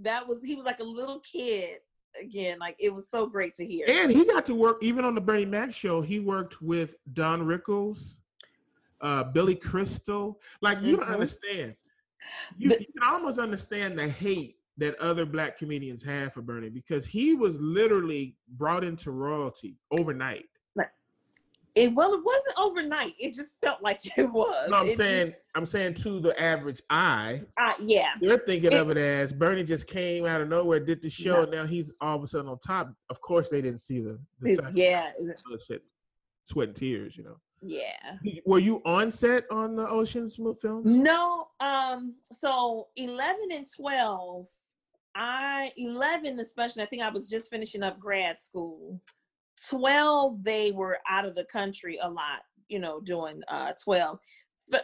that 0.00 0.26
was 0.26 0.42
he 0.42 0.54
was 0.54 0.64
like 0.64 0.80
a 0.80 0.84
little 0.84 1.20
kid 1.20 1.80
again. 2.18 2.58
Like 2.58 2.76
it 2.78 2.94
was 2.94 3.10
so 3.10 3.26
great 3.26 3.54
to 3.56 3.66
hear. 3.66 3.84
And 3.86 4.10
he 4.10 4.24
got 4.24 4.46
to 4.46 4.54
work 4.54 4.78
even 4.82 5.04
on 5.04 5.14
the 5.14 5.20
Bernie 5.20 5.44
Mac 5.44 5.74
show. 5.74 6.00
He 6.00 6.20
worked 6.20 6.62
with 6.62 6.94
Don 7.12 7.42
Rickles, 7.42 8.14
uh, 9.00 9.24
Billy 9.24 9.54
Crystal. 9.54 10.40
Like 10.60 10.80
you 10.82 10.96
don't 10.96 11.06
Mhm. 11.06 11.12
understand. 11.12 11.76
You, 12.56 12.70
The- 12.70 12.80
you 12.80 12.86
can 12.86 13.02
almost 13.08 13.38
understand 13.38 13.98
the 13.98 14.08
hate 14.08 14.56
that 14.76 14.94
other 15.00 15.24
black 15.26 15.58
comedians 15.58 16.02
have 16.04 16.32
for 16.32 16.42
Bernie 16.42 16.68
because 16.68 17.04
he 17.06 17.34
was 17.34 17.58
literally 17.60 18.36
brought 18.50 18.84
into 18.84 19.10
royalty 19.10 19.76
overnight. 19.90 20.46
It 21.74 21.94
well, 21.94 22.12
it 22.14 22.24
wasn't 22.24 22.56
overnight. 22.58 23.14
It 23.20 23.34
just 23.34 23.50
felt 23.60 23.80
like 23.82 24.00
it 24.18 24.24
was. 24.32 24.68
No, 24.68 24.78
I'm 24.78 24.84
It 24.86 24.88
just- 24.88 24.98
saying 24.98 25.34
I'm 25.54 25.66
saying 25.66 25.94
to 25.94 26.18
the 26.18 26.40
average 26.40 26.82
eye, 26.90 27.42
uh, 27.56 27.74
yeah. 27.80 28.08
they're 28.20 28.38
thinking 28.38 28.72
It- 28.72 28.80
of 28.80 28.90
it 28.90 28.96
as 28.96 29.32
Bernie 29.32 29.62
just 29.62 29.86
came 29.86 30.24
out 30.26 30.40
of 30.40 30.48
nowhere, 30.48 30.80
did 30.80 31.02
the 31.02 31.10
show, 31.10 31.34
No. 31.36 31.42
and 31.42 31.50
now 31.52 31.66
he's 31.66 31.92
all 32.00 32.16
of 32.16 32.22
a 32.24 32.26
sudden 32.26 32.48
on 32.48 32.58
top. 32.60 32.92
Of 33.10 33.20
course, 33.20 33.50
they 33.50 33.60
didn't 33.62 33.80
see 33.80 34.00
the, 34.00 34.18
the 34.40 34.52
It- 34.54 34.60
yeah. 34.76 35.12
the 35.18 35.58
shit, 35.64 35.84
sweat 36.46 36.68
and 36.68 36.76
tears, 36.76 37.16
you 37.16 37.22
know. 37.24 37.36
Yeah. 37.60 38.16
Were 38.46 38.58
you 38.58 38.80
on 38.84 39.10
set 39.10 39.44
on 39.50 39.74
the 39.74 39.88
Ocean's 39.88 40.36
film? 40.36 40.82
No, 40.84 41.48
um, 41.60 42.14
so 42.32 42.88
11 42.96 43.48
and 43.52 43.66
12, 43.76 44.46
I 45.14 45.72
11 45.76 46.38
especially, 46.38 46.82
I 46.82 46.86
think 46.86 47.02
I 47.02 47.10
was 47.10 47.28
just 47.28 47.50
finishing 47.50 47.82
up 47.82 47.98
grad 47.98 48.38
school. 48.38 49.00
12, 49.68 50.44
they 50.44 50.70
were 50.70 50.98
out 51.08 51.24
of 51.24 51.34
the 51.34 51.44
country 51.44 51.98
a 52.00 52.08
lot, 52.08 52.42
you 52.68 52.78
know, 52.78 53.00
doing 53.00 53.42
uh 53.48 53.72
12. 53.82 54.18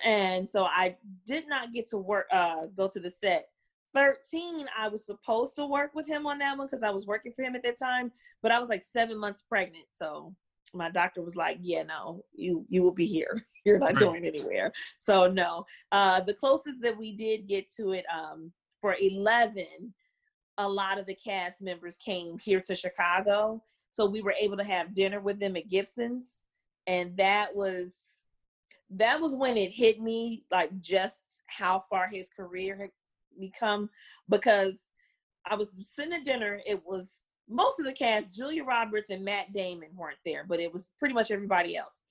And 0.04 0.48
so 0.48 0.64
I 0.64 0.96
did 1.26 1.46
not 1.46 1.72
get 1.72 1.88
to 1.90 1.98
work 1.98 2.26
uh 2.32 2.66
go 2.76 2.88
to 2.88 2.98
the 2.98 3.10
set. 3.10 3.48
13, 3.94 4.66
I 4.76 4.88
was 4.88 5.06
supposed 5.06 5.54
to 5.54 5.66
work 5.66 5.94
with 5.94 6.08
him 6.08 6.26
on 6.26 6.38
that 6.38 6.58
one 6.58 6.66
because 6.66 6.82
I 6.82 6.90
was 6.90 7.06
working 7.06 7.32
for 7.32 7.42
him 7.42 7.54
at 7.54 7.62
that 7.62 7.78
time, 7.78 8.10
but 8.42 8.50
I 8.50 8.58
was 8.58 8.68
like 8.68 8.82
seven 8.82 9.16
months 9.16 9.42
pregnant. 9.42 9.84
So 9.92 10.34
my 10.74 10.90
doctor 10.90 11.22
was 11.22 11.36
like, 11.36 11.58
Yeah, 11.60 11.82
no, 11.84 12.24
you 12.34 12.64
you 12.68 12.82
will 12.82 12.92
be 12.92 13.06
here. 13.06 13.36
You're 13.64 13.78
not 13.78 13.90
Right. 13.90 13.98
going 13.98 14.24
anywhere. 14.26 14.72
So 14.98 15.26
no. 15.30 15.64
Uh 15.92 16.20
the 16.20 16.34
closest 16.34 16.80
that 16.82 16.96
we 16.96 17.16
did 17.16 17.48
get 17.48 17.70
to 17.76 17.92
it 17.92 18.04
um 18.14 18.52
for 18.80 18.96
11, 19.00 19.66
a 20.58 20.68
lot 20.68 20.98
of 20.98 21.06
the 21.06 21.14
cast 21.14 21.62
members 21.62 21.96
came 21.96 22.38
here 22.38 22.60
to 22.60 22.74
Chicago. 22.76 23.62
So 23.90 24.04
we 24.06 24.20
were 24.20 24.34
able 24.38 24.56
to 24.58 24.64
have 24.64 24.94
dinner 24.94 25.20
with 25.20 25.38
them 25.40 25.56
at 25.56 25.68
Gibson's. 25.68 26.40
And 26.86 27.16
that 27.16 27.54
was 27.56 27.96
that 28.90 29.20
was 29.20 29.34
when 29.34 29.56
it 29.56 29.70
hit 29.72 30.00
me 30.00 30.44
like 30.50 30.78
just 30.80 31.42
how 31.48 31.82
far 31.88 32.06
his 32.08 32.28
career 32.28 32.76
had 32.76 32.90
become 33.40 33.88
because 34.28 34.84
I 35.46 35.54
was 35.56 35.72
sitting 35.94 36.12
at 36.12 36.24
dinner. 36.24 36.60
It 36.66 36.82
was 36.84 37.20
most 37.49 37.78
of 37.78 37.86
the 37.86 37.92
cast, 37.92 38.34
Julia 38.34 38.64
Roberts 38.64 39.11
and 39.11 39.24
Matt 39.24 39.53
Damon 39.53 39.90
weren't 39.95 40.18
there, 40.24 40.45
but 40.49 40.61
it 40.61 40.72
was 40.72 40.90
pretty 40.99 41.14
much 41.14 41.30
everybody 41.30 41.76
else. 41.76 42.03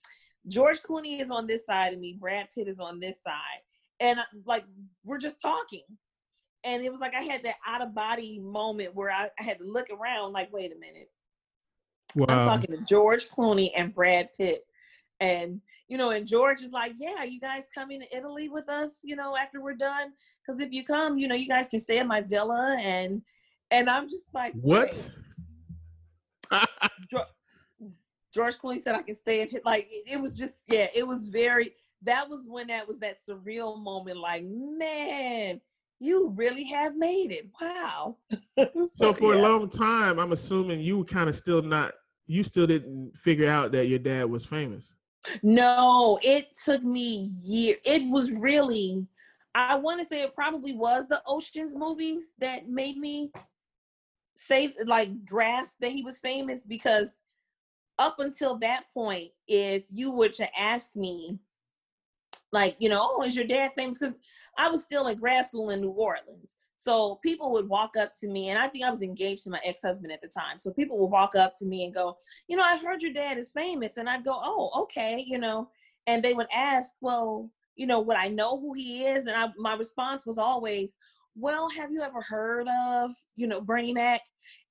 George 0.47 0.81
Clooney 0.81 1.21
is 1.21 1.31
on 1.31 1.47
this 1.47 1.65
side 1.65 1.93
of 1.93 1.99
me, 1.99 2.17
Brad 2.19 2.47
Pitt 2.53 2.67
is 2.67 2.79
on 2.79 2.99
this 2.99 3.21
side. 3.23 3.61
And 3.99 4.19
uh, 4.19 4.23
like 4.45 4.65
we're 5.03 5.17
just 5.17 5.41
talking. 5.41 5.83
And 6.65 6.83
it 6.83 6.91
was 6.91 7.01
like 7.01 7.13
I 7.13 7.23
had 7.23 7.43
that 7.43 7.55
out 7.67 7.81
of 7.81 7.95
body 7.95 8.39
moment 8.39 8.95
where 8.95 9.11
I, 9.11 9.29
I 9.39 9.43
had 9.43 9.59
to 9.59 9.65
look 9.65 9.87
around 9.89 10.33
like, 10.33 10.51
wait 10.51 10.71
a 10.71 10.79
minute. 10.79 11.09
Wow. 12.15 12.25
I'm 12.29 12.39
um, 12.39 12.45
talking 12.45 12.75
to 12.75 12.83
George 12.83 13.29
Clooney 13.29 13.71
and 13.75 13.93
Brad 13.93 14.29
Pitt. 14.37 14.65
And, 15.19 15.61
you 15.87 15.97
know, 15.97 16.11
and 16.11 16.27
George 16.27 16.61
is 16.61 16.71
like, 16.71 16.93
yeah, 16.97 17.23
you 17.23 17.39
guys 17.39 17.67
coming 17.73 18.01
to 18.01 18.17
Italy 18.17 18.49
with 18.49 18.69
us, 18.69 18.97
you 19.03 19.15
know, 19.15 19.35
after 19.35 19.61
we're 19.61 19.73
done? 19.73 20.11
Because 20.45 20.61
if 20.61 20.71
you 20.71 20.83
come, 20.83 21.17
you 21.17 21.27
know, 21.27 21.35
you 21.35 21.47
guys 21.47 21.69
can 21.69 21.79
stay 21.79 21.99
at 21.99 22.07
my 22.07 22.21
villa. 22.21 22.77
And, 22.79 23.21
and 23.73 23.89
I'm 23.89 24.07
just 24.07 24.33
like, 24.33 24.53
what? 24.53 25.09
George 28.33 28.57
Clooney 28.57 28.79
said 28.79 28.95
I 28.95 29.01
can 29.01 29.15
stay 29.15 29.41
at 29.41 29.49
his, 29.49 29.61
like, 29.65 29.87
it, 29.89 30.21
was 30.21 30.37
just, 30.37 30.59
yeah, 30.67 30.87
it 30.93 31.05
was 31.05 31.27
very, 31.27 31.73
that 32.03 32.29
was 32.29 32.47
when 32.47 32.67
that 32.67 32.87
was 32.87 32.99
that 32.99 33.17
surreal 33.27 33.81
moment. 33.81 34.17
Like, 34.17 34.43
man, 34.45 35.59
you 35.99 36.29
really 36.35 36.63
have 36.65 36.95
made 36.95 37.31
it. 37.31 37.49
Wow. 37.59 38.17
so 38.95 39.13
for 39.13 39.33
yeah. 39.33 39.41
a 39.41 39.43
long 39.43 39.69
time, 39.69 40.19
I'm 40.19 40.31
assuming 40.31 40.81
you 40.81 40.99
were 40.99 41.05
kind 41.05 41.29
of 41.29 41.35
still 41.35 41.61
not. 41.61 41.93
You 42.25 42.43
still 42.43 42.67
didn't 42.67 43.11
figure 43.17 43.49
out 43.49 43.71
that 43.73 43.87
your 43.87 43.99
dad 43.99 44.25
was 44.25 44.45
famous. 44.45 44.93
No, 45.41 46.19
it 46.21 46.47
took 46.63 46.83
me 46.83 47.31
year. 47.41 47.77
It 47.85 48.09
was 48.09 48.31
really, 48.31 49.05
I 49.55 49.75
want 49.75 50.01
to 50.01 50.07
say 50.07 50.21
it 50.21 50.35
probably 50.35 50.73
was 50.73 51.07
the 51.07 51.21
Ocean's 51.27 51.75
movies 51.75 52.33
that 52.39 52.69
made 52.69 52.97
me 52.97 53.31
say 54.35 54.73
like 54.85 55.25
grasp 55.25 55.79
that 55.81 55.91
he 55.91 56.03
was 56.03 56.19
famous 56.19 56.63
because 56.63 57.19
up 57.99 58.19
until 58.19 58.57
that 58.59 58.83
point, 58.93 59.31
if 59.47 59.85
you 59.91 60.11
were 60.11 60.29
to 60.29 60.59
ask 60.59 60.95
me, 60.95 61.37
like, 62.51 62.75
you 62.79 62.89
know, 62.89 63.01
oh, 63.01 63.23
is 63.23 63.35
your 63.35 63.47
dad 63.47 63.71
famous? 63.75 63.97
Because 63.97 64.15
I 64.57 64.69
was 64.69 64.83
still 64.83 65.07
in 65.07 65.17
grad 65.17 65.45
school 65.45 65.71
in 65.71 65.81
New 65.81 65.89
Orleans. 65.89 66.55
So 66.75 67.19
people 67.23 67.51
would 67.53 67.67
walk 67.67 67.95
up 67.97 68.11
to 68.19 68.27
me, 68.27 68.49
and 68.49 68.59
I 68.59 68.67
think 68.67 68.83
I 68.83 68.89
was 68.89 69.01
engaged 69.01 69.43
to 69.45 69.49
my 69.49 69.59
ex-husband 69.65 70.11
at 70.11 70.21
the 70.21 70.27
time. 70.27 70.59
So 70.59 70.71
people 70.71 70.99
would 70.99 71.11
walk 71.11 71.33
up 71.33 71.53
to 71.59 71.65
me 71.65 71.85
and 71.85 71.93
go, 71.93 72.17
you 72.47 72.57
know, 72.57 72.63
I 72.63 72.77
heard 72.77 73.01
your 73.01 73.13
dad 73.13 73.37
is 73.37 73.51
famous. 73.51 73.97
And 73.97 74.09
I'd 74.09 74.25
go, 74.25 74.33
oh, 74.35 74.81
okay, 74.83 75.23
you 75.25 75.37
know. 75.37 75.69
And 76.07 76.21
they 76.21 76.33
would 76.33 76.47
ask, 76.53 76.95
well, 77.01 77.49
you 77.75 77.87
know, 77.87 78.01
would 78.01 78.17
I 78.17 78.27
know 78.27 78.59
who 78.59 78.73
he 78.73 79.05
is? 79.05 79.27
And 79.27 79.35
I, 79.35 79.47
my 79.57 79.75
response 79.75 80.25
was 80.25 80.37
always, 80.37 80.93
well, 81.35 81.69
have 81.69 81.91
you 81.91 82.01
ever 82.01 82.21
heard 82.21 82.67
of, 82.67 83.11
you 83.35 83.47
know, 83.47 83.61
Bernie 83.61 83.93
Mac? 83.93 84.21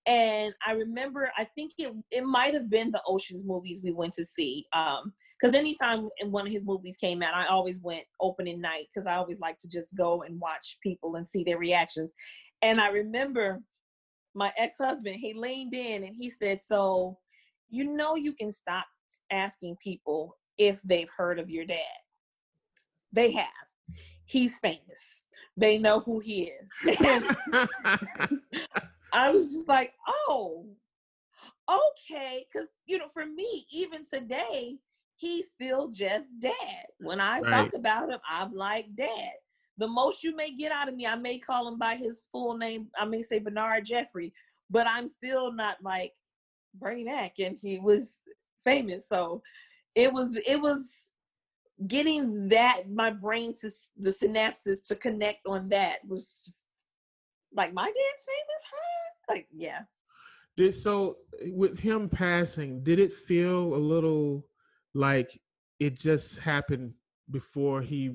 And 0.06 0.52
I 0.66 0.72
remember, 0.72 1.30
I 1.36 1.44
think 1.44 1.72
it 1.78 1.92
it 2.10 2.24
might 2.24 2.54
have 2.54 2.68
been 2.68 2.90
the 2.90 3.02
Ocean's 3.06 3.44
movies 3.44 3.82
we 3.84 3.92
went 3.92 4.12
to 4.14 4.24
see. 4.24 4.66
Um, 4.72 5.12
because 5.40 5.54
anytime 5.54 6.08
one 6.26 6.46
of 6.46 6.52
his 6.52 6.64
movies 6.64 6.96
came 6.96 7.22
out, 7.22 7.34
I 7.34 7.46
always 7.46 7.80
went 7.82 8.04
opening 8.20 8.60
night 8.60 8.86
because 8.92 9.08
I 9.08 9.16
always 9.16 9.40
like 9.40 9.58
to 9.58 9.68
just 9.68 9.96
go 9.96 10.22
and 10.22 10.40
watch 10.40 10.78
people 10.82 11.16
and 11.16 11.26
see 11.26 11.42
their 11.42 11.58
reactions. 11.58 12.12
And 12.62 12.80
I 12.80 12.88
remember 12.88 13.60
my 14.34 14.52
ex-husband, 14.56 15.16
he 15.20 15.34
leaned 15.34 15.74
in 15.74 16.04
and 16.04 16.14
he 16.16 16.30
said, 16.30 16.60
So 16.60 17.18
you 17.70 17.84
know 17.84 18.14
you 18.16 18.34
can 18.34 18.50
stop 18.50 18.86
asking 19.30 19.76
people 19.82 20.36
if 20.58 20.80
they've 20.82 21.10
heard 21.16 21.38
of 21.38 21.50
your 21.50 21.64
dad. 21.64 21.78
They 23.12 23.32
have. 23.32 23.46
He's 24.24 24.58
famous. 24.58 25.26
They 25.56 25.78
know 25.78 26.00
who 26.00 26.18
he 26.20 26.50
is. 26.50 26.70
I 29.12 29.30
was 29.30 29.48
just 29.48 29.68
like, 29.68 29.92
oh, 30.08 30.64
okay. 31.70 32.46
Because, 32.50 32.68
you 32.86 32.98
know, 32.98 33.08
for 33.12 33.26
me, 33.26 33.66
even 33.70 34.04
today, 34.06 34.76
he's 35.16 35.50
still 35.50 35.88
just 35.88 36.28
dad. 36.40 36.86
When 37.00 37.20
I 37.20 37.40
talk 37.42 37.74
about 37.74 38.08
him, 38.10 38.20
I'm 38.28 38.54
like 38.54 38.86
dad. 38.96 39.32
the 39.78 39.88
most 39.88 40.24
you 40.24 40.34
may 40.34 40.54
get 40.54 40.72
out 40.72 40.88
of 40.88 40.94
me, 40.94 41.06
I 41.06 41.16
may 41.16 41.38
call 41.38 41.68
him 41.68 41.78
by 41.78 41.96
his 41.96 42.24
full 42.32 42.56
name. 42.56 42.88
I 42.98 43.04
may 43.04 43.22
say 43.22 43.38
Bernard 43.38 43.84
Jeffrey, 43.84 44.32
but 44.70 44.86
I'm 44.86 45.06
still 45.08 45.52
not 45.52 45.76
like 45.82 46.12
Bernie 46.74 47.04
Mac, 47.04 47.38
and 47.38 47.58
he 47.58 47.78
was 47.78 48.16
famous. 48.64 49.08
So 49.08 49.42
it 49.94 50.12
was 50.12 50.36
it 50.46 50.60
was 50.60 50.92
getting 51.86 52.48
that 52.48 52.90
my 52.90 53.10
brain 53.10 53.54
to 53.60 53.70
the 53.96 54.10
synapses 54.10 54.86
to 54.88 54.96
connect 54.96 55.46
on 55.46 55.68
that 55.68 55.96
was 56.06 56.40
just 56.44 56.64
like 57.54 57.72
my 57.72 57.86
dad's 57.86 58.26
famous, 58.26 58.64
huh? 58.70 59.34
Like 59.34 59.48
yeah. 59.52 59.80
Did 60.56 60.74
so 60.74 61.16
with 61.46 61.78
him 61.78 62.08
passing, 62.08 62.82
did 62.82 62.98
it 62.98 63.12
feel 63.12 63.74
a 63.74 63.76
little 63.76 64.46
like 64.94 65.40
it 65.80 65.98
just 65.98 66.38
happened 66.38 66.92
before 67.30 67.80
he 67.80 68.12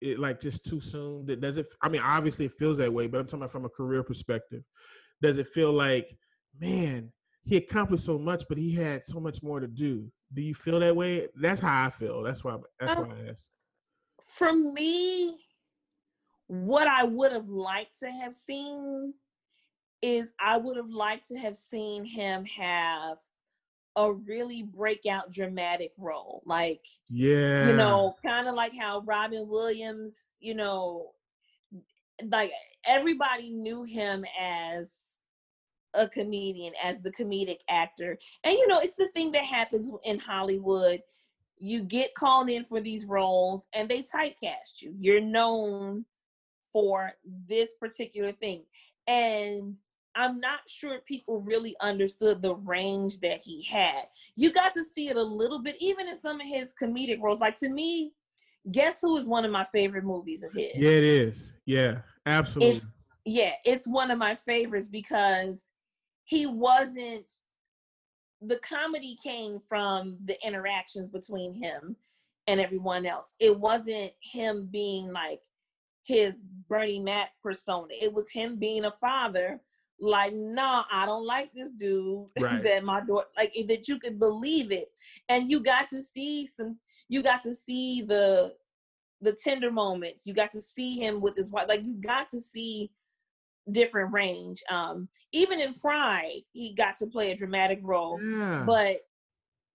it 0.00 0.18
like 0.18 0.40
just 0.40 0.64
too 0.64 0.80
soon? 0.80 1.26
Does 1.26 1.58
it 1.58 1.66
I 1.82 1.88
mean 1.88 2.02
obviously 2.02 2.46
it 2.46 2.52
feels 2.52 2.78
that 2.78 2.92
way, 2.92 3.06
but 3.06 3.18
I'm 3.18 3.26
talking 3.26 3.40
about 3.40 3.52
from 3.52 3.64
a 3.64 3.70
career 3.70 4.02
perspective. 4.02 4.62
Does 5.22 5.38
it 5.38 5.48
feel 5.48 5.72
like, 5.72 6.16
man, 6.58 7.12
he 7.44 7.56
accomplished 7.56 8.04
so 8.04 8.18
much, 8.18 8.44
but 8.48 8.58
he 8.58 8.74
had 8.74 9.06
so 9.06 9.20
much 9.20 9.42
more 9.42 9.60
to 9.60 9.66
do? 9.66 10.10
Do 10.32 10.42
you 10.42 10.54
feel 10.54 10.80
that 10.80 10.94
way? 10.94 11.28
That's 11.34 11.60
how 11.60 11.86
I 11.86 11.90
feel. 11.90 12.22
That's 12.22 12.44
why 12.44 12.56
that's 12.78 12.96
um, 12.96 13.08
why 13.08 13.14
I 13.14 13.30
asked. 13.30 13.48
For 14.20 14.52
me, 14.52 15.38
what 16.46 16.86
I 16.86 17.04
would 17.04 17.32
have 17.32 17.48
liked 17.48 18.00
to 18.00 18.10
have 18.10 18.34
seen 18.34 19.14
is 20.02 20.32
I 20.38 20.56
would 20.56 20.76
have 20.76 20.90
liked 20.90 21.28
to 21.28 21.38
have 21.38 21.56
seen 21.56 22.04
him 22.04 22.44
have 22.44 23.18
a 23.96 24.12
really 24.12 24.62
breakout 24.62 25.32
dramatic 25.32 25.92
role. 25.98 26.42
Like, 26.46 26.84
yeah, 27.08 27.66
you 27.66 27.72
know, 27.72 28.14
kind 28.24 28.46
of 28.46 28.54
like 28.54 28.76
how 28.78 29.02
Robin 29.04 29.48
Williams, 29.48 30.26
you 30.38 30.54
know, 30.54 31.10
like 32.28 32.52
everybody 32.86 33.50
knew 33.50 33.82
him 33.82 34.24
as 34.40 34.94
a 35.94 36.08
comedian, 36.08 36.72
as 36.82 37.00
the 37.00 37.10
comedic 37.10 37.58
actor. 37.68 38.18
And, 38.44 38.54
you 38.54 38.66
know, 38.68 38.80
it's 38.80 38.96
the 38.96 39.08
thing 39.08 39.32
that 39.32 39.44
happens 39.44 39.90
in 40.04 40.18
Hollywood. 40.18 41.00
You 41.58 41.82
get 41.82 42.14
called 42.14 42.48
in 42.48 42.64
for 42.64 42.80
these 42.80 43.06
roles 43.06 43.66
and 43.74 43.88
they 43.88 44.02
typecast 44.02 44.80
you. 44.80 44.94
You're 44.98 45.20
known 45.20 46.04
for 46.72 47.12
this 47.48 47.74
particular 47.74 48.32
thing. 48.32 48.62
And 49.06 49.74
I'm 50.14 50.40
not 50.40 50.60
sure 50.68 51.00
people 51.06 51.40
really 51.40 51.76
understood 51.80 52.42
the 52.42 52.54
range 52.54 53.20
that 53.20 53.40
he 53.40 53.62
had. 53.62 54.04
You 54.36 54.52
got 54.52 54.72
to 54.74 54.82
see 54.82 55.08
it 55.08 55.16
a 55.16 55.22
little 55.22 55.60
bit, 55.60 55.76
even 55.80 56.08
in 56.08 56.16
some 56.16 56.40
of 56.40 56.46
his 56.46 56.74
comedic 56.80 57.20
roles. 57.20 57.40
Like 57.40 57.56
to 57.56 57.68
me, 57.68 58.12
Guess 58.72 59.00
Who 59.00 59.16
is 59.16 59.26
one 59.26 59.44
of 59.44 59.50
my 59.50 59.64
favorite 59.64 60.04
movies 60.04 60.44
of 60.44 60.52
his. 60.52 60.76
Yeah, 60.76 60.90
it 60.90 61.04
is. 61.04 61.52
Yeah, 61.64 61.98
absolutely. 62.26 62.76
It's, 62.76 62.86
yeah, 63.24 63.52
it's 63.64 63.86
one 63.86 64.10
of 64.10 64.18
my 64.18 64.34
favorites 64.34 64.88
because 64.88 65.64
he 66.30 66.46
wasn't. 66.46 67.30
The 68.40 68.56
comedy 68.58 69.18
came 69.22 69.58
from 69.68 70.16
the 70.24 70.38
interactions 70.46 71.08
between 71.08 71.52
him 71.52 71.96
and 72.46 72.60
everyone 72.60 73.04
else. 73.04 73.32
It 73.40 73.58
wasn't 73.58 74.12
him 74.22 74.68
being 74.70 75.12
like 75.12 75.40
his 76.04 76.46
Bernie 76.68 77.00
Mac 77.00 77.30
persona. 77.42 77.88
It 78.00 78.12
was 78.12 78.30
him 78.30 78.56
being 78.56 78.84
a 78.84 78.92
father 78.92 79.60
like 80.02 80.32
no 80.32 80.82
i 80.90 81.04
don't 81.04 81.26
like 81.26 81.52
this 81.52 81.72
dude 81.72 82.26
right. 82.40 82.64
that 82.64 82.82
my 82.82 83.02
daughter 83.02 83.26
like 83.36 83.52
that 83.68 83.86
you 83.86 83.98
could 83.98 84.18
believe 84.18 84.72
it 84.72 84.88
and 85.28 85.50
you 85.50 85.60
got 85.60 85.90
to 85.90 86.02
see 86.02 86.46
some 86.46 86.78
you 87.10 87.22
got 87.22 87.42
to 87.42 87.54
see 87.54 88.00
the 88.00 88.54
the 89.20 89.36
tender 89.44 89.70
moments 89.70 90.26
you 90.26 90.32
got 90.32 90.50
to 90.50 90.62
see 90.62 90.94
him 90.94 91.20
with 91.20 91.36
his 91.36 91.50
wife 91.50 91.66
like 91.68 91.84
you 91.84 92.00
got 92.00 92.30
to 92.30 92.40
see 92.40 92.90
different 93.72 94.12
range 94.12 94.62
um 94.70 95.08
even 95.32 95.60
in 95.60 95.74
pride 95.74 96.40
he 96.52 96.74
got 96.74 96.96
to 96.96 97.06
play 97.06 97.30
a 97.30 97.36
dramatic 97.36 97.80
role 97.82 98.20
yeah. 98.22 98.62
but 98.66 98.98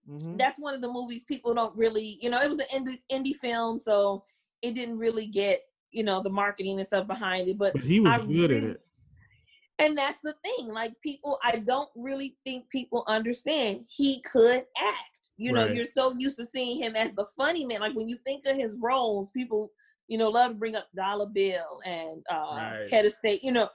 mm-hmm. 0.10 0.38
that's 0.38 0.60
one 0.60 0.74
of 0.74 0.82
the 0.82 0.92
movies 0.92 1.26
people 1.26 1.54
don't 1.54 1.76
really 1.76 2.18
you 2.22 2.30
know 2.30 2.42
it 2.42 2.50
was 2.50 2.60
an 2.60 2.68
indie, 2.74 3.00
indie 3.12 3.36
film 3.36 3.80
so 3.80 4.24
it 4.62 4.74
didn't 4.74 4.98
really 4.98 5.26
get 5.26 5.62
you 5.92 6.04
know 6.04 6.22
the 6.22 6.30
marketing 6.30 6.78
and 6.80 6.88
stuff 6.88 7.08
behind 7.08 7.48
it 7.48 7.58
but, 7.58 7.74
but 7.74 7.82
he 7.82 8.00
was 8.00 8.14
I 8.14 8.18
good 8.20 8.28
really, 8.28 8.58
at 8.58 8.64
it 8.64 8.82
and 9.80 9.98
that's 9.98 10.20
the 10.24 10.34
thing. 10.42 10.70
Like 10.70 10.94
people, 11.02 11.38
I 11.44 11.58
don't 11.58 11.90
really 11.96 12.38
think 12.46 12.70
people 12.70 13.04
understand 13.08 13.86
he 13.90 14.22
could 14.22 14.64
act. 14.78 15.32
You 15.38 15.52
know, 15.52 15.66
right. 15.66 15.76
you're 15.76 15.86
so 15.86 16.14
used 16.18 16.38
to 16.38 16.46
seeing 16.46 16.82
him 16.82 16.96
as 16.96 17.14
the 17.14 17.26
funny 17.36 17.66
man. 17.66 17.82
Like 17.82 17.96
when 17.96 18.08
you 18.08 18.18
think 18.24 18.46
of 18.46 18.56
his 18.56 18.78
roles, 18.82 19.32
people, 19.32 19.72
you 20.08 20.18
know, 20.18 20.30
love 20.30 20.52
to 20.52 20.58
bring 20.58 20.76
up 20.76 20.88
Dollar 20.96 21.26
Bill 21.26 21.80
and 21.86 22.24
uh 22.32 22.56
right. 22.56 22.88
Head 22.90 23.06
of 23.06 23.12
State, 23.12 23.44
you 23.44 23.52
know, 23.52 23.68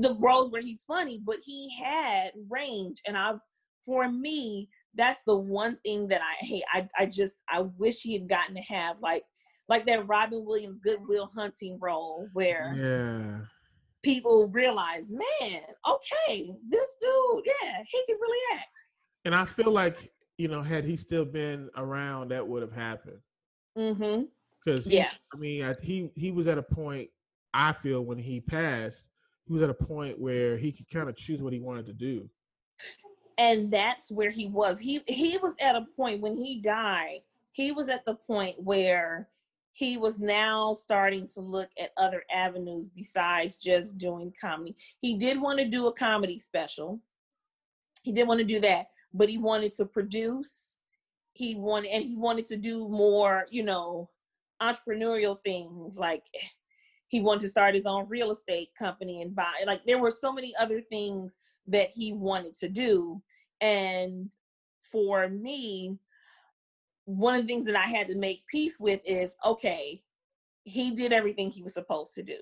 the 0.00 0.14
roles 0.14 0.50
where 0.50 0.62
he's 0.62 0.82
funny, 0.82 1.20
but 1.24 1.36
he 1.44 1.74
had 1.76 2.32
range. 2.48 3.00
And 3.06 3.16
I 3.16 3.34
for 3.84 4.10
me, 4.10 4.68
that's 4.94 5.22
the 5.22 5.36
one 5.36 5.78
thing 5.84 6.08
that 6.08 6.20
I 6.20 6.44
hate. 6.44 6.64
I, 6.72 6.88
I 6.98 7.06
just 7.06 7.38
I 7.48 7.62
wish 7.78 8.00
he 8.00 8.14
had 8.14 8.28
gotten 8.28 8.54
to 8.54 8.62
have 8.62 8.96
like 9.00 9.24
like 9.68 9.86
that 9.86 10.06
Robin 10.06 10.44
Williams 10.44 10.78
Good 10.78 11.00
Will 11.06 11.26
Hunting 11.26 11.78
role 11.80 12.28
where 12.32 12.74
yeah 12.76 13.44
people 14.02 14.48
realize, 14.48 15.10
man, 15.10 15.60
okay, 15.86 16.50
this 16.68 16.96
dude, 17.00 17.44
yeah, 17.44 17.78
he 17.86 18.02
can 18.06 18.16
really 18.20 18.56
act. 18.56 18.66
And 19.24 19.34
I 19.34 19.44
feel 19.44 19.72
like, 19.72 20.10
you 20.36 20.48
know, 20.48 20.62
had 20.62 20.84
he 20.84 20.96
still 20.96 21.24
been 21.24 21.68
around, 21.76 22.30
that 22.30 22.46
would 22.46 22.62
have 22.62 22.72
happened. 22.72 23.18
Mm-hmm. 23.76 24.22
Because 24.64 24.86
yeah, 24.86 25.10
I 25.32 25.36
mean, 25.36 25.64
I, 25.64 25.74
he 25.82 26.10
he 26.14 26.30
was 26.30 26.46
at 26.46 26.58
a 26.58 26.62
point. 26.62 27.08
I 27.54 27.72
feel 27.72 28.04
when 28.04 28.18
he 28.18 28.40
passed, 28.40 29.04
he 29.48 29.54
was 29.54 29.62
at 29.62 29.70
a 29.70 29.74
point 29.74 30.18
where 30.18 30.58
he 30.58 30.70
could 30.70 30.90
kind 30.90 31.08
of 31.08 31.16
choose 31.16 31.40
what 31.40 31.54
he 31.54 31.58
wanted 31.58 31.86
to 31.86 31.92
do. 31.94 32.28
And 33.38 33.70
that's 33.70 34.10
where 34.10 34.30
he 34.30 34.46
was. 34.46 34.78
He 34.78 35.00
he 35.06 35.38
was 35.38 35.54
at 35.60 35.76
a 35.76 35.86
point 35.96 36.20
when 36.20 36.36
he 36.36 36.60
died. 36.60 37.20
He 37.52 37.72
was 37.72 37.88
at 37.88 38.04
the 38.04 38.14
point 38.14 38.56
where 38.58 39.28
he 39.72 39.96
was 39.96 40.18
now 40.18 40.74
starting 40.74 41.26
to 41.34 41.40
look 41.40 41.70
at 41.80 41.92
other 41.96 42.24
avenues 42.32 42.88
besides 42.88 43.56
just 43.56 43.96
doing 43.96 44.32
comedy. 44.40 44.76
He 45.00 45.16
did 45.16 45.40
want 45.40 45.60
to 45.60 45.64
do 45.64 45.86
a 45.86 45.92
comedy 45.92 46.38
special. 46.38 47.00
He 48.02 48.12
didn't 48.12 48.28
want 48.28 48.40
to 48.40 48.44
do 48.44 48.60
that, 48.60 48.88
but 49.14 49.28
he 49.28 49.38
wanted 49.38 49.72
to 49.74 49.86
produce. 49.86 50.80
He 51.32 51.54
wanted 51.54 51.88
and 51.88 52.04
he 52.04 52.16
wanted 52.16 52.44
to 52.46 52.56
do 52.56 52.88
more, 52.88 53.46
you 53.50 53.62
know, 53.62 54.10
entrepreneurial 54.60 55.38
things 55.40 55.98
like 55.98 56.24
he 57.08 57.20
wanted 57.20 57.40
to 57.40 57.48
start 57.48 57.74
his 57.74 57.86
own 57.86 58.06
real 58.08 58.30
estate 58.30 58.68
company 58.78 59.22
and 59.22 59.34
buy 59.34 59.52
like 59.66 59.84
there 59.86 59.98
were 59.98 60.10
so 60.10 60.32
many 60.32 60.54
other 60.56 60.80
things 60.80 61.36
that 61.66 61.90
he 61.92 62.12
wanted 62.12 62.54
to 62.54 62.68
do 62.68 63.20
and 63.60 64.28
for 64.90 65.28
me 65.28 65.98
one 67.08 67.34
of 67.34 67.40
the 67.40 67.46
things 67.46 67.64
that 67.64 67.74
I 67.74 67.88
had 67.88 68.06
to 68.08 68.14
make 68.14 68.46
peace 68.48 68.78
with 68.78 69.00
is 69.02 69.34
okay, 69.42 70.02
he 70.64 70.90
did 70.90 71.10
everything 71.10 71.50
he 71.50 71.62
was 71.62 71.72
supposed 71.72 72.14
to 72.16 72.22
do. 72.22 72.36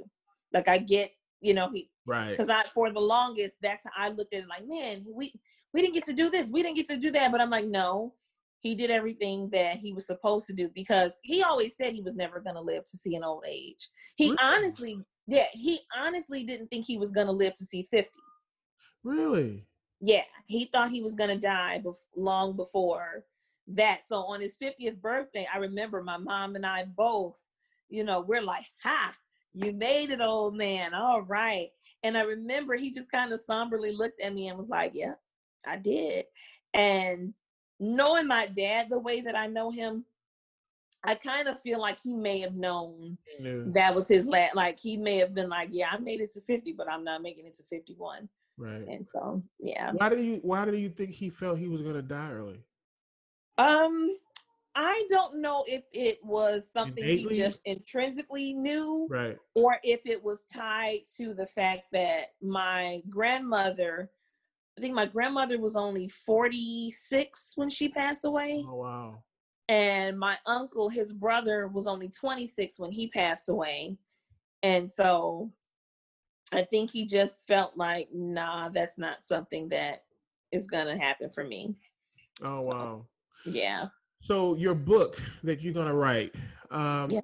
Like 0.53 0.67
I 0.67 0.79
get, 0.79 1.13
you 1.41 1.55
know, 1.55 1.71
he 1.73 1.89
right 2.05 2.31
because 2.31 2.49
I 2.49 2.65
for 2.75 2.93
the 2.93 2.99
longest 2.99 3.57
that's 3.63 3.85
how 3.85 3.91
I 3.97 4.09
looked 4.09 4.35
at 4.35 4.41
it 4.41 4.49
like, 4.49 4.67
man, 4.67 5.05
we 5.09 5.33
we 5.73 5.83
didn't 5.83 5.95
get 5.95 6.05
to 6.07 6.13
do 6.13 6.31
this, 6.31 6.51
we 6.51 6.65
didn't 6.65 6.75
get 6.75 6.87
to 6.87 6.97
do 6.97 7.13
that. 7.13 7.31
But 7.31 7.41
I'm 7.41 7.51
like, 7.51 7.67
no, 7.67 8.15
he 8.67 8.75
did 8.75 8.91
everything 8.91 9.49
that 9.51 9.77
he 9.77 9.93
was 9.93 10.07
supposed 10.07 10.47
to 10.49 10.53
do 10.53 10.69
because 10.75 11.21
he 11.23 11.43
always 11.43 11.77
said 11.77 11.93
he 11.93 12.03
was 12.03 12.15
never 12.15 12.41
gonna 12.41 12.61
live 12.61 12.85
to 12.85 12.97
see 12.97 13.15
an 13.15 13.25
old 13.25 13.45
age. 13.47 13.89
He 14.17 14.27
really? 14.27 14.39
honestly, 14.41 15.01
yeah, 15.27 15.47
he 15.53 15.81
honestly 15.97 16.45
didn't 16.45 16.69
think 16.69 16.85
he 16.85 16.99
was 16.99 17.13
gonna 17.13 17.33
live 17.33 17.55
to 17.55 17.65
see 17.65 17.85
50. 17.85 18.11
Really? 19.05 19.67
Yeah, 20.01 20.25
he 20.47 20.67
thought 20.67 20.91
he 20.91 21.03
was 21.03 21.15
gonna 21.15 21.39
die 21.39 21.81
bef- 21.85 21.95
long 22.17 22.57
before 22.57 23.25
that. 23.69 24.05
So 24.05 24.17
on 24.17 24.41
his 24.41 24.59
50th 24.59 25.01
birthday, 25.01 25.47
I 25.53 25.59
remember 25.59 26.03
my 26.03 26.17
mom 26.17 26.57
and 26.57 26.67
I 26.67 26.85
both, 26.85 27.37
you 27.89 28.05
know, 28.05 28.21
we're 28.21 28.43
like, 28.43 28.65
ha, 28.83 29.15
you 29.55 29.73
made 29.73 30.11
it, 30.11 30.21
old 30.21 30.57
man. 30.57 30.93
All 30.93 31.23
right. 31.23 31.69
And 32.03 32.17
I 32.17 32.23
remember 32.23 32.75
he 32.75 32.91
just 32.91 33.11
kind 33.11 33.33
of 33.33 33.41
somberly 33.41 33.93
looked 33.93 34.21
at 34.21 34.35
me 34.35 34.49
and 34.49 34.59
was 34.59 34.69
like, 34.69 34.93
yeah, 34.95 35.15
I 35.67 35.77
did. 35.77 36.27
And 36.75 37.33
knowing 37.81 38.27
my 38.27 38.47
dad 38.47 38.87
the 38.91 38.99
way 38.99 39.21
that 39.21 39.37
I 39.37 39.47
know 39.47 39.71
him, 39.71 40.05
I 41.05 41.15
kind 41.15 41.47
of 41.47 41.61
feel 41.61 41.81
like 41.81 42.01
he 42.01 42.15
may 42.15 42.41
have 42.41 42.55
known 42.55 43.17
that 43.75 43.95
was 43.95 44.09
his 44.09 44.27
last. 44.27 44.57
Like 44.57 44.81
he 44.81 44.97
may 44.97 45.19
have 45.19 45.35
been 45.35 45.49
like, 45.49 45.69
"Yeah, 45.71 45.89
I 45.93 45.99
made 45.99 46.21
it 46.21 46.33
to 46.35 46.41
50, 46.41 46.73
but 46.73 46.91
I'm 46.91 47.05
not 47.05 47.23
making 47.23 47.47
it 47.47 47.55
to 47.55 47.63
51." 47.65 48.29
Right. 48.59 48.87
And 48.89 49.07
so, 49.07 49.41
yeah. 49.61 49.93
Why 49.93 50.09
do 50.09 50.21
you 50.21 50.39
Why 50.43 50.65
do 50.65 50.77
you 50.77 50.89
think 50.89 51.11
he 51.11 51.31
felt 51.31 51.59
he 51.59 51.69
was 51.69 51.83
going 51.83 51.95
to 51.95 52.03
die 52.03 52.31
early? 52.33 52.59
Um, 53.59 54.17
I 54.75 55.07
don't 55.09 55.41
know 55.41 55.65
if 55.67 55.85
it 55.93 56.19
was 56.23 56.71
something 56.71 57.03
Innately? 57.03 57.35
he 57.35 57.41
just 57.41 57.61
intrinsically 57.65 58.53
knew, 58.53 59.07
right, 59.09 59.39
or 59.55 59.79
if 59.83 60.01
it 60.05 60.23
was 60.23 60.43
tied 60.43 61.01
to 61.17 61.33
the 61.33 61.47
fact 61.47 61.85
that 61.93 62.35
my 62.43 63.03
grandmother, 63.09 64.11
I 64.77 64.81
think 64.81 64.95
my 64.95 65.07
grandmother 65.07 65.59
was 65.59 65.75
only 65.75 66.09
46 66.09 67.53
when 67.57 67.71
she 67.71 67.89
passed 67.89 68.25
away. 68.25 68.65
Oh 68.69 68.75
wow. 68.75 69.23
And 69.69 70.19
my 70.19 70.37
uncle, 70.47 70.89
his 70.89 71.13
brother, 71.13 71.67
was 71.67 71.87
only 71.87 72.09
26 72.09 72.79
when 72.79 72.93
he 72.93 73.09
passed 73.09 73.49
away. 73.49 73.97
And 74.63 74.91
so 74.91 75.51
I 76.53 76.63
think 76.65 76.91
he 76.91 77.05
just 77.07 77.49
felt 77.49 77.77
like, 77.77 78.09
nah, 78.13 78.69
that's 78.69 78.99
not 78.99 79.25
something 79.25 79.69
that 79.71 80.05
is 80.53 80.69
going 80.69 80.87
to 80.87 81.03
happen 81.03 81.31
for 81.31 81.43
me. 81.43 81.75
Oh, 82.43 82.61
So, 82.61 82.69
wow. 82.69 83.07
Yeah. 83.45 83.87
So 84.23 84.55
your 84.55 84.75
book 84.75 85.21
that 85.43 85.61
you're 85.61 85.73
going 85.73 85.89
to 85.89 85.95
write, 85.95 86.35
um, 86.71 87.11
Yeah. 87.11 87.21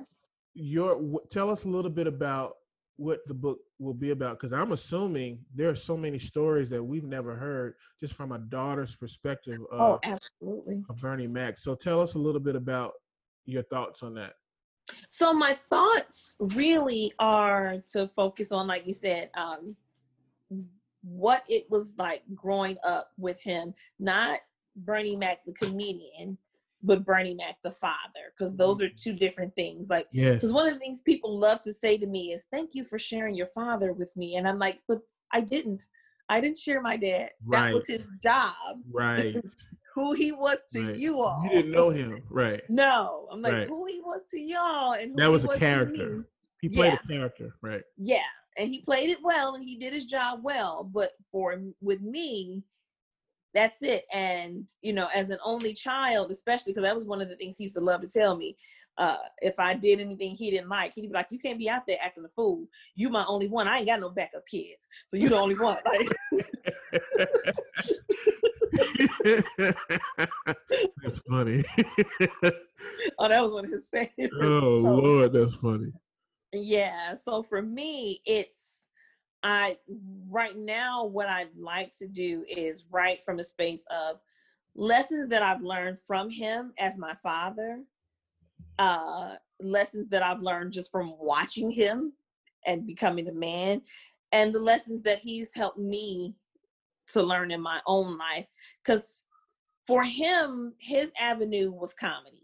your 0.55 1.21
tell 1.31 1.51
us 1.51 1.65
a 1.65 1.69
little 1.69 1.91
bit 1.91 2.07
about 2.07 2.57
what 3.03 3.19
the 3.27 3.35
book 3.35 3.59
will 3.81 3.95
be 3.95 4.11
about 4.11 4.39
because 4.39 4.53
I'm 4.53 4.71
assuming 4.71 5.41
there 5.55 5.69
are 5.69 5.75
so 5.75 5.97
many 5.97 6.19
stories 6.21 6.71
that 6.71 6.83
we've 6.83 7.05
never 7.05 7.35
heard 7.35 7.75
just 7.99 8.15
from 8.15 8.31
a 8.31 8.39
daughter's 8.39 8.95
perspective 8.95 9.59
of, 9.73 9.81
Oh, 9.81 10.01
absolutely. 10.05 10.85
of 10.89 11.01
Bernie 11.01 11.27
Mac. 11.27 11.59
So 11.59 11.75
tell 11.75 12.01
us 12.01 12.15
a 12.15 12.19
little 12.19 12.41
bit 12.41 12.55
about 12.55 12.93
your 13.45 13.65
thoughts 13.65 14.05
on 14.05 14.15
that. 14.15 14.35
So 15.09 15.33
my 15.33 15.59
thoughts 15.69 16.37
really 16.39 17.13
are 17.19 17.79
to 17.93 18.09
focus 18.15 18.53
on, 18.53 18.69
like 18.69 18.87
you 18.87 18.93
said, 18.93 19.31
um, 19.35 19.75
what 21.03 21.43
it 21.49 21.67
was 21.69 21.95
like 21.99 22.23
growing 22.37 22.77
up 22.87 23.11
with 23.19 23.41
him, 23.41 23.75
not 23.99 24.39
Bernie 24.77 25.17
Mac 25.17 25.45
the 25.45 25.53
comedian, 25.53 26.39
but 26.83 27.05
Bernie 27.05 27.35
Mac 27.35 27.57
the 27.63 27.71
father, 27.71 28.33
because 28.37 28.57
those 28.57 28.83
are 28.83 28.89
two 28.89 29.11
mm-hmm. 29.11 29.19
different 29.19 29.55
things. 29.55 29.89
Like, 29.89 30.07
Yes. 30.13 30.35
because 30.35 30.53
one 30.53 30.67
of 30.67 30.75
the 30.75 30.81
things 30.81 31.01
people 31.03 31.39
love 31.39 31.61
to 31.61 31.73
say 31.73 31.97
to 31.99 32.07
me 32.07 32.33
is, 32.33 32.45
"Thank 32.51 32.75
you 32.75 32.85
for 32.85 32.99
sharing 32.99 33.35
your 33.35 33.47
father 33.49 33.93
with 33.93 34.15
me," 34.17 34.37
and 34.37 34.49
I'm 34.49 34.59
like, 34.59 34.81
"But 34.89 35.01
I 35.33 35.41
didn't. 35.41 35.85
I 36.29 36.41
didn't 36.41 36.59
share 36.59 36.81
my 36.81 36.97
dad. 36.97 37.31
That 37.51 37.75
was 37.75 37.87
his 37.87 38.09
job. 38.23 38.55
Right. 38.91 39.37
Who 39.95 40.15
he 40.15 40.33
was 40.33 40.63
to 40.73 40.87
right. 40.87 40.97
you 40.97 41.21
all. 41.21 41.43
You 41.45 41.51
didn't 41.51 41.73
know 41.73 41.91
him. 41.91 42.23
Right. 42.31 42.63
No, 42.71 43.29
I'm 43.31 43.43
like 43.43 43.53
Right. 43.53 43.69
who 43.69 43.85
he 43.85 44.01
was 44.01 44.25
to 44.31 44.41
y'all, 44.41 44.93
and 44.93 45.11
who 45.11 45.17
That 45.17 45.25
he 45.25 45.29
was 45.29 45.45
a 45.45 45.49
to 45.49 45.59
character. 45.59 46.27
He 46.63 46.71
played 46.71 46.95
Yeah. 46.95 46.99
a 47.05 47.07
character. 47.07 47.55
Right. 47.61 47.83
Yeah, 47.99 48.21
and 48.57 48.71
he 48.71 48.81
played 48.81 49.11
it 49.11 49.19
well, 49.23 49.55
and 49.55 49.63
he 49.63 49.77
did 49.77 49.93
his 49.93 50.07
job 50.07 50.41
well. 50.43 50.85
But 50.85 51.13
for 51.31 51.61
with 51.83 52.01
me, 52.01 52.65
that's 53.55 53.83
it. 53.83 54.05
And 54.13 54.69
you 54.81 54.93
know, 54.93 55.09
as 55.15 55.31
an 55.31 55.39
only 55.45 55.73
child, 55.75 56.31
especially 56.31 56.73
because 56.73 56.85
that 56.85 56.95
was 56.95 57.07
one 57.07 57.21
of 57.21 57.29
the 57.29 57.37
things 57.37 57.57
he 57.59 57.65
used 57.65 57.75
to 57.77 57.81
love 57.81 58.01
to 58.03 58.09
tell 58.09 58.37
me. 58.37 58.57
Uh, 58.99 59.17
if 59.41 59.59
I 59.59 59.73
did 59.73 60.01
anything 60.01 60.33
he 60.35 60.51
didn't 60.51 60.69
like, 60.69 60.93
he'd 60.93 61.07
be 61.09 61.15
like, 61.15 61.29
"You 61.31 61.39
can't 61.39 61.59
be 61.59 61.69
out 61.71 61.87
there 61.87 61.97
acting 62.03 62.27
a 62.27 62.29
fool. 62.29 62.67
You 62.95 63.09
my 63.09 63.25
only 63.27 63.49
one. 63.49 63.67
I 63.67 63.79
ain't 63.79 63.87
got 63.87 64.01
no 64.01 64.11
backup 64.11 64.47
kids, 64.47 64.87
so 65.07 65.17
you 65.17 65.29
the 65.31 65.39
only 65.39 65.57
one." 65.59 65.79
Like, 67.15 67.29
that's 71.03 71.19
funny. 71.29 71.63
oh, 73.19 73.29
that 73.29 73.43
was 73.43 73.53
one 73.53 73.65
of 73.67 73.71
his 73.71 73.89
favorites. 73.89 74.35
oh 74.41 74.83
So- 74.83 74.95
Lord, 74.95 75.33
that's 75.33 75.55
funny. 75.55 75.93
yeah 76.55 77.15
so 77.15 77.43
for 77.43 77.63
me 77.63 78.21
it's 78.27 78.72
i 79.43 79.77
right 80.29 80.57
now 80.57 81.05
what 81.05 81.29
i'd 81.29 81.55
like 81.57 81.93
to 81.93 82.07
do 82.07 82.45
is 82.49 82.85
write 82.91 83.25
from 83.25 83.39
a 83.39 83.45
space 83.45 83.85
of 83.91 84.17
lessons 84.75 85.29
that 85.29 85.43
i've 85.43 85.63
learned 85.63 85.99
from 86.07 86.31
him 86.31 86.73
as 86.79 86.97
my 86.99 87.15
father 87.23 87.83
uh 88.79 89.35
lessons 89.61 90.09
that 90.09 90.23
i've 90.23 90.41
learned 90.41 90.73
just 90.73 90.91
from 90.91 91.15
watching 91.19 91.71
him 91.71 92.13
and 92.67 92.87
becoming 92.87 93.29
a 93.29 93.33
man 93.33 93.83
and 94.33 94.53
the 94.53 94.61
lessons 94.61 95.03
that 95.03 95.19
he's 95.19 95.53
helped 95.55 95.79
me 95.79 96.35
to 97.09 97.23
learn 97.23 97.51
in 97.51 97.61
my 97.61 97.81
own 97.87 98.17
life 98.17 98.47
because 98.83 99.25
for 99.87 100.03
him 100.03 100.75
his 100.79 101.13
avenue 101.19 101.71
was 101.71 101.95
comedy. 101.95 102.39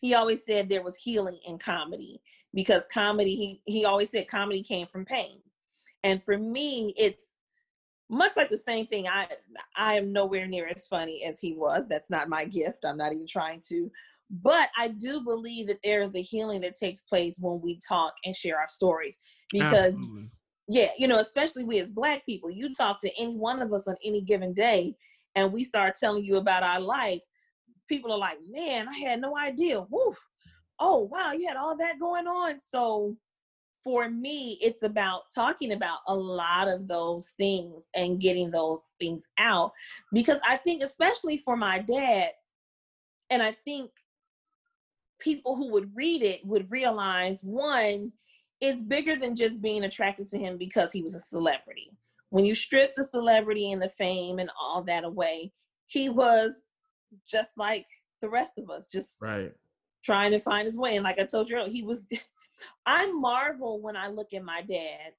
He 0.00 0.14
always 0.14 0.44
said 0.44 0.68
there 0.68 0.82
was 0.82 0.96
healing 0.96 1.38
in 1.46 1.58
comedy 1.58 2.20
because 2.54 2.86
comedy 2.86 3.34
he 3.34 3.60
he 3.64 3.84
always 3.84 4.10
said 4.10 4.28
comedy 4.28 4.62
came 4.62 4.86
from 4.88 5.04
pain 5.04 5.40
and 6.04 6.22
for 6.22 6.38
me 6.38 6.94
it's 6.96 7.32
much 8.10 8.36
like 8.36 8.50
the 8.50 8.56
same 8.56 8.86
thing 8.86 9.08
i 9.08 9.26
i 9.76 9.94
am 9.94 10.12
nowhere 10.12 10.46
near 10.46 10.68
as 10.68 10.86
funny 10.86 11.24
as 11.24 11.40
he 11.40 11.54
was 11.54 11.88
that's 11.88 12.10
not 12.10 12.28
my 12.28 12.44
gift 12.44 12.84
i'm 12.84 12.96
not 12.96 13.12
even 13.12 13.26
trying 13.26 13.60
to 13.66 13.90
but 14.30 14.68
i 14.76 14.88
do 14.88 15.20
believe 15.20 15.66
that 15.66 15.78
there 15.82 16.02
is 16.02 16.14
a 16.14 16.22
healing 16.22 16.60
that 16.60 16.74
takes 16.74 17.02
place 17.02 17.38
when 17.40 17.60
we 17.62 17.78
talk 17.86 18.12
and 18.24 18.34
share 18.34 18.58
our 18.58 18.68
stories 18.68 19.18
because 19.50 19.94
Absolutely. 19.96 20.30
yeah 20.68 20.88
you 20.98 21.08
know 21.08 21.18
especially 21.18 21.64
we 21.64 21.78
as 21.78 21.90
black 21.90 22.24
people 22.26 22.50
you 22.50 22.72
talk 22.72 23.00
to 23.00 23.10
any 23.18 23.36
one 23.36 23.62
of 23.62 23.72
us 23.72 23.88
on 23.88 23.96
any 24.04 24.20
given 24.20 24.52
day 24.52 24.94
and 25.34 25.52
we 25.52 25.64
start 25.64 25.94
telling 25.98 26.24
you 26.24 26.36
about 26.36 26.62
our 26.62 26.80
life 26.80 27.20
people 27.88 28.12
are 28.12 28.18
like 28.18 28.38
man 28.50 28.88
i 28.88 28.98
had 28.98 29.20
no 29.20 29.36
idea 29.36 29.80
Woo. 29.90 30.14
oh 30.80 31.08
wow 31.10 31.32
you 31.32 31.46
had 31.46 31.56
all 31.56 31.76
that 31.76 31.98
going 31.98 32.26
on 32.26 32.60
so 32.60 33.16
for 33.82 34.08
me 34.08 34.58
it's 34.60 34.82
about 34.82 35.22
talking 35.34 35.72
about 35.72 35.98
a 36.08 36.14
lot 36.14 36.68
of 36.68 36.86
those 36.86 37.32
things 37.36 37.88
and 37.94 38.20
getting 38.20 38.50
those 38.50 38.82
things 39.00 39.26
out 39.38 39.72
because 40.12 40.40
i 40.44 40.56
think 40.56 40.82
especially 40.82 41.36
for 41.38 41.56
my 41.56 41.78
dad 41.78 42.30
and 43.30 43.42
i 43.42 43.56
think 43.64 43.90
people 45.18 45.56
who 45.56 45.70
would 45.70 45.90
read 45.94 46.22
it 46.22 46.44
would 46.44 46.70
realize 46.70 47.42
one 47.42 48.12
it's 48.62 48.80
bigger 48.80 49.16
than 49.16 49.34
just 49.34 49.60
being 49.60 49.82
attracted 49.82 50.28
to 50.28 50.38
him 50.38 50.56
because 50.56 50.92
he 50.92 51.02
was 51.02 51.16
a 51.16 51.20
celebrity. 51.20 51.90
When 52.30 52.44
you 52.44 52.54
strip 52.54 52.94
the 52.94 53.02
celebrity 53.02 53.72
and 53.72 53.82
the 53.82 53.88
fame 53.88 54.38
and 54.38 54.48
all 54.58 54.84
that 54.84 55.02
away, 55.02 55.50
he 55.86 56.08
was 56.08 56.64
just 57.28 57.58
like 57.58 57.84
the 58.22 58.30
rest 58.30 58.58
of 58.58 58.70
us, 58.70 58.88
just 58.88 59.16
Right. 59.20 59.52
trying 60.04 60.30
to 60.30 60.38
find 60.38 60.64
his 60.64 60.78
way. 60.78 60.94
And 60.94 61.02
like 61.02 61.18
I 61.18 61.24
told 61.24 61.50
you, 61.50 61.56
earlier, 61.56 61.72
he 61.72 61.82
was. 61.82 62.06
I 62.86 63.10
marvel 63.12 63.80
when 63.80 63.96
I 63.96 64.08
look 64.08 64.34
at 64.34 64.44
my 64.44 64.62
dad 64.62 65.12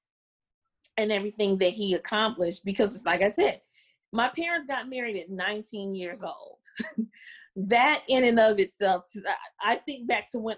and 0.96 1.10
everything 1.10 1.58
that 1.58 1.70
he 1.70 1.94
accomplished 1.94 2.64
because 2.64 2.94
it's 2.94 3.04
like 3.04 3.22
I 3.22 3.28
said, 3.28 3.60
my 4.12 4.28
parents 4.28 4.66
got 4.66 4.88
married 4.88 5.16
at 5.20 5.30
19 5.30 5.94
years 5.94 6.22
old. 6.22 6.58
that 7.56 8.02
in 8.08 8.24
and 8.24 8.38
of 8.38 8.58
itself, 8.58 9.04
I- 9.60 9.76
think 9.86 10.06
back 10.06 10.30
to 10.32 10.38
when 10.38 10.56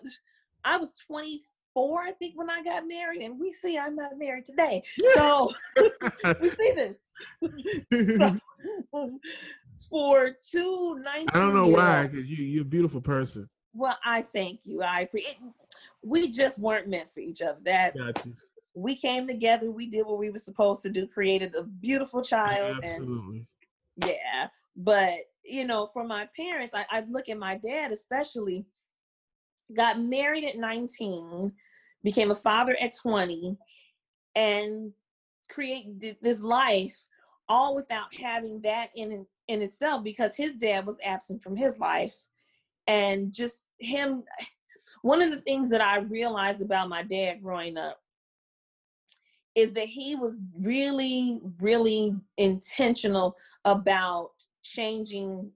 I 0.65 0.77
was 0.77 0.99
24, 1.07 2.03
I 2.03 2.13
think, 2.13 2.37
when 2.37 2.51
I 2.51 2.63
got 2.63 2.87
married, 2.87 3.23
and 3.23 3.39
we 3.39 3.53
see 3.53 3.79
I'm 3.79 3.95
not 3.97 4.19
married 4.19 4.45
today. 4.45 4.83
So 5.15 5.53
we 6.41 6.49
see 6.51 6.73
this. 6.75 6.97
So, 8.93 9.21
for 9.91 10.31
two 10.51 10.99
19 11.03 11.29
I 11.33 11.39
don't 11.39 11.55
know 11.55 11.69
why, 11.69 12.07
because 12.07 12.29
you 12.29 12.45
you're 12.45 12.63
a 12.63 12.65
beautiful 12.65 13.01
person. 13.01 13.49
Well, 13.77 13.99
I 14.05 14.23
thank 14.33 14.61
you. 14.65 14.83
I 14.83 15.01
appreciate. 15.01 15.39
We 16.03 16.31
just 16.31 16.59
weren't 16.59 16.89
meant 16.89 17.13
for 17.13 17.21
each 17.21 17.43
other. 17.43 17.59
That 17.65 18.25
we 18.75 18.97
came 18.97 19.27
together. 19.27 19.71
We 19.71 19.87
did 19.87 20.07
what 20.07 20.19
we 20.19 20.31
were 20.31 20.39
supposed 20.39 20.83
to 20.85 20.91
do. 20.91 21.07
Created 21.07 21.55
a 21.55 21.63
beautiful 21.63 22.23
child, 22.23 22.81
and 22.83 22.85
Absolutely. 22.85 23.47
yeah. 23.97 24.49
But 24.77 25.15
you 25.45 25.67
know, 25.67 25.91
for 25.93 26.05
my 26.05 26.29
parents, 26.35 26.75
I, 26.75 26.87
I 26.91 27.05
look 27.09 27.29
at 27.29 27.39
my 27.39 27.57
dad 27.57 27.93
especially. 27.93 28.65
Got 29.77 30.01
married 30.01 30.45
at 30.45 30.57
19, 30.57 31.53
became 32.05 32.31
a 32.31 32.37
father 32.37 32.77
at 32.81 32.95
20, 32.95 33.57
and 34.37 34.93
create 35.51 36.23
this 36.23 36.41
life 36.41 36.97
all 37.49 37.75
without 37.75 38.15
having 38.15 38.61
that 38.63 38.91
in 38.95 39.27
in 39.49 39.63
itself 39.63 40.03
because 40.03 40.35
his 40.35 40.55
dad 40.55 40.87
was 40.87 40.99
absent 41.05 41.43
from 41.43 41.57
his 41.57 41.79
life 41.79 42.17
and 42.87 43.33
just 43.33 43.65
him 43.79 44.23
one 45.03 45.21
of 45.23 45.31
the 45.31 45.41
things 45.41 45.69
that 45.69 45.81
i 45.81 45.99
realized 45.99 46.63
about 46.63 46.89
my 46.89 47.03
dad 47.03 47.43
growing 47.43 47.77
up 47.77 47.99
is 49.55 49.73
that 49.73 49.87
he 49.87 50.15
was 50.15 50.41
really 50.61 51.41
really 51.61 52.15
intentional 52.37 53.35
about 53.65 54.31
changing 54.63 55.51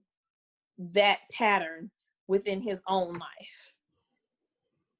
that 0.77 1.19
pattern 1.31 1.89
within 2.27 2.61
his 2.61 2.81
own 2.87 3.13
life 3.13 3.75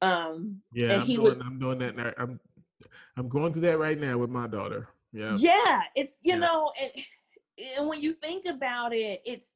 um 0.01 0.61
Yeah, 0.73 0.91
and 0.93 1.01
I'm 1.01 1.07
he 1.07 1.15
doing, 1.15 1.25
would 1.37 1.41
I'm 1.41 1.59
doing 1.59 1.79
that. 1.79 1.95
Now. 1.95 2.11
I'm 2.17 2.39
I'm 3.17 3.29
going 3.29 3.53
through 3.53 3.63
that 3.63 3.77
right 3.79 3.99
now 3.99 4.17
with 4.17 4.29
my 4.29 4.47
daughter. 4.47 4.87
Yeah. 5.13 5.35
yeah 5.37 5.81
it's 5.95 6.15
you 6.21 6.33
Yeah. 6.33 6.39
know 6.39 6.71
and, 6.81 6.91
and 7.77 7.87
when 7.87 8.01
you 8.01 8.13
think 8.13 8.45
about 8.45 8.93
it 8.93 9.21
it's 9.25 9.53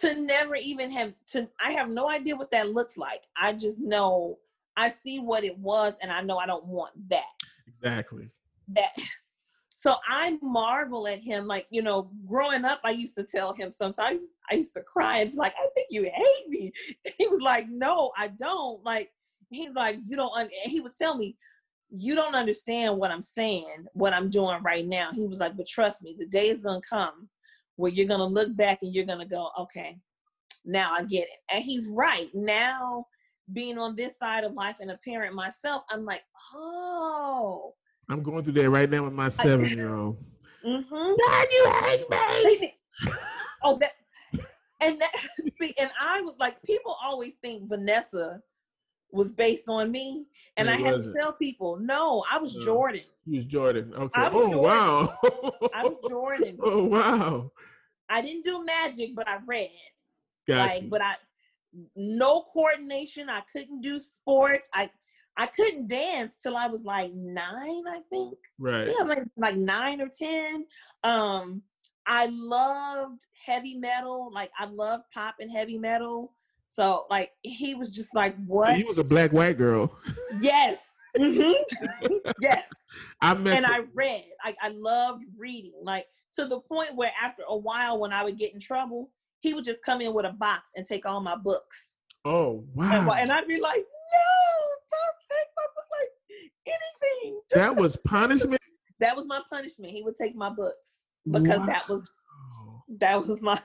to 0.00 0.14
never 0.20 0.56
even 0.56 0.90
have 0.90 1.12
to 1.26 1.48
i 1.60 1.72
have 1.72 1.88
no 1.88 2.08
idea 2.08 2.36
what 2.36 2.50
that 2.50 2.72
looks 2.72 2.96
like. 2.96 3.24
I 3.36 3.52
just 3.52 3.78
know 3.78 4.38
i 4.76 4.88
see 4.88 5.18
what 5.20 5.44
it 5.44 5.58
was 5.58 5.98
and 6.02 6.10
i 6.10 6.20
know 6.20 6.38
i 6.38 6.46
don't 6.46 6.66
want 6.66 6.92
that. 7.08 7.24
Exactly. 7.66 8.30
that 8.68 8.92
so 9.76 9.94
i 10.06 10.36
marvel 10.42 11.08
at 11.08 11.20
him 11.20 11.46
like 11.46 11.66
you 11.70 11.82
know 11.82 12.10
growing 12.26 12.64
up 12.66 12.80
i 12.84 12.90
used 12.90 13.16
to 13.16 13.24
tell 13.24 13.54
him 13.54 13.72
sometimes 13.72 14.26
i 14.50 14.54
used 14.54 14.74
to 14.74 14.82
cry 14.82 15.18
and 15.20 15.32
be 15.32 15.38
like 15.38 15.54
i 15.58 15.66
think 15.74 15.86
you 15.90 16.02
hate 16.02 16.48
me. 16.48 16.72
He 17.18 17.26
was 17.28 17.40
like 17.40 17.66
no 17.68 18.10
i 18.16 18.28
don't. 18.28 18.84
Like 18.84 19.10
he's 19.50 19.74
like 19.74 19.98
you 20.06 20.16
don't 20.16 20.32
un-, 20.36 20.50
and 20.64 20.72
he 20.72 20.80
would 20.80 20.94
tell 20.94 21.16
me 21.16 21.36
you 21.92 22.14
don't 22.14 22.36
understand 22.36 22.96
what 22.96 23.10
i'm 23.10 23.22
saying 23.22 23.84
what 23.94 24.12
i'm 24.12 24.30
doing 24.30 24.62
right 24.62 24.86
now. 24.86 25.10
He 25.12 25.26
was 25.26 25.40
like 25.40 25.56
but 25.56 25.66
trust 25.66 26.02
me 26.04 26.14
the 26.18 26.26
day 26.26 26.48
is 26.50 26.62
gonna 26.62 26.80
come 26.88 27.28
where 27.80 27.90
you're 27.90 28.06
gonna 28.06 28.24
look 28.24 28.54
back 28.56 28.78
and 28.82 28.94
you're 28.94 29.06
gonna 29.06 29.26
go 29.26 29.48
okay 29.58 29.96
now 30.64 30.92
i 30.94 31.02
get 31.04 31.22
it 31.22 31.38
and 31.52 31.64
he's 31.64 31.88
right 31.88 32.28
now 32.34 33.06
being 33.52 33.78
on 33.78 33.96
this 33.96 34.16
side 34.18 34.44
of 34.44 34.52
life 34.54 34.76
and 34.80 34.90
a 34.90 34.98
parent 35.04 35.34
myself, 35.34 35.82
I'm 35.90 36.04
like, 36.04 36.22
oh. 36.54 37.74
I'm 38.08 38.22
going 38.22 38.42
through 38.44 38.54
that 38.54 38.70
right 38.70 38.90
now 38.90 39.04
with 39.04 39.12
my 39.12 39.28
seven 39.28 39.68
year 39.68 39.94
old. 39.94 40.16
Mm-hmm. 40.62 41.12
Dad, 41.16 41.48
you 41.50 41.72
hate 41.86 42.60
me. 42.60 42.74
oh, 43.62 43.78
that 43.78 43.92
and 44.82 45.00
that 45.00 45.10
see, 45.58 45.72
and 45.80 45.88
I 45.98 46.20
was 46.20 46.34
like, 46.38 46.62
people 46.64 46.94
always 47.02 47.36
think 47.36 47.66
Vanessa 47.66 48.42
was 49.10 49.32
based 49.32 49.70
on 49.70 49.90
me, 49.90 50.26
and 50.58 50.68
It 50.68 50.72
I 50.72 50.76
had 50.76 50.92
wasn't. 50.92 51.14
to 51.14 51.18
tell 51.18 51.32
people, 51.32 51.78
no, 51.80 52.22
I 52.30 52.36
was 52.36 52.54
No. 52.56 52.62
Jordan. 52.62 53.00
You 53.24 53.38
was 53.38 53.46
Jordan. 53.46 53.94
Okay. 53.94 54.22
Was 54.22 54.32
oh 54.34 54.50
Jordan. 54.50 54.58
wow. 54.60 55.18
I 55.74 55.82
was 55.84 55.98
Jordan. 56.10 56.58
oh 56.62 56.84
wow. 56.84 57.50
I 58.10 58.20
didn't 58.20 58.44
do 58.44 58.64
magic, 58.64 59.14
but 59.14 59.28
I 59.28 59.38
read. 59.46 59.70
Got 60.46 60.68
like, 60.68 60.90
but 60.90 61.02
I 61.02 61.14
no 61.94 62.42
coordination. 62.52 63.30
I 63.30 63.42
couldn't 63.52 63.80
do 63.80 63.98
sports. 63.98 64.68
I 64.74 64.90
I 65.36 65.46
couldn't 65.46 65.88
dance 65.88 66.36
till 66.36 66.56
I 66.56 66.66
was 66.66 66.82
like 66.84 67.12
nine, 67.14 67.84
I 67.88 68.00
think. 68.10 68.36
right. 68.58 68.88
Yeah, 68.88 69.04
like 69.04 69.22
like 69.36 69.56
nine 69.56 70.00
or 70.00 70.08
ten. 70.08 70.66
Um, 71.04 71.62
I 72.06 72.28
loved 72.30 73.24
heavy 73.46 73.76
metal. 73.76 74.30
Like 74.34 74.50
I 74.58 74.66
loved 74.66 75.04
pop 75.14 75.36
and 75.40 75.50
heavy 75.50 75.78
metal. 75.78 76.34
So 76.68 77.06
like 77.10 77.30
he 77.42 77.74
was 77.74 77.94
just 77.94 78.14
like, 78.14 78.36
what? 78.46 78.76
He 78.76 78.84
was 78.84 78.98
a 78.98 79.04
black 79.04 79.32
white 79.32 79.56
girl. 79.56 79.96
Yes. 80.40 80.96
Mhm. 81.18 81.54
yes. 82.40 82.64
I. 83.22 83.32
And 83.32 83.66
I 83.66 83.80
read. 83.94 84.24
Like 84.44 84.56
I 84.62 84.68
loved 84.68 85.24
reading. 85.36 85.72
Like 85.82 86.06
to 86.34 86.46
the 86.46 86.60
point 86.60 86.94
where 86.94 87.10
after 87.20 87.42
a 87.48 87.56
while, 87.56 87.98
when 88.00 88.12
I 88.12 88.22
would 88.24 88.38
get 88.38 88.52
in 88.54 88.60
trouble, 88.60 89.10
he 89.40 89.54
would 89.54 89.64
just 89.64 89.82
come 89.84 90.00
in 90.00 90.12
with 90.14 90.26
a 90.26 90.32
box 90.32 90.70
and 90.76 90.86
take 90.86 91.06
all 91.06 91.20
my 91.20 91.36
books. 91.36 91.96
oh 92.24 92.64
And, 92.78 93.06
wow. 93.06 93.14
and 93.18 93.32
I'd 93.32 93.48
be 93.48 93.60
like, 93.60 93.76
no, 93.78 94.22
don't 94.90 95.18
take 95.30 95.48
my 95.56 95.66
book. 95.74 95.84
Like 95.98 96.74
anything. 97.22 97.40
Just 97.50 97.54
that 97.56 97.74
was 97.76 97.96
punishment. 98.04 98.60
that 99.00 99.16
was 99.16 99.26
my 99.26 99.40
punishment. 99.50 99.92
He 99.92 100.02
would 100.02 100.14
take 100.14 100.36
my 100.36 100.50
books 100.50 101.02
because 101.30 101.64
that 101.66 101.88
was 101.88 102.08
that 102.98 103.20
was 103.20 103.40
my 103.42 103.60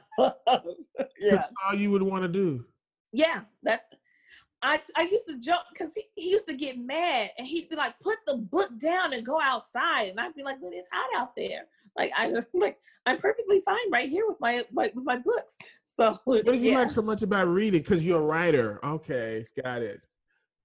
yeah 1.19 1.31
That's 1.31 1.53
all 1.65 1.75
you 1.75 1.89
would 1.91 2.03
want 2.03 2.23
to 2.23 2.27
do. 2.27 2.63
yeah 3.11 3.41
that's 3.63 3.87
I 4.61 4.79
I 4.95 5.03
used 5.03 5.27
to 5.27 5.37
joke 5.37 5.65
because 5.71 5.93
he, 5.93 6.03
he 6.15 6.31
used 6.31 6.47
to 6.47 6.55
get 6.55 6.77
mad 6.77 7.31
and 7.37 7.47
he'd 7.47 7.69
be 7.69 7.75
like 7.75 7.99
put 7.99 8.17
the 8.25 8.37
book 8.37 8.77
down 8.79 9.13
and 9.13 9.25
go 9.25 9.39
outside 9.41 10.09
and 10.09 10.19
I'd 10.19 10.35
be 10.35 10.43
like 10.43 10.57
but 10.61 10.71
it's 10.73 10.87
hot 10.91 11.09
out 11.21 11.35
there 11.35 11.67
like 11.97 12.11
I 12.17 12.27
was 12.27 12.47
like 12.53 12.77
I'm 13.05 13.17
perfectly 13.17 13.61
fine 13.61 13.91
right 13.91 14.09
here 14.09 14.25
with 14.27 14.39
my, 14.39 14.63
my 14.71 14.91
with 14.95 15.05
my 15.05 15.17
books 15.17 15.57
so 15.85 16.17
What 16.25 16.45
did 16.45 16.61
you 16.61 16.71
yeah 16.71 16.79
like 16.79 16.91
so 16.91 17.01
much 17.01 17.21
about 17.21 17.47
reading? 17.47 17.81
Because 17.81 18.05
you're 18.05 18.21
a 18.21 18.25
writer. 18.25 18.79
Okay, 18.83 19.45
got 19.63 19.81
it. 19.81 20.01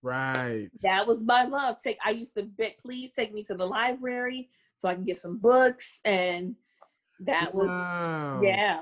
Right. 0.03 0.71
that 0.83 1.07
was 1.07 1.27
my 1.27 1.45
love 1.45 1.77
take 1.83 1.99
I 2.03 2.11
used 2.11 2.35
to 2.35 2.45
beg 2.45 2.79
please 2.79 3.13
take 3.13 3.35
me 3.35 3.43
to 3.43 3.55
the 3.55 3.67
library 3.67 4.49
so 4.75 4.89
I 4.89 4.95
can 4.95 5.05
get 5.05 5.19
some 5.19 5.37
books 5.37 6.01
and 6.07 6.57
that 7.21 7.55
was 7.55 7.69
Wow. 7.69 8.41
Yeah. 8.43 8.81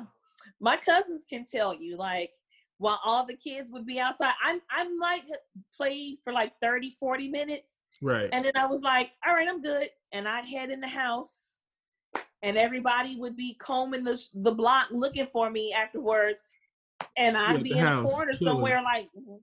My 0.61 0.77
cousins 0.77 1.25
can 1.29 1.45
tell 1.45 1.75
you, 1.75 1.97
like, 1.97 2.33
while 2.79 3.01
all 3.05 3.27
the 3.27 3.35
kids 3.35 3.71
would 3.73 3.85
be 3.85 3.99
outside, 4.01 4.33
I, 4.43 4.59
I 4.71 4.89
might 4.97 5.23
play 5.77 6.17
for 6.23 6.33
like 6.33 6.53
30, 6.63 6.95
40 6.99 7.29
minutes. 7.29 7.83
Right. 8.01 8.29
And 8.33 8.45
then 8.45 8.53
I 8.57 8.67
was 8.67 8.83
like, 8.83 9.11
all 9.27 9.35
right, 9.35 9.49
I'm 9.49 9.61
good. 9.61 9.89
And 10.13 10.29
I'd 10.29 10.45
head 10.47 10.71
in 10.71 10.81
the 10.81 10.89
house 10.89 11.61
and 12.43 12.57
everybody 12.57 13.17
would 13.17 13.37
be 13.37 13.55
combing 13.55 14.05
the, 14.05 14.21
the 14.35 14.53
block 14.53 14.89
looking 14.93 15.27
for 15.27 15.51
me 15.51 15.73
afterwards. 15.73 16.43
And 17.17 17.37
I'd 17.37 17.63
be 17.65 17.73
the 17.73 17.79
in 17.79 17.87
a 17.87 18.03
corner 18.03 18.33
chilling. 18.33 18.55
somewhere 18.55 18.83
like, 18.83 19.09
what's 19.13 19.43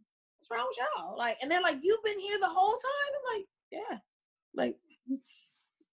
wrong 0.50 0.66
with 0.70 0.78
y'all? 0.98 1.18
Like, 1.18 1.38
and 1.42 1.52
they're 1.52 1.62
like, 1.62 1.78
you've 1.82 2.04
been 2.04 2.20
here 2.20 2.38
the 2.42 2.48
whole 2.48 2.72
time? 2.72 3.12
I'm 3.34 3.38
like, 3.38 3.46
yeah. 3.72 3.98
Like, 4.56 4.78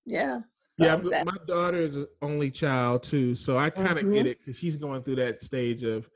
yeah. 0.07 0.40
So 0.70 0.84
yeah, 0.84 0.97
that- 1.11 1.26
my 1.26 1.36
daughter 1.49 1.78
is 1.78 1.97
an 1.97 2.07
only 2.22 2.51
child 2.53 3.03
too, 3.03 3.34
so 3.34 3.59
I 3.59 3.68
kind 3.68 3.99
of 3.99 4.05
get 4.12 4.24
Mhm. 4.24 4.26
it 4.26 4.38
because 4.38 4.57
she's 4.57 4.76
going 4.76 5.03
through 5.03 5.16
that 5.16 5.43
stage 5.43 5.82
of 5.82 6.09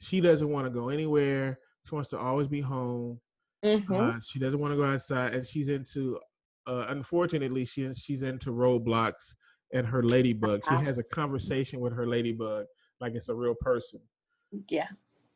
she 0.00 0.20
doesn't 0.20 0.48
want 0.48 0.66
to 0.66 0.70
go 0.70 0.88
anywhere. 0.88 1.58
She 1.88 1.94
wants 1.94 2.10
to 2.10 2.18
always 2.18 2.48
be 2.48 2.60
home. 2.60 3.20
Mhm. 3.64 4.16
Uh, 4.16 4.20
she 4.26 4.38
doesn't 4.38 4.60
want 4.60 4.72
to 4.72 4.76
go 4.76 4.84
outside, 4.84 5.34
and 5.34 5.46
she's 5.46 5.68
into. 5.68 6.18
Uh, 6.66 6.84
unfortunately, 6.88 7.64
she 7.64 7.92
she's 7.94 8.22
into 8.22 8.50
Roblox 8.50 9.34
and 9.72 9.86
her 9.86 10.02
ladybug. 10.02 10.62
She 10.64 10.70
Uh-huh. 10.74 10.84
has 10.84 10.98
a 10.98 11.02
conversation 11.02 11.80
with 11.80 11.92
her 11.94 12.06
ladybug 12.06 12.66
like 13.00 13.14
it's 13.14 13.28
a 13.28 13.34
real 13.34 13.54
person. 13.54 14.00
yeah. 14.68 14.88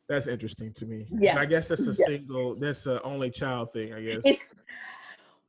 That's 0.09 0.27
interesting 0.27 0.73
to 0.73 0.85
me. 0.85 1.07
Yeah. 1.11 1.39
I 1.39 1.45
guess 1.45 1.69
that's 1.69 1.87
a 1.87 1.91
Yeah. 1.97 2.05
single. 2.07 2.55
That's 2.55 2.87
a 2.87 3.01
only 3.03 3.31
child 3.31 3.71
thing. 3.73 3.93
I 3.93 4.01
guess. 4.01 4.21
it's 4.25 4.53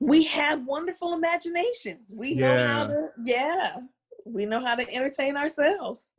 we 0.01 0.25
have 0.25 0.65
wonderful 0.67 1.13
imaginations. 1.15 2.15
We 2.17 2.35
know 2.35 2.67
how 2.69 2.87
to 2.87 3.09
yeah. 3.25 3.81
We 4.25 4.47
know 4.47 4.61
how 4.61 4.75
to 4.77 4.89
entertain 4.95 5.37
ourselves. 5.37 6.11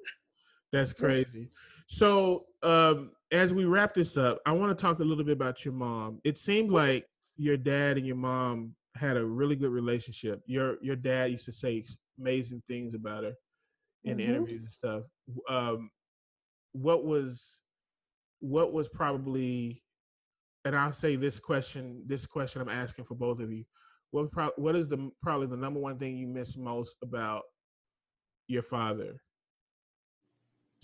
That's 0.71 0.91
crazy. 0.93 1.49
So, 1.87 2.45
um, 2.63 3.11
as 3.31 3.53
we 3.53 3.65
wrap 3.65 3.93
this 3.93 4.17
up, 4.17 4.39
I 4.45 4.51
want 4.51 4.77
to 4.77 4.81
talk 4.81 4.99
a 4.99 5.03
little 5.03 5.23
bit 5.23 5.33
about 5.33 5.65
your 5.65 5.73
mom. 5.73 6.19
It 6.23 6.37
seemed 6.37 6.71
like 6.71 7.05
your 7.37 7.57
dad 7.57 7.97
and 7.97 8.05
your 8.05 8.15
mom 8.15 8.75
had 8.95 9.17
a 9.17 9.25
really 9.25 9.55
good 9.55 9.71
relationship. 9.71 10.41
Your 10.45 10.77
your 10.81 10.95
dad 10.95 11.31
used 11.31 11.45
to 11.45 11.51
say 11.51 11.83
amazing 12.19 12.63
things 12.67 12.93
about 12.93 13.23
her 13.23 13.33
in 14.03 14.17
Mhm. 14.17 14.27
interviews 14.29 14.61
and 14.61 14.71
stuff. 14.71 15.03
Um, 15.49 15.91
what 16.71 17.03
was 17.05 17.61
what 18.39 18.73
was 18.73 18.87
probably, 18.89 19.83
and 20.65 20.75
I'll 20.75 20.91
say 20.91 21.15
this 21.15 21.39
question. 21.39 22.03
This 22.05 22.25
question 22.25 22.61
I'm 22.61 22.69
asking 22.69 23.05
for 23.05 23.15
both 23.15 23.39
of 23.39 23.51
you. 23.51 23.65
What 24.11 24.31
pro- 24.31 24.53
what 24.55 24.75
is 24.75 24.87
the 24.87 25.11
probably 25.21 25.47
the 25.47 25.57
number 25.57 25.79
one 25.79 25.97
thing 25.99 26.15
you 26.17 26.27
miss 26.27 26.55
most 26.57 26.95
about 27.01 27.43
your 28.47 28.63
father? 28.63 29.21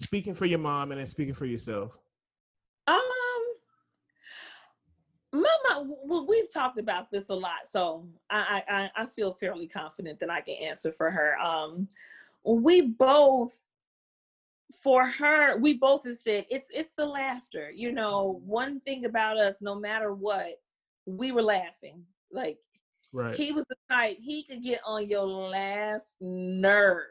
Speaking 0.01 0.33
for 0.33 0.45
your 0.45 0.59
mom 0.59 0.91
and 0.91 0.99
then 0.99 1.07
speaking 1.07 1.33
for 1.33 1.45
yourself. 1.45 1.97
Um 2.87 2.97
Mama, 5.33 5.93
well, 6.03 6.27
we've 6.27 6.51
talked 6.51 6.77
about 6.77 7.09
this 7.09 7.29
a 7.29 7.33
lot, 7.35 7.65
so 7.65 8.05
I, 8.29 8.61
I 8.67 8.75
I- 8.75 8.91
I 9.03 9.05
feel 9.05 9.33
fairly 9.33 9.65
confident 9.65 10.19
that 10.19 10.29
I 10.29 10.41
can 10.41 10.55
answer 10.55 10.91
for 10.91 11.09
her. 11.09 11.37
Um, 11.39 11.87
we 12.43 12.81
both, 12.81 13.53
for 14.83 15.07
her, 15.07 15.57
we 15.57 15.75
both 15.75 16.03
have 16.03 16.17
said 16.17 16.45
it's 16.49 16.67
it's 16.73 16.91
the 16.95 17.05
laughter. 17.05 17.71
You 17.71 17.93
know, 17.93 18.41
one 18.45 18.81
thing 18.81 19.05
about 19.05 19.37
us, 19.37 19.61
no 19.61 19.73
matter 19.75 20.13
what, 20.13 20.59
we 21.05 21.31
were 21.31 21.43
laughing. 21.43 22.03
Like 22.29 22.57
Right. 23.13 23.35
he 23.35 23.53
was 23.53 23.63
the 23.69 23.75
type 23.89 24.17
he 24.19 24.43
could 24.43 24.63
get 24.63 24.81
on 24.85 25.07
your 25.07 25.25
last 25.25 26.15
nerve 26.19 27.05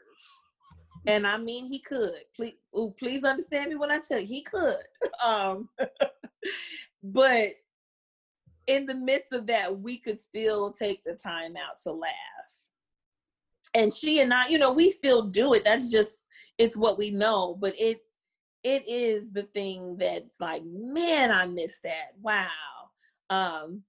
and 1.07 1.25
i 1.25 1.37
mean 1.37 1.65
he 1.65 1.79
could. 1.79 2.21
Please 2.35 2.55
ooh, 2.77 2.93
please 2.97 3.23
understand 3.23 3.69
me 3.69 3.75
when 3.75 3.91
i 3.91 3.99
tell 3.99 4.19
you 4.19 4.27
he 4.27 4.41
could. 4.41 4.77
Um 5.25 5.69
but 7.03 7.49
in 8.67 8.85
the 8.85 8.95
midst 8.95 9.33
of 9.33 9.47
that 9.47 9.79
we 9.79 9.97
could 9.97 10.19
still 10.19 10.71
take 10.71 11.03
the 11.03 11.13
time 11.13 11.55
out 11.55 11.77
to 11.83 11.91
laugh. 11.91 12.11
And 13.73 13.93
she 13.93 14.19
and 14.21 14.33
i 14.33 14.47
you 14.47 14.57
know 14.57 14.71
we 14.71 14.89
still 14.89 15.23
do 15.23 15.53
it. 15.53 15.63
That's 15.63 15.91
just 15.91 16.25
it's 16.57 16.77
what 16.77 16.97
we 16.97 17.11
know. 17.11 17.57
But 17.59 17.73
it 17.79 17.99
it 18.63 18.87
is 18.87 19.31
the 19.31 19.43
thing 19.43 19.97
that's 19.97 20.39
like 20.39 20.63
man 20.65 21.31
i 21.31 21.45
miss 21.45 21.79
that. 21.83 22.13
Wow. 22.21 22.47
Um 23.29 23.83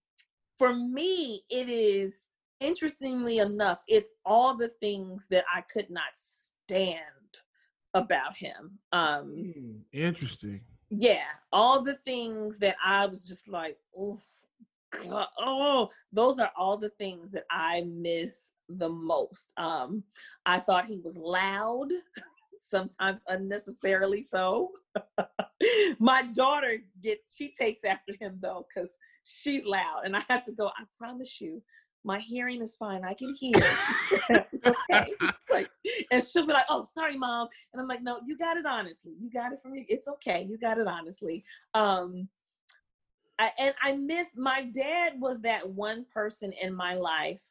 for 0.58 0.74
me, 0.74 1.42
it 1.50 1.68
is 1.68 2.22
interestingly 2.60 3.38
enough, 3.38 3.80
it's 3.88 4.10
all 4.24 4.56
the 4.56 4.68
things 4.68 5.26
that 5.30 5.44
I 5.52 5.62
could 5.62 5.90
not 5.90 6.14
stand 6.72 6.98
about 7.94 8.36
him. 8.36 8.78
Um, 8.92 9.52
Hmm, 9.54 9.76
interesting. 9.92 10.60
yeah, 10.90 11.24
all 11.52 11.82
the 11.82 11.94
things 11.94 12.58
that 12.58 12.76
I 12.84 13.06
was 13.06 13.26
just 13.26 13.48
like, 13.48 13.76
oof, 14.00 14.20
God, 15.02 15.26
oh, 15.38 15.88
those 16.12 16.38
are 16.38 16.50
all 16.56 16.76
the 16.78 16.90
things 16.90 17.30
that 17.32 17.44
I 17.50 17.82
miss 17.82 18.50
the 18.68 18.88
most. 18.88 19.52
Um, 19.56 20.02
I 20.46 20.58
thought 20.60 20.86
he 20.86 20.98
was 20.98 21.16
loud, 21.16 21.88
sometimes 22.66 23.20
unnecessarily 23.28 24.22
so. 24.22 24.70
My 26.00 26.22
daughter 26.22 26.78
gets 27.02 27.36
she 27.36 27.52
takes 27.52 27.84
after 27.84 28.14
him 28.20 28.38
though, 28.40 28.66
because 28.68 28.94
she's 29.24 29.64
loud, 29.64 30.02
and 30.04 30.16
I 30.16 30.22
have 30.28 30.44
to 30.44 30.52
go. 30.52 30.68
I 30.68 30.84
promise 30.98 31.40
you, 31.40 31.62
my 32.04 32.18
hearing 32.18 32.60
is 32.62 32.76
fine. 32.76 33.04
I 33.04 33.14
can 33.14 33.34
hear. 33.34 33.52
Okay. 34.64 35.12
Like, 35.50 35.68
and 36.10 36.22
she'll 36.22 36.46
be 36.46 36.52
like, 36.54 36.64
"Oh, 36.70 36.84
sorry, 36.84 37.18
mom," 37.18 37.48
and 37.72 37.82
I'm 37.82 37.88
like, 37.88 38.02
"No, 38.02 38.20
you 38.24 38.38
got 38.38 38.56
it 38.56 38.64
honestly. 38.64 39.12
You 39.20 39.30
got 39.30 39.52
it 39.52 39.60
from 39.60 39.72
me. 39.72 39.84
It's 39.88 40.08
okay. 40.08 40.46
You 40.48 40.56
got 40.56 40.78
it 40.78 40.86
honestly." 40.86 41.44
Um, 41.74 42.28
I, 43.38 43.50
and 43.58 43.74
I 43.82 43.92
miss 43.92 44.30
my 44.36 44.62
dad 44.62 45.20
was 45.20 45.42
that 45.42 45.68
one 45.68 46.06
person 46.14 46.52
in 46.52 46.74
my 46.74 46.94
life 46.94 47.42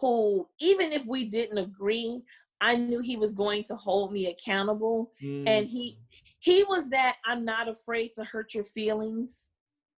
who, 0.00 0.48
even 0.58 0.92
if 0.92 1.04
we 1.06 1.24
didn't 1.24 1.58
agree, 1.58 2.22
I 2.60 2.74
knew 2.74 3.00
he 3.00 3.16
was 3.16 3.32
going 3.32 3.62
to 3.64 3.76
hold 3.76 4.12
me 4.12 4.26
accountable, 4.26 5.12
and 5.46 5.66
Mm, 5.66 5.70
he 5.70 5.98
he 6.40 6.64
was 6.64 6.88
that 6.88 7.16
I'm 7.24 7.44
not 7.44 7.68
afraid 7.68 8.12
to 8.14 8.24
hurt 8.24 8.54
your 8.54 8.64
feelings 8.64 9.48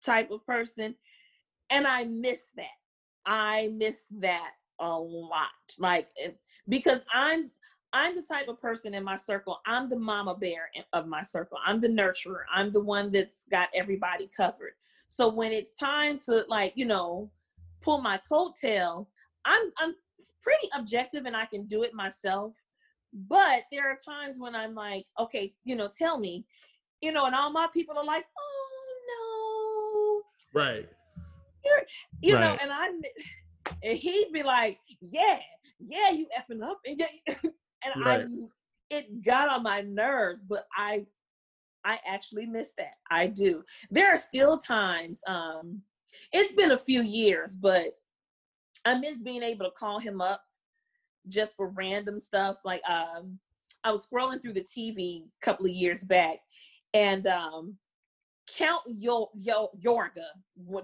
type 0.02 0.30
of 0.30 0.44
person. 0.44 0.96
And 1.70 1.86
I 1.86 2.04
miss 2.04 2.44
that. 2.56 2.66
I 3.26 3.70
miss 3.74 4.06
that 4.18 4.52
a 4.80 4.98
lot. 4.98 5.48
Like 5.78 6.08
eh, 6.22 6.30
because 6.68 7.00
I'm 7.12 7.50
I'm 7.92 8.16
the 8.16 8.22
type 8.22 8.48
of 8.48 8.60
person 8.60 8.94
in 8.94 9.04
my 9.04 9.16
circle. 9.16 9.60
I'm 9.66 9.88
the 9.88 9.98
mama 9.98 10.34
bear 10.34 10.70
of 10.92 11.06
my 11.06 11.22
circle. 11.22 11.58
I'm 11.64 11.78
the 11.78 11.88
nurturer. 11.88 12.44
I'm 12.52 12.72
the 12.72 12.80
one 12.80 13.10
that's 13.10 13.44
got 13.50 13.68
everybody 13.74 14.30
covered. 14.34 14.72
So 15.08 15.28
when 15.28 15.52
it's 15.52 15.74
time 15.74 16.18
to 16.20 16.44
like, 16.48 16.72
you 16.74 16.86
know, 16.86 17.30
pull 17.82 18.00
my 18.00 18.18
coattail, 18.30 19.06
I'm 19.44 19.70
I'm 19.78 19.94
pretty 20.42 20.68
objective 20.76 21.26
and 21.26 21.36
I 21.36 21.46
can 21.46 21.66
do 21.66 21.82
it 21.82 21.92
myself. 21.92 22.54
But 23.28 23.64
there 23.70 23.90
are 23.90 23.96
times 23.96 24.38
when 24.38 24.54
I'm 24.54 24.74
like, 24.74 25.04
okay, 25.18 25.52
you 25.64 25.76
know, 25.76 25.88
tell 25.88 26.18
me, 26.18 26.46
you 27.02 27.12
know, 27.12 27.26
and 27.26 27.34
all 27.34 27.52
my 27.52 27.66
people 27.74 27.98
are 27.98 28.04
like, 28.04 28.24
oh 28.38 30.22
no. 30.54 30.60
Right. 30.60 30.88
You 32.20 32.36
right. 32.36 32.40
know, 32.40 32.56
and 32.60 32.72
I 32.72 32.88
and 33.82 33.98
he'd 33.98 34.30
be 34.32 34.42
like, 34.42 34.78
yeah, 35.00 35.38
yeah, 35.78 36.10
you 36.10 36.26
effing 36.38 36.62
up. 36.62 36.80
And, 36.86 36.98
yeah, 36.98 37.06
and 37.44 38.04
right. 38.04 38.24
I 38.24 38.46
it 38.90 39.22
got 39.22 39.48
on 39.48 39.62
my 39.62 39.80
nerves, 39.80 40.42
but 40.48 40.66
I 40.76 41.06
I 41.84 41.98
actually 42.06 42.46
miss 42.46 42.72
that. 42.78 42.94
I 43.10 43.26
do. 43.26 43.64
There 43.90 44.12
are 44.12 44.18
still 44.18 44.56
times, 44.56 45.20
um, 45.26 45.82
it's 46.32 46.52
been 46.52 46.72
a 46.72 46.78
few 46.78 47.02
years, 47.02 47.56
but 47.56 47.98
I 48.84 48.98
miss 48.98 49.18
being 49.18 49.42
able 49.42 49.64
to 49.64 49.72
call 49.72 49.98
him 49.98 50.20
up 50.20 50.42
just 51.28 51.56
for 51.56 51.68
random 51.68 52.20
stuff. 52.20 52.58
Like 52.64 52.82
um, 52.88 53.38
I 53.84 53.90
was 53.90 54.06
scrolling 54.06 54.40
through 54.40 54.54
the 54.54 54.60
TV 54.60 55.22
a 55.22 55.44
couple 55.44 55.66
of 55.66 55.72
years 55.72 56.04
back, 56.04 56.38
and 56.94 57.26
um, 57.26 57.76
Count 58.56 58.82
Yo 58.86 59.30
Yo 59.34 59.70
Yorga, 59.82 60.26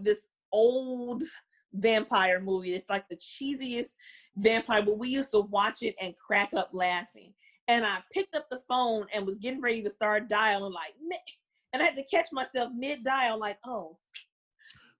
this 0.00 0.28
old 0.53 1.22
vampire 1.74 2.40
movie. 2.40 2.74
It's 2.74 2.90
like 2.90 3.09
the 3.09 3.16
cheesiest 3.16 3.94
vampire, 4.36 4.82
but 4.82 4.99
we 4.99 5.09
used 5.09 5.30
to 5.32 5.40
watch 5.40 5.82
it 5.82 5.94
and 6.01 6.14
crack 6.16 6.55
up 6.55 6.70
laughing. 6.72 7.32
And 7.68 7.84
I 7.84 7.99
picked 8.12 8.34
up 8.34 8.46
the 8.51 8.61
phone 8.68 9.07
and 9.12 9.26
was 9.26 9.38
getting 9.38 9.61
ready 9.61 9.82
to 9.82 9.90
start 9.90 10.28
dialing, 10.28 10.72
like, 10.72 10.94
and 11.72 11.82
I 11.82 11.86
had 11.86 11.96
to 11.96 12.05
catch 12.05 12.28
myself 12.32 12.72
mid 12.74 13.05
dial, 13.05 13.38
like, 13.38 13.59
oh, 13.66 13.99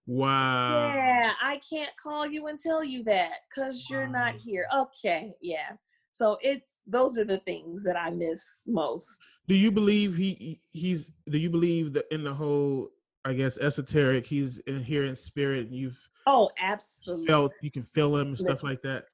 Wow. 0.09 0.91
Yeah, 0.95 1.33
I 1.39 1.59
can't 1.69 1.91
call 2.01 2.25
you 2.25 2.47
and 2.47 2.57
tell 2.57 2.83
you 2.83 3.03
that 3.03 3.31
because 3.47 3.87
you're 3.91 4.07
not 4.07 4.33
here. 4.33 4.65
Okay, 4.75 5.33
yeah. 5.39 5.73
So 6.09 6.39
it's 6.41 6.79
those 6.87 7.19
are 7.19 7.25
the 7.25 7.37
things 7.45 7.83
that 7.83 7.95
I 7.95 8.09
miss 8.09 8.43
most. 8.65 9.07
Do 9.47 9.53
you 9.53 9.69
believe 9.69 10.17
he 10.17 10.59
he's? 10.71 11.11
Do 11.29 11.37
you 11.37 11.51
believe 11.51 11.93
that 11.93 12.05
in 12.11 12.23
the 12.23 12.33
whole, 12.33 12.89
I 13.25 13.33
guess, 13.33 13.57
esoteric? 13.57 14.25
He's 14.25 14.59
in 14.59 14.83
here 14.83 15.05
in 15.05 15.15
spirit, 15.15 15.67
and 15.67 15.75
you've 15.75 15.99
oh, 16.27 16.49
absolutely 16.59 17.27
felt 17.27 17.53
you 17.61 17.71
can 17.71 17.83
feel 17.83 18.15
him 18.15 18.29
and 18.29 18.37
stuff 18.37 18.63
like 18.63 18.81
that. 18.83 19.05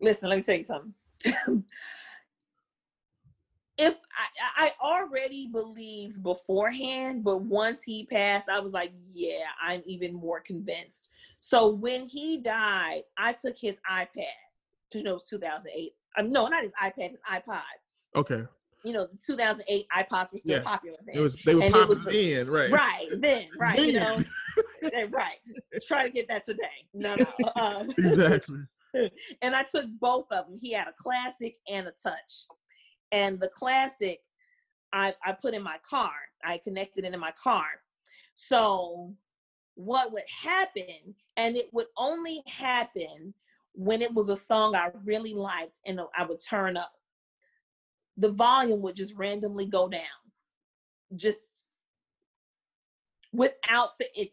Listen, 0.00 0.28
let 0.28 0.36
me 0.36 0.42
tell 0.42 0.56
you 0.56 0.64
something. 0.64 0.94
if 3.80 3.96
I, 4.56 4.66
I 4.66 4.72
already 4.82 5.48
believed 5.48 6.22
beforehand, 6.22 7.24
but 7.24 7.42
once 7.42 7.82
he 7.82 8.04
passed, 8.06 8.48
I 8.48 8.60
was 8.60 8.72
like, 8.72 8.92
yeah, 9.08 9.44
I'm 9.62 9.82
even 9.86 10.14
more 10.14 10.40
convinced. 10.40 11.08
So 11.40 11.68
when 11.68 12.06
he 12.06 12.38
died, 12.38 13.02
I 13.16 13.32
took 13.32 13.56
his 13.56 13.80
iPad, 13.90 14.24
you 14.94 15.02
know 15.02 15.12
it 15.12 15.14
was 15.14 15.28
2008. 15.28 15.92
Um, 16.18 16.30
no, 16.30 16.46
not 16.48 16.62
his 16.62 16.72
iPad, 16.82 17.12
his 17.12 17.20
iPod. 17.30 17.62
Okay. 18.16 18.42
You 18.84 18.92
know, 18.94 19.06
the 19.06 19.18
2008 19.26 19.86
iPods 19.94 20.32
were 20.32 20.38
still 20.38 20.58
yeah. 20.58 20.62
popular 20.62 20.96
then. 21.06 21.16
It 21.16 21.20
was 21.20 21.34
they 21.44 21.54
were 21.54 21.62
and 21.62 21.74
popular 21.74 22.02
then, 22.10 22.48
right? 22.48 22.70
Right 22.70 23.08
then, 23.18 23.48
right. 23.58 23.78
You 23.78 23.92
know, 23.92 24.22
right. 25.10 25.38
Try 25.86 26.06
to 26.06 26.10
get 26.10 26.28
that 26.28 26.44
today. 26.44 26.64
No, 26.94 27.16
no. 27.16 27.52
Um, 27.56 27.90
exactly. 27.98 28.60
and 29.42 29.54
I 29.54 29.62
took 29.62 29.86
both 30.00 30.26
of 30.30 30.46
them. 30.46 30.58
He 30.58 30.72
had 30.72 30.88
a 30.88 30.94
classic 30.96 31.56
and 31.68 31.86
a 31.86 31.92
touch 31.92 32.46
and 33.12 33.38
the 33.40 33.48
classic 33.48 34.20
I, 34.92 35.14
I 35.24 35.32
put 35.32 35.54
in 35.54 35.62
my 35.62 35.76
car. 35.88 36.12
I 36.44 36.58
connected 36.58 37.04
it 37.04 37.14
in 37.14 37.20
my 37.20 37.32
car. 37.32 37.66
So 38.34 39.14
what 39.74 40.12
would 40.12 40.24
happen, 40.42 41.14
and 41.36 41.56
it 41.56 41.68
would 41.72 41.86
only 41.96 42.42
happen 42.46 43.32
when 43.74 44.02
it 44.02 44.12
was 44.12 44.28
a 44.30 44.36
song 44.36 44.74
I 44.74 44.90
really 45.04 45.32
liked 45.32 45.78
and 45.86 46.00
I 46.16 46.24
would 46.24 46.40
turn 46.40 46.76
up. 46.76 46.92
The 48.20 48.30
volume 48.30 48.82
would 48.82 48.96
just 48.96 49.14
randomly 49.14 49.66
go 49.66 49.88
down. 49.88 50.02
Just 51.16 51.52
without 53.32 53.98
the 53.98 54.06
it 54.14 54.32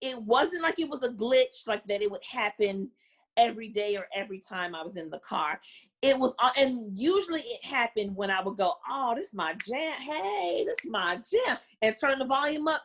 it 0.00 0.20
wasn't 0.22 0.62
like 0.62 0.78
it 0.78 0.88
was 0.88 1.02
a 1.02 1.10
glitch 1.10 1.66
like 1.66 1.86
that 1.86 2.00
it 2.00 2.10
would 2.10 2.24
happen 2.24 2.90
every 3.36 3.68
day 3.68 3.96
or 3.96 4.06
every 4.14 4.40
time 4.40 4.74
I 4.74 4.82
was 4.82 4.96
in 4.96 5.10
the 5.10 5.18
car. 5.18 5.60
It 6.02 6.18
was, 6.18 6.34
uh, 6.38 6.50
and 6.56 6.98
usually 6.98 7.40
it 7.42 7.64
happened 7.64 8.16
when 8.16 8.30
I 8.30 8.42
would 8.42 8.56
go, 8.56 8.74
"Oh, 8.88 9.14
this 9.14 9.28
is 9.28 9.34
my 9.34 9.54
jam. 9.66 9.92
Hey, 9.92 10.64
this 10.66 10.78
is 10.82 10.90
my 10.90 11.16
jam," 11.30 11.58
and 11.82 11.94
turn 12.00 12.18
the 12.18 12.24
volume 12.24 12.68
up. 12.68 12.82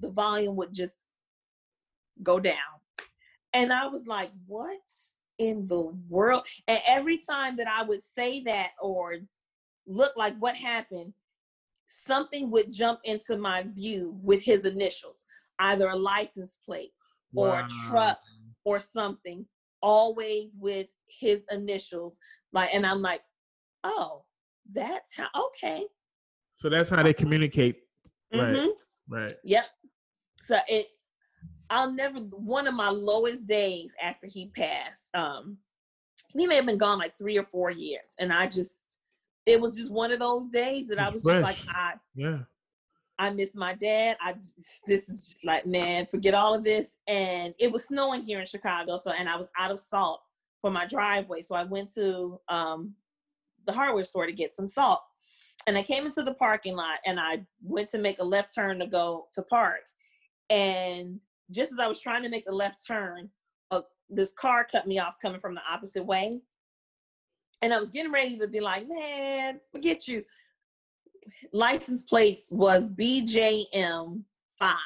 The 0.00 0.10
volume 0.10 0.56
would 0.56 0.72
just 0.72 0.96
go 2.22 2.40
down, 2.40 2.80
and 3.52 3.72
I 3.72 3.86
was 3.86 4.06
like, 4.06 4.30
"What 4.46 4.80
in 5.38 5.66
the 5.66 5.82
world?" 6.08 6.46
And 6.66 6.80
every 6.86 7.18
time 7.18 7.56
that 7.56 7.68
I 7.68 7.82
would 7.82 8.02
say 8.02 8.42
that 8.44 8.70
or 8.80 9.16
look 9.86 10.12
like 10.16 10.36
what 10.38 10.56
happened, 10.56 11.12
something 11.88 12.50
would 12.50 12.72
jump 12.72 13.00
into 13.04 13.36
my 13.36 13.64
view 13.74 14.18
with 14.22 14.42
his 14.42 14.64
initials, 14.64 15.24
either 15.58 15.88
a 15.88 15.96
license 15.96 16.58
plate 16.64 16.92
or 17.34 17.48
wow. 17.48 17.64
a 17.64 17.88
truck 17.88 18.18
or 18.64 18.80
something 18.80 19.46
always 19.82 20.56
with 20.58 20.86
his 21.08 21.44
initials. 21.50 22.18
Like, 22.52 22.70
and 22.72 22.86
I'm 22.86 23.02
like, 23.02 23.20
oh, 23.84 24.24
that's 24.72 25.14
how, 25.14 25.28
okay. 25.48 25.84
So 26.56 26.68
that's 26.68 26.88
how 26.88 27.02
they 27.02 27.12
communicate. 27.12 27.82
Right. 28.32 28.54
Mm-hmm. 28.54 28.68
Right. 29.08 29.32
Yep. 29.44 29.64
So 30.40 30.58
it, 30.68 30.86
I'll 31.70 31.92
never, 31.92 32.18
one 32.18 32.66
of 32.66 32.74
my 32.74 32.88
lowest 32.88 33.46
days 33.46 33.94
after 34.02 34.26
he 34.26 34.50
passed, 34.56 35.08
um, 35.14 35.58
he 36.36 36.46
may 36.46 36.56
have 36.56 36.66
been 36.66 36.78
gone 36.78 36.98
like 36.98 37.18
three 37.18 37.36
or 37.38 37.44
four 37.44 37.70
years. 37.70 38.14
And 38.18 38.32
I 38.32 38.46
just, 38.46 38.83
it 39.46 39.60
was 39.60 39.76
just 39.76 39.90
one 39.90 40.10
of 40.10 40.18
those 40.18 40.48
days 40.48 40.88
that 40.88 40.98
I 40.98 41.10
was 41.10 41.22
fresh. 41.22 41.44
just 41.46 41.66
like, 41.66 41.76
I, 41.76 41.92
yeah. 42.14 42.38
I 43.18 43.30
miss 43.30 43.54
my 43.54 43.74
dad. 43.74 44.16
I 44.20 44.34
this 44.86 45.08
is 45.08 45.36
like 45.44 45.66
man, 45.66 46.06
forget 46.06 46.34
all 46.34 46.54
of 46.54 46.64
this. 46.64 46.96
And 47.06 47.54
it 47.58 47.70
was 47.70 47.84
snowing 47.84 48.22
here 48.22 48.40
in 48.40 48.46
Chicago, 48.46 48.96
so 48.96 49.12
and 49.12 49.28
I 49.28 49.36
was 49.36 49.50
out 49.56 49.70
of 49.70 49.78
salt 49.78 50.20
for 50.60 50.70
my 50.70 50.86
driveway, 50.86 51.42
so 51.42 51.54
I 51.54 51.64
went 51.64 51.92
to 51.94 52.40
um, 52.48 52.94
the 53.66 53.72
hardware 53.72 54.04
store 54.04 54.26
to 54.26 54.32
get 54.32 54.54
some 54.54 54.66
salt. 54.66 55.00
And 55.66 55.78
I 55.78 55.82
came 55.82 56.06
into 56.06 56.22
the 56.22 56.34
parking 56.34 56.74
lot, 56.74 56.98
and 57.06 57.20
I 57.20 57.44
went 57.62 57.88
to 57.90 57.98
make 57.98 58.18
a 58.18 58.24
left 58.24 58.54
turn 58.54 58.78
to 58.78 58.86
go 58.86 59.26
to 59.34 59.42
park. 59.42 59.82
And 60.50 61.20
just 61.50 61.72
as 61.72 61.78
I 61.78 61.86
was 61.86 62.00
trying 62.00 62.22
to 62.22 62.28
make 62.28 62.46
the 62.46 62.52
left 62.52 62.86
turn, 62.86 63.30
uh, 63.70 63.82
this 64.10 64.32
car 64.32 64.66
cut 64.70 64.86
me 64.86 64.98
off 64.98 65.14
coming 65.22 65.40
from 65.40 65.54
the 65.54 65.60
opposite 65.70 66.04
way. 66.04 66.40
And 67.62 67.72
I 67.72 67.78
was 67.78 67.90
getting 67.90 68.12
ready 68.12 68.38
to 68.38 68.46
be 68.46 68.60
like, 68.60 68.86
man, 68.88 69.60
forget 69.72 70.06
you 70.06 70.24
license 71.52 72.02
plates 72.02 72.50
was 72.50 72.90
BJM 72.90 74.22
five. 74.58 74.76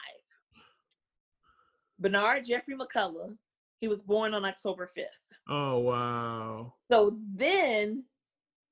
Bernard 1.98 2.44
Jeffrey 2.44 2.76
McCullough. 2.76 3.36
He 3.80 3.88
was 3.88 4.02
born 4.02 4.34
on 4.34 4.44
October 4.44 4.88
5th. 4.96 5.04
Oh 5.48 5.78
wow. 5.78 6.74
So 6.90 7.16
then 7.34 8.04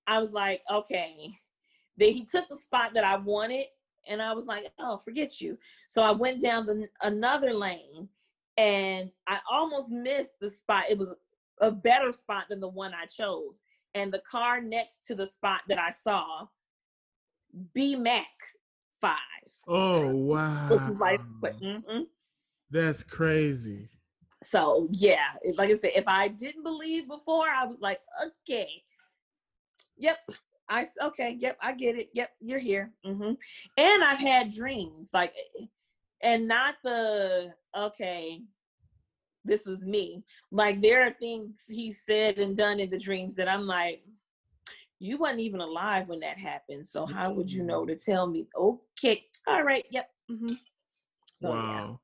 I 0.07 0.18
was 0.18 0.32
like, 0.32 0.62
okay. 0.70 1.38
Then 1.97 2.11
he 2.11 2.24
took 2.24 2.49
the 2.49 2.57
spot 2.57 2.92
that 2.94 3.05
I 3.05 3.16
wanted, 3.16 3.66
and 4.09 4.20
I 4.20 4.34
was 4.34 4.47
like, 4.47 4.66
oh, 4.78 4.99
forget 4.99 5.40
you. 5.40 5.59
So 5.88 6.03
I 6.03 6.11
went 6.11 6.42
down 6.42 6.66
the 6.66 6.88
another 7.03 7.55
lane 7.55 8.09
and 8.57 9.11
I 9.26 9.38
almost 9.51 9.90
missed 9.90 10.38
the 10.40 10.49
spot. 10.49 10.84
It 10.88 10.99
was 10.99 11.14
a 11.61 11.70
better 11.70 12.12
spot 12.12 12.44
than 12.49 12.61
the 12.61 12.68
one 12.68 12.92
I 12.94 13.07
chose. 13.07 13.61
And 13.97 14.12
the 14.12 14.22
car 14.30 14.61
next 14.61 15.07
to 15.07 15.14
the 15.14 15.26
spot 15.26 15.62
that 15.68 15.78
I 15.78 15.90
saw 15.90 16.47
B 17.74 17.97
Mac 17.97 18.26
five. 19.01 19.16
Oh 19.66 20.14
wow! 20.14 20.68
like, 21.01 21.20
mm-hmm. 21.42 22.03
That's 22.70 23.03
crazy. 23.03 23.88
So 24.44 24.88
yeah, 24.92 25.32
like 25.55 25.70
I 25.70 25.74
said, 25.74 25.92
if 25.97 26.07
I 26.07 26.28
didn't 26.28 26.62
believe 26.62 27.09
before, 27.09 27.49
I 27.49 27.64
was 27.64 27.80
like, 27.80 28.01
okay, 28.26 28.68
yep, 29.97 30.18
I 30.68 30.84
okay, 31.03 31.38
yep, 31.40 31.57
I 31.62 31.72
get 31.72 31.97
it. 31.97 32.11
Yep, 32.12 32.30
you're 32.40 32.59
here. 32.59 32.92
Mm-hmm. 33.07 33.32
And 33.78 34.05
I've 34.05 34.18
had 34.18 34.53
dreams 34.53 35.09
like, 35.14 35.32
and 36.20 36.47
not 36.47 36.74
the 36.84 37.55
okay. 37.74 38.42
This 39.47 39.66
was 39.66 39.84
me. 39.84 40.22
Like 40.51 40.82
there 40.82 41.07
are 41.07 41.12
things 41.12 41.64
he 41.68 41.92
said 41.92 42.38
and 42.38 42.57
done 42.57 42.80
in 42.80 42.90
the 42.90 42.99
dreams 42.99 43.36
that 43.36 43.49
I'm 43.49 43.66
like, 43.66 44.03
you 44.99 45.18
wasn't 45.18 45.40
even 45.40 45.61
alive 45.61 46.09
when 46.09 46.20
that 46.20 46.38
happened. 46.38 46.86
So 46.86 47.07
how 47.07 47.30
would 47.32 47.51
you 47.51 47.62
know 47.62 47.84
to 47.84 47.97
tell 47.97 48.26
me? 48.26 48.47
Okay, 48.57 49.24
all 49.47 49.62
right, 49.62 49.84
yep. 49.90 50.11
Mm-hmm. 50.30 50.55
So, 51.40 51.51
wow. 51.51 52.01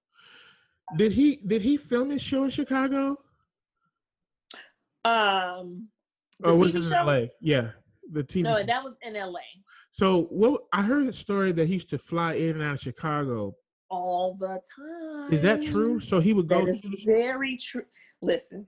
did 0.96 1.12
he 1.12 1.36
did 1.46 1.62
he 1.62 1.76
film 1.76 2.10
his 2.10 2.22
show 2.22 2.44
in 2.44 2.50
Chicago? 2.50 3.16
Um, 5.04 5.88
Or 6.44 6.56
was 6.56 6.74
it 6.74 6.84
in 6.84 6.90
show? 6.90 7.04
LA? 7.04 7.26
Yeah, 7.40 7.70
the 8.12 8.22
TV. 8.22 8.42
No, 8.42 8.58
show. 8.58 8.66
that 8.66 8.84
was 8.84 8.94
in 9.02 9.14
LA 9.14 9.40
So 9.90 10.24
what 10.24 10.62
I 10.72 10.82
heard 10.82 11.06
a 11.06 11.12
story 11.12 11.52
that 11.52 11.66
he 11.66 11.74
used 11.74 11.90
to 11.90 11.98
fly 11.98 12.34
in 12.34 12.50
and 12.56 12.62
out 12.62 12.74
of 12.74 12.80
Chicago. 12.80 13.54
All 13.92 14.34
the 14.40 14.60
time. 14.74 15.32
Is 15.32 15.42
that 15.42 15.62
true? 15.62 16.00
So 16.00 16.18
he 16.18 16.32
would 16.32 16.48
go 16.48 16.64
That 16.64 16.74
is 16.74 16.80
to 16.80 16.88
the 16.88 16.96
show? 16.96 17.12
very 17.12 17.56
true. 17.58 17.84
Listen, 18.22 18.66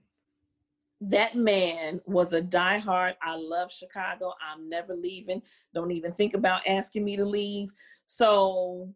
that 1.01 1.35
man 1.35 2.01
was 2.07 2.35
a 2.35 2.43
diehard. 2.43 3.15
I 3.23 3.35
love 3.37 3.73
Chicago. 3.73 4.35
I'm 4.41 4.69
never 4.69 4.95
leaving. 4.95 5.43
Don't 5.75 5.91
even 5.91 6.13
think 6.13 6.35
about 6.35 6.67
asking 6.67 7.05
me 7.05 7.17
to 7.17 7.25
leave. 7.25 7.71
So 8.05 8.95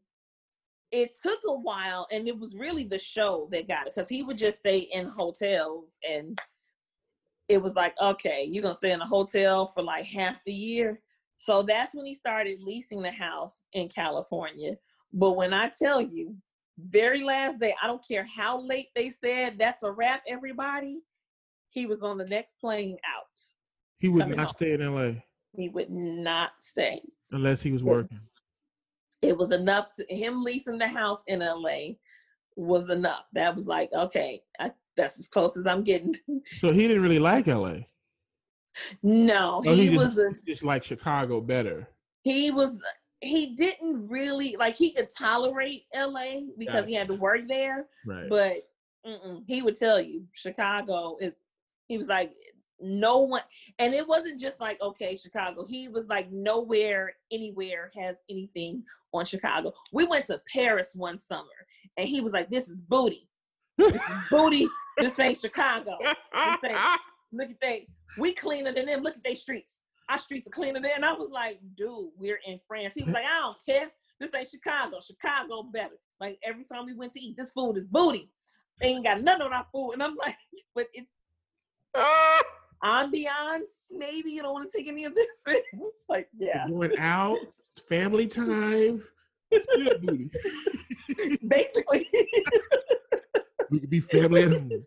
it 0.92 1.16
took 1.20 1.38
a 1.46 1.52
while, 1.52 2.06
and 2.12 2.28
it 2.28 2.38
was 2.38 2.54
really 2.54 2.84
the 2.84 2.98
show 2.98 3.48
that 3.50 3.66
got 3.66 3.86
it 3.86 3.94
because 3.94 4.08
he 4.08 4.22
would 4.22 4.38
just 4.38 4.58
stay 4.58 4.88
in 4.92 5.08
hotels, 5.08 5.96
and 6.08 6.38
it 7.48 7.62
was 7.62 7.74
like, 7.74 7.94
okay, 8.02 8.46
you're 8.46 8.62
gonna 8.62 8.74
stay 8.74 8.92
in 8.92 9.00
a 9.00 9.06
hotel 9.06 9.66
for 9.66 9.82
like 9.82 10.04
half 10.04 10.42
the 10.44 10.52
year. 10.52 11.00
So 11.38 11.62
that's 11.62 11.94
when 11.94 12.04
he 12.04 12.14
started 12.14 12.58
leasing 12.60 13.00
the 13.00 13.12
house 13.12 13.64
in 13.72 13.88
California. 13.88 14.76
But 15.12 15.32
when 15.36 15.52
I 15.54 15.70
tell 15.76 16.00
you, 16.00 16.34
very 16.78 17.24
last 17.24 17.58
day, 17.60 17.74
I 17.82 17.86
don't 17.86 18.06
care 18.06 18.24
how 18.36 18.60
late 18.60 18.88
they 18.94 19.08
said 19.10 19.56
that's 19.58 19.82
a 19.82 19.90
wrap, 19.90 20.22
everybody, 20.28 20.98
he 21.70 21.86
was 21.86 22.02
on 22.02 22.18
the 22.18 22.24
next 22.26 22.54
plane 22.60 22.96
out. 23.06 23.40
He 23.98 24.08
would 24.08 24.28
not 24.28 24.38
home. 24.38 24.48
stay 24.48 24.72
in 24.72 24.94
LA 24.94 25.12
He 25.56 25.68
would 25.68 25.90
not 25.90 26.50
stay. 26.60 27.00
unless 27.32 27.62
he 27.62 27.72
was 27.72 27.82
working. 27.82 28.20
It 29.22 29.36
was 29.36 29.50
enough 29.50 29.88
to 29.96 30.04
him 30.14 30.44
leasing 30.44 30.78
the 30.78 30.86
house 30.86 31.24
in 31.26 31.40
LA 31.40 31.94
was 32.56 32.90
enough. 32.90 33.24
That 33.32 33.54
was 33.56 33.66
like, 33.66 33.90
okay, 33.92 34.42
I, 34.60 34.70
that's 34.96 35.18
as 35.18 35.26
close 35.26 35.56
as 35.56 35.66
I'm 35.66 35.82
getting. 35.82 36.14
So 36.56 36.72
he 36.72 36.86
didn't 36.86 37.02
really 37.02 37.18
like 37.18 37.46
LA. 37.48 37.78
no, 39.02 39.62
Oh, 39.66 39.74
he, 39.74 39.88
he 39.88 39.96
was 39.96 40.16
a 40.18 40.30
just 40.46 40.62
like 40.64 40.82
Chicago 40.84 41.40
better. 41.40 41.88
he 42.22 42.50
was 42.52 42.80
he 43.20 43.54
didn't 43.56 44.08
really 44.08 44.56
like 44.58 44.74
he 44.76 44.92
could 44.92 45.08
tolerate 45.10 45.84
LA 45.94 46.40
because 46.56 46.86
he 46.86 46.94
had 46.94 47.08
to 47.08 47.14
work 47.14 47.40
there, 47.48 47.86
Right. 48.06 48.28
but 48.28 48.54
he 49.46 49.62
would 49.62 49.74
tell 49.74 50.00
you 50.00 50.24
Chicago 50.32 51.16
is. 51.20 51.34
He 51.88 51.96
was 51.96 52.06
like 52.08 52.32
no 52.80 53.18
one, 53.20 53.42
and 53.78 53.94
it 53.94 54.06
wasn't 54.06 54.38
just 54.40 54.60
like 54.60 54.80
okay 54.82 55.16
Chicago. 55.16 55.64
He 55.64 55.88
was 55.88 56.06
like 56.06 56.30
nowhere, 56.30 57.14
anywhere 57.32 57.90
has 57.96 58.16
anything 58.30 58.84
on 59.12 59.24
Chicago. 59.24 59.72
We 59.92 60.06
went 60.06 60.26
to 60.26 60.40
Paris 60.52 60.94
one 60.94 61.16
summer, 61.18 61.48
and 61.96 62.06
he 62.06 62.20
was 62.20 62.32
like, 62.32 62.50
"This 62.50 62.68
is 62.68 62.82
booty. 62.82 63.28
This 63.78 63.94
is 63.94 64.16
booty. 64.30 64.68
This 64.98 65.18
ain't 65.18 65.38
Chicago. 65.38 65.96
Look 67.32 67.50
at 67.50 67.60
they. 67.60 67.86
We 68.18 68.32
cleaner 68.32 68.72
than 68.72 68.86
them. 68.86 69.02
Look 69.02 69.16
at 69.16 69.24
they 69.24 69.34
streets. 69.34 69.82
Our 70.08 70.18
streets 70.18 70.48
are 70.48 70.50
cleaner 70.50 70.80
than." 70.80 70.90
And 70.96 71.04
I 71.04 71.12
was 71.12 71.30
like, 71.30 71.60
"Dude, 71.76 72.10
we're 72.16 72.40
in 72.46 72.60
France." 72.66 72.94
He 72.94 73.04
was 73.04 73.14
like, 73.14 73.24
"I 73.26 73.40
don't 73.40 73.56
care. 73.64 73.90
This 74.20 74.34
ain't 74.34 74.48
Chicago. 74.48 74.98
Chicago 75.00 75.62
better." 75.62 75.98
Like 76.20 76.38
every 76.42 76.64
time 76.64 76.86
we 76.86 76.94
went 76.94 77.12
to 77.12 77.20
eat, 77.20 77.36
this 77.36 77.52
food 77.52 77.76
is 77.76 77.84
booty. 77.84 78.30
They 78.80 78.88
ain't 78.88 79.04
got 79.04 79.22
none 79.22 79.42
on 79.42 79.52
our 79.52 79.66
food, 79.72 79.92
and 79.92 80.02
I'm 80.02 80.16
like, 80.16 80.36
"But 80.74 80.86
it's 80.92 81.12
ambiance. 82.84 83.70
Maybe 83.90 84.30
you 84.30 84.42
don't 84.42 84.52
want 84.52 84.70
to 84.70 84.76
take 84.76 84.88
any 84.88 85.04
of 85.04 85.14
this." 85.14 85.44
like, 86.08 86.28
yeah, 86.38 86.66
Going 86.68 86.96
out, 86.98 87.38
family 87.88 88.26
time. 88.26 89.02
Booty. 89.50 90.30
basically. 91.46 92.06
we 93.70 93.80
could 93.80 93.90
be 93.90 94.00
family 94.00 94.42
at 94.42 94.52
home. 94.52 94.86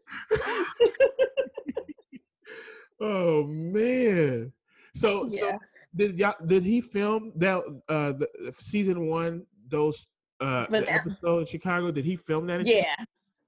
oh 2.99 3.43
man. 3.45 4.53
So, 4.93 5.29
so 5.29 5.35
yeah. 5.35 5.57
did 5.95 6.19
y'all 6.19 6.35
did 6.45 6.63
he 6.63 6.81
film 6.81 7.31
that 7.35 7.61
uh 7.89 8.13
the 8.13 8.27
season 8.59 9.07
one 9.07 9.45
those 9.67 10.07
uh 10.39 10.65
the 10.69 10.91
episode 10.91 11.39
in 11.39 11.45
Chicago? 11.45 11.91
Did 11.91 12.05
he 12.05 12.15
film 12.15 12.47
that? 12.47 12.61
in 12.61 12.67
Yeah. 12.67 12.95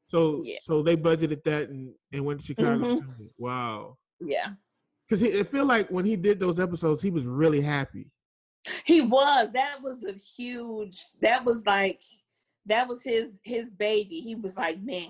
So 0.07 0.41
Yeah. 0.43 0.57
so 0.61 0.83
they 0.83 0.95
budgeted 0.95 1.43
that 1.43 1.69
and, 1.69 1.93
and 2.11 2.25
went 2.25 2.39
to 2.41 2.45
Chicago. 2.45 2.97
Mhm. 2.97 3.19
it. 3.21 3.31
Wow. 3.37 3.97
Yeah. 4.19 4.53
Because 5.07 5.21
it 5.23 5.47
feel 5.47 5.65
like 5.65 5.89
when 5.89 6.05
he 6.05 6.15
did 6.15 6.39
those 6.39 6.59
episodes, 6.59 7.01
he 7.01 7.09
was 7.09 7.25
really 7.25 7.61
happy. 7.61 8.09
He 8.85 9.01
was. 9.01 9.51
That 9.51 9.81
was 9.81 10.03
a 10.05 10.13
huge. 10.13 11.03
That 11.21 11.43
was 11.43 11.65
like, 11.65 12.01
that 12.65 12.87
was 12.87 13.03
his 13.03 13.33
his 13.43 13.71
baby. 13.71 14.19
He 14.19 14.35
was 14.35 14.55
like, 14.55 14.81
man, 14.81 15.09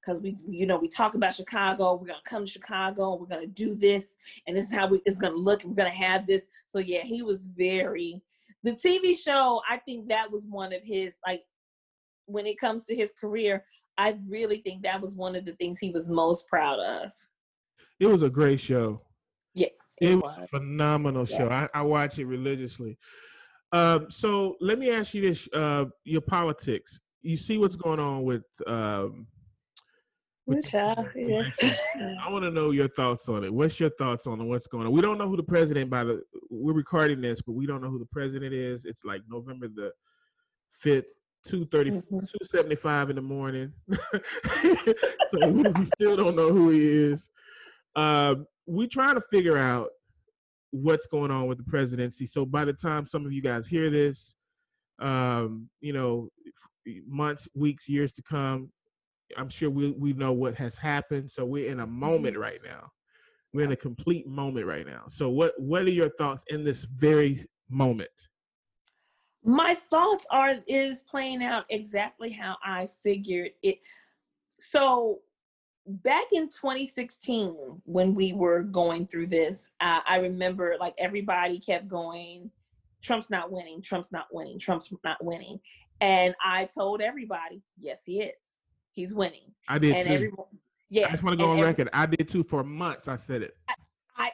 because 0.00 0.22
we, 0.22 0.36
you 0.48 0.66
know, 0.66 0.78
we 0.78 0.88
talk 0.88 1.14
about 1.14 1.34
Chicago. 1.34 1.94
We're 1.94 2.06
gonna 2.08 2.20
come 2.24 2.46
to 2.46 2.50
Chicago. 2.50 3.16
We're 3.16 3.26
gonna 3.26 3.46
do 3.46 3.74
this, 3.74 4.16
and 4.46 4.56
this 4.56 4.66
is 4.66 4.72
how 4.72 4.88
we 4.88 5.02
it's 5.04 5.18
gonna 5.18 5.36
look. 5.36 5.62
We're 5.64 5.74
gonna 5.74 5.90
have 5.90 6.26
this. 6.26 6.46
So 6.66 6.78
yeah, 6.78 7.02
he 7.02 7.22
was 7.22 7.46
very. 7.46 8.22
The 8.62 8.72
TV 8.72 9.16
show, 9.16 9.60
I 9.68 9.76
think 9.78 10.08
that 10.08 10.30
was 10.30 10.46
one 10.46 10.72
of 10.72 10.82
his 10.82 11.16
like. 11.26 11.42
When 12.28 12.44
it 12.46 12.58
comes 12.58 12.84
to 12.86 12.96
his 12.96 13.12
career, 13.12 13.62
I 13.98 14.16
really 14.28 14.58
think 14.58 14.82
that 14.82 15.00
was 15.00 15.14
one 15.14 15.36
of 15.36 15.44
the 15.44 15.52
things 15.52 15.78
he 15.78 15.90
was 15.90 16.10
most 16.10 16.48
proud 16.48 16.80
of. 16.80 17.12
It 18.00 18.06
was 18.06 18.24
a 18.24 18.28
great 18.30 18.58
show. 18.58 19.00
Yeah, 19.54 19.68
It, 20.00 20.10
it 20.10 20.16
was 20.16 20.36
a 20.36 20.40
was. 20.40 20.50
phenomenal 20.50 21.24
show. 21.24 21.48
I, 21.48 21.68
I 21.72 21.82
watch 21.82 22.18
it 22.18 22.26
religiously. 22.26 22.98
Um, 23.72 24.10
so 24.10 24.56
let 24.60 24.78
me 24.78 24.90
ask 24.90 25.14
you 25.14 25.22
this: 25.22 25.48
uh, 25.52 25.86
your 26.04 26.20
politics. 26.20 27.00
You 27.22 27.36
see 27.36 27.58
what's 27.58 27.76
going 27.76 28.00
on 28.00 28.22
with 28.22 28.44
um, 28.66 29.26
with 30.46 30.62
Good 30.62 30.70
job, 30.70 31.06
the 31.12 31.44
yeah. 31.60 32.14
I 32.24 32.30
want 32.30 32.44
to 32.44 32.50
know 32.50 32.70
your 32.70 32.86
thoughts 32.86 33.28
on 33.28 33.42
it. 33.42 33.52
What's 33.52 33.80
your 33.80 33.90
thoughts 33.90 34.28
on 34.28 34.46
what's 34.48 34.68
going 34.68 34.86
on? 34.86 34.92
We 34.92 35.00
don't 35.00 35.18
know 35.18 35.28
who 35.28 35.36
the 35.36 35.42
president 35.42 35.90
by 35.90 36.04
the 36.04 36.22
we're 36.50 36.72
recording 36.72 37.20
this, 37.20 37.42
but 37.42 37.52
we 37.52 37.66
don't 37.66 37.82
know 37.82 37.90
who 37.90 37.98
the 37.98 38.06
president 38.06 38.54
is. 38.54 38.84
It's 38.84 39.04
like 39.04 39.22
November 39.28 39.66
the 39.66 39.90
fifth, 40.70 41.12
230, 41.46 41.90
Mhm. 41.90 42.02
275 42.10 43.10
in 43.10 43.16
the 43.16 43.22
morning. 43.22 43.72
so 43.90 45.48
we 45.48 45.84
still 45.84 46.16
don't 46.16 46.36
know 46.36 46.52
who 46.52 46.70
he 46.70 46.86
is. 46.86 47.28
Um, 47.96 48.46
we 48.66 48.86
trying 48.86 49.14
to 49.16 49.20
figure 49.20 49.56
out 49.56 49.88
what's 50.70 51.06
going 51.06 51.30
on 51.30 51.46
with 51.46 51.58
the 51.58 51.64
presidency. 51.64 52.26
So 52.26 52.44
by 52.44 52.64
the 52.64 52.72
time 52.72 53.06
some 53.06 53.24
of 53.24 53.32
you 53.32 53.42
guys 53.42 53.66
hear 53.66 53.90
this, 53.90 54.34
um, 54.98 55.68
you 55.80 55.92
know, 55.92 56.28
months, 57.06 57.48
weeks, 57.54 57.88
years 57.88 58.12
to 58.14 58.22
come, 58.22 58.70
I'm 59.36 59.48
sure 59.48 59.70
we 59.70 59.90
we 59.92 60.12
know 60.12 60.32
what 60.32 60.54
has 60.56 60.78
happened. 60.78 61.32
So 61.32 61.44
we're 61.44 61.70
in 61.70 61.80
a 61.80 61.86
moment 61.86 62.38
right 62.38 62.60
now. 62.64 62.88
We're 63.52 63.64
in 63.64 63.72
a 63.72 63.76
complete 63.76 64.26
moment 64.26 64.66
right 64.66 64.86
now. 64.86 65.04
So 65.08 65.30
what 65.30 65.54
what 65.58 65.82
are 65.82 65.90
your 65.90 66.10
thoughts 66.10 66.44
in 66.48 66.64
this 66.64 66.84
very 66.84 67.40
moment? 67.68 68.10
my 69.46 69.74
thoughts 69.74 70.26
are 70.32 70.56
is 70.66 71.02
playing 71.02 71.42
out 71.42 71.64
exactly 71.70 72.30
how 72.30 72.56
I 72.64 72.88
figured 73.02 73.52
it. 73.62 73.78
So 74.60 75.20
back 75.86 76.24
in 76.32 76.48
2016, 76.48 77.80
when 77.84 78.14
we 78.14 78.32
were 78.32 78.62
going 78.62 79.06
through 79.06 79.28
this, 79.28 79.70
uh, 79.80 80.00
I 80.06 80.16
remember 80.18 80.76
like 80.80 80.94
everybody 80.98 81.58
kept 81.58 81.88
going, 81.88 82.50
Trump's 83.02 83.30
not 83.30 83.50
winning, 83.52 83.82
Trump's 83.82 84.12
not 84.12 84.26
winning, 84.32 84.58
Trump's 84.58 84.92
not 85.04 85.22
winning. 85.24 85.60
And 86.00 86.34
I 86.44 86.66
told 86.66 87.00
everybody, 87.00 87.62
yes, 87.78 88.02
he 88.04 88.20
is. 88.22 88.58
He's 88.92 89.14
winning. 89.14 89.52
I 89.68 89.78
did 89.78 89.94
and 89.94 90.06
too. 90.06 90.12
everyone, 90.14 90.46
yeah. 90.90 91.06
I 91.06 91.10
just 91.10 91.22
want 91.22 91.38
to 91.38 91.44
go 91.44 91.50
on 91.50 91.58
every- 91.58 91.68
record. 91.70 91.88
I 91.92 92.06
did 92.06 92.28
too 92.28 92.42
for 92.42 92.64
months. 92.64 93.08
I 93.08 93.16
said 93.16 93.42
it. 93.42 93.56
I, 94.16 94.30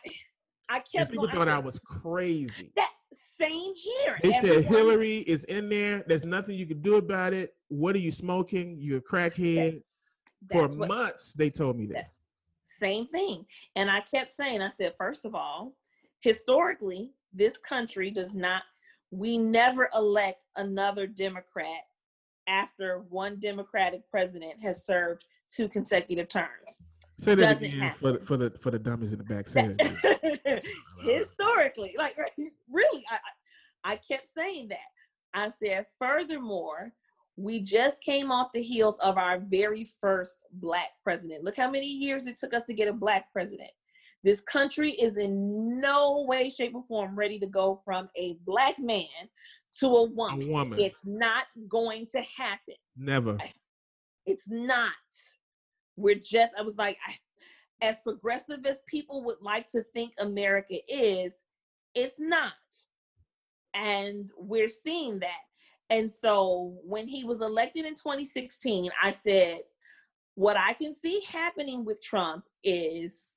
I 0.69 0.77
And 0.77 0.85
kept 0.93 1.11
people 1.11 1.27
going. 1.27 1.37
thought 1.37 1.49
I 1.49 1.57
said, 1.57 1.65
was 1.65 1.79
crazy. 1.85 2.73
that 2.77 2.91
same 3.39 3.75
here. 3.75 4.19
They 4.23 4.33
said 4.41 4.65
Hillary 4.65 5.19
is 5.19 5.43
in 5.45 5.69
there. 5.69 6.05
There's 6.07 6.25
nothing 6.25 6.55
you 6.57 6.67
can 6.67 6.81
do 6.81 6.95
about 6.95 7.33
it. 7.35 7.55
What 7.69 7.95
are 7.95 7.99
you 7.99 8.11
smoking? 8.13 8.77
You're 8.79 8.99
a 8.99 9.03
crackhead. 9.03 9.83
For 10.51 10.69
what- 10.69 10.89
months, 10.89 11.33
they 11.33 11.51
told 11.51 11.77
me 11.77 11.87
this. 11.87 11.97
That- 11.97 12.11
same 12.65 13.07
thing. 13.09 13.47
And 13.77 13.91
I 13.91 14.01
kept 14.01 14.31
saying, 14.31 14.63
I 14.63 14.69
said, 14.69 14.95
first 14.97 15.25
of 15.25 15.35
all, 15.35 15.75
historically, 16.21 17.11
this 17.33 17.59
country 17.59 18.11
does 18.11 18.35
not, 18.35 18.63
we 19.11 19.39
never 19.39 19.91
elect 19.95 20.41
another 20.57 21.07
Democrat 21.07 21.83
after 22.49 23.01
one 23.09 23.39
Democratic 23.39 24.09
president 24.11 24.61
has 24.63 24.85
served 24.85 25.27
two 25.51 25.69
consecutive 25.69 26.29
terms. 26.29 26.83
Say 27.19 27.35
that 27.35 27.53
doesn't 27.53 27.67
again 27.67 27.93
for 27.93 28.13
the, 28.13 28.19
for 28.19 28.37
the 28.37 28.51
for 28.51 28.71
the 28.73 28.79
dummies 28.79 29.13
in 29.13 29.19
the 29.19 29.25
back. 29.25 29.47
Say 29.47 29.69
that 29.69 30.25
again. 30.25 30.61
historically, 31.01 31.95
like 31.97 32.17
really, 32.71 33.05
I 33.11 33.19
I 33.85 33.97
kept 33.97 34.27
saying 34.27 34.69
that. 34.69 34.79
I 35.35 35.49
said, 35.49 35.87
furthermore, 35.99 36.93
we 37.37 37.61
just 37.61 38.03
came 38.03 38.31
off 38.31 38.53
the 38.53 38.63
heels 38.63 38.99
of 38.99 39.17
our 39.17 39.39
very 39.41 39.87
first 40.01 40.39
black 40.53 40.91
president. 41.03 41.45
Look 41.45 41.57
how 41.57 41.71
many 41.71 41.87
years 41.87 42.27
it 42.27 42.37
took 42.37 42.53
us 42.55 42.65
to 42.65 42.75
get 42.75 42.89
a 42.89 42.93
black 42.93 43.33
president. 43.33 43.71
This 44.25 44.41
country 44.41 44.93
is 44.93 45.17
in 45.17 45.81
no 45.81 46.25
way, 46.29 46.49
shape, 46.49 46.75
or 46.75 46.85
form 46.87 47.17
ready 47.17 47.39
to 47.41 47.47
go 47.47 47.81
from 47.85 48.09
a 48.17 48.37
black 48.47 48.79
man 48.79 49.07
to 49.81 49.87
a 49.87 50.03
A 50.03 50.05
woman. 50.05 50.49
woman. 50.49 50.79
It's 50.79 51.05
not 51.05 51.47
going 51.69 52.07
to 52.13 52.23
happen. 52.37 52.75
Never. 52.97 53.39
It's 54.27 54.49
not. 54.49 54.93
We're 55.97 56.15
just, 56.15 56.55
I 56.59 56.63
was 56.63 56.77
like, 56.77 56.99
I, 57.07 57.17
as 57.85 58.01
progressive 58.01 58.65
as 58.65 58.83
people 58.87 59.25
would 59.25 59.41
like 59.41 59.67
to 59.69 59.83
think 59.93 60.13
America 60.19 60.77
is, 60.87 61.41
it's 61.95 62.21
not. 62.21 62.53
And 63.75 64.31
we're 64.39 64.69
seeing 64.69 65.19
that. 65.21 65.41
And 65.93 66.11
so 66.11 66.79
when 66.85 67.07
he 67.07 67.23
was 67.23 67.43
elected 67.43 67.85
in 67.85 67.93
2016, 67.93 68.91
I 69.03 69.11
said, 69.11 69.59
what 70.37 70.57
I 70.57 70.73
can 70.73 70.95
see 70.95 71.23
happening 71.31 71.85
with 71.85 72.03
Trump 72.03 72.45
is 72.65 73.29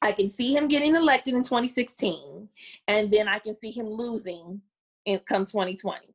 I 0.00 0.12
can 0.12 0.30
see 0.30 0.56
him 0.56 0.68
getting 0.68 0.96
elected 0.96 1.34
in 1.34 1.42
2016, 1.42 2.48
and 2.88 3.12
then 3.12 3.28
I 3.28 3.38
can 3.38 3.52
see 3.52 3.70
him 3.70 3.86
losing 3.86 4.62
in 5.04 5.18
come 5.18 5.44
2020. 5.44 6.06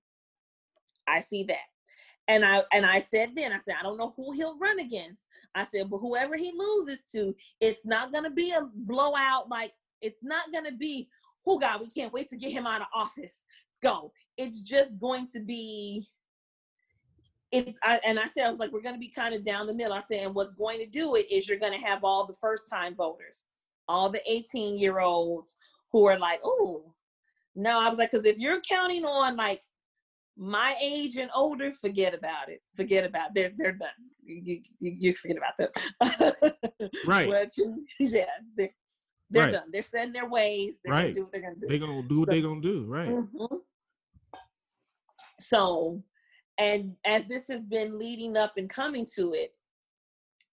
I 1.07 1.19
see 1.19 1.43
that. 1.43 1.57
And 2.27 2.43
I 2.43 2.63
and 2.71 2.84
I 2.84 2.97
said 2.97 3.34
then, 3.35 3.53
I 3.53 3.59
said, 3.59 3.75
I 3.80 3.84
don't 3.84 3.99
know 3.99 4.13
who 4.17 4.31
he'll 4.31 4.57
run 4.57 4.80
against. 4.80 5.27
I 5.53 5.65
said, 5.65 5.88
but 5.88 5.99
whoever 5.99 6.35
he 6.35 6.51
loses 6.55 7.03
to, 7.11 7.35
it's 7.61 7.85
not 7.85 8.11
gonna 8.11 8.31
be 8.31 8.53
a 8.53 8.67
blowout, 8.73 9.49
like 9.49 9.73
it's 10.01 10.23
not 10.23 10.51
gonna 10.51 10.71
be, 10.71 11.09
oh 11.45 11.59
God, 11.59 11.81
we 11.81 11.89
can't 11.91 12.13
wait 12.13 12.30
to 12.30 12.38
get 12.38 12.51
him 12.51 12.65
out 12.65 12.81
of 12.81 12.88
office. 12.95 13.43
Go. 13.84 14.11
It's 14.38 14.61
just 14.61 14.99
going 14.99 15.27
to 15.34 15.39
be 15.39 16.07
it's 17.53 17.77
I, 17.84 17.99
and 18.03 18.19
I 18.19 18.26
said 18.26 18.45
I 18.45 18.49
was 18.49 18.57
like, 18.57 18.72
we're 18.72 18.81
going 18.81 18.95
to 18.95 18.99
be 18.99 19.11
kind 19.11 19.35
of 19.35 19.45
down 19.45 19.68
the 19.68 19.76
middle. 19.76 19.93
I 19.93 19.99
said, 19.99 20.26
and 20.26 20.34
what's 20.34 20.55
going 20.55 20.80
to 20.80 20.88
do 20.88 21.15
it 21.15 21.27
is 21.31 21.47
you're 21.47 21.60
going 21.60 21.80
to 21.80 21.85
have 21.85 22.03
all 22.03 22.26
the 22.26 22.34
first 22.41 22.68
time 22.68 22.95
voters, 22.95 23.45
all 23.88 24.10
the 24.10 24.22
18 24.27 24.80
year 24.80 24.99
olds 24.99 25.55
who 25.91 26.05
are 26.05 26.18
like, 26.18 26.39
oh, 26.43 26.95
no. 27.55 27.80
I 27.80 27.88
was 27.89 27.99
like, 27.99 28.10
because 28.10 28.26
if 28.26 28.39
you're 28.39 28.60
counting 28.68 29.05
on 29.05 29.38
like 29.38 29.61
my 30.35 30.76
age 30.81 31.18
and 31.18 31.30
older, 31.35 31.72
forget 31.72 32.15
about 32.15 32.49
it. 32.49 32.60
Forget 32.76 33.05
about 33.05 33.30
it. 33.30 33.34
they're 33.35 33.51
they're 33.55 33.73
done. 33.73 33.89
You 34.26 34.61
you, 34.80 34.95
you 34.99 35.14
forget 35.14 35.38
about 35.38 35.55
them. 35.57 36.51
right. 37.05 37.30
But 37.30 37.51
yeah, 37.99 38.26
they're 38.57 38.73
they're 39.30 39.43
right. 39.43 39.51
done. 39.51 39.69
They're 39.72 39.84
setting 39.84 40.11
their 40.11 40.27
ways. 40.27 40.77
They're 40.84 40.91
right. 40.91 41.01
gonna 41.01 41.14
do 41.14 41.22
what 41.22 41.31
they're 41.31 41.41
gonna 41.41 41.55
do. 41.61 41.68
They're 41.68 41.77
gonna 41.77 42.01
do 42.01 42.19
what 42.22 42.30
so, 42.30 42.31
they're 42.31 42.41
gonna 42.41 42.61
do. 42.61 42.85
Right. 42.88 43.10
Mm-hmm. 43.10 43.55
So 45.48 46.03
and 46.57 46.95
as 47.06 47.26
this 47.26 47.48
has 47.48 47.64
been 47.64 47.98
leading 47.98 48.38
up 48.38 48.53
and 48.57 48.70
coming 48.70 49.07
to 49.15 49.34
it, 49.34 49.53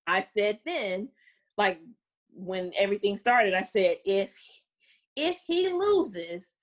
I 0.06 0.20
said 0.20 0.58
then, 0.64 1.08
like 1.56 1.78
when 2.32 2.72
everything 2.78 3.16
started, 3.16 3.54
I 3.54 3.62
said 3.62 3.96
if 4.04 4.34
if 5.16 5.38
he 5.46 5.68
loses, 5.68 6.54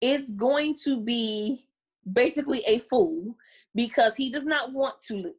it's 0.00 0.32
going 0.32 0.74
to 0.84 1.00
be 1.00 1.66
basically 2.12 2.62
a 2.66 2.78
fool 2.78 3.36
because 3.74 4.14
he 4.14 4.30
does 4.30 4.44
not 4.44 4.72
want 4.72 5.00
to 5.00 5.14
lose. 5.14 5.34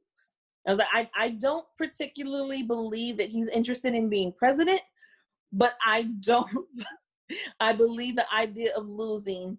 I 0.68 0.72
was 0.72 0.80
like, 0.80 0.88
I, 0.92 1.10
I 1.16 1.30
don't 1.30 1.66
particularly 1.78 2.64
believe 2.64 3.18
that 3.18 3.30
he's 3.30 3.48
interested 3.50 3.94
in 3.94 4.10
being 4.10 4.34
president, 4.38 4.82
but 5.54 5.76
I 5.86 6.10
don't 6.20 6.50
I 7.60 7.74
believe 7.74 8.16
the 8.16 8.32
idea 8.34 8.76
of 8.76 8.88
losing 8.88 9.58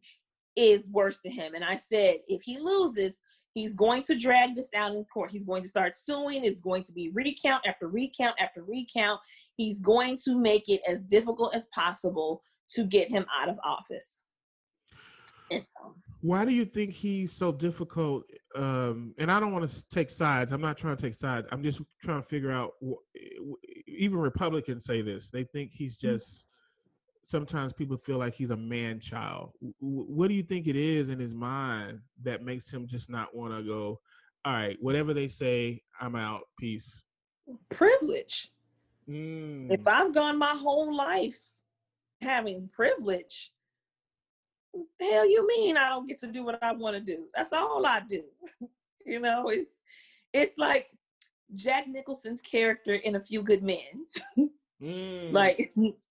is 0.57 0.89
worse 0.89 1.21
to 1.21 1.31
him. 1.31 1.55
And 1.55 1.65
I 1.65 1.77
said, 1.77 2.17
if 2.29 2.43
he 2.43 2.59
loses, 2.59 3.19
He's 3.57 3.73
going 3.73 4.03
to 4.03 4.15
drag 4.15 4.55
this 4.55 4.69
out 4.77 4.93
in 4.93 5.03
court. 5.07 5.31
He's 5.31 5.47
going 5.47 5.63
to 5.63 5.69
start 5.69 5.97
suing. 5.97 6.45
It's 6.45 6.61
going 6.61 6.83
to 6.83 6.93
be 6.93 7.09
recount 7.15 7.67
after 7.67 7.89
recount 7.89 8.37
after 8.39 8.63
recount. 8.63 9.19
He's 9.57 9.81
going 9.81 10.19
to 10.27 10.39
make 10.39 10.69
it 10.69 10.83
as 10.87 11.01
difficult 11.01 11.55
as 11.55 11.67
possible 11.75 12.43
to 12.73 12.85
get 12.85 13.11
him 13.11 13.25
out 13.35 13.49
of 13.49 13.57
office. 13.65 14.21
Why 16.21 16.45
do 16.45 16.53
you 16.53 16.67
think 16.67 16.93
he's 16.93 17.33
so 17.33 17.51
difficult? 17.51 18.25
Um, 18.55 19.15
and 19.19 19.33
I 19.33 19.41
don't 19.41 19.53
want 19.53 19.67
to 19.67 19.89
take 19.89 20.11
sides. 20.11 20.53
I'm 20.53 20.61
not 20.61 20.77
trying 20.77 20.97
to 20.97 21.03
take 21.03 21.15
sides. 21.15 21.47
I'm 21.51 21.63
just 21.63 21.81
trying 22.03 22.21
to 22.21 22.29
figure 22.29 22.53
out. 22.53 22.73
Even 23.87 24.19
Republicans 24.19 24.85
say 24.85 25.01
this. 25.01 25.31
They 25.31 25.45
think 25.45 25.71
he's 25.73 25.97
mm-hmm. 25.97 26.15
just 26.15 26.46
sometimes 27.27 27.73
people 27.73 27.97
feel 27.97 28.19
like 28.19 28.35
he's 28.35 28.51
a 28.51 28.57
man 28.57 29.01
child. 29.01 29.51
What 29.81 30.29
do 30.29 30.35
you 30.35 30.45
think 30.45 30.69
it 30.69 30.77
is 30.77 31.11
in 31.11 31.19
his 31.19 31.35
mind 31.35 32.01
that 32.23 32.45
makes 32.45 32.73
him 32.73 32.87
just 32.87 33.11
not 33.11 33.35
want 33.35 33.55
to 33.55 33.63
go, 33.63 34.01
all 34.45 34.53
right, 34.53 34.79
whatever 34.81 35.13
they 35.13 35.29
say, 35.29 35.83
I'm 36.01 36.15
out, 36.15 36.43
peace? 36.59 37.03
Privilege. 37.69 38.53
Mm. 39.11 39.73
If 39.73 39.87
I've 39.87 40.15
gone 40.15 40.39
my 40.39 40.55
whole 40.55 40.97
life 40.97 41.39
having 42.23 42.71
privilege, 42.73 43.51
the 44.73 45.07
hell 45.07 45.29
you 45.29 45.47
mean 45.47 45.77
I 45.77 45.89
don't 45.89 46.07
get 46.07 46.21
to 46.21 46.29
do 46.29 46.45
what 46.45 46.63
I 46.63 46.73
want 46.73 46.95
to 46.95 47.01
do? 47.01 47.25
That's 47.35 47.53
all 47.53 47.85
I 47.85 48.03
do. 48.09 48.23
you 49.07 49.21
know, 49.21 49.49
it's 49.49 49.81
it's 50.33 50.59
like 50.59 50.91
Jack 51.55 51.87
Nicholson's 51.89 52.43
character 52.43 52.95
in 52.95 53.17
A 53.17 53.21
Few 53.21 53.43
Good 53.43 53.63
Men. 53.63 54.07
mm. 54.83 55.33
Like 55.33 55.73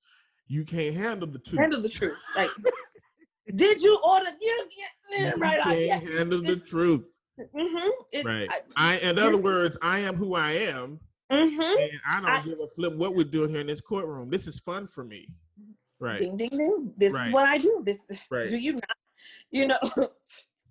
you 0.47 0.63
can't 0.63 0.95
handle 0.95 1.27
the 1.27 1.39
truth. 1.39 1.59
Handle 1.59 1.81
the 1.81 1.89
truth. 1.89 2.17
Like, 2.35 2.49
did 3.55 3.81
you 3.81 3.99
order? 4.03 4.27
You, 4.41 4.67
you 5.11 5.34
right. 5.38 5.61
Can't 5.61 5.80
yeah. 5.81 5.99
handle 5.99 6.41
the 6.41 6.57
truth. 6.57 7.09
Mm-hmm. 7.39 8.27
right. 8.27 8.47
I, 8.77 8.93
I, 8.93 8.97
in 8.99 9.19
other 9.19 9.38
words, 9.38 9.77
I 9.81 9.99
am 9.99 10.15
who 10.15 10.35
I 10.35 10.51
am, 10.51 10.99
mm-hmm. 11.31 11.61
and 11.61 11.91
I 12.07 12.22
don't 12.22 12.30
I, 12.30 12.41
give 12.43 12.59
a 12.59 12.67
flip 12.67 12.95
what 12.95 13.15
we're 13.15 13.26
doing 13.26 13.49
here 13.49 13.59
in 13.59 13.67
this 13.67 13.81
courtroom. 13.81 14.30
This 14.30 14.47
is 14.47 14.59
fun 14.59 14.88
for 14.88 15.03
me. 15.03 15.27
Right. 15.99 16.19
Ding 16.19 16.38
ding 16.38 16.49
ding. 16.49 16.93
This 16.97 17.13
right. 17.13 17.27
is 17.27 17.34
what 17.34 17.45
I 17.45 17.57
do. 17.57 17.84
This. 17.85 18.03
Right. 18.30 18.47
Do 18.47 18.57
you 18.57 18.73
not? 18.73 18.97
You 19.51 19.67
know. 19.67 19.80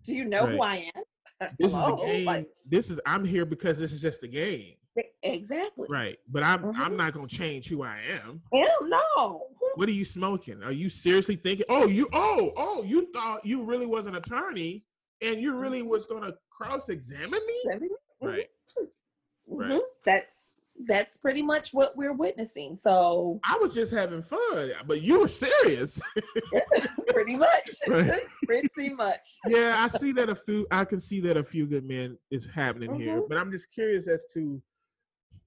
do 0.05 0.15
you 0.15 0.25
know 0.25 0.45
right. 0.45 0.55
who 0.55 0.63
I 0.63 0.91
am? 0.95 1.03
This 1.59 1.73
is 1.75 1.79
the 1.79 1.97
game. 1.97 2.25
Like, 2.25 2.49
this 2.65 2.91
is. 2.91 3.01
I'm 3.07 3.25
here 3.25 3.45
because 3.45 3.79
this 3.79 3.93
is 3.93 4.01
just 4.01 4.23
a 4.23 4.29
game. 4.29 4.75
Exactly. 5.23 5.87
Right. 5.91 6.19
But 6.29 6.43
I'm 6.43 6.63
mm-hmm. 6.63 6.81
I'm 6.81 6.97
not 6.97 7.13
gonna 7.13 7.27
change 7.27 7.69
who 7.69 7.83
I 7.83 7.99
am. 8.25 8.41
Hell 8.53 8.89
no. 9.17 9.43
What 9.75 9.89
are 9.89 9.93
you 9.93 10.05
smoking? 10.05 10.63
Are 10.63 10.73
you 10.73 10.89
seriously 10.89 11.37
thinking, 11.37 11.67
oh, 11.69 11.87
you 11.87 12.09
oh, 12.13 12.53
oh, 12.57 12.83
you 12.85 13.11
thought 13.13 13.45
you 13.45 13.63
really 13.65 13.87
was 13.87 14.07
an 14.07 14.15
attorney 14.15 14.85
and 15.21 15.41
you 15.41 15.57
really 15.57 15.83
was 15.83 16.07
gonna 16.07 16.33
cross-examine 16.51 17.31
me? 17.47 17.65
Mm-hmm. 17.69 18.27
Right. 18.27 18.49
Mm-hmm. 18.79 19.73
Right. 19.73 19.83
That's 20.05 20.53
that's 20.87 21.17
pretty 21.17 21.43
much 21.43 21.73
what 21.73 21.97
we're 21.97 22.13
witnessing. 22.13 22.77
So 22.77 23.41
I 23.45 23.57
was 23.61 23.75
just 23.75 23.93
having 23.93 24.23
fun, 24.23 24.73
but 24.87 25.03
you 25.03 25.21
were 25.21 25.29
serious. 25.29 26.01
pretty 27.09 27.37
much. 27.37 27.71
Pretty 28.47 28.93
much. 28.93 29.39
Yeah, 29.47 29.77
I 29.79 29.89
see 29.97 30.13
that 30.13 30.29
a 30.29 30.35
few 30.35 30.67
I 30.71 30.85
can 30.85 31.01
see 31.01 31.21
that 31.21 31.37
a 31.37 31.45
few 31.45 31.67
good 31.67 31.87
men 31.87 32.19
is 32.31 32.47
happening 32.47 32.91
mm-hmm. 32.91 33.01
here. 33.01 33.23
But 33.29 33.39
I'm 33.39 33.51
just 33.51 33.73
curious 33.73 34.09
as 34.09 34.25
to 34.35 34.61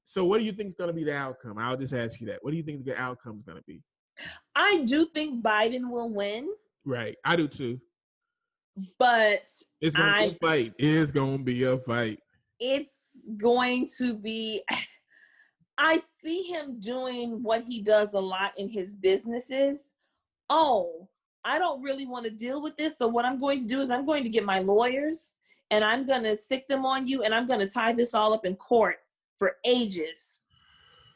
so, 0.09 0.23
what 0.23 0.37
do 0.37 0.45
you 0.45 0.53
think 0.53 0.69
is 0.69 0.75
going 0.75 0.87
to 0.87 0.93
be 0.93 1.03
the 1.03 1.13
outcome? 1.13 1.57
I'll 1.57 1.75
just 1.75 1.93
ask 1.93 2.21
you 2.21 2.27
that. 2.27 2.39
What 2.41 2.51
do 2.51 2.57
you 2.57 2.63
think 2.63 2.85
the 2.85 2.95
outcome 2.95 3.39
is 3.39 3.43
going 3.43 3.57
to 3.57 3.63
be? 3.67 3.81
I 4.55 4.83
do 4.85 5.05
think 5.13 5.43
Biden 5.43 5.89
will 5.89 6.09
win. 6.09 6.47
Right, 6.85 7.17
I 7.25 7.35
do 7.35 7.49
too. 7.49 7.79
But 8.97 9.49
it's 9.81 9.97
going 9.97 10.13
to 10.13 10.29
be 10.29 10.35
a 10.35 10.47
fight. 10.47 10.73
It's 10.77 11.11
going 11.11 11.37
to 11.39 11.43
be 11.43 11.63
a 11.63 11.77
fight. 11.77 12.19
It's 12.57 12.93
going 13.35 13.89
to 13.97 14.13
be. 14.13 14.63
I 15.77 15.97
see 15.97 16.41
him 16.43 16.79
doing 16.79 17.43
what 17.43 17.63
he 17.63 17.81
does 17.81 18.13
a 18.13 18.19
lot 18.19 18.53
in 18.57 18.69
his 18.69 18.95
businesses. 18.95 19.93
Oh, 20.49 21.07
I 21.43 21.59
don't 21.59 21.81
really 21.81 22.05
want 22.05 22.25
to 22.25 22.31
deal 22.31 22.61
with 22.61 22.75
this. 22.75 22.97
So 22.97 23.07
what 23.07 23.25
I'm 23.25 23.39
going 23.39 23.59
to 23.59 23.65
do 23.65 23.79
is 23.79 23.91
I'm 23.91 24.05
going 24.05 24.23
to 24.23 24.29
get 24.29 24.43
my 24.43 24.59
lawyers 24.59 25.35
and 25.71 25.83
I'm 25.83 26.05
going 26.05 26.23
to 26.23 26.37
sic 26.37 26.67
them 26.67 26.85
on 26.85 27.07
you 27.07 27.23
and 27.23 27.33
I'm 27.33 27.45
going 27.45 27.59
to 27.59 27.67
tie 27.67 27.93
this 27.93 28.13
all 28.13 28.33
up 28.33 28.45
in 28.45 28.55
court 28.55 28.97
for 29.37 29.57
ages 29.63 30.45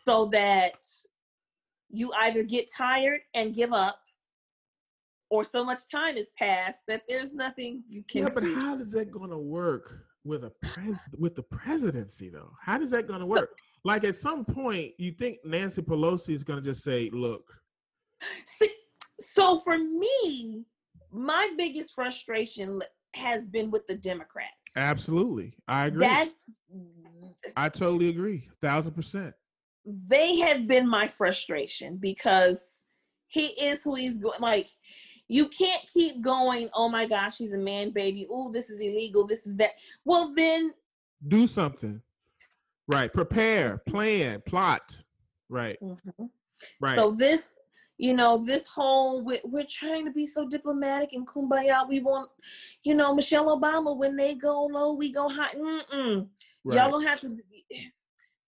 so 0.05 0.25
that 0.27 0.85
you 1.89 2.11
either 2.13 2.43
get 2.43 2.71
tired 2.71 3.21
and 3.33 3.53
give 3.53 3.73
up 3.73 3.99
or 5.29 5.43
so 5.43 5.63
much 5.63 5.89
time 5.89 6.17
has 6.17 6.29
passed 6.38 6.85
that 6.88 7.03
there's 7.07 7.33
nothing 7.33 7.83
you 7.89 8.03
can 8.03 8.23
yeah, 8.23 8.29
but 8.29 8.43
do. 8.43 8.55
how 8.55 8.77
is 8.77 8.91
that 8.91 9.11
going 9.11 9.29
to 9.29 9.38
work 9.38 10.05
with 10.23 10.43
a 10.43 10.51
pres- 10.61 10.97
with 11.17 11.35
the 11.35 11.43
presidency 11.43 12.29
though 12.29 12.51
how 12.61 12.79
is 12.79 12.91
that 12.91 13.07
going 13.07 13.19
to 13.19 13.25
work 13.25 13.57
like 13.83 14.03
at 14.03 14.15
some 14.15 14.45
point 14.45 14.91
you 14.97 15.11
think 15.11 15.37
nancy 15.43 15.81
pelosi 15.81 16.33
is 16.33 16.43
going 16.43 16.61
to 16.61 16.65
just 16.67 16.83
say 16.83 17.09
look 17.13 17.43
See, 18.45 18.71
so 19.19 19.57
for 19.57 19.77
me 19.77 20.63
my 21.11 21.51
biggest 21.57 21.93
frustration 21.93 22.81
has 23.15 23.45
been 23.45 23.71
with 23.71 23.85
the 23.87 23.95
democrats 23.95 24.51
absolutely 24.75 25.53
i 25.67 25.87
agree 25.87 25.99
that's 25.99 26.39
I 27.55 27.69
totally 27.69 28.09
agree, 28.09 28.47
thousand 28.61 28.93
percent. 28.93 29.33
They 29.85 30.37
have 30.39 30.67
been 30.67 30.87
my 30.87 31.07
frustration 31.07 31.97
because 31.97 32.83
he 33.27 33.47
is 33.47 33.83
who 33.83 33.95
he's 33.95 34.17
going. 34.17 34.39
Like, 34.39 34.69
you 35.27 35.47
can't 35.47 35.81
keep 35.91 36.21
going. 36.21 36.69
Oh 36.73 36.89
my 36.89 37.05
gosh, 37.05 37.37
he's 37.37 37.53
a 37.53 37.57
man, 37.57 37.91
baby. 37.91 38.27
Oh, 38.29 38.51
this 38.51 38.69
is 38.69 38.79
illegal. 38.79 39.25
This 39.25 39.47
is 39.47 39.55
that. 39.57 39.71
Well, 40.05 40.33
then 40.35 40.73
do 41.27 41.47
something. 41.47 42.01
Right. 42.91 43.13
Prepare, 43.13 43.81
plan, 43.88 44.41
plot. 44.45 44.97
Right. 45.49 45.77
Mm-hmm. 45.81 46.26
Right. 46.80 46.95
So 46.95 47.11
this, 47.11 47.41
you 47.97 48.13
know, 48.13 48.43
this 48.43 48.68
whole 48.68 49.23
we're, 49.23 49.39
we're 49.43 49.65
trying 49.69 50.05
to 50.05 50.11
be 50.11 50.26
so 50.26 50.47
diplomatic 50.47 51.13
and 51.13 51.27
kumbaya. 51.27 51.88
We 51.88 51.99
want, 51.99 52.30
you 52.84 52.95
know, 52.95 53.13
Michelle 53.13 53.57
Obama 53.57 53.95
when 53.95 54.15
they 54.15 54.35
go 54.35 54.65
low, 54.65 54.93
we 54.93 55.11
go 55.11 55.30
high. 55.30 55.53
Mm-mm. 55.53 56.27
Right. 56.63 56.77
Y'all 56.77 56.91
don't 56.91 57.03
have 57.03 57.22
to. 57.22 57.35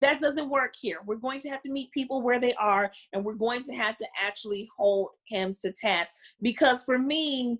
That 0.01 0.19
doesn't 0.19 0.49
work 0.49 0.73
here. 0.79 0.97
We're 1.05 1.15
going 1.15 1.39
to 1.41 1.49
have 1.49 1.61
to 1.61 1.71
meet 1.71 1.91
people 1.91 2.21
where 2.21 2.39
they 2.39 2.53
are, 2.55 2.91
and 3.13 3.23
we're 3.23 3.35
going 3.35 3.63
to 3.63 3.73
have 3.73 3.97
to 3.99 4.07
actually 4.21 4.67
hold 4.75 5.11
him 5.27 5.55
to 5.61 5.71
task. 5.71 6.13
Because 6.41 6.83
for 6.83 6.99
me, 6.99 7.59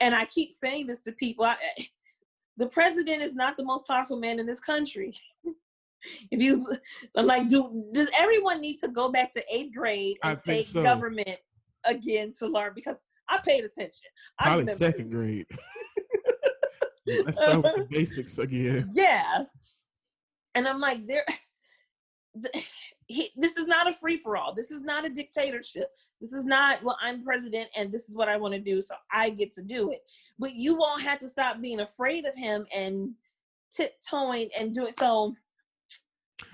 and 0.00 0.12
I 0.12 0.24
keep 0.24 0.52
saying 0.52 0.88
this 0.88 1.02
to 1.02 1.12
people, 1.12 1.44
I, 1.44 1.56
the 2.56 2.66
president 2.66 3.22
is 3.22 3.34
not 3.34 3.56
the 3.56 3.64
most 3.64 3.86
powerful 3.86 4.18
man 4.18 4.40
in 4.40 4.46
this 4.46 4.60
country. 4.60 5.14
if 6.30 6.40
you, 6.40 6.66
I'm 7.16 7.26
like, 7.26 7.48
do 7.48 7.88
does 7.92 8.10
everyone 8.18 8.60
need 8.60 8.78
to 8.78 8.88
go 8.88 9.10
back 9.10 9.32
to 9.34 9.42
eighth 9.50 9.74
grade 9.74 10.18
and 10.22 10.40
think 10.40 10.66
take 10.66 10.72
so. 10.72 10.82
government 10.82 11.38
again 11.84 12.32
to 12.38 12.46
learn? 12.46 12.72
Because 12.74 13.00
I 13.28 13.38
paid 13.44 13.64
attention. 13.64 14.06
I 14.38 14.44
Probably 14.44 14.62
remember- 14.62 14.78
second 14.78 15.10
grade. 15.10 15.46
Let's 17.06 17.36
start 17.36 17.56
with 17.56 17.62
the 17.64 17.68
uh-huh. 17.68 17.84
basics 17.90 18.38
again. 18.38 18.90
yeah 18.94 19.44
and 20.54 20.66
i'm 20.66 20.80
like 20.80 21.06
there 21.06 21.24
the, 22.34 22.50
he, 23.06 23.30
this 23.36 23.56
is 23.56 23.66
not 23.66 23.88
a 23.88 23.92
free 23.92 24.16
for 24.16 24.36
all 24.36 24.54
this 24.54 24.70
is 24.70 24.80
not 24.80 25.04
a 25.04 25.10
dictatorship 25.10 25.88
this 26.20 26.32
is 26.32 26.44
not 26.44 26.82
well 26.82 26.96
i'm 27.00 27.22
president 27.22 27.68
and 27.76 27.92
this 27.92 28.08
is 28.08 28.16
what 28.16 28.28
i 28.28 28.36
want 28.36 28.54
to 28.54 28.60
do 28.60 28.80
so 28.80 28.94
i 29.12 29.28
get 29.28 29.52
to 29.52 29.62
do 29.62 29.90
it 29.90 30.00
but 30.38 30.54
you 30.54 30.74
won't 30.74 31.02
have 31.02 31.18
to 31.18 31.28
stop 31.28 31.60
being 31.60 31.80
afraid 31.80 32.24
of 32.24 32.34
him 32.34 32.66
and 32.74 33.10
tiptoeing 33.74 34.48
and 34.58 34.74
doing 34.74 34.92
so 34.92 35.34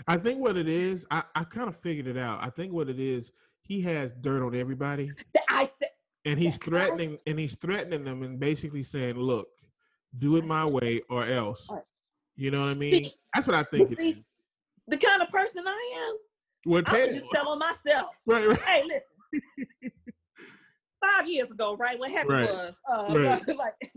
I 0.09 0.17
think 0.17 0.41
what 0.41 0.57
it 0.57 0.69
is, 0.69 1.07
I, 1.11 1.23
I 1.35 1.45
kind 1.45 1.69
of 1.69 1.77
figured 1.77 2.07
it 2.07 2.17
out. 2.17 2.43
I 2.43 2.51
think 2.51 2.73
what 2.73 2.89
it 2.89 2.99
is, 3.01 3.33
he 3.63 3.81
has 3.83 4.13
dirt 4.21 4.45
on 4.45 4.55
everybody, 4.55 5.13
i 5.49 5.69
said 5.79 5.89
and 6.27 6.39
he's 6.39 6.59
threatening, 6.59 7.17
and 7.27 7.39
he's 7.39 7.55
threatening 7.57 8.05
them, 8.05 8.23
and 8.23 8.39
basically 8.39 8.83
saying, 8.83 9.17
"Look, 9.17 9.49
do 10.19 10.37
it 10.37 10.45
my 10.45 10.65
way 10.67 11.01
or 11.09 11.25
else." 11.25 11.69
You 12.37 12.51
know 12.51 12.61
what 12.61 12.71
I 12.71 12.75
mean? 12.75 13.05
See- 13.05 13.15
That's 13.35 13.47
what 13.47 13.57
I 13.57 13.63
think. 13.63 13.95
see, 13.97 14.11
is. 14.11 14.17
the 14.89 14.97
kind 14.99 15.23
of 15.23 15.29
person 15.31 15.65
i 15.67 15.95
am 16.09 16.17
Well, 16.67 16.83
i 16.87 16.93
would 16.93 17.11
tell- 17.11 17.11
just 17.11 17.27
telling 17.33 17.59
myself 17.59 18.11
right, 18.27 18.47
right. 18.49 18.61
hey 18.63 18.85
listen 18.85 19.93
five 21.09 21.29
years 21.29 21.51
ago 21.51 21.77
right 21.77 21.99
what 21.99 22.11
happened 22.11 22.31
Right. 22.33 22.51
was 22.51 22.75
uh 22.93 23.05
Right. 23.09 23.49
like 23.57 23.93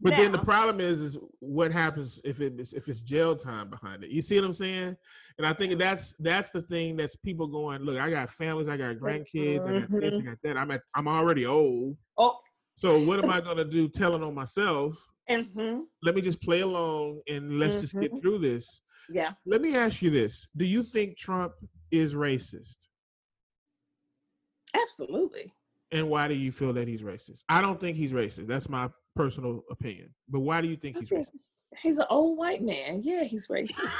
But 0.00 0.14
then 0.16 0.30
the 0.30 0.38
problem 0.38 0.78
is, 0.80 1.00
is 1.00 1.18
what 1.40 1.72
happens 1.72 2.20
if 2.22 2.40
it 2.40 2.60
is 2.60 2.74
if 2.74 2.86
it's 2.88 3.00
jail 3.00 3.34
time 3.34 3.70
behind 3.70 4.04
it. 4.04 4.10
You 4.10 4.20
see 4.20 4.36
what 4.36 4.44
I'm 4.44 4.52
saying? 4.52 4.96
And 5.38 5.46
I 5.46 5.54
think 5.54 5.78
that's 5.78 6.14
that's 6.18 6.50
the 6.50 6.62
thing 6.62 6.96
that's 6.96 7.16
people 7.16 7.46
going. 7.46 7.82
Look, 7.82 7.98
I 7.98 8.10
got 8.10 8.28
families, 8.28 8.68
I 8.68 8.76
got 8.76 8.96
grandkids, 8.96 9.66
I 9.66 9.80
got 9.80 9.90
this, 10.00 10.14
I 10.18 10.22
got 10.22 10.38
that. 10.44 10.56
I'm 10.58 10.70
at, 10.70 10.82
I'm 10.94 11.08
already 11.08 11.46
old. 11.46 11.96
oh 12.18 12.38
So 12.74 13.02
what 13.04 13.18
am 13.18 13.30
I 13.30 13.40
gonna 13.40 13.64
do? 13.64 13.88
Telling 13.88 14.22
on 14.22 14.34
myself? 14.34 14.94
mhm, 15.30 15.84
Let 16.02 16.14
me 16.14 16.20
just 16.20 16.42
play 16.42 16.60
along 16.60 17.22
and 17.26 17.58
let's 17.58 17.80
just 17.80 17.98
get 17.98 18.12
Mhm. 18.12 18.20
through 18.20 18.38
this. 18.40 18.82
yeah 19.08 19.32
Let 19.46 19.62
me 19.62 19.76
ask 19.76 20.02
you 20.02 20.10
this: 20.10 20.46
Do 20.56 20.66
you 20.66 20.82
think 20.82 21.16
Trump 21.16 21.54
is 21.90 22.12
racist? 22.14 22.88
Absolutely. 24.74 25.54
And 25.90 26.10
why 26.10 26.28
do 26.28 26.34
you 26.34 26.52
feel 26.52 26.72
that 26.74 26.86
he's 26.86 27.00
racist? 27.00 27.44
I 27.48 27.62
don't 27.62 27.80
think 27.80 27.96
he's 27.96 28.12
racist. 28.12 28.46
That's 28.46 28.68
my 28.68 28.90
personal 29.20 29.62
opinion. 29.70 30.10
But 30.28 30.40
why 30.40 30.60
do 30.60 30.68
you 30.68 30.76
think 30.76 30.98
he's 30.98 31.10
racist? 31.10 31.30
He's 31.82 31.98
an 31.98 32.06
old 32.10 32.38
white 32.38 32.62
man. 32.62 33.00
Yeah, 33.02 33.24
he's 33.24 33.48
racist. 33.48 33.90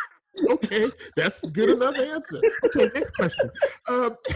okay, 0.50 0.88
that's 1.16 1.40
good 1.50 1.68
enough 1.68 1.94
answer. 1.96 2.40
Okay, 2.64 2.88
next 2.94 3.10
question. 3.14 3.50
Um, 3.88 4.16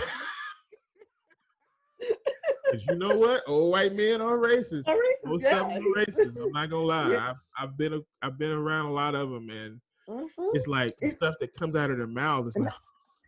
'cause 2.71 2.85
you 2.89 2.97
know 2.97 3.17
what? 3.17 3.43
Old 3.47 3.73
white 3.73 3.95
men 3.95 4.21
are 4.21 4.37
racist. 4.37 4.85
Racist 4.85 5.25
Most 5.25 5.43
guy. 5.45 5.59
of 5.61 5.69
them 5.73 5.85
are 5.87 6.05
racist. 6.05 6.37
I'm 6.43 6.53
not 6.53 6.69
gonna 6.71 6.83
lie. 6.85 7.11
Yeah. 7.13 7.31
I've, 7.31 7.37
I've 7.71 7.77
been 7.79 7.95
a, 7.95 8.01
I've 8.23 8.39
been 8.39 8.51
around 8.53 8.87
a 8.87 8.93
lot 8.93 9.15
of 9.15 9.31
them, 9.31 9.49
and 9.51 9.81
Mhm. 10.09 10.29
it's 10.55 10.67
like 10.67 10.95
the 11.01 11.09
stuff 11.09 11.37
that 11.41 11.55
comes 11.55 11.77
out 11.77 11.91
of 11.91 11.97
their 11.99 12.07
mouth 12.07 12.47
is 12.49 12.57
like, 12.59 12.73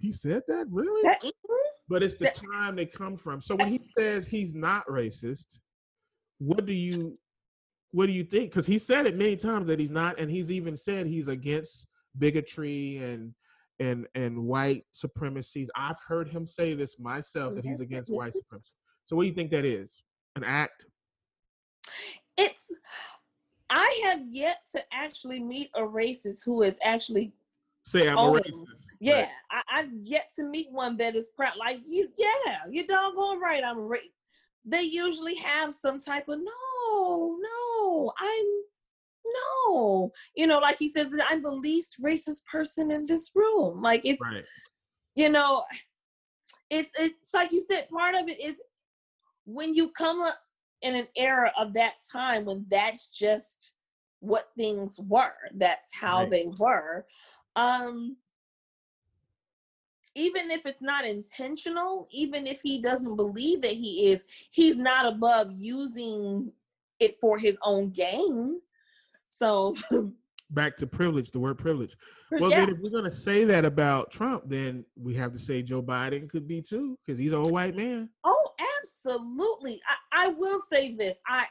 he 0.00 0.12
said 0.12 0.42
that 0.48 0.66
really? 0.70 1.02
That-. 1.04 1.22
But 1.88 2.02
it's 2.02 2.14
the 2.14 2.24
that- 2.24 2.34
time 2.52 2.76
they 2.76 2.86
come 2.86 3.16
from. 3.16 3.40
So 3.40 3.54
when 3.54 3.68
he 3.68 3.80
says 3.96 4.26
he's 4.26 4.54
not 4.54 4.86
racist, 4.86 5.60
what 6.42 6.66
do 6.66 6.72
you 6.72 7.18
what 7.92 8.06
do 8.06 8.12
you 8.12 8.24
think? 8.24 8.50
Because 8.50 8.66
he 8.66 8.78
said 8.78 9.06
it 9.06 9.16
many 9.16 9.36
times 9.36 9.66
that 9.66 9.78
he's 9.78 9.90
not, 9.90 10.18
and 10.18 10.30
he's 10.30 10.50
even 10.50 10.76
said 10.76 11.06
he's 11.06 11.28
against 11.28 11.86
bigotry 12.18 12.98
and 12.98 13.34
and 13.78 14.06
and 14.14 14.44
white 14.44 14.84
supremacies. 14.92 15.68
I've 15.76 16.00
heard 16.06 16.28
him 16.28 16.46
say 16.46 16.74
this 16.74 16.98
myself 16.98 17.54
that 17.54 17.64
he's 17.64 17.80
against 17.80 18.10
white 18.10 18.34
supremacy. 18.34 18.72
So 19.04 19.14
what 19.14 19.22
do 19.22 19.28
you 19.28 19.34
think 19.34 19.50
that 19.50 19.64
is? 19.64 20.02
An 20.36 20.44
act? 20.44 20.86
It's. 22.36 22.70
I 23.70 24.02
have 24.04 24.20
yet 24.30 24.58
to 24.72 24.82
actually 24.92 25.40
meet 25.40 25.70
a 25.74 25.80
racist 25.80 26.44
who 26.44 26.62
is 26.62 26.78
actually. 26.82 27.32
Say 27.84 28.08
I'm 28.08 28.16
a 28.16 28.20
racist. 28.20 28.86
Yeah, 29.00 29.20
Right. 29.20 29.28
I, 29.50 29.62
I've 29.70 29.92
yet 29.92 30.32
to 30.36 30.44
meet 30.44 30.70
one 30.70 30.96
that 30.98 31.16
is 31.16 31.28
proud. 31.28 31.56
Like 31.58 31.80
you, 31.86 32.08
yeah, 32.16 32.58
you're 32.70 32.86
doggone 32.86 33.40
right. 33.40 33.62
I'm 33.64 33.78
right. 33.78 34.00
They 34.64 34.82
usually 34.82 35.34
have 35.36 35.74
some 35.74 35.98
type 35.98 36.28
of 36.28 36.38
no, 36.38 37.38
no, 37.40 38.12
I'm 38.18 38.46
no. 39.24 40.12
You 40.34 40.46
know, 40.46 40.58
like 40.58 40.78
he 40.78 40.88
said, 40.88 41.10
I'm 41.28 41.42
the 41.42 41.50
least 41.50 41.96
racist 42.02 42.44
person 42.50 42.90
in 42.90 43.06
this 43.06 43.30
room. 43.34 43.80
Like 43.80 44.02
it's 44.04 44.22
Right. 44.22 44.44
you 45.14 45.28
know 45.28 45.64
it's 46.70 46.90
it's 46.98 47.34
like 47.34 47.52
you 47.52 47.60
said 47.60 47.88
part 47.90 48.14
of 48.14 48.28
it 48.28 48.40
is 48.40 48.60
when 49.44 49.74
you 49.74 49.90
come 49.90 50.22
up 50.22 50.38
in 50.80 50.94
an 50.94 51.06
era 51.16 51.52
of 51.58 51.74
that 51.74 51.94
time 52.10 52.44
when 52.46 52.64
that's 52.70 53.08
just 53.08 53.74
what 54.20 54.48
things 54.56 54.98
were 55.08 55.34
that's 55.56 55.90
how 55.92 56.20
Right. 56.20 56.30
they 56.30 56.46
were 56.58 57.06
um 57.56 58.16
even 60.14 60.50
if 60.50 60.66
it's 60.66 60.82
not 60.82 61.06
intentional 61.06 62.06
even 62.10 62.46
if 62.46 62.60
he 62.60 62.80
doesn't 62.80 63.16
believe 63.16 63.62
that 63.62 63.72
he 63.72 64.12
is 64.12 64.24
he's 64.50 64.76
not 64.76 65.06
above 65.06 65.50
using 65.52 66.50
it 67.00 67.16
for 67.16 67.38
his 67.38 67.58
own 67.62 67.90
gain 67.90 68.60
so 69.28 69.74
Back 70.52 70.76
to 70.78 70.86
privilege, 70.86 71.30
the 71.30 71.40
word 71.40 71.56
privilege. 71.56 71.96
Well, 72.30 72.50
yeah 72.50 72.66
then 72.66 72.74
if 72.74 72.78
we're 72.80 72.90
gonna 72.90 73.10
say 73.10 73.44
that 73.44 73.64
about 73.64 74.10
Trump, 74.10 74.44
then 74.46 74.84
we 74.96 75.14
have 75.14 75.32
to 75.32 75.38
say 75.38 75.62
Joe 75.62 75.82
Biden 75.82 76.28
could 76.28 76.46
be 76.46 76.60
too, 76.60 76.98
because 77.04 77.18
he's 77.18 77.32
an 77.32 77.38
old 77.38 77.52
white 77.52 77.74
man. 77.74 78.10
Oh, 78.24 78.48
absolutely. 78.78 79.80
I, 80.12 80.26
I 80.26 80.28
will 80.28 80.58
say 80.58 80.94
this. 80.94 81.18
I 81.26 81.46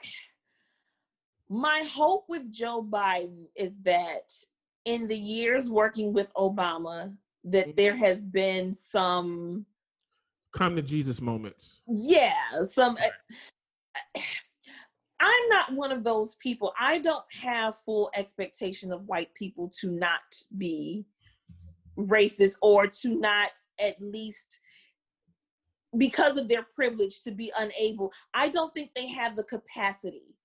my 1.50 1.84
hope 1.92 2.26
with 2.30 2.52
Joe 2.52 2.88
Biden 2.88 3.48
is 3.56 3.78
that 3.80 4.32
in 4.86 5.08
the 5.08 5.18
years 5.18 5.70
working 5.70 6.14
with 6.14 6.32
Obama, 6.36 7.12
that 7.46 7.68
mm-hmm. 7.68 7.76
there 7.76 7.96
has 7.96 8.26
been 8.26 8.74
some 8.74 9.66
Come 10.54 10.76
to 10.76 10.82
Jesus 10.82 11.22
moments. 11.22 11.82
yeah, 11.88 12.34
some 12.64 12.98
uh, 12.98 14.20
I'm 15.22 15.50
not 15.50 15.74
one 15.74 15.92
of 15.92 16.04
those 16.04 16.36
people. 16.36 16.74
I 16.80 16.98
don't 16.98 17.24
have 17.42 17.76
full 17.76 18.10
expectation 18.16 18.92
of 18.92 19.08
white 19.08 19.34
people 19.36 19.70
to 19.80 19.92
not 19.92 20.20
be 20.58 21.06
racist 21.98 22.56
or 22.62 22.88
to 22.88 23.10
not 23.10 23.52
at 23.80 24.02
least 24.02 24.60
because 25.98 26.38
of 26.38 26.48
their 26.48 26.66
privilege 26.76 27.22
to 27.22 27.32
be 27.32 27.52
unable. 27.58 28.12
I 28.34 28.50
don't 28.50 28.74
think 28.74 28.92
they 28.96 29.08
have 29.10 29.36
the 29.36 29.44
capacity 29.44 30.36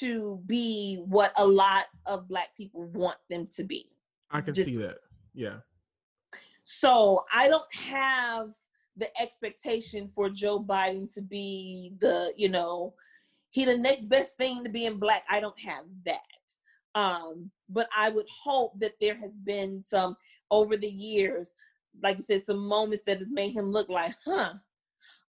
to 0.00 0.40
be 0.46 1.02
what 1.06 1.32
a 1.36 1.46
lot 1.46 1.84
of 2.06 2.28
black 2.28 2.48
people 2.56 2.84
want 2.86 3.18
them 3.30 3.46
to 3.56 3.64
be. 3.64 3.88
I 4.30 4.40
can 4.40 4.54
Just- 4.54 4.68
see 4.68 4.76
that. 4.76 4.98
Yeah. 5.34 5.58
So 6.70 7.24
I 7.32 7.48
don't 7.48 7.74
have 7.74 8.50
the 8.98 9.08
expectation 9.18 10.10
for 10.14 10.28
Joe 10.28 10.62
Biden 10.62 11.10
to 11.14 11.22
be 11.22 11.94
the, 11.98 12.34
you 12.36 12.50
know, 12.50 12.92
he 13.48 13.64
the 13.64 13.74
next 13.74 14.04
best 14.10 14.36
thing 14.36 14.62
to 14.62 14.68
being 14.68 14.98
black. 14.98 15.22
I 15.30 15.40
don't 15.40 15.58
have 15.60 15.84
that. 16.04 16.20
Um, 16.94 17.50
but 17.70 17.88
I 17.96 18.10
would 18.10 18.26
hope 18.28 18.78
that 18.80 18.92
there 19.00 19.14
has 19.16 19.32
been 19.44 19.82
some 19.82 20.14
over 20.50 20.76
the 20.76 20.88
years, 20.88 21.52
like 22.02 22.18
you 22.18 22.22
said, 22.22 22.42
some 22.42 22.58
moments 22.68 23.02
that 23.06 23.18
has 23.18 23.30
made 23.30 23.52
him 23.52 23.70
look 23.70 23.88
like, 23.88 24.12
huh, 24.26 24.52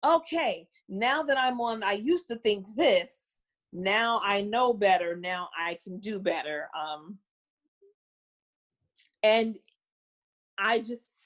okay, 0.05 0.66
now 0.89 1.23
that 1.23 1.39
I'm 1.39 1.60
on, 1.60 1.85
I 1.85 1.93
used 1.93 2.27
to 2.28 2.36
think 2.39 2.66
this. 2.74 3.39
Now 3.73 4.20
I 4.24 4.40
know 4.40 4.73
better. 4.73 5.15
Now 5.15 5.51
I 5.56 5.78
can 5.85 6.01
do 6.01 6.19
better. 6.19 6.69
Um, 6.77 7.19
and 9.23 9.56
I 10.59 10.81
just, 10.81 11.17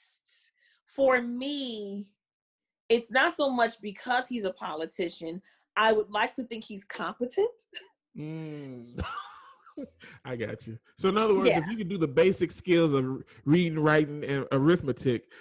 for 0.95 1.21
me, 1.21 2.05
it's 2.89 3.11
not 3.11 3.35
so 3.35 3.49
much 3.49 3.81
because 3.81 4.27
he's 4.27 4.43
a 4.43 4.51
politician. 4.51 5.41
I 5.75 5.93
would 5.93 6.09
like 6.09 6.33
to 6.33 6.43
think 6.43 6.63
he's 6.63 6.83
competent. 6.83 7.49
Mm. 8.17 9.03
I 10.25 10.35
got 10.35 10.67
you. 10.67 10.77
So 10.97 11.09
in 11.09 11.17
other 11.17 11.33
words, 11.33 11.49
Yeah. 11.49 11.59
if 11.59 11.67
you 11.67 11.77
can 11.77 11.87
do 11.87 11.97
the 11.97 12.07
basic 12.07 12.51
skills 12.51 12.93
of 12.93 13.23
reading, 13.45 13.79
writing, 13.79 14.23
and 14.23 14.45
arithmetic, 14.51 15.31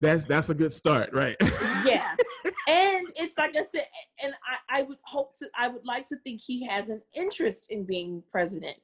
that's 0.00 0.24
that's 0.24 0.50
a 0.50 0.54
good 0.54 0.72
start, 0.72 1.12
right? 1.12 1.36
Yeah. 1.84 2.14
and 2.68 3.06
it's 3.16 3.36
like 3.38 3.56
I 3.56 3.62
said, 3.72 3.86
and 4.22 4.34
I, 4.44 4.80
I 4.80 4.82
would 4.82 4.98
hope 5.02 5.34
to, 5.38 5.48
I 5.56 5.68
would 5.68 5.84
like 5.84 6.06
to 6.08 6.16
think 6.24 6.40
he 6.40 6.66
has 6.66 6.90
an 6.90 7.00
interest 7.14 7.66
in 7.70 7.84
being 7.84 8.22
president. 8.30 8.76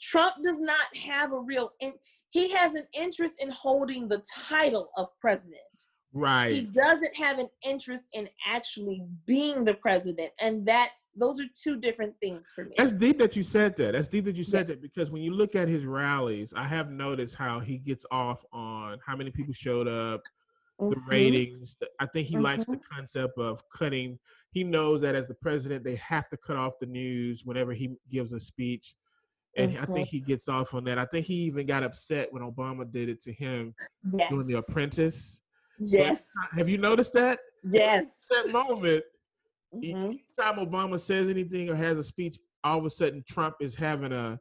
Trump 0.00 0.34
does 0.42 0.60
not 0.60 0.94
have 0.96 1.32
a 1.32 1.38
real, 1.38 1.70
in, 1.80 1.92
he 2.30 2.50
has 2.52 2.74
an 2.74 2.84
interest 2.92 3.34
in 3.38 3.50
holding 3.50 4.08
the 4.08 4.22
title 4.34 4.90
of 4.96 5.08
president. 5.20 5.60
Right. 6.12 6.52
He 6.52 6.60
doesn't 6.62 7.16
have 7.16 7.38
an 7.38 7.48
interest 7.64 8.04
in 8.12 8.28
actually 8.46 9.02
being 9.26 9.64
the 9.64 9.74
president, 9.74 10.30
and 10.40 10.66
that 10.66 10.90
those 11.16 11.40
are 11.40 11.44
two 11.54 11.80
different 11.80 12.14
things 12.20 12.52
for 12.54 12.64
me. 12.64 12.74
That's 12.78 12.92
deep 12.92 13.18
that 13.18 13.36
you 13.36 13.42
said 13.42 13.76
that. 13.76 13.92
That's 13.92 14.08
deep 14.08 14.24
that 14.24 14.36
you 14.36 14.44
said 14.44 14.68
yeah. 14.68 14.74
that 14.74 14.82
because 14.82 15.10
when 15.10 15.22
you 15.22 15.32
look 15.32 15.54
at 15.54 15.68
his 15.68 15.84
rallies, 15.84 16.52
I 16.56 16.64
have 16.64 16.90
noticed 16.90 17.34
how 17.34 17.60
he 17.60 17.78
gets 17.78 18.06
off 18.10 18.44
on 18.52 18.98
how 19.04 19.16
many 19.16 19.30
people 19.30 19.52
showed 19.52 19.88
up, 19.88 20.22
mm-hmm. 20.80 20.90
the 20.90 20.96
ratings. 21.08 21.76
I 22.00 22.06
think 22.06 22.28
he 22.28 22.34
mm-hmm. 22.34 22.44
likes 22.44 22.66
the 22.66 22.72
mm-hmm. 22.72 22.94
concept 22.94 23.38
of 23.38 23.62
cutting. 23.76 24.18
He 24.50 24.64
knows 24.64 25.00
that 25.02 25.14
as 25.14 25.26
the 25.26 25.34
president, 25.34 25.84
they 25.84 25.96
have 25.96 26.28
to 26.30 26.36
cut 26.36 26.56
off 26.56 26.74
the 26.80 26.86
news 26.86 27.42
whenever 27.44 27.72
he 27.74 27.90
gives 28.10 28.32
a 28.32 28.40
speech. 28.40 28.94
And 29.56 29.72
mm-hmm. 29.72 29.90
I 29.90 29.94
think 29.94 30.08
he 30.08 30.20
gets 30.20 30.48
off 30.48 30.74
on 30.74 30.84
that. 30.84 30.98
I 30.98 31.04
think 31.06 31.26
he 31.26 31.34
even 31.34 31.66
got 31.66 31.82
upset 31.82 32.32
when 32.32 32.42
Obama 32.42 32.90
did 32.90 33.08
it 33.08 33.22
to 33.22 33.32
him 33.32 33.74
yes. 34.12 34.30
doing 34.30 34.46
The 34.46 34.58
Apprentice. 34.58 35.40
Yes. 35.80 36.30
But 36.50 36.58
have 36.58 36.68
you 36.68 36.78
noticed 36.78 37.12
that? 37.14 37.40
Yes. 37.64 38.04
that 38.30 38.50
moment 38.50 39.04
Mm-hmm. 39.74 39.96
Anytime 39.96 40.66
Obama 40.66 40.98
says 40.98 41.28
anything 41.28 41.68
or 41.68 41.74
has 41.74 41.98
a 41.98 42.04
speech, 42.04 42.38
all 42.64 42.78
of 42.78 42.84
a 42.84 42.90
sudden 42.90 43.22
Trump 43.28 43.56
is 43.60 43.74
having 43.74 44.12
a 44.12 44.38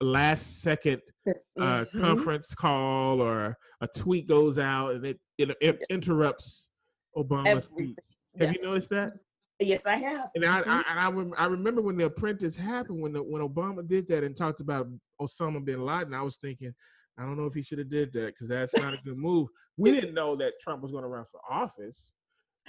last 0.00 0.62
second 0.62 1.00
uh, 1.26 1.32
mm-hmm. 1.58 2.00
conference 2.00 2.54
call 2.54 3.20
or 3.20 3.56
a 3.80 3.88
tweet 3.96 4.28
goes 4.28 4.58
out 4.58 4.94
and 4.94 5.06
it, 5.06 5.18
it, 5.38 5.56
it 5.60 5.80
interrupts 5.90 6.68
Obama's 7.16 7.46
Everything. 7.46 7.68
speech. 7.68 7.96
Have 8.38 8.48
yeah. 8.48 8.54
you 8.60 8.66
noticed 8.66 8.90
that? 8.90 9.12
Yes, 9.60 9.86
I 9.86 9.96
have. 9.96 10.30
And 10.34 10.44
I, 10.44 10.60
mm-hmm. 10.60 10.70
I, 10.70 10.84
and 10.88 11.00
I, 11.00 11.10
rem- 11.10 11.34
I, 11.36 11.46
remember 11.46 11.82
when 11.82 11.96
the 11.96 12.04
apprentice 12.04 12.56
happened, 12.56 13.00
when 13.00 13.12
the, 13.12 13.22
when 13.22 13.42
Obama 13.42 13.86
did 13.86 14.08
that 14.08 14.22
and 14.22 14.36
talked 14.36 14.60
about 14.60 14.88
Osama 15.20 15.64
bin 15.64 15.84
Laden, 15.84 16.14
I 16.14 16.22
was 16.22 16.36
thinking, 16.36 16.72
I 17.18 17.22
don't 17.22 17.36
know 17.36 17.46
if 17.46 17.54
he 17.54 17.62
should 17.62 17.78
have 17.78 17.90
did 17.90 18.12
that 18.12 18.26
because 18.26 18.48
that's 18.48 18.76
not 18.76 18.94
a 18.94 18.98
good 19.04 19.16
move. 19.16 19.48
We 19.76 19.90
didn't 19.90 20.14
know 20.14 20.36
that 20.36 20.60
Trump 20.60 20.82
was 20.82 20.92
going 20.92 21.02
to 21.02 21.08
run 21.08 21.24
for 21.30 21.40
office. 21.50 22.12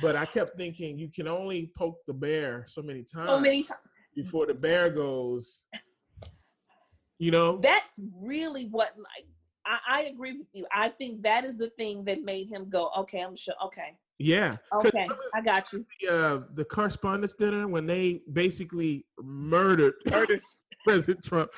But 0.01 0.15
I 0.15 0.25
kept 0.25 0.57
thinking 0.57 0.97
you 0.97 1.09
can 1.13 1.27
only 1.27 1.71
poke 1.77 1.97
the 2.07 2.13
bear 2.13 2.65
so 2.67 2.81
many 2.81 3.03
times. 3.03 3.27
So 3.27 3.39
many 3.39 3.63
times 3.63 3.81
before 4.15 4.45
the 4.45 4.53
bear 4.53 4.89
goes. 4.89 5.63
You 7.17 7.31
know. 7.31 7.57
That's 7.57 7.99
really 8.15 8.65
what 8.65 8.93
like 8.97 9.27
I, 9.65 9.79
I 9.87 10.01
agree 10.03 10.37
with 10.37 10.47
you. 10.53 10.65
I 10.73 10.89
think 10.89 11.23
that 11.23 11.45
is 11.45 11.57
the 11.57 11.69
thing 11.77 12.05
that 12.05 12.23
made 12.23 12.49
him 12.49 12.69
go. 12.69 12.89
Okay, 12.99 13.19
I'm 13.19 13.35
sure. 13.35 13.55
Okay. 13.65 13.97
Yeah. 14.19 14.51
Okay, 14.73 15.07
I 15.33 15.41
got 15.41 15.71
you. 15.71 15.85
The, 16.01 16.13
uh, 16.13 16.41
the 16.53 16.65
correspondence 16.65 17.33
dinner 17.33 17.67
when 17.67 17.87
they 17.87 18.21
basically 18.33 19.05
murdered, 19.21 19.93
murdered 20.11 20.41
President 20.85 21.23
Trump. 21.23 21.51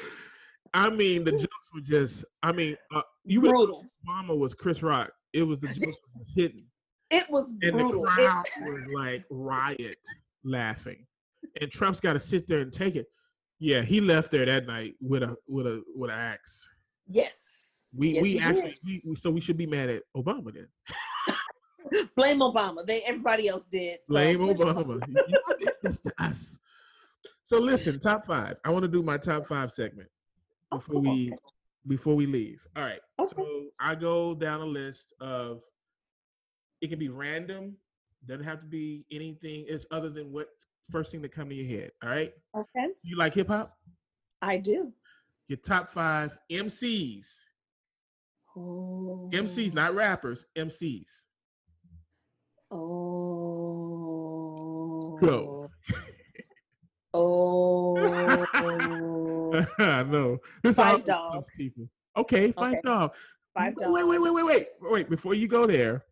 I 0.73 0.89
mean, 0.89 1.23
the 1.23 1.31
jokes 1.31 1.69
were 1.73 1.81
just. 1.81 2.23
I 2.43 2.51
mean, 2.51 2.77
uh, 2.93 3.01
you 3.25 3.41
brutal. 3.41 3.85
Obama 4.07 4.37
was 4.37 4.53
Chris 4.53 4.83
Rock. 4.83 5.11
It 5.33 5.41
was 5.41 5.59
the 5.59 5.67
jokes 5.73 5.97
was 6.15 6.31
hidden. 6.35 6.63
It 7.09 7.29
was 7.29 7.51
and 7.63 7.73
brutal. 7.73 8.03
the 8.03 8.07
crowd 8.07 8.45
it, 8.45 8.73
was 8.73 8.87
like 8.95 9.25
riot 9.31 9.97
laughing, 10.45 11.05
and 11.59 11.69
Trump's 11.71 11.99
got 11.99 12.13
to 12.13 12.19
sit 12.19 12.47
there 12.47 12.59
and 12.59 12.71
take 12.71 12.95
it. 12.95 13.07
Yeah, 13.59 13.81
he 13.81 14.01
left 14.01 14.31
there 14.31 14.45
that 14.45 14.67
night 14.67 14.93
with 15.01 15.23
a 15.23 15.35
with 15.47 15.65
a 15.65 15.83
with 15.95 16.11
an 16.11 16.17
axe. 16.17 16.69
Yes. 17.07 17.47
We 17.93 18.11
yes, 18.11 18.23
we 18.23 18.39
actually 18.39 18.77
we, 18.85 19.15
so 19.15 19.31
we 19.31 19.41
should 19.41 19.57
be 19.57 19.65
mad 19.65 19.89
at 19.89 20.03
Obama 20.15 20.53
then. 20.53 20.67
Blame 22.15 22.39
Obama. 22.39 22.85
They 22.85 23.01
everybody 23.03 23.47
else 23.47 23.67
did. 23.67 23.99
So. 24.05 24.13
Blame 24.13 24.39
Obama. 24.39 25.01
you 25.27 25.55
did 25.59 25.73
this 25.83 25.99
to 25.99 26.13
us. 26.17 26.57
So 27.43 27.59
listen, 27.59 27.99
top 27.99 28.25
five. 28.25 28.57
I 28.63 28.69
want 28.69 28.83
to 28.83 28.87
do 28.87 29.03
my 29.03 29.17
top 29.17 29.45
five 29.45 29.71
segment 29.71 30.09
oh, 30.71 30.77
before 30.77 30.95
oh, 30.97 30.99
we 30.99 31.33
before 31.87 32.15
we 32.15 32.25
leave. 32.25 32.61
All 32.75 32.83
right. 32.83 32.99
Okay. 33.19 33.29
So 33.35 33.65
I 33.79 33.95
go 33.95 34.33
down 34.33 34.61
a 34.61 34.65
list 34.65 35.13
of 35.19 35.61
it 36.81 36.89
can 36.89 36.99
be 36.99 37.09
random. 37.09 37.75
Doesn't 38.25 38.45
have 38.45 38.61
to 38.61 38.67
be 38.67 39.05
anything. 39.11 39.65
It's 39.67 39.85
other 39.91 40.09
than 40.09 40.31
what 40.31 40.47
first 40.89 41.11
thing 41.11 41.21
that 41.23 41.31
come 41.31 41.49
to 41.49 41.55
your 41.55 41.81
head. 41.81 41.91
All 42.03 42.09
right. 42.09 42.33
Okay. 42.55 42.87
You 43.03 43.17
like 43.17 43.33
hip 43.33 43.47
hop? 43.47 43.77
I 44.41 44.57
do. 44.57 44.91
Your 45.47 45.57
top 45.57 45.91
five 45.91 46.37
MCs. 46.51 47.25
Oh. 48.55 49.29
MCs, 49.33 49.73
not 49.73 49.95
rappers. 49.95 50.45
MCs. 50.57 51.09
Oh. 52.71 52.77
Go. 55.21 55.69
oh. 57.13 57.97
I 59.79 60.03
know. 60.03 60.39
This 60.63 60.77
Phife 60.77 61.03
Dawg. 61.03 61.43
people. 61.57 61.89
Okay, 62.17 62.51
five 62.53 62.73
okay. 62.73 62.81
dog. 62.83 63.13
Phife 63.57 63.75
Dawg. 63.75 63.91
Wait, 63.91 64.07
wait, 64.07 64.19
wait, 64.21 64.31
wait, 64.33 64.45
wait, 64.45 64.67
wait. 64.81 65.09
Before 65.09 65.33
you 65.33 65.49
go 65.49 65.67
there, 65.67 66.05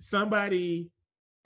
somebody 0.00 0.90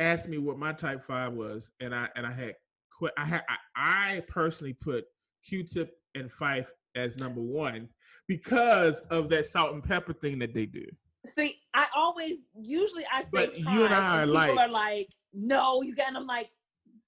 asked 0.00 0.28
me 0.28 0.38
what 0.38 0.58
my 0.58 0.72
type 0.72 1.04
five 1.04 1.32
was, 1.32 1.70
and 1.80 1.94
I 1.94 2.08
and 2.16 2.26
I 2.26 2.32
had 2.32 2.54
quit. 2.90 3.12
I 3.16 3.24
had 3.24 3.42
I, 3.48 4.16
I 4.16 4.22
personally 4.26 4.72
put 4.72 5.04
Q-Tip 5.48 5.94
and 6.14 6.30
Phife 6.30 6.66
as 6.96 7.16
number 7.18 7.40
one 7.40 7.88
because 8.26 9.00
of 9.10 9.28
that 9.28 9.46
salt 9.46 9.74
and 9.74 9.82
pepper 9.82 10.12
thing 10.12 10.40
that 10.40 10.54
they 10.54 10.66
do. 10.66 10.84
See, 11.26 11.58
I 11.74 11.86
always 11.96 12.38
usually 12.54 13.04
I 13.12 13.22
say 13.22 13.28
but 13.32 13.58
you 13.58 13.84
and 13.84 13.94
I 13.94 14.22
and 14.22 14.30
are 14.30 14.40
people 14.40 14.54
like, 14.56 14.58
are 14.58 14.72
like, 14.72 15.08
no, 15.34 15.82
you 15.82 15.94
got. 15.94 16.08
And 16.08 16.16
I'm 16.16 16.26
like, 16.26 16.50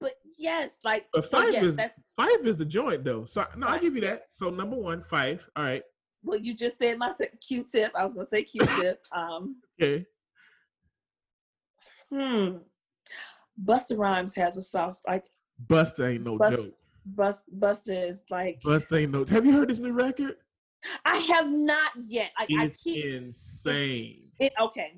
but 0.01 0.15
yes, 0.39 0.77
like, 0.85 1.07
but 1.13 1.53
yes, 1.53 1.65
is 1.65 1.81
Phife 2.19 2.45
is 2.45 2.57
the 2.57 2.65
joint 2.65 3.05
though. 3.05 3.25
So 3.25 3.47
no, 3.57 3.67
I 3.69 3.79
give 3.79 3.95
you 3.95 4.01
that. 4.03 4.25
So 4.33 4.51
number 4.51 4.77
one, 4.77 5.03
Phife. 5.11 5.41
All 5.57 5.65
right. 5.65 5.83
Well, 6.23 6.39
you 6.39 6.55
just 6.55 6.79
said 6.79 6.99
my 6.99 7.13
Q-Tip. 7.47 7.93
I 7.95 8.05
was 8.05 8.15
gonna 8.15 8.27
say 8.27 8.43
Q-Tip. 8.43 9.01
Um, 9.13 9.57
okay. 9.81 10.05
Hmm. 12.13 12.57
Busta 13.63 13.97
Rhymes 13.97 14.35
has 14.35 14.57
a 14.57 14.63
soft 14.63 15.03
like. 15.07 15.27
Busta 15.67 16.13
ain't 16.13 16.25
no 16.25 16.39
Bust, 16.39 16.57
joke. 16.57 16.75
Bust 17.07 17.45
Busta 17.59 18.09
is 18.09 18.25
like. 18.31 18.61
Busta 18.65 19.03
ain't 19.03 19.13
no. 19.13 19.25
Have 19.27 19.47
you 19.47 19.53
heard 19.53 19.69
his 19.69 19.79
new 19.79 19.93
record? 19.93 20.37
I 21.05 21.17
have 21.17 21.51
not 21.51 21.93
yet. 22.01 22.31
I, 22.39 22.47
it's 22.49 22.61
I 22.61 22.69
keep, 22.83 23.05
insane. 23.05 24.29
It 24.39 24.53
okay. 24.61 24.97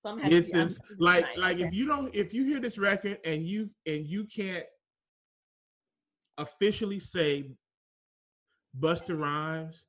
So 0.00 0.10
I'm 0.10 0.18
happy. 0.18 0.36
it's 0.36 0.50
to, 0.50 0.60
ins- 0.60 0.78
like 0.98 1.24
tonight. 1.24 1.38
like 1.38 1.56
okay. 1.56 1.66
if 1.66 1.74
you 1.74 1.86
don't 1.86 2.14
if 2.14 2.34
you 2.34 2.44
hear 2.44 2.60
this 2.60 2.78
record 2.78 3.18
and 3.24 3.46
you 3.46 3.70
and 3.86 4.06
you 4.06 4.24
can't 4.24 4.64
officially 6.36 7.00
say 7.00 7.50
Busta 8.78 9.18
Rhymes 9.18 9.86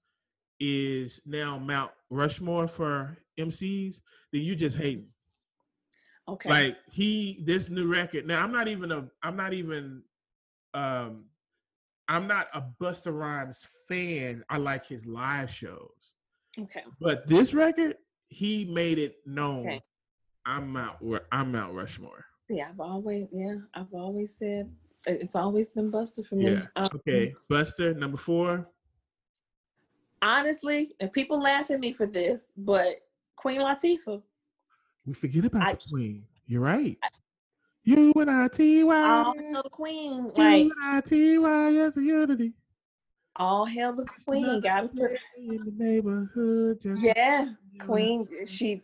is 0.60 1.20
now 1.26 1.58
Mount 1.58 1.92
Rushmore 2.10 2.68
for 2.68 3.18
MCs, 3.38 4.00
then 4.32 4.42
you 4.42 4.56
just 4.56 4.78
hating. 4.78 5.08
Okay. 6.28 6.50
Like 6.50 6.78
he 6.92 7.42
this 7.46 7.70
new 7.70 7.88
record. 7.88 8.26
Now 8.26 8.42
I'm 8.42 8.52
not 8.52 8.68
even 8.68 8.92
a 8.92 9.06
I'm 9.22 9.36
not 9.36 9.54
even 9.54 10.02
um 10.74 11.26
I'm 12.08 12.28
not 12.28 12.48
a 12.54 12.64
Busta 12.82 13.12
Rhymes 13.12 13.66
fan. 13.88 14.44
I 14.50 14.58
like 14.58 14.86
his 14.86 15.06
live 15.06 15.50
shows. 15.50 16.14
Okay. 16.60 16.84
But 17.02 17.28
this 17.28 17.54
record, 17.54 17.96
he 18.28 18.66
made 18.66 19.00
it 19.00 19.16
known. 19.26 19.68
Okay. 19.68 19.82
I'm 20.46 20.78
out. 20.78 21.04
I'm 21.32 21.52
Mount 21.52 21.74
Rushmore. 21.74 22.26
Yeah, 22.50 22.70
I've 22.70 22.80
always 22.80 23.28
yeah, 23.32 23.56
I've 23.74 23.94
always 23.94 24.36
said 24.36 24.70
it's 25.08 25.36
always 25.36 25.70
been 25.70 25.92
Busta 25.92 26.26
for 26.26 26.36
me. 26.36 26.52
Yeah. 26.52 26.62
Um, 26.76 26.88
okay. 26.96 27.34
Busta 27.50 27.96
number 27.96 28.18
four. 28.18 28.70
Honestly, 30.22 30.94
and 31.00 31.12
people 31.12 31.40
laugh 31.40 31.72
at 31.72 31.80
me 31.80 31.92
for 31.92 32.06
this, 32.06 32.50
but 32.58 32.88
Queen 33.36 33.62
Latifah. 33.62 34.22
We 35.06 35.14
forget 35.14 35.46
about 35.46 35.68
I, 35.68 35.72
the 35.74 35.80
queen. 35.90 36.24
You're 36.48 36.62
right. 36.62 36.98
I, 37.04 37.10
you 37.86 38.12
and 38.16 38.30
I 38.30 38.48
T 38.50 38.84
Y. 38.84 39.10
All 39.10 39.34
hail 39.38 39.64
the 39.64 39.70
queen. 39.70 40.32
Like 40.36 40.38
you 40.38 40.72
and 40.72 40.74
I 40.84 41.02
T 41.02 41.38
Y. 41.38 41.70
Yes, 41.70 41.96
unity. 41.96 42.54
All 43.38 43.66
hail 43.66 43.94
the 43.94 44.06
queen. 44.26 44.60
Gotta 44.62 44.88
put 44.88 45.12
in 45.38 45.66
the 45.66 45.74
neighborhood. 45.78 46.82
yeah, 46.98 47.54
queen. 47.80 48.28
She. 48.46 48.82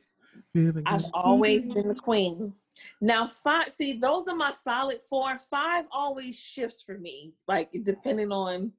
I've 0.85 1.05
always 1.13 1.67
been 1.67 1.89
the 1.89 1.95
queen. 1.95 2.53
Now 3.01 3.27
five. 3.27 3.69
See, 3.69 3.93
those 3.93 4.27
are 4.27 4.35
my 4.35 4.49
solid 4.49 5.01
four. 5.09 5.37
Five 5.37 5.85
always 5.91 6.39
shifts 6.39 6.81
for 6.81 6.97
me. 6.97 7.33
Like 7.47 7.69
depending 7.83 8.31
on 8.31 8.71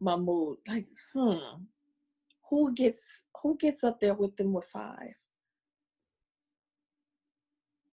my 0.00 0.16
mood. 0.16 0.58
Like, 0.68 0.86
hmm, 1.12 1.62
who 2.48 2.72
gets 2.74 3.24
who 3.42 3.56
gets 3.56 3.84
up 3.84 4.00
there 4.00 4.14
with 4.14 4.36
them 4.36 4.52
with 4.52 4.66
five? 4.66 5.14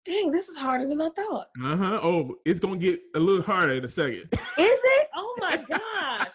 Dang, 0.05 0.31
this 0.31 0.47
is 0.47 0.57
harder 0.57 0.87
than 0.87 1.01
I 1.01 1.09
thought. 1.09 1.47
Uh 1.63 1.75
huh. 1.75 1.99
Oh, 2.01 2.35
it's 2.45 2.59
gonna 2.59 2.77
get 2.77 2.99
a 3.15 3.19
little 3.19 3.41
harder 3.41 3.73
in 3.73 3.83
a 3.83 3.87
second. 3.87 4.29
Is 4.31 4.39
it? 4.57 5.07
Oh 5.15 5.35
my 5.39 5.57
gosh. 5.57 6.31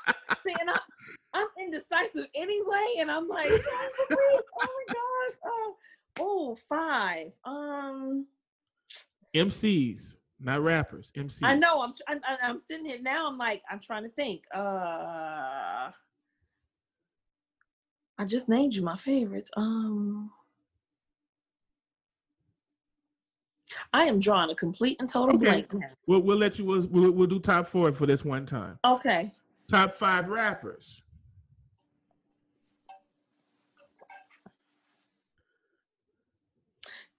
See, 0.47 0.55
and 0.60 0.70
I, 0.70 0.78
I'm 1.32 1.47
indecisive 1.59 2.26
anyway, 2.34 2.97
and 2.98 3.10
I'm 3.10 3.28
like, 3.28 3.51
oh 3.51 4.38
my 4.59 4.84
gosh. 4.88 5.36
Oh, 5.44 5.76
oh, 6.18 6.59
five. 6.68 7.32
Um, 7.44 8.26
MCs, 9.34 10.16
not 10.40 10.62
rappers. 10.62 11.12
MCs. 11.16 11.38
I 11.42 11.55
know. 11.55 11.82
I'm, 11.82 11.94
I'm. 12.09 12.20
I'm 12.42 12.59
sitting 12.59 12.84
here 12.84 12.98
now. 13.01 13.28
I'm 13.28 13.38
like. 13.38 13.62
I'm 13.70 13.80
trying 13.80 14.02
to 14.02 14.10
think. 14.10 14.42
Uh. 14.55 15.90
I 18.18 18.24
just 18.26 18.51
named 18.51 18.74
you 18.74 18.82
my 18.82 18.97
favorites. 18.97 19.51
Um. 19.56 20.30
I 23.92 24.05
am 24.05 24.18
drawing 24.20 24.51
a 24.51 24.55
complete 24.55 24.97
and 25.01 25.09
total 25.09 25.36
Okay. 25.36 25.44
blank. 25.44 25.72
now. 25.74 25.86
We'll, 26.06 26.20
we'll 26.20 26.38
let 26.38 26.59
you. 26.59 26.64
We'll, 26.64 26.86
we'll 26.88 27.10
we'll 27.12 27.26
do 27.28 27.38
top 27.38 27.66
four 27.66 27.92
for 27.92 28.06
this 28.06 28.24
one 28.24 28.47
time. 28.47 28.78
Okay. 28.86 29.32
Top 29.68 29.94
five 29.94 30.28
rappers. 30.28 31.02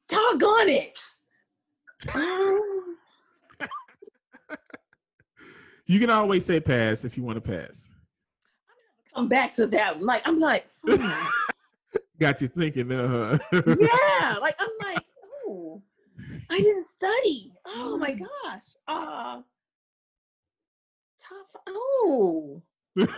Doggone 0.07 0.69
it. 0.69 0.99
Um, 2.15 2.98
You 5.88 5.99
can 5.99 6.10
always 6.10 6.45
say 6.45 6.60
pass 6.61 7.03
if 7.03 7.18
you 7.18 7.23
want 7.23 7.36
to 7.36 7.41
pass. 7.41 7.86
come 9.14 9.28
back 9.28 9.52
to 9.53 9.68
that. 9.68 9.98
one. 9.98 10.06
Like 10.06 10.22
I'm 10.26 10.40
like, 10.40 10.65
hmm. 10.88 11.06
Got 12.19 12.40
you 12.40 12.48
thinking, 12.48 12.90
uh 12.91 13.38
huh. 13.52 13.61
yeah. 13.80 14.38
Like 14.40 14.56
I'm 14.60 14.69
like, 14.86 14.99
oh, 14.99 15.11
I 16.49 16.58
didn't 16.58 16.86
study. 16.86 17.53
Oh 17.66 17.98
my 17.98 18.12
gosh. 18.12 18.64
Uh 18.88 19.41
tough. 21.20 21.62
Oh. 21.68 22.62
Good. 22.95 23.10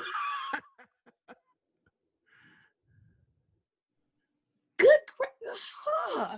huh. 5.47 6.37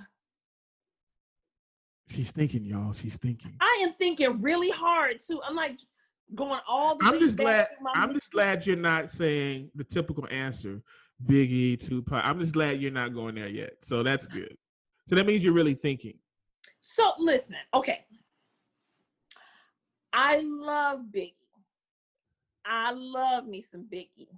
She's 2.07 2.31
thinking, 2.31 2.64
y'all. 2.64 2.93
She's 2.93 3.18
thinking. 3.18 3.53
I 3.60 3.81
am 3.84 3.93
thinking 3.93 4.41
really 4.41 4.69
hard 4.69 5.19
too. 5.22 5.41
I'm 5.45 5.56
like 5.56 5.80
going 6.34 6.60
all 6.68 6.97
the 6.97 7.06
I'm 7.06 7.14
way 7.14 7.19
just 7.19 7.38
glad. 7.38 7.68
my 7.81 7.91
I'm 7.93 8.14
just 8.14 8.31
glad 8.31 8.65
you're 8.65 8.77
not 8.77 9.11
saying 9.11 9.69
the 9.76 9.84
typical 9.84 10.27
answer, 10.31 10.81
Biggie, 11.26 11.80
Tupac. 11.80 12.26
I'm 12.26 12.39
just 12.39 12.53
glad 12.53 12.81
you're 12.81 12.91
not 12.91 13.14
going 13.14 13.35
there 13.35 13.49
yet. 13.49 13.73
So 13.81 14.02
that's 14.03 14.27
good. 14.27 14.56
So 15.07 15.15
that 15.15 15.26
means 15.26 15.43
you're 15.43 15.53
really 15.53 15.73
thinking. 15.73 16.18
So 16.87 17.11
listen, 17.17 17.57
okay. 17.73 18.05
I 20.13 20.39
love 20.43 20.99
Biggie. 21.13 21.33
I 22.63 22.91
love 22.93 23.47
me 23.47 23.59
some 23.59 23.87
Biggie. 23.91 24.29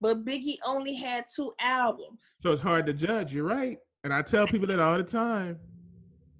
But 0.00 0.24
Biggie 0.24 0.56
only 0.64 0.94
had 0.94 1.26
two 1.32 1.52
albums. 1.60 2.34
So 2.42 2.52
it's 2.52 2.60
hard 2.62 2.86
to 2.86 2.94
judge. 2.94 3.34
You're 3.34 3.44
right, 3.44 3.76
and 4.02 4.14
I 4.14 4.22
tell 4.22 4.46
people 4.46 4.66
that 4.68 4.80
all 4.80 4.96
the 4.96 5.04
time. 5.04 5.58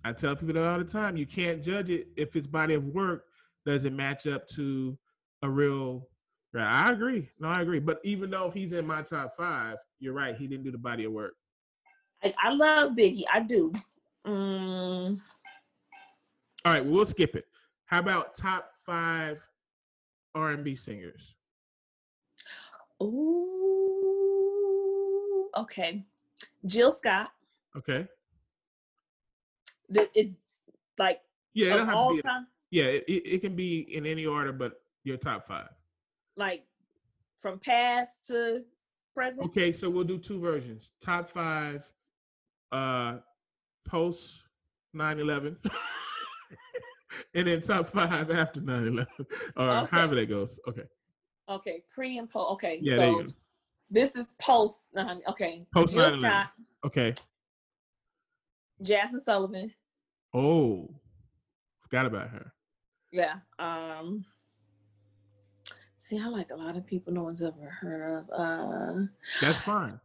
I 0.03 0.13
tell 0.13 0.35
people 0.35 0.55
that 0.55 0.67
all 0.67 0.79
the 0.79 0.85
time. 0.85 1.19
You 1.19 1.27
can't 1.27 1.63
judge 1.63 1.91
it 1.91 2.09
if 2.17 2.33
his 2.33 2.47
body 2.47 2.75
of 2.75 2.85
work 2.87 3.27
doesn't 3.67 3.95
match 3.95 4.27
up 4.27 4.49
to 4.57 4.99
a 5.43 5.49
real. 5.49 6.09
Right, 6.55 6.65
I 6.65 6.91
agree. 6.91 7.29
No, 7.39 7.49
I 7.49 7.61
agree. 7.61 7.81
But 7.81 8.01
even 8.03 8.31
though 8.31 8.51
he's 8.51 8.73
in 8.73 8.87
my 8.87 9.03
top 9.03 9.37
five, 9.37 9.77
you're 10.01 10.15
right. 10.15 10.35
He 10.35 10.47
didn't 10.47 10.65
do 10.65 10.73
the 10.73 10.79
body 10.79 11.05
of 11.05 11.13
work. 11.13 11.35
I, 12.25 12.35
I 12.43 12.51
love 12.55 12.93
Biggie. 12.93 13.25
I 13.33 13.41
do. 13.41 13.73
Mm, 14.27 15.21
All 16.65 16.73
right, 16.73 16.85
we'll 16.85 17.05
skip 17.07 17.35
it. 17.35 17.47
How 17.87 17.99
about 17.99 18.37
top 18.37 18.71
five 18.87 19.41
R&B 20.35 20.77
singers? 20.77 21.35
ooh. 23.03 23.49
Okay. 25.57 26.05
Jill 26.67 26.91
Scott. 26.93 27.31
Okay. 27.77 28.07
The- 29.89 30.09
It's 30.15 30.37
like 30.99 31.21
Yeah, 31.55 31.75
it 31.75 31.79
don't 31.79 31.81
of 31.81 31.87
have 31.89 31.95
to 31.95 31.99
all 31.99 32.15
be. 32.15 32.23
time, 32.23 32.47
Yeah, 32.71 32.85
it 32.85 33.05
it 33.09 33.41
can 33.41 33.57
be 33.57 33.81
in 33.95 34.07
any 34.07 34.25
order, 34.25 34.53
but 34.53 34.81
your 35.05 35.17
top 35.17 35.47
five. 35.47 35.69
like 36.37 36.65
from 37.41 37.59
past 37.59 38.25
to 38.29 38.65
present. 39.15 39.47
Okay, 39.49 39.73
so 39.73 39.91
we'll 39.91 40.05
do 40.05 40.17
two 40.19 40.39
versions. 40.41 40.93
Top 41.01 41.29
five, 41.29 41.85
uh, 42.71 43.19
post 43.85 44.43
9-11. 44.97 45.57
and 47.35 47.47
then 47.49 47.63
top 47.63 47.89
five 47.89 48.31
after 48.31 48.61
9-11. 48.61 49.07
Or 49.57 49.69
Okay. 49.71 49.89
however 49.97 50.15
that 50.17 50.29
goes. 50.29 50.59
Okay. 50.69 50.83
Okay, 51.49 51.83
pre 51.93 52.19
and 52.19 52.31
post. 52.31 52.53
Okay, 52.53 52.79
Yeah, 52.81 52.97
there 52.97 53.07
so 53.13 53.19
you 53.21 53.27
go. 53.27 53.33
this 53.91 54.17
is 54.17 54.27
post. 54.41 54.87
nine- 54.95 55.21
Okay, 55.29 55.67
Post 55.75 55.95
Jill 55.95 56.11
9/11. 56.11 56.49
Okay. 56.87 57.15
Jazmine 58.83 59.21
Sullivan. 59.21 59.73
Oh. 60.35 60.89
Forgot 61.83 62.07
about 62.07 62.29
her. 62.31 62.53
Yeah. 63.13 63.35
Um. 63.59 64.25
See, 65.99 66.19
I 66.19 66.27
like 66.27 66.51
a 66.51 66.57
lot 66.57 66.77
of 66.77 66.87
people 66.87 67.13
no 67.13 67.23
one's 67.23 67.43
ever 67.43 67.71
heard 67.81 68.19
of. 68.19 68.31
Uh, 68.31 69.07
That's 69.41 69.59
fine. 69.61 70.01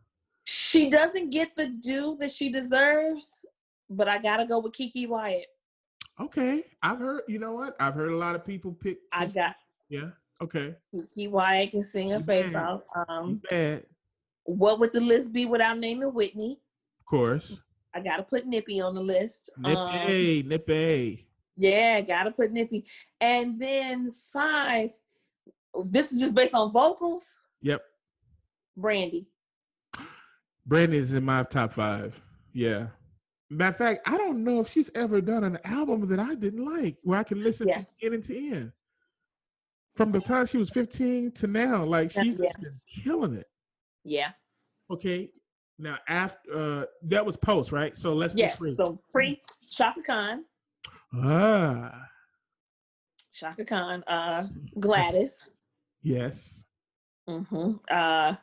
she 0.46 0.90
doesn't 0.90 1.30
get 1.32 1.56
the 1.56 1.68
due 1.68 2.16
that 2.20 2.30
she 2.32 2.52
deserves, 2.52 3.40
but 3.90 4.08
I 4.08 4.18
gotta 4.18 4.46
go 4.46 4.60
with 4.60 4.74
Keke 4.74 5.08
Wyatt. 5.08 5.48
Okay. 6.20 6.64
I've 6.82 7.00
heard, 7.00 7.22
you 7.28 7.40
know 7.40 7.54
what? 7.54 7.76
I've 7.80 7.94
heard 7.94 8.12
a 8.12 8.18
lot 8.18 8.36
of 8.36 8.46
people 8.46 8.74
pick. 8.74 8.98
I 9.12 9.26
got 9.28 9.56
Yeah. 9.90 10.10
Okay. 10.42 10.76
Keke 10.96 11.30
Wyatt 11.30 11.72
can 11.72 11.84
sing 11.84 12.10
her 12.10 12.22
face 12.22 12.54
off. 12.56 12.82
Um, 13.08 13.42
Bad. 13.50 13.86
what 14.44 14.80
would 14.80 14.92
the 14.94 15.00
list 15.00 15.34
be 15.34 15.46
without 15.46 15.78
naming 15.78 16.14
Whitney? 16.14 16.60
Of 17.00 17.06
course. 17.06 17.62
I 17.94 18.02
gotta 18.02 18.24
put 18.24 18.46
Nippy 18.46 18.82
on 18.82 18.96
the 18.96 19.02
list. 19.02 19.50
Um, 19.64 19.74
Nippy. 19.74 20.44
Nippy. 20.44 21.28
Yeah, 21.56 22.02
gotta 22.02 22.32
put 22.32 22.52
Nippy. 22.52 22.86
And 23.20 23.60
then 23.60 24.12
five. 24.12 24.92
This 25.86 26.12
is 26.12 26.20
just 26.20 26.36
based 26.36 26.54
on 26.54 26.72
vocals. 26.72 27.36
Yep. 27.62 27.82
Brandy. 28.76 29.28
Brandy's 30.66 31.14
in 31.14 31.24
my 31.24 31.44
top 31.44 31.74
five. 31.74 32.20
Yeah. 32.54 32.88
Matter 33.50 33.70
of 33.70 33.78
fact, 33.78 34.10
I 34.10 34.18
don't 34.18 34.44
know 34.44 34.60
if 34.60 34.70
she's 34.70 34.90
ever 34.94 35.22
done 35.22 35.44
an 35.44 35.58
album 35.64 36.08
that 36.08 36.20
I 36.20 36.36
didn't 36.36 36.66
like 36.66 36.98
where 37.04 37.20
I 37.20 37.24
can 37.24 37.42
listen 37.42 37.68
Yeah. 37.68 37.76
from 37.78 37.86
beginning 38.00 38.22
to 38.24 38.50
end. 38.56 38.72
From 39.96 40.12
the 40.12 40.20
time 40.20 40.46
she 40.46 40.58
was 40.58 40.70
15 40.70 41.32
to 41.32 41.48
now, 41.48 41.84
like 41.86 42.12
she's 42.12 42.36
yeah. 42.38 42.46
just 42.46 42.60
been 42.60 42.80
killing 42.88 43.34
it. 43.36 43.48
Yeah. 44.04 44.32
Okay. 44.92 45.32
Now 45.80 45.98
after 46.08 46.82
uh 46.82 46.86
that 47.04 47.26
was 47.26 47.38
post, 47.38 47.72
right? 47.72 47.96
So 47.98 48.14
let's 48.14 48.36
Yes. 48.36 48.58
pre. 48.58 48.76
So 48.76 49.00
pre 49.12 49.42
Chaka 49.70 50.02
Khan, 50.02 50.46
ah 51.14 52.08
Chaka 53.34 53.64
Khan, 53.64 54.04
uh, 54.08 54.48
Gladys. 54.80 55.52
yes. 56.02 56.64
hmm 57.28 57.74
Uh, 57.92 58.36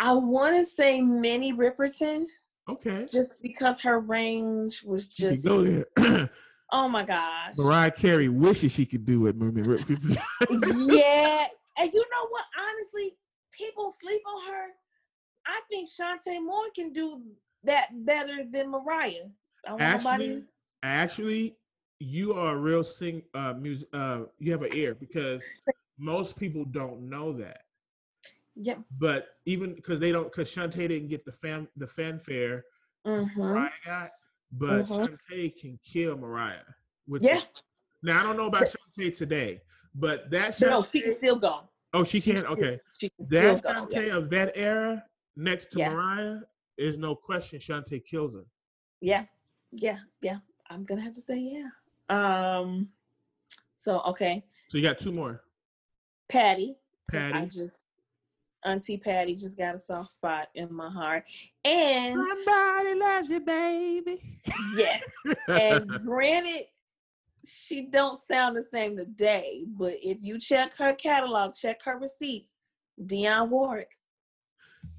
I 0.00 0.14
want 0.14 0.56
to 0.56 0.64
say 0.64 1.02
Minnie 1.02 1.52
Riperton, 1.52 2.24
Okay. 2.70 3.06
just 3.12 3.40
because 3.42 3.82
her 3.82 4.00
range 4.00 4.82
was 4.82 5.08
just. 5.08 5.44
go 5.44 5.62
there. 5.62 6.30
Oh 6.72 6.88
my 6.88 7.04
gosh. 7.04 7.54
Mariah 7.58 7.90
Carey 7.90 8.28
wishes 8.28 8.70
she 8.70 8.86
could 8.86 9.04
do 9.04 9.26
it, 9.26 9.34
Mermaid 9.34 9.66
Rip. 9.66 9.80
yeah, 9.88 11.44
and 11.78 11.92
you 11.92 12.00
know 12.00 12.26
what? 12.28 12.44
Honestly, 12.60 13.16
people 13.50 13.92
sleep 14.00 14.22
on 14.24 14.52
her. 14.52 14.66
I 15.48 15.60
think 15.68 15.88
Chanté 15.88 16.40
Moore 16.40 16.70
can 16.72 16.92
do 16.92 17.22
that 17.64 17.88
better 18.04 18.44
than 18.48 18.70
Mariah. 18.70 19.24
Actually, 19.80 20.44
actually, 20.84 21.56
you 21.98 22.34
are 22.34 22.54
a 22.54 22.56
real 22.56 22.84
sing 22.84 23.22
uh 23.34 23.52
music 23.54 23.88
uh 23.92 24.20
you 24.38 24.52
have 24.52 24.62
an 24.62 24.70
ear 24.74 24.94
because 24.94 25.44
most 25.98 26.36
people 26.36 26.64
don't 26.64 27.00
know 27.02 27.32
that. 27.32 27.62
Yeah. 28.56 28.76
But 28.98 29.28
even 29.46 29.74
because 29.74 30.00
they 30.00 30.12
don't 30.12 30.30
because 30.30 30.52
Chanté 30.52 30.88
didn't 30.88 31.08
get 31.08 31.24
the 31.24 31.32
fan 31.32 31.68
the 31.76 31.86
fanfare 31.86 32.64
Mm-hmm. 33.06 33.40
Mariah 33.40 33.70
got, 33.86 34.10
but 34.52 34.84
Mhm. 34.84 35.08
Chanté 35.30 35.58
can 35.58 35.78
kill 35.82 36.16
Mariah. 36.18 36.64
With 37.08 37.22
Yeah. 37.22 37.40
now 38.02 38.20
I 38.20 38.22
don't 38.22 38.36
know 38.36 38.46
about 38.46 38.64
Chanté 38.64 39.16
today, 39.16 39.62
but 39.94 40.28
that 40.30 40.50
Chanté, 40.52 40.68
No, 40.70 40.82
she 40.82 41.00
can 41.00 41.14
still 41.16 41.36
go. 41.36 41.68
oh 41.94 42.04
she 42.04 42.20
She 42.20 42.32
can 42.32 42.42
still- 42.42 42.52
okay. 42.52 42.80
She 42.98 43.08
can 43.08 43.24
still 43.24 43.54
That 43.56 43.62
go. 43.62 43.72
Chanté 43.86 44.06
Yeah. 44.08 44.16
of 44.16 44.30
that 44.30 44.52
era 44.56 45.04
next 45.36 45.70
to 45.72 45.78
Yeah. 45.78 45.94
Mariah 45.94 46.40
is 46.76 46.98
no 46.98 47.14
question 47.14 47.58
Chanté 47.60 48.04
kills 48.04 48.34
her. 48.34 48.44
yeah, 49.00 49.24
yeah, 49.72 49.98
yeah. 50.20 50.40
I'm 50.68 50.84
gonna 50.84 51.00
have 51.02 51.14
to 51.14 51.20
say 51.22 51.38
yeah. 51.38 51.70
Um. 52.10 52.90
So 53.76 54.00
okay, 54.02 54.44
So 54.68 54.76
you 54.76 54.84
got 54.84 54.98
two 54.98 55.10
more. 55.12 55.42
Patty. 56.28 56.76
'cause 57.10 57.22
I 57.22 57.30
Patty. 57.32 57.48
just 57.48 57.84
Auntie 58.64 58.98
Patty 58.98 59.34
just 59.34 59.56
got 59.56 59.74
a 59.74 59.78
soft 59.78 60.10
spot 60.10 60.48
in 60.54 60.72
my 60.74 60.90
heart, 60.90 61.24
and 61.64 62.14
Somebody 62.14 62.94
loves 62.98 63.30
you, 63.30 63.40
baby. 63.40 64.22
yes, 64.76 65.02
and 65.48 65.88
granted 66.04 66.64
she 67.48 67.86
don't 67.86 68.16
sound 68.16 68.54
the 68.54 68.62
same 68.62 68.94
today 68.98 69.64
but 69.78 69.94
if 70.02 70.18
you 70.20 70.38
check 70.38 70.76
her 70.76 70.92
catalog 70.92 71.54
check 71.54 71.78
her 71.82 71.96
receipts 71.98 72.56
Dionne 73.06 73.48
Warwick 73.48 73.88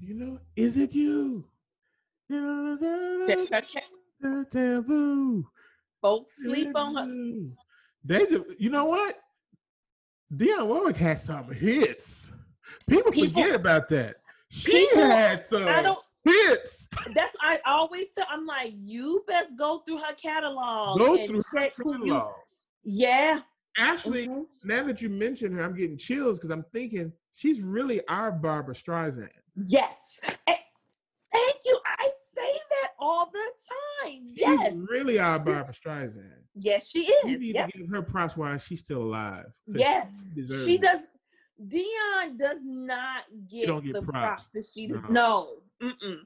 You 0.00 0.14
know, 0.14 0.38
is 0.56 0.76
it 0.76 0.92
you? 0.92 1.44
Vu. 4.20 5.46
Folks 6.00 6.36
sleep 6.42 6.72
on 6.74 6.94
her. 6.96 7.06
Deja, 8.04 8.42
you 8.58 8.70
know 8.70 8.86
what? 8.86 9.16
Dionne 10.34 10.66
Warwick 10.66 10.96
had 10.96 11.20
some 11.20 11.50
hits. 11.52 12.32
People, 12.88 13.12
People- 13.12 13.42
forget 13.42 13.54
about 13.56 13.88
that. 13.90 14.16
She 14.50 14.72
People- 14.72 15.02
had 15.02 15.44
some 15.44 15.62
hits. 16.24 16.88
That's 17.14 17.36
I 17.40 17.58
always 17.66 18.10
tell. 18.10 18.26
I'm 18.30 18.46
like, 18.46 18.72
you 18.76 19.24
best 19.26 19.58
go 19.58 19.78
through 19.80 19.98
her 19.98 20.14
catalog. 20.14 20.98
Go 21.00 21.14
and 21.16 21.26
through 21.26 21.40
her 21.54 21.68
who 21.76 21.92
you- 22.04 22.12
catalog. 22.12 22.34
Yeah. 22.84 23.40
Actually, 23.78 24.28
mhm. 24.28 24.44
now 24.64 24.84
that 24.84 25.00
you 25.00 25.08
mention 25.08 25.52
her, 25.54 25.64
I'm 25.64 25.74
getting 25.74 25.96
chills 25.96 26.38
because 26.38 26.50
I'm 26.50 26.64
thinking 26.72 27.12
she's 27.32 27.60
really 27.62 28.06
our 28.08 28.30
Barbra 28.30 28.74
Streisand. 28.74 29.30
Yes. 29.56 30.20
Eh, 30.46 30.54
Thank 31.32 31.56
you. 31.64 31.80
I 31.86 32.08
say 32.36 32.52
that 32.70 32.88
all 32.98 33.30
the 33.32 33.50
time. 34.04 34.20
Yes. 34.34 34.72
She's 34.74 34.86
really 34.90 35.18
our 35.18 35.38
Barbra 35.38 35.72
Streisand. 35.72 36.42
Yes, 36.54 36.88
she 36.90 37.06
You 37.06 37.22
is. 37.24 37.40
need 37.40 37.54
Yep. 37.54 37.70
to 37.70 37.78
give 37.78 37.88
her 37.88 38.02
props 38.02 38.36
while 38.36 38.58
she's 38.58 38.80
still 38.80 39.02
alive. 39.02 39.46
Yes. 39.66 40.32
She 40.34 40.74
it. 40.74 40.82
does. 40.82 41.00
Dionne 41.60 42.38
does 42.38 42.60
not 42.64 43.24
get, 43.48 43.66
get 43.84 43.92
the 43.94 44.02
props. 44.02 44.48
props. 44.48 44.50
that 44.54 44.64
she 44.64 44.86
does. 44.88 45.02
No. 45.08 45.10
No. 45.80 45.88
Mm-mm. 45.88 46.16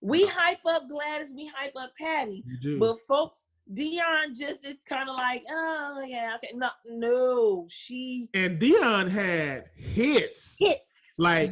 We 0.00 0.24
No. 0.24 0.30
hype 0.30 0.64
up 0.66 0.88
Gladys. 0.88 1.32
We 1.34 1.46
hype 1.54 1.74
up 1.76 1.92
Patty. 1.98 2.42
You 2.46 2.58
do. 2.58 2.78
But 2.78 2.98
folks, 3.06 3.44
Dionne 3.72 4.36
just 4.36 4.64
it's 4.64 4.82
kind 4.82 5.08
of 5.08 5.16
like, 5.16 5.44
oh 5.50 6.04
yeah, 6.06 6.36
okay. 6.36 6.52
No, 6.54 6.68
no, 6.86 7.66
she 7.70 8.28
and 8.34 8.58
Dionne 8.60 9.08
had 9.08 9.66
hits. 9.76 10.56
hits. 10.58 11.00
Like, 11.18 11.50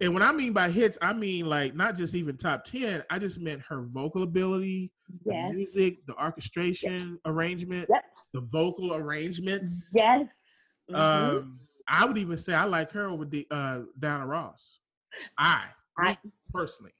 and 0.00 0.12
when 0.14 0.22
I 0.24 0.32
mean 0.32 0.52
by 0.52 0.68
hits, 0.70 0.98
I 1.00 1.12
mean 1.12 1.46
like 1.46 1.76
not 1.76 1.96
just 1.96 2.14
even 2.16 2.36
top 2.36 2.64
10. 2.64 3.04
I 3.10 3.18
just 3.20 3.38
meant 3.40 3.62
her 3.68 3.82
vocal 3.82 4.24
ability, 4.24 4.90
the 5.24 5.32
Yes. 5.32 5.54
music, 5.54 5.94
the 6.06 6.14
orchestration 6.20 7.18
arrangement, 7.24 7.88
Yep. 7.88 8.04
the 8.34 8.40
vocal 8.40 8.94
arrangements. 8.96 9.92
Yes. 9.94 10.26
Mhm. 10.90 10.96
Um, 10.98 11.60
I 11.88 12.04
would 12.04 12.18
even 12.18 12.36
say 12.36 12.54
I 12.54 12.64
like 12.64 12.90
her 12.92 13.08
over 13.08 13.24
the 13.24 13.46
uh 13.50 13.80
Diana 13.98 14.26
Ross. 14.26 14.78
I, 15.38 15.64
I- 15.98 16.18
personally. 16.52 16.92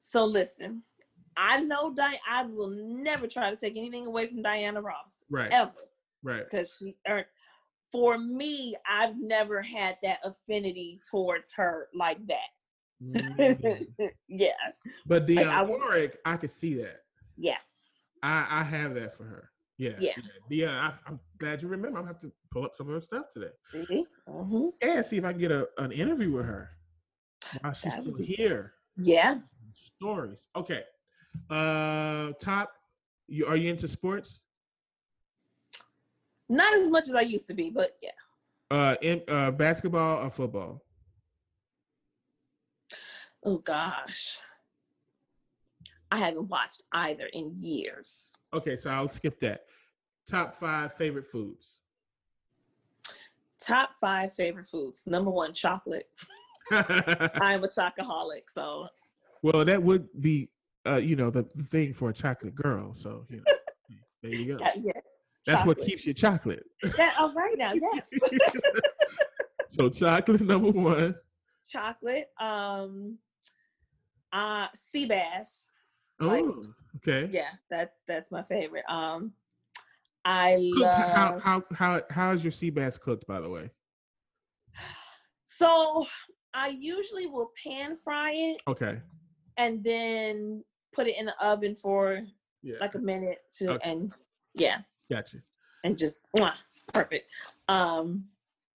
so 0.00 0.24
listen, 0.24 0.82
I 1.36 1.60
know 1.60 1.92
Di- 1.92 2.20
I 2.28 2.44
will 2.44 2.70
never 2.70 3.26
try 3.26 3.50
to 3.50 3.56
take 3.56 3.76
anything 3.76 4.06
away 4.06 4.26
from 4.26 4.42
Diana 4.42 4.80
Ross 4.80 5.22
Right. 5.30 5.52
ever 5.52 5.72
Right. 6.22 6.44
because 6.44 6.76
she 6.78 6.96
earned. 7.06 7.26
For 7.92 8.18
me, 8.18 8.74
I've 8.88 9.16
never 9.20 9.62
had 9.62 9.96
that 10.02 10.18
affinity 10.24 11.00
towards 11.08 11.50
her 11.52 11.88
like 11.94 12.18
that. 12.26 12.48
Mhm. 13.02 13.86
yeah, 14.28 14.48
but 15.06 15.26
Dionne 15.26 15.48
I 15.48 15.62
would- 15.62 15.80
Warwick, 15.80 16.18
I 16.24 16.36
could 16.36 16.50
see 16.50 16.74
that. 16.82 17.02
yeah. 17.36 17.58
I, 18.22 18.46
I 18.50 18.64
have 18.64 18.94
that 18.94 19.14
for 19.16 19.24
her. 19.24 19.50
Yeah. 19.78 19.92
Yeah. 20.00 20.14
Dionne, 20.50 20.74
I, 20.74 20.92
I'm 21.06 21.20
glad 21.38 21.62
you 21.62 21.68
remember. 21.68 21.98
I'm 21.98 22.04
gonna 22.04 22.14
have 22.14 22.20
to 22.22 22.32
pull 22.50 22.64
up 22.64 22.74
some 22.74 22.88
of 22.88 22.94
her 22.94 23.00
stuff 23.00 23.26
today. 23.32 23.50
See? 23.88 24.04
Mhm. 24.28 24.72
and 24.82 25.04
see 25.04 25.16
if 25.18 25.24
I 25.24 25.32
can 25.32 25.40
get 25.40 25.52
a, 25.52 25.68
an 25.78 25.92
interview 25.92 26.32
with 26.32 26.46
her 26.46 26.70
while 27.60 27.72
she's 27.72 27.92
still 27.94 28.14
be- 28.16 28.24
here. 28.24 28.74
Yeah. 28.96 29.40
Stories. 29.96 30.48
Okay. 30.56 30.82
Uh 31.50 32.32
top 32.40 32.72
you 33.28 33.46
are 33.46 33.56
you 33.56 33.70
into 33.70 33.88
sports? 33.88 34.40
Not 36.48 36.74
as 36.74 36.90
much 36.90 37.08
as 37.08 37.14
I 37.14 37.22
used 37.22 37.46
to 37.48 37.54
be, 37.54 37.70
but 37.70 37.96
yeah. 38.02 38.10
Uh 38.70 38.96
in 39.02 39.22
uh 39.28 39.50
basketball 39.50 40.24
or 40.24 40.30
football? 40.30 40.82
Oh 43.44 43.58
gosh. 43.58 44.38
I 46.10 46.18
haven't 46.18 46.48
watched 46.48 46.82
either 46.92 47.26
in 47.32 47.52
years. 47.56 48.32
Okay, 48.54 48.76
so 48.76 48.90
I'll 48.90 49.08
skip 49.08 49.40
that. 49.40 49.66
Top 50.26 50.54
five 50.56 50.94
favorite 50.94 51.26
foods. 51.26 51.80
Top 53.60 53.90
five 54.00 54.32
favorite 54.32 54.66
foods. 54.66 55.04
Number 55.06 55.30
one, 55.30 55.52
chocolate. 55.52 56.08
I'm 56.70 57.62
a 57.64 57.68
chocoholic, 57.68 58.42
so 58.52 58.88
well, 59.42 59.64
that 59.64 59.80
would 59.82 60.08
be 60.20 60.48
uh, 60.86 60.96
you 60.96 61.16
know, 61.16 61.30
the, 61.30 61.42
the 61.54 61.62
thing 61.62 61.92
for 61.92 62.10
a 62.10 62.12
chocolate 62.12 62.54
girl. 62.54 62.94
So, 62.94 63.26
you 63.28 63.38
know, 63.38 63.42
there 64.22 64.30
you 64.32 64.56
go. 64.56 64.64
yeah, 64.76 64.80
yeah, 64.82 65.00
That's 65.44 65.66
what 65.66 65.78
keeps 65.78 66.06
you 66.06 66.14
chocolate. 66.14 66.64
That, 66.96 67.16
all 67.18 67.32
right 67.34 67.56
now, 67.58 67.72
yes. 67.74 68.10
so 69.68 69.88
chocolate 69.88 70.42
number 70.42 70.70
one. 70.70 71.14
chocolate. 71.68 72.28
Um, 72.40 73.18
uh, 74.32 74.66
sea 74.74 75.06
bass. 75.06 75.70
Like- 76.20 76.44
Oh, 76.44 76.64
okay. 76.96 77.28
Yeah, 77.30 77.50
that's 77.68 77.94
that's 78.06 78.30
my 78.30 78.42
favorite. 78.42 78.84
Um, 78.88 79.32
I 80.28 80.70
Cooked- 80.74 80.94
how, 80.94 81.38
how 81.38 81.62
how 81.72 82.02
how 82.10 82.32
is 82.32 82.42
your 82.42 82.50
sea 82.50 82.70
bass 82.70 82.98
cooked? 82.98 83.26
By 83.28 83.40
the 83.40 83.48
way. 83.48 83.70
So 85.44 86.04
I 86.52 86.68
usually 86.68 87.26
will 87.26 87.52
pan 87.62 87.94
fry 87.96 88.32
it 88.32 88.62
Okay. 88.66 88.98
and 89.56 89.82
then 89.84 90.64
put 90.92 91.06
it 91.06 91.16
in 91.16 91.26
the 91.26 91.44
oven 91.44 91.74
for 91.76 92.22
Yeah. 92.62 92.76
like 92.80 92.94
a 92.96 92.98
minute 92.98 93.38
to 93.58 93.74
Okay. 93.74 93.90
and 93.90 94.12
yeah, 94.54 94.78
Gotcha. 95.10 95.38
and 95.84 95.96
just 95.96 96.26
mwah, 96.36 96.54
perfect. 96.92 97.30
Um, 97.68 98.24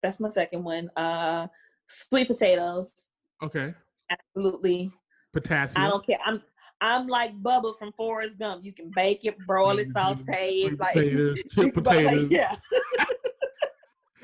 that's 0.04 0.20
my 0.20 0.28
second 0.30 0.64
one. 0.64 0.90
Uh, 0.96 1.48
sweet 1.88 2.28
potatoes. 2.28 3.08
Okay. 3.42 3.74
Absolutely. 4.12 4.92
Potassium. 5.34 5.84
I 5.84 5.90
don't 5.90 6.06
care. 6.06 6.20
I'm 6.26 6.42
I'm 6.82 7.08
like 7.08 7.38
Bubba 7.42 7.76
from 7.78 7.92
Forrest 7.94 8.40
Gump. 8.40 8.64
You 8.64 8.72
can 8.74 8.90
bake 8.96 9.26
it, 9.26 9.38
broil 9.46 9.80
it, 9.80 9.88
Mhm. 9.90 9.92
saute 9.94 10.50
it, 10.64 10.80
like 10.80 10.94
potatoes, 10.94 11.42
chip 11.52 11.74
potatoes. 11.74 12.30
Yeah. 12.30 12.56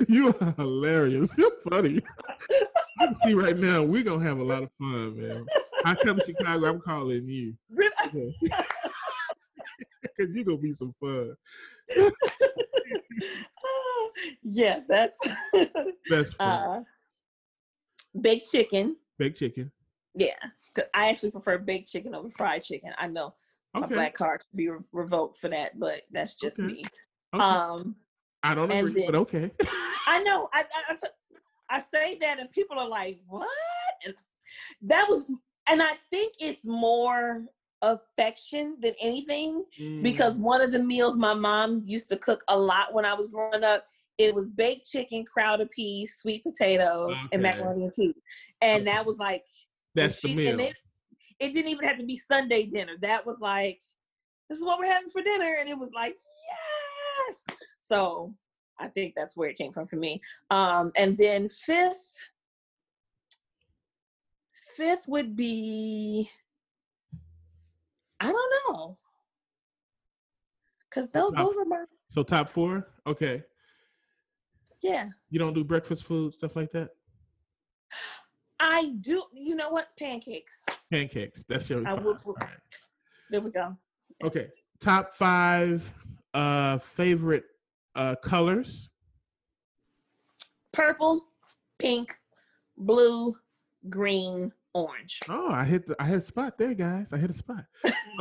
You 0.09 0.35
are 0.41 0.51
hilarious. 0.57 1.37
You're 1.37 1.57
funny. 1.69 2.01
can 2.99 3.15
see 3.15 3.33
right 3.33 3.57
now 3.57 3.81
we're 3.81 4.03
gonna 4.03 4.23
have 4.25 4.39
a 4.39 4.43
lot 4.43 4.61
of 4.63 4.69
fun, 4.77 5.15
man. 5.17 5.45
I 5.85 5.95
come 5.95 6.19
to 6.19 6.25
Chicago, 6.25 6.67
I'm 6.67 6.81
calling 6.81 7.25
you. 7.27 7.55
Really? 7.69 8.35
Because 8.41 10.35
you're 10.35 10.43
gonna 10.43 10.57
be 10.57 10.73
some 10.73 10.93
fun. 10.99 11.35
yeah, 14.43 14.81
that's 14.87 15.17
That's 16.09 16.33
fun. 16.33 16.49
uh 16.49 16.83
baked 18.19 18.51
chicken. 18.51 18.97
Baked 19.17 19.37
chicken. 19.39 19.71
Yeah. 20.13 20.33
I 20.93 21.09
actually 21.09 21.31
prefer 21.31 21.57
baked 21.57 21.91
chicken 21.91 22.15
over 22.15 22.29
fried 22.29 22.61
chicken. 22.63 22.91
I 22.97 23.07
know 23.07 23.33
my 23.73 23.87
black 23.87 24.13
card 24.13 24.41
should 24.41 24.57
be 24.57 24.69
re- 24.69 24.79
revoked 24.91 25.37
for 25.37 25.49
that, 25.49 25.79
but 25.79 26.01
that's 26.11 26.35
just 26.35 26.59
Okay. 26.59 26.67
me. 26.73 26.83
okay. 27.33 27.43
Um 27.43 27.95
I 28.43 28.53
don't 28.55 28.71
agree, 28.71 28.93
then- 28.93 29.05
but 29.11 29.15
okay. 29.15 29.51
I 30.07 30.21
know. 30.23 30.49
I, 30.53 30.59
I, 30.61 30.93
I, 30.93 30.95
t- 30.95 31.39
I 31.67 31.79
say 31.79 32.17
that, 32.19 32.39
and 32.39 32.51
people 32.51 32.77
are 32.77 32.87
like, 32.87 33.19
"What?" 33.27 33.47
And 34.05 34.13
that 34.83 35.07
was, 35.09 35.25
and 35.67 35.81
I 35.81 35.93
think 36.11 36.35
it's 36.39 36.65
more 36.67 37.43
affection 37.81 38.77
than 38.79 38.93
anything 39.01 39.63
Mm. 39.79 40.03
because 40.03 40.37
one 40.37 40.61
of 40.61 40.71
the 40.71 40.79
meals 40.79 41.17
my 41.17 41.33
mom 41.33 41.81
used 41.85 42.07
to 42.09 42.17
cook 42.17 42.43
a 42.47 42.57
lot 42.57 42.93
when 42.93 43.03
I 43.05 43.13
was 43.15 43.27
growing 43.29 43.63
up, 43.63 43.85
it 44.19 44.33
was 44.33 44.49
baked 44.51 44.87
chicken, 44.89 45.25
crowded 45.25 45.71
peas, 45.71 46.15
sweet 46.17 46.43
potatoes, 46.43 47.17
and 47.31 47.41
macaroni 47.41 47.83
and 47.85 47.93
cheese, 47.95 48.15
and 48.61 48.81
Okay. 48.83 48.91
that 48.91 49.05
was 49.05 49.17
like 49.17 49.43
that's 49.95 50.21
the 50.21 50.29
she- 50.29 50.35
meal. 50.35 50.51
and 50.53 50.61
It, 50.61 50.77
it 51.39 51.53
didn't 51.53 51.69
even 51.69 51.85
have 51.87 51.97
to 51.97 52.05
be 52.05 52.17
Sunday 52.17 52.63
dinner. 52.65 52.93
That 53.01 53.25
was 53.25 53.39
like, 53.39 53.79
this 54.49 54.57
is 54.59 54.65
what 54.65 54.79
we're 54.79 54.85
having 54.91 55.09
for 55.09 55.21
dinner, 55.21 55.55
and 55.59 55.67
it 55.67 55.77
was 55.77 55.91
like, 55.93 56.15
yes. 57.27 57.45
So 57.79 58.33
I 58.79 58.87
think 58.87 59.13
that's 59.15 59.35
where 59.35 59.49
it 59.49 59.57
came 59.57 59.71
from 59.73 59.85
for 59.85 59.95
me. 59.95 60.21
Um, 60.51 60.91
and 60.95 61.17
then 61.17 61.49
fifth, 61.49 62.13
fifth 64.77 65.07
would 65.07 65.35
be, 65.35 66.29
I 68.19 68.31
don't 68.31 68.53
know, 68.69 68.97
because 70.89 71.09
those 71.09 71.31
Top- 71.31 71.45
those 71.45 71.57
are 71.57 71.65
my 71.65 71.83
so 72.09 72.23
top 72.23 72.47
four? 72.49 72.87
Okay. 73.07 73.43
yeah. 74.81 75.09
You 75.31 75.39
don't 75.39 75.53
do 75.53 75.63
breakfast 75.63 76.03
food, 76.05 76.33
stuff 76.33 76.55
like 76.55 76.71
that? 76.71 76.89
I 78.59 78.93
do. 79.01 79.23
You 79.33 79.55
know 79.55 79.69
what? 79.69 79.87
Pancakes. 79.99 80.65
Pancakes. 80.91 81.43
That's 81.47 81.69
your 81.69 81.85
I 81.87 81.95
five. 81.95 82.05
would- 82.05 82.17
All 82.25 82.33
right. 82.39 82.49
There 83.29 83.41
we 83.41 83.51
go. 83.51 83.75
Okay. 84.23 84.49
Top 84.79 85.13
five 85.13 85.91
uh 86.33 86.77
favorite 86.79 87.43
uh 87.95 88.15
colors. 88.15 88.89
Purple, 90.73 91.25
pink, 91.79 92.17
blue, 92.77 93.35
green, 93.89 94.51
orange. 94.73 95.19
Oh, 95.29 95.49
I 95.49 95.63
hit 95.63 95.87
the 95.87 95.95
I 95.99 96.05
hit 96.05 96.17
a 96.17 96.21
spot 96.21 96.57
there, 96.57 96.73
guys. 96.73 97.13
I 97.13 97.17
hit 97.17 97.29
a 97.29 97.33
spot. 97.33 97.65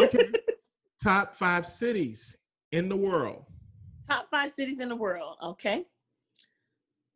Okay. 0.01 0.31
Top 1.03 1.35
five 1.35 1.67
cities 1.67 2.37
in 2.73 2.89
the 2.89 2.97
world. 2.97 3.45
Top 4.09 4.29
five 4.31 4.51
cities 4.51 4.81
in 4.81 4.89
the 4.89 4.97
world. 4.97 5.37
Okay. 5.43 5.85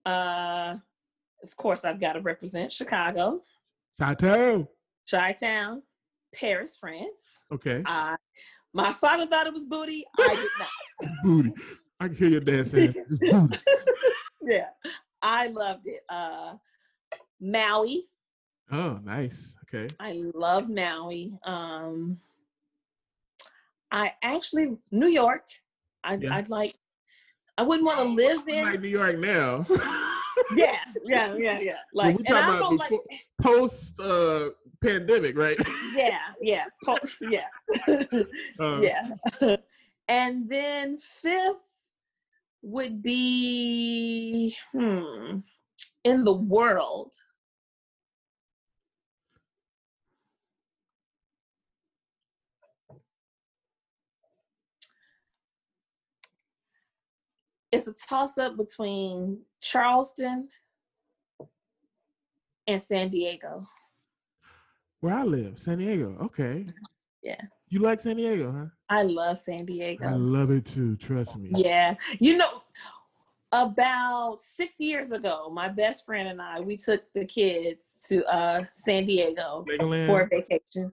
Uh, 0.04 0.76
of 1.42 1.56
course, 1.56 1.84
I've 1.84 2.00
got 2.00 2.14
to 2.14 2.20
represent 2.20 2.72
Chicago, 2.72 3.40
Chateau. 3.98 4.68
Chi 5.10 5.32
Town, 5.32 5.82
Paris, 6.34 6.76
France. 6.78 7.42
Okay. 7.52 7.82
I, 7.86 8.16
my 8.74 8.92
father 8.92 9.26
thought 9.26 9.46
it 9.46 9.52
was 9.52 9.64
booty. 9.64 10.04
I 10.18 10.34
did 10.36 10.48
not. 10.58 11.14
booty. 11.24 11.52
I 12.00 12.06
can 12.08 12.16
hear 12.16 12.28
your 12.28 12.40
dad 12.40 12.66
saying 12.66 12.94
it's 12.96 13.18
booty. 13.18 13.58
yeah, 14.42 14.68
I 15.22 15.48
loved 15.48 15.86
it. 15.86 16.00
Uh, 16.08 16.54
Maui. 17.40 18.04
Oh, 18.70 18.98
nice. 19.02 19.54
Okay. 19.64 19.92
I 19.98 20.20
love 20.34 20.68
Maui. 20.68 21.38
Um, 21.44 22.18
I 23.90 24.12
actually 24.22 24.76
New 24.90 25.08
York. 25.08 25.44
I, 26.04 26.14
Yeah. 26.14 26.34
I'd 26.36 26.50
like. 26.50 26.74
I 27.56 27.62
wouldn't 27.62 27.86
want 27.86 27.98
to 27.98 28.04
live 28.04 28.42
there. 28.46 28.64
like 28.64 28.80
New 28.80 28.88
York 28.88 29.18
now. 29.18 29.66
yeah, 30.56 30.77
yeah, 31.04 31.34
yeah, 31.36 31.58
yeah. 31.60 31.76
Like, 31.92 32.18
we 32.18 32.24
talking 32.24 32.44
about 32.44 32.60
don't 32.60 32.76
like. 32.76 32.90
before- 32.90 33.04
Post 33.40 34.00
uh 34.00 34.50
pandemic, 34.82 35.36
right? 35.38 35.56
Yeah, 35.94 36.18
yeah, 36.40 36.64
po- 36.84 36.98
yeah, 37.20 37.46
Uh, 38.60 38.80
yeah. 38.80 39.56
and 40.08 40.48
then 40.48 40.98
fifth 40.98 41.76
would 42.62 43.02
be 43.02 44.56
hmm 44.72 45.38
in 46.04 46.24
the 46.24 46.32
world. 46.34 47.12
It's 57.70 57.86
a 57.86 57.92
toss 57.92 58.38
up 58.38 58.56
between 58.56 59.40
Charleston 59.60 60.48
and 62.68 62.80
San 62.80 63.08
Diego. 63.08 63.66
Where 65.00 65.14
I 65.14 65.24
live, 65.24 65.58
San 65.58 65.78
Diego. 65.78 66.16
Okay. 66.22 66.66
Yeah. 67.22 67.40
You 67.68 67.80
like 67.80 68.00
San 68.00 68.16
Diego, 68.16 68.52
huh? 68.52 68.66
I 68.88 69.02
love 69.02 69.38
San 69.38 69.64
Diego. 69.64 70.06
I 70.06 70.12
love 70.12 70.50
it 70.50 70.66
too. 70.66 70.96
Trust 70.96 71.36
me. 71.38 71.50
Yeah. 71.54 71.94
You 72.20 72.36
know, 72.36 72.62
about 73.52 74.38
six 74.40 74.78
years 74.78 75.12
ago, 75.12 75.50
my 75.52 75.68
best 75.68 76.04
friend 76.04 76.28
and 76.28 76.40
I, 76.40 76.60
we 76.60 76.76
took 76.76 77.02
the 77.14 77.24
kids 77.24 78.06
to 78.08 78.24
uh 78.26 78.64
San 78.70 79.04
Diego 79.06 79.64
Legoland. 79.68 80.06
for 80.06 80.20
a 80.22 80.28
vacation. 80.28 80.92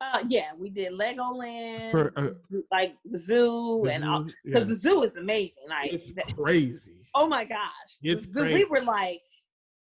Uh 0.00 0.22
yeah, 0.26 0.50
we 0.56 0.70
did 0.70 0.92
Legoland, 0.92 1.90
For, 1.90 2.12
uh, 2.16 2.34
like 2.70 2.96
the 3.04 3.18
zoo 3.18 3.82
the 3.84 3.92
and 3.92 4.04
all 4.04 4.26
because 4.44 4.62
yeah. 4.62 4.68
the 4.68 4.74
zoo 4.74 5.02
is 5.02 5.16
amazing. 5.16 5.64
Like 5.68 5.92
it's 5.92 6.12
crazy. 6.34 7.08
oh 7.14 7.26
my 7.26 7.44
gosh. 7.44 7.98
It's 8.02 8.26
zoo, 8.26 8.44
we 8.44 8.64
were 8.64 8.82
like, 8.82 9.22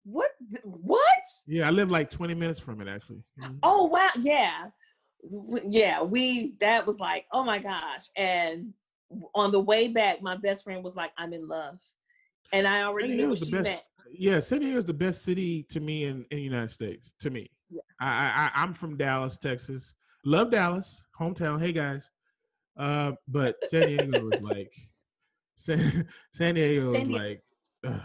what 0.05 0.31
what? 0.65 1.23
Yeah, 1.47 1.67
I 1.67 1.71
live 1.71 1.91
like 1.91 2.11
20 2.11 2.35
minutes 2.35 2.61
from 2.61 2.81
it 2.81 2.89
actually. 2.89 3.23
Mhm. 3.41 3.59
Oh 3.63 3.85
wow, 3.87 4.11
yeah. 4.21 4.67
Yeah, 5.67 6.03
we 6.03 6.55
that 6.61 6.87
was 6.87 7.01
like, 7.01 7.25
oh 7.33 7.43
my 7.45 7.59
gosh. 7.59 8.09
And 8.17 8.73
on 9.35 9.53
the 9.53 9.61
way 9.61 9.89
back, 9.89 10.21
my 10.23 10.37
best 10.37 10.65
friend 10.65 10.85
was 10.85 10.95
like, 10.97 11.13
I'm 11.17 11.33
in 11.33 11.47
love. 11.49 11.79
And 12.53 12.67
I 12.67 12.83
already 12.83 13.09
San 13.09 13.17
knew 13.17 13.35
the 13.35 13.45
she 13.47 13.51
best- 13.51 13.65
meant. 13.71 13.83
Yeah, 14.17 14.39
San 14.41 14.61
Diego 14.61 14.79
is 14.79 14.85
the 14.85 14.93
best 14.93 15.23
city 15.25 15.65
to 15.71 15.81
me 15.81 16.05
in, 16.05 16.25
in 16.31 16.37
the 16.37 16.43
United 16.43 16.71
States. 16.71 17.15
To 17.21 17.31
me, 17.31 17.51
Yeah. 17.71 17.81
I, 18.01 18.51
I 18.55 18.63
I'm 18.63 18.73
from 18.75 18.97
Dallas, 18.97 19.37
Texas. 19.39 19.95
Love 20.25 20.51
Dallas, 20.51 21.03
hometown. 21.19 21.59
Hey 21.59 21.73
guys, 21.73 22.09
uh, 22.77 23.13
but 23.29 23.57
San 23.71 23.89
Diego 23.89 24.29
is 24.31 24.41
like 24.43 24.73
San, 25.57 26.07
San 26.33 26.55
Diego 26.55 26.93
is 26.93 26.99
San 26.99 27.09
Di- 27.09 27.15
like 27.19 27.43
ugh. 27.87 28.01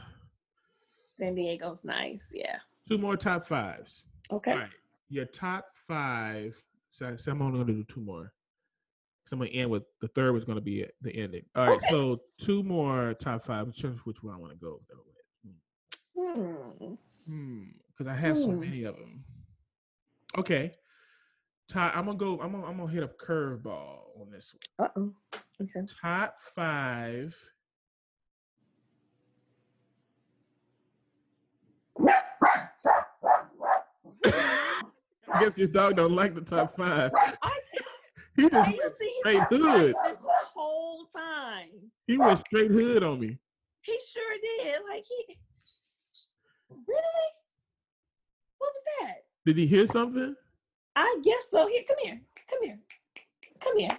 San 1.19 1.35
Diego's 1.35 1.83
nice, 1.83 2.31
yeah. 2.33 2.59
two 2.87 2.97
more 2.97 3.17
top 3.17 3.45
fives. 3.45 4.05
Okay. 4.31 4.51
All 4.51 4.57
right, 4.59 4.69
your 5.09 5.25
top 5.25 5.65
five. 5.75 6.55
So, 6.91 7.09
I- 7.09 7.15
so 7.15 7.31
I'm 7.31 7.41
only 7.41 7.59
gonna 7.59 7.73
do 7.73 7.83
two 7.83 8.01
more. 8.01 8.31
So 9.27 9.35
I'm 9.35 9.39
gonna 9.39 9.51
end 9.51 9.69
with 9.69 9.83
the 10.01 10.07
third 10.07 10.33
was 10.33 10.45
gonna 10.45 10.61
be 10.61 10.85
the 11.01 11.15
ending. 11.15 11.45
All 11.55 11.67
right, 11.67 11.77
Okay. 11.77 11.87
so 11.89 12.21
two 12.39 12.63
more 12.63 13.13
top 13.15 13.43
five. 13.43 13.67
I'm 13.67 13.73
sure 13.73 13.91
which 14.05 14.23
one 14.23 14.33
I 14.33 14.37
want 14.37 14.53
to 14.53 14.57
go 14.57 14.81
with. 14.87 14.95
Hmm. 16.15 16.93
Hmm, 17.25 17.63
because 17.91 18.07
I 18.07 18.15
have 18.15 18.37
so 18.37 18.51
Hmm. 18.51 18.59
many 18.61 18.83
of 18.85 18.95
them. 18.97 19.23
Okay, 20.37 20.73
Ty, 21.67 21.89
I'm 21.91 22.05
gonna 22.05 22.17
go. 22.17 22.39
I'm 22.41 22.51
gonna, 22.51 22.65
I'm 22.65 22.77
gonna 22.77 22.91
hit 22.91 23.03
a 23.03 23.07
curveball 23.07 24.19
on 24.21 24.31
this 24.31 24.53
one. 24.77 24.89
Uh-oh. 24.89 25.15
Okay. 25.61 25.85
Top 26.01 26.41
five. 26.41 27.35
I 35.39 35.45
guess 35.45 35.57
your 35.57 35.67
dog 35.67 35.95
don't 35.95 36.15
like 36.15 36.35
the 36.35 36.41
top 36.41 36.75
five. 36.75 37.11
I, 37.15 37.33
He 38.35 38.49
just 38.49 38.69
you 38.69 38.89
see 38.97 39.13
straight 39.19 39.43
hood. 39.43 39.95
this 40.05 40.15
whole 40.53 41.05
time. 41.13 41.67
he 42.07 42.17
went 42.17 42.37
straight 42.45 42.71
hood 42.71 43.03
on 43.03 43.19
me. 43.19 43.37
He 43.81 43.99
sure 44.13 44.63
did. 44.63 44.77
Like 44.89 45.03
he 45.05 45.35
really? 46.69 47.29
What 48.59 48.71
was 48.73 48.83
that? 49.01 49.15
Did 49.45 49.57
he 49.57 49.65
hear 49.67 49.85
something? 49.85 50.35
I 50.95 51.19
guess 51.23 51.49
so. 51.49 51.67
Here, 51.67 51.81
come 51.87 51.97
here. 52.01 52.21
Come 52.49 52.63
here. 52.63 52.79
Come 53.59 53.77
here. 53.77 53.97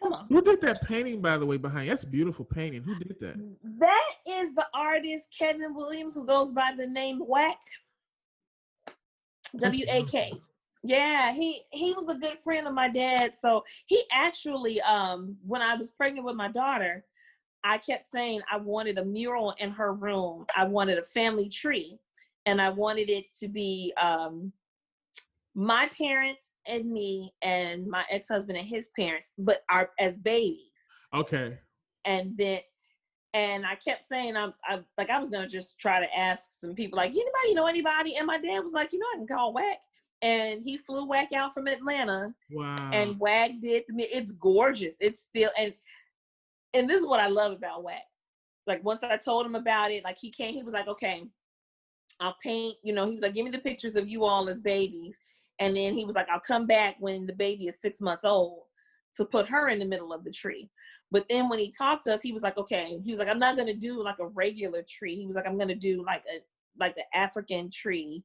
Come 0.00 0.12
on. 0.14 0.26
Who 0.28 0.40
did 0.40 0.60
that 0.62 0.82
painting, 0.82 1.20
by 1.20 1.36
the 1.36 1.44
way, 1.46 1.56
behind? 1.58 1.90
That's 1.90 2.04
a 2.04 2.08
beautiful 2.08 2.44
painting. 2.44 2.82
Who 2.82 2.94
did 2.98 3.16
that? 3.20 3.34
That 3.78 4.10
is 4.26 4.54
the 4.54 4.66
artist 4.72 5.34
Kevin 5.38 5.74
Williams, 5.74 6.14
who 6.14 6.24
goes 6.26 6.52
by 6.52 6.72
the 6.76 6.86
name 6.86 7.20
Whack. 7.20 7.58
W 9.58 9.84
A 9.88 10.04
K. 10.04 10.32
Yeah, 10.86 11.32
he 11.32 11.62
he 11.72 11.94
was 11.94 12.10
a 12.10 12.14
good 12.14 12.38
friend 12.44 12.66
of 12.66 12.74
my 12.74 12.88
dad. 12.88 13.34
So 13.34 13.64
he 13.86 14.04
actually, 14.12 14.80
um, 14.82 15.36
when 15.46 15.62
I 15.62 15.74
was 15.74 15.92
pregnant 15.92 16.26
with 16.26 16.36
my 16.36 16.48
daughter, 16.48 17.04
I 17.64 17.78
kept 17.78 18.04
saying 18.04 18.42
I 18.52 18.58
wanted 18.58 18.98
a 18.98 19.04
mural 19.04 19.54
in 19.58 19.70
her 19.70 19.94
room. 19.94 20.44
I 20.54 20.64
wanted 20.64 20.98
a 20.98 21.02
family 21.02 21.48
tree, 21.48 21.98
and 22.44 22.60
I 22.60 22.68
wanted 22.68 23.08
it 23.08 23.32
to 23.40 23.48
be 23.48 23.94
um, 24.00 24.52
my 25.54 25.88
parents 25.96 26.52
and 26.66 26.90
me 26.90 27.32
and 27.40 27.86
my 27.86 28.04
ex-husband 28.10 28.58
and 28.58 28.66
his 28.66 28.90
parents, 28.98 29.32
but 29.38 29.62
our 29.70 29.90
as 29.98 30.18
babies 30.18 30.58
Okay. 31.14 31.56
and 32.04 32.36
then 32.36 32.60
and 33.34 33.66
I 33.66 33.74
kept 33.76 34.04
saying 34.04 34.36
I'm, 34.36 34.52
I 34.66 34.80
like 34.98 35.10
I 35.10 35.18
was 35.18 35.30
gonna 35.30 35.48
just 35.48 35.78
try 35.78 36.00
to 36.00 36.18
ask 36.18 36.52
some 36.60 36.74
people 36.74 36.96
like 36.96 37.10
anybody 37.10 37.54
know 37.54 37.66
anybody 37.66 38.16
and 38.16 38.26
my 38.26 38.38
dad 38.38 38.60
was 38.60 38.72
like 38.72 38.92
you 38.92 38.98
know 38.98 39.06
I 39.14 39.18
can 39.18 39.26
call 39.26 39.52
Whack 39.52 39.78
and 40.24 40.62
he 40.62 40.78
flew 40.78 41.06
Whack 41.06 41.32
out 41.32 41.54
from 41.54 41.68
Atlanta 41.68 42.34
Wow. 42.50 42.90
and 42.92 43.18
Whack 43.20 43.52
did 43.60 43.84
the, 43.88 44.02
it's 44.04 44.32
gorgeous 44.32 44.96
it's 45.00 45.20
still 45.20 45.50
and 45.56 45.72
and 46.72 46.90
this 46.90 47.00
is 47.00 47.06
what 47.06 47.20
I 47.20 47.28
love 47.28 47.52
about 47.52 47.84
Whack 47.84 48.02
like 48.66 48.82
once 48.82 49.04
I 49.04 49.16
told 49.16 49.46
him 49.46 49.54
about 49.54 49.92
it 49.92 50.02
like 50.02 50.18
he 50.18 50.30
came 50.30 50.54
he 50.54 50.62
was 50.62 50.72
like 50.74 50.88
okay 50.88 51.22
I'll 52.20 52.36
paint 52.42 52.76
you 52.82 52.92
know 52.92 53.06
he 53.06 53.14
was 53.14 53.22
like 53.22 53.34
give 53.34 53.44
me 53.44 53.50
the 53.50 53.58
pictures 53.58 53.96
of 53.96 54.08
you 54.08 54.24
all 54.24 54.48
as 54.48 54.60
babies 54.60 55.18
and 55.60 55.76
then 55.76 55.94
he 55.94 56.04
was 56.04 56.16
like 56.16 56.28
I'll 56.30 56.40
come 56.40 56.66
back 56.66 56.96
when 56.98 57.26
the 57.26 57.34
baby 57.34 57.68
is 57.68 57.78
six 57.80 58.00
months 58.00 58.24
old 58.24 58.62
to 59.14 59.24
put 59.24 59.48
her 59.48 59.68
in 59.68 59.78
the 59.78 59.84
middle 59.84 60.12
of 60.12 60.24
the 60.24 60.30
tree 60.32 60.68
but 61.10 61.26
then 61.28 61.48
when 61.48 61.60
he 61.60 61.70
talked 61.70 62.04
to 62.04 62.14
us, 62.14 62.22
he 62.22 62.32
was 62.32 62.42
like, 62.42 62.58
okay, 62.58 62.98
he 63.04 63.10
was 63.12 63.20
like, 63.20 63.28
I'm 63.28 63.38
not 63.38 63.56
gonna 63.56 63.72
do 63.72 64.02
like 64.02 64.18
a 64.18 64.26
regular 64.26 64.82
tree. 64.88 65.14
He 65.14 65.26
was 65.26 65.36
like, 65.36 65.46
I'm 65.46 65.56
gonna 65.56 65.76
do 65.76 66.04
like 66.04 66.24
a 66.28 66.40
like 66.80 66.96
the 66.96 67.04
African 67.14 67.70
tree 67.70 68.24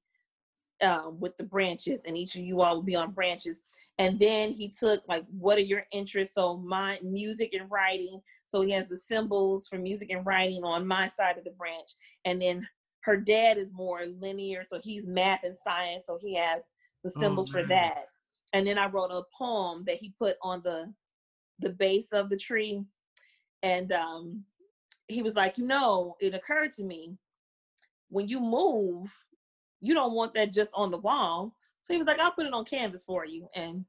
um, 0.81 1.19
with 1.19 1.35
the 1.37 1.43
branches, 1.43 2.03
and 2.05 2.17
each 2.17 2.35
of 2.35 2.41
you 2.41 2.61
all 2.61 2.75
will 2.75 2.83
be 2.83 2.95
on 2.95 3.11
branches. 3.11 3.61
And 3.97 4.19
then 4.19 4.51
he 4.51 4.69
took 4.69 5.01
like, 5.07 5.25
what 5.29 5.57
are 5.57 5.61
your 5.61 5.85
interests? 5.91 6.35
So 6.35 6.57
my 6.57 6.99
music 7.03 7.53
and 7.53 7.69
writing. 7.69 8.21
So 8.45 8.61
he 8.61 8.71
has 8.71 8.87
the 8.87 8.97
symbols 8.97 9.67
for 9.67 9.77
music 9.77 10.09
and 10.11 10.25
writing 10.25 10.63
on 10.63 10.87
my 10.87 11.07
side 11.07 11.37
of 11.37 11.43
the 11.43 11.51
branch, 11.51 11.91
and 12.25 12.41
then 12.41 12.67
her 13.01 13.15
dad 13.17 13.57
is 13.57 13.73
more 13.73 14.05
linear, 14.05 14.63
so 14.65 14.79
he's 14.83 15.07
math 15.07 15.43
and 15.43 15.55
science, 15.55 16.07
so 16.07 16.17
he 16.21 16.35
has 16.35 16.71
the 17.03 17.11
Oh, 17.15 17.19
symbols 17.19 17.49
for 17.49 17.63
that. 17.63 18.05
And 18.53 18.67
then 18.67 18.77
I 18.77 18.87
wrote 18.87 19.11
a 19.11 19.23
poem 19.37 19.83
that 19.85 19.95
he 19.95 20.13
put 20.19 20.35
on 20.41 20.61
the 20.63 20.93
the 21.59 21.69
base 21.69 22.11
of 22.13 22.29
the 22.29 22.37
tree 22.37 22.83
and 23.63 23.91
um 23.91 24.43
he 25.07 25.21
was 25.21 25.35
like 25.35 25.57
you 25.57 25.65
know 25.65 26.15
it 26.19 26.33
occurred 26.33 26.71
to 26.71 26.83
me 26.83 27.17
when 28.09 28.27
you 28.27 28.39
move 28.39 29.13
you 29.81 29.93
don't 29.93 30.13
want 30.13 30.33
that 30.33 30.51
just 30.51 30.71
on 30.73 30.91
the 30.91 30.97
wall 30.97 31.55
so 31.81 31.93
he 31.93 31.97
was 31.97 32.07
like 32.07 32.19
i'll 32.19 32.31
put 32.31 32.45
it 32.45 32.53
on 32.53 32.65
canvas 32.65 33.03
for 33.03 33.25
you 33.25 33.47
and 33.55 33.85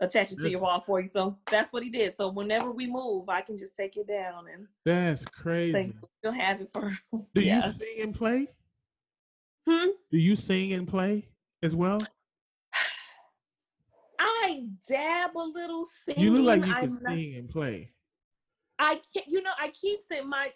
attach 0.00 0.32
it 0.32 0.38
to 0.38 0.50
your 0.50 0.60
wall 0.60 0.80
for 0.86 1.00
you 1.00 1.08
so 1.12 1.36
that's 1.50 1.72
what 1.72 1.82
he 1.82 1.90
did 1.90 2.14
so 2.14 2.28
whenever 2.30 2.70
we 2.72 2.86
move 2.86 3.28
i 3.28 3.40
can 3.42 3.56
just 3.58 3.76
take 3.76 3.96
it 3.98 4.08
down 4.08 4.44
and 4.52 4.66
That's 4.84 5.24
crazy. 5.26 5.72
things 5.72 6.00
you'll 6.22 6.32
have 6.32 6.60
it 6.60 6.70
for 6.72 6.96
Do 7.34 7.42
yeah 7.42 7.66
you 7.66 7.72
sing 7.74 7.96
and 8.02 8.14
play? 8.14 8.48
hmm? 9.68 9.88
Do 10.10 10.18
you 10.18 10.34
sing 10.36 10.72
and 10.72 10.88
play 10.88 11.28
as 11.62 11.76
well? 11.76 11.98
i 14.18 14.64
dab 14.88 15.36
a 15.36 15.38
little 15.38 15.84
singing 16.04 16.22
You 16.22 16.32
look 16.32 16.46
like 16.60 16.66
you 16.66 16.74
can 16.74 16.98
not- 17.02 17.12
sing 17.12 17.34
and 17.36 17.48
play. 17.48 17.90
I 18.78 18.98
can't, 19.12 19.26
you 19.28 19.42
know, 19.42 19.50
I 19.60 19.68
keep 19.68 20.00
saying 20.00 20.26
my, 20.26 20.50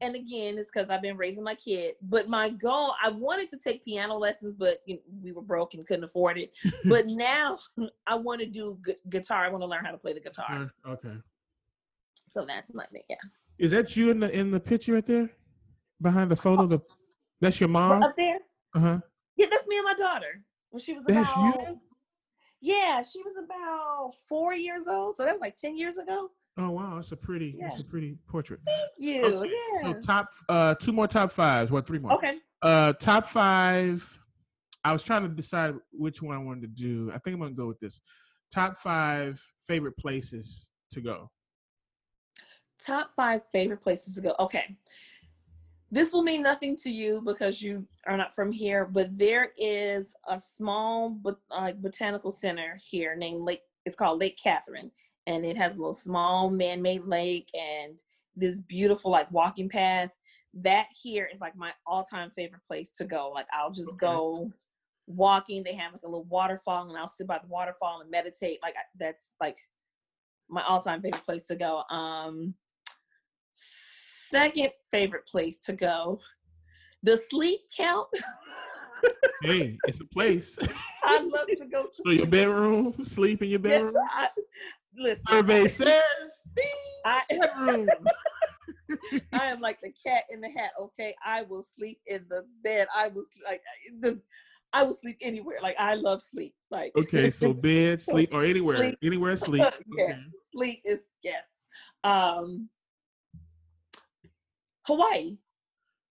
and 0.00 0.14
again, 0.14 0.58
it's 0.58 0.70
because 0.70 0.90
I've 0.90 1.02
been 1.02 1.16
raising 1.16 1.42
my 1.42 1.54
kid. 1.54 1.94
But 2.02 2.28
my 2.28 2.50
goal, 2.50 2.94
I 3.02 3.08
wanted 3.08 3.48
to 3.48 3.58
take 3.58 3.84
piano 3.84 4.16
lessons, 4.16 4.54
but 4.54 4.78
you 4.86 4.96
know, 4.96 5.00
we 5.22 5.32
were 5.32 5.42
broke 5.42 5.74
and 5.74 5.86
couldn't 5.86 6.04
afford 6.04 6.38
it. 6.38 6.56
but 6.88 7.06
now 7.06 7.58
I 8.06 8.14
want 8.14 8.40
to 8.40 8.46
do 8.46 8.78
gu- 8.82 8.94
guitar. 9.08 9.44
I 9.44 9.48
want 9.48 9.62
to 9.62 9.66
learn 9.66 9.84
how 9.84 9.90
to 9.90 9.98
play 9.98 10.12
the 10.12 10.20
guitar. 10.20 10.70
Okay. 10.86 11.14
So 12.30 12.44
that's 12.46 12.74
my 12.74 12.84
yeah. 13.08 13.16
Is 13.58 13.70
that 13.72 13.96
you 13.96 14.10
in 14.10 14.20
the 14.20 14.30
in 14.30 14.50
the 14.50 14.60
picture 14.60 14.94
right 14.94 15.06
there? 15.06 15.30
Behind 16.00 16.30
the 16.30 16.36
photo? 16.36 16.66
The 16.66 16.80
that's 17.40 17.58
your 17.60 17.68
mom? 17.68 18.02
Up 18.02 18.14
there, 18.16 18.38
Uh-huh. 18.74 18.98
yeah, 19.36 19.46
that's 19.50 19.66
me 19.66 19.76
and 19.78 19.84
my 19.84 19.94
daughter 19.94 20.42
when 20.70 20.80
she 20.80 20.92
was 20.92 21.04
That's 21.06 21.30
about. 21.36 21.60
you? 21.68 21.80
Yeah, 22.60 23.02
she 23.02 23.20
was 23.22 23.34
about 23.36 24.12
four 24.28 24.54
years 24.54 24.88
old. 24.88 25.16
So 25.16 25.24
that 25.24 25.32
was 25.32 25.40
like 25.40 25.56
ten 25.56 25.76
years 25.76 25.98
ago. 25.98 26.30
Oh 26.60 26.70
wow, 26.70 26.98
it's 26.98 27.12
a 27.12 27.16
pretty 27.16 27.56
it's 27.60 27.78
a 27.78 27.84
pretty 27.84 28.16
portrait. 28.28 28.58
Thank 28.66 28.90
you. 28.98 29.24
Okay, 29.24 29.50
Yeah. 29.82 29.92
So 29.92 30.00
top 30.00 30.28
uh 30.48 30.74
two 30.74 30.92
more 30.92 31.06
top 31.06 31.30
fives. 31.30 31.70
What 31.70 31.86
three 31.86 32.00
more? 32.00 32.14
okay. 32.14 32.34
Uh 32.62 32.92
top 32.94 33.26
five. 33.28 34.18
I 34.84 34.92
was 34.92 35.02
trying 35.02 35.22
to 35.22 35.28
decide 35.28 35.74
which 35.92 36.20
one 36.20 36.34
I 36.36 36.38
wanted 36.40 36.62
to 36.62 36.82
do. 36.82 37.10
I 37.14 37.18
think 37.18 37.34
I'm 37.34 37.40
gonna 37.40 37.52
go 37.54 37.68
with 37.68 37.78
this. 37.78 38.00
Top 38.52 38.76
five 38.78 39.40
favorite 39.62 39.96
places 39.96 40.66
to 40.92 41.00
go. 41.00 41.30
Top 42.84 43.12
five 43.14 43.44
favorite 43.52 43.80
places 43.80 44.14
to 44.16 44.20
go. 44.20 44.34
Okay. 44.40 44.76
This 45.90 46.12
will 46.12 46.22
mean 46.22 46.42
nothing 46.42 46.76
to 46.76 46.90
you 46.90 47.22
because 47.24 47.62
you 47.62 47.86
are 48.06 48.16
not 48.16 48.34
from 48.34 48.52
here, 48.52 48.84
but 48.84 49.16
there 49.16 49.52
is 49.56 50.14
a 50.28 50.38
small 50.38 51.10
bot- 51.10 51.40
uh, 51.50 51.72
botanical 51.72 52.30
center 52.30 52.78
here 52.82 53.14
named 53.16 53.42
Lake. 53.42 53.62
It's 53.86 53.96
called 53.96 54.20
Lake 54.20 54.38
Catherine, 54.42 54.90
and 55.28 55.44
it 55.44 55.56
has 55.58 55.76
a 55.76 55.78
little 55.78 55.92
small 55.92 56.50
man-made 56.50 57.04
lake 57.04 57.50
and 57.54 58.02
this 58.34 58.60
beautiful 58.60 59.10
like 59.10 59.30
walking 59.30 59.68
path. 59.68 60.10
That 60.54 60.86
here 61.02 61.28
is 61.30 61.40
like 61.40 61.54
my 61.54 61.70
all-time 61.86 62.30
favorite 62.30 62.64
place 62.64 62.90
to 62.92 63.04
go. 63.04 63.30
Like 63.32 63.46
I'll 63.52 63.70
just 63.70 63.90
Okay. 63.90 63.98
go 64.06 64.50
walking. 65.06 65.62
They 65.62 65.74
have 65.74 65.92
like 65.92 66.02
a 66.02 66.08
little 66.08 66.24
waterfall, 66.24 66.88
and 66.88 66.98
I'll 66.98 67.06
sit 67.06 67.26
by 67.26 67.38
the 67.38 67.46
waterfall 67.46 68.00
and 68.00 68.10
meditate. 68.10 68.58
Like 68.62 68.74
that's 68.98 69.34
like 69.40 69.58
my 70.48 70.64
all-time 70.64 71.02
favorite 71.02 71.24
place 71.24 71.44
to 71.48 71.56
go. 71.56 71.82
Um, 71.90 72.54
second 73.52 74.70
favorite 74.90 75.26
place 75.26 75.58
to 75.58 75.74
go. 75.74 76.20
Does 77.04 77.28
sleep 77.28 77.60
count? 77.76 78.08
Hey, 79.44 79.78
it's 79.86 80.00
a 80.00 80.04
place. 80.06 80.58
I'd 81.04 81.24
love 81.26 81.46
to 81.46 81.66
go 81.66 81.84
to. 81.84 82.02
so 82.02 82.10
your 82.10 82.26
bedroom, 82.26 82.92
sleep 83.04 83.40
in 83.40 83.50
your 83.50 83.60
bedroom. 83.60 83.94
I, 84.10 84.28
listen, 84.98 85.24
Survey 85.28 85.66
says 85.68 86.02
I. 87.04 87.22
I 89.32 89.46
am 89.46 89.60
like 89.60 89.78
the 89.82 89.92
cat 90.06 90.24
in 90.32 90.40
the 90.40 90.48
hat. 90.50 90.70
Okay, 90.80 91.14
I 91.24 91.42
will 91.42 91.62
sleep 91.62 92.00
in 92.06 92.24
the 92.30 92.44
bed. 92.64 92.88
I 92.94 93.08
was 93.08 93.28
like 93.44 93.62
the. 94.00 94.20
I 94.72 94.82
will 94.82 94.92
sleep 94.92 95.16
anywhere. 95.22 95.58
Like 95.62 95.76
I 95.78 95.94
love 95.94 96.22
sleep. 96.22 96.54
Like 96.70 96.92
Okay, 96.96 97.30
so 97.30 97.52
bed, 97.54 98.02
sleep, 98.02 98.30
or 98.34 98.44
anywhere, 98.44 98.76
Sleep. 98.78 98.98
anywhere 99.02 99.36
sleep. 99.36 99.64
yeah, 99.96 100.04
Okay. 100.04 100.18
sleep 100.52 100.80
is 100.84 101.04
yes. 101.22 101.46
Um, 102.04 102.68
Hawaii. 104.82 105.36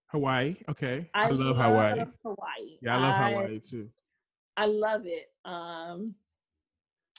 Hawaii. 0.07 0.55
Okay, 0.69 1.09
I, 1.13 1.29
love, 1.29 1.57
Hawaii. 1.57 1.99
Hawaii. 2.23 2.77
Yeah, 2.81 2.95
I 2.97 2.99
love 2.99 3.13
I- 3.13 3.31
Hawaii 3.31 3.59
too. 3.59 3.89
I 4.55 4.65
love 4.65 5.01
it. 5.05 5.25
Um, 5.45 6.15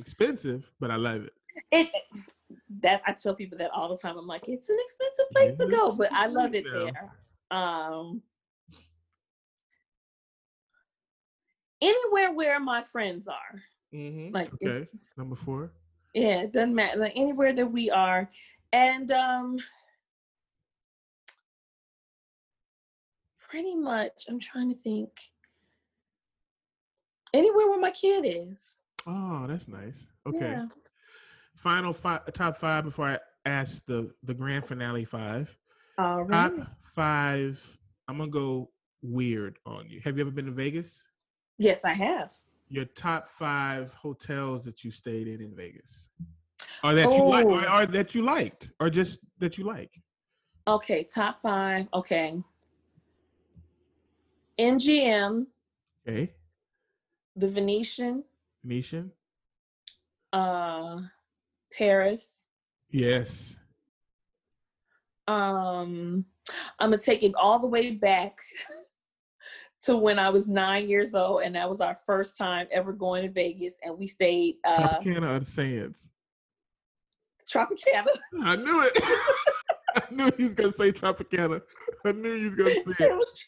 Expensive, 0.00 0.68
but 0.80 0.90
I 0.90 0.96
love 0.96 1.22
it. 1.24 1.32
It 1.72 1.88
that 2.80 3.02
I 3.06 3.12
tell 3.12 3.34
people 3.34 3.58
that 3.58 3.70
all 3.72 3.88
the 3.88 3.96
time. 3.96 4.16
I'm 4.18 4.26
like, 4.26 4.48
it's 4.48 4.70
an 4.70 4.78
expensive 4.80 5.30
place 5.30 5.54
to 5.54 5.64
Mhm. 5.66 5.70
go, 5.70 5.92
but 5.92 6.12
I 6.12 6.26
love 6.26 6.54
it 6.54 6.64
there. 6.72 7.12
Um, 7.50 8.22
anywhere 11.80 12.32
where 12.32 12.60
my 12.60 12.82
friends 12.82 13.28
are, 13.28 13.62
Mm-hmm. 13.94 14.34
like 14.34 14.52
okay, 14.54 14.86
number 15.16 15.36
four. 15.36 15.70
yeah, 16.14 16.42
it 16.42 16.52
doesn't 16.52 16.74
matter. 16.74 16.98
Like 16.98 17.12
anywhere 17.16 17.52
that 17.54 17.66
we 17.70 17.90
are, 17.90 18.30
and 18.72 19.10
um, 19.12 19.58
pretty 23.38 23.74
much, 23.74 24.24
I'm 24.28 24.40
trying 24.40 24.68
to 24.70 24.76
think. 24.76 25.10
Anywhere 27.34 27.68
where 27.68 27.78
my 27.80 27.90
kid 27.90 28.24
is. 28.24 28.78
Oh, 29.06 29.46
that's 29.46 29.68
nice. 29.68 30.04
Okay, 30.26 30.38
Yeah. 30.38 30.66
Final 31.58 31.92
five, 31.92 32.20
top 32.32 32.56
five 32.56 32.84
before 32.84 33.06
I 33.08 33.18
ask 33.44 33.84
the 33.86 34.12
the 34.22 34.32
grand 34.34 34.64
finale 34.64 35.04
five. 35.04 35.54
All 35.98 36.24
Top 36.26 36.52
five. 36.84 37.60
I'm 38.06 38.18
gonna 38.18 38.30
go 38.30 38.70
weird 39.02 39.58
on 39.66 39.88
you. 39.90 40.00
Have 40.04 40.16
you 40.16 40.22
ever 40.22 40.30
been 40.30 40.46
to 40.46 40.52
Vegas? 40.52 41.04
Yes, 41.58 41.84
I 41.84 41.92
have. 41.92 42.32
Your 42.68 42.84
top 42.84 43.28
five 43.28 43.92
hotels 43.94 44.64
that 44.64 44.84
you 44.84 44.90
stayed 44.92 45.26
in 45.26 45.40
in 45.40 45.54
Vegas, 45.56 46.08
or 46.84 46.94
that 46.94 47.12
you 47.12 47.24
like, 47.24 47.46
or, 47.46 47.66
Oh. 47.68 47.82
or 47.82 47.86
that 47.86 48.14
you 48.14 48.22
liked, 48.22 48.70
or 48.78 48.88
just 48.90 49.18
that 49.38 49.58
you 49.58 49.64
like. 49.64 49.90
Okay, 50.68 51.02
top 51.04 51.40
five. 51.40 51.88
Okay. 51.92 52.40
MGM, 54.58 55.46
Okay, 56.06 56.34
The 57.36 57.48
Venetian, 57.48 58.24
Venetian. 58.64 59.12
uh, 60.32 61.00
Paris. 61.76 62.44
Yes. 62.90 63.58
Um, 65.26 66.24
I'm 66.78 66.90
gonna 66.90 66.98
take 66.98 67.22
it 67.22 67.34
all 67.34 67.58
the 67.58 67.66
way 67.66 67.90
back 67.90 68.38
to 69.82 69.96
when 69.96 70.18
I 70.18 70.30
was 70.30 70.48
nine 70.48 70.88
years 70.88 71.14
old, 71.14 71.42
and 71.42 71.54
that 71.54 71.68
was 71.68 71.80
our 71.80 71.94
first 71.94 72.36
time 72.36 72.66
ever 72.72 72.92
going 72.92 73.22
to 73.24 73.30
Vegas, 73.30 73.74
and 73.82 73.98
we 73.98 74.06
stayed 74.06 74.56
uh, 74.64 74.98
Tropicana 74.98 75.36
or 75.36 75.38
the 75.40 75.44
Sands. 75.44 76.08
Tropicana. 77.50 78.06
I 78.42 78.56
knew 78.56 78.82
it. 78.82 79.02
I 79.96 80.02
knew 80.10 80.30
he 80.36 80.44
was 80.44 80.54
gonna 80.54 80.72
say 80.72 80.92
Tropicana. 80.92 81.62
I 82.04 82.12
knew 82.12 82.36
he 82.36 82.44
was 82.44 82.56
gonna 82.56 82.70
say 82.70 82.82
it 82.98 83.44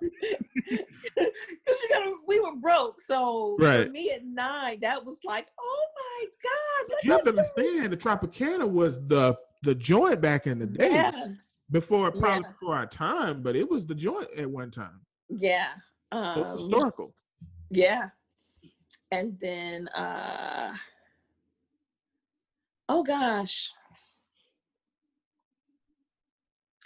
it. 0.00 0.53
Because 0.68 1.78
you 1.82 1.88
gotta, 1.90 2.14
we 2.26 2.40
were 2.40 2.56
broke, 2.56 3.00
so 3.00 3.56
Right. 3.58 3.86
for 3.86 3.90
me 3.92 4.10
at 4.10 4.24
nine, 4.24 4.80
that 4.80 5.04
was 5.04 5.20
like, 5.24 5.46
oh 5.58 5.86
my 5.96 6.26
god, 6.42 6.96
You 7.04 7.12
have 7.12 7.22
to 7.24 7.30
understand 7.30 7.92
the 7.92 7.96
Tropicana 7.96 8.68
was 8.68 8.96
the 9.06 9.36
the 9.62 9.74
joint 9.74 10.20
back 10.20 10.46
in 10.46 10.58
the 10.58 10.66
day. 10.66 10.90
Yeah, 10.92 11.10
Before 11.70 12.10
probably 12.10 12.42
Yeah. 12.44 12.50
before 12.50 12.74
our 12.76 12.86
time, 12.86 13.42
but 13.42 13.56
it 13.56 13.68
was 13.68 13.86
the 13.86 13.94
joint 13.94 14.28
at 14.36 14.48
one 14.50 14.70
time. 14.70 15.00
yeah. 15.30 15.72
It's 16.12 16.50
Um, 16.52 16.58
historical. 16.58 17.14
Yeah. 17.70 18.10
And 19.10 19.38
then 19.40 19.88
uh 19.88 20.74
oh 22.88 23.02
gosh. 23.02 23.70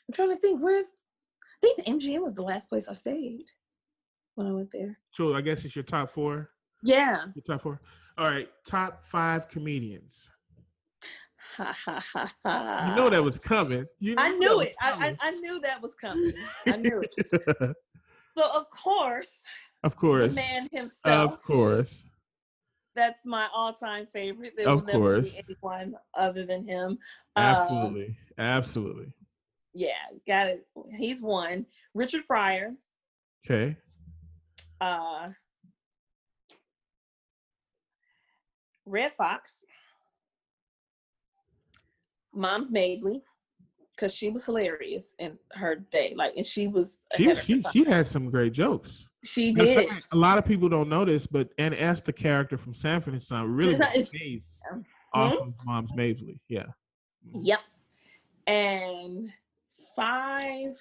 I'm 0.08 0.14
trying 0.14 0.30
to 0.30 0.36
think 0.36 0.62
where's 0.62 0.92
I 1.42 1.56
think 1.60 1.76
the 1.84 1.90
MGM 1.90 2.22
was 2.22 2.34
the 2.34 2.42
last 2.42 2.68
place 2.68 2.88
I 2.88 2.92
stayed 2.94 3.46
when 4.38 4.46
I 4.46 4.52
went 4.52 4.70
there. 4.70 4.96
So 5.10 5.34
I 5.34 5.40
guess 5.40 5.64
it's 5.64 5.74
your 5.74 5.82
top 5.82 6.10
four. 6.10 6.50
Yeah. 6.84 7.24
Your 7.34 7.42
top 7.42 7.60
four. 7.60 7.80
All 8.16 8.30
right, 8.30 8.48
top 8.64 9.04
five 9.04 9.48
comedians. 9.48 10.30
Ha 11.56 11.72
ha 11.84 12.00
ha. 12.44 12.86
You 12.90 12.94
know 12.96 13.10
that 13.10 13.22
was 13.22 13.38
coming. 13.40 13.84
You 13.98 14.14
know 14.14 14.22
I 14.22 14.30
knew 14.30 14.60
it. 14.60 14.74
I, 14.80 15.16
I. 15.20 15.28
I 15.28 15.30
knew 15.32 15.58
that 15.60 15.82
was 15.82 15.94
coming. 15.96 16.32
I 16.66 16.76
knew 16.76 17.02
it. 17.02 17.76
So 18.36 18.44
of 18.54 18.70
course, 18.70 19.42
of 19.82 19.92
the 19.94 19.96
course. 19.98 20.36
man 20.36 20.68
himself. 20.70 21.32
Of 21.32 21.42
course. 21.42 22.04
That's 22.94 23.26
my 23.26 23.48
all-time 23.52 24.06
favorite. 24.12 24.52
There 24.56 24.68
Of 24.68 24.80
will 24.82 24.86
never 24.86 24.98
course. 24.98 25.40
be 25.42 25.56
anyone 25.64 25.96
other 26.14 26.46
than 26.46 26.64
him. 26.64 26.98
Um, 27.34 27.44
Absolutely. 27.44 28.16
Absolutely. 28.38 29.12
yeah, 29.74 29.90
got 30.24 30.46
it. 30.46 30.68
He's 30.96 31.20
one. 31.20 31.66
Richard 31.94 32.28
Pryor, 32.28 32.74
Okay. 33.44 33.76
Uh, 34.80 35.28
Redd 38.86 39.12
Foxx, 39.16 39.64
Moms 42.32 42.70
Mabley, 42.70 43.22
because 43.94 44.14
she 44.14 44.30
was 44.30 44.44
hilarious 44.44 45.14
in 45.18 45.38
her 45.52 45.74
day. 45.76 46.14
Like, 46.16 46.34
and 46.36 46.46
she 46.46 46.68
was 46.68 47.00
She 47.16 47.24
ahead 47.24 47.32
of 47.32 47.38
her 47.38 47.42
she 47.44 47.62
she 47.62 47.84
had 47.84 48.06
some 48.06 48.30
great 48.30 48.52
jokes. 48.52 49.06
she 49.24 49.52
did. 49.52 49.88
fact, 49.88 50.06
a 50.12 50.16
lot 50.16 50.38
of 50.38 50.44
people 50.44 50.68
don't 50.68 50.88
know 50.88 51.04
this, 51.04 51.26
but 51.26 51.50
Aunt 51.58 51.74
Esther, 51.76 52.06
the 52.06 52.12
character 52.12 52.56
from 52.56 52.72
Sanford 52.72 53.14
and 53.14 53.22
Son, 53.22 53.50
really 53.52 53.74
was 53.74 54.08
based 54.12 54.62
Mhm. 54.72 54.84
off 55.12 55.34
of 55.34 55.54
Moms 55.64 55.94
Mabley. 55.94 56.40
Yeah. 56.48 56.66
Yep. 57.34 57.60
And 58.46 59.32
five. 59.94 60.76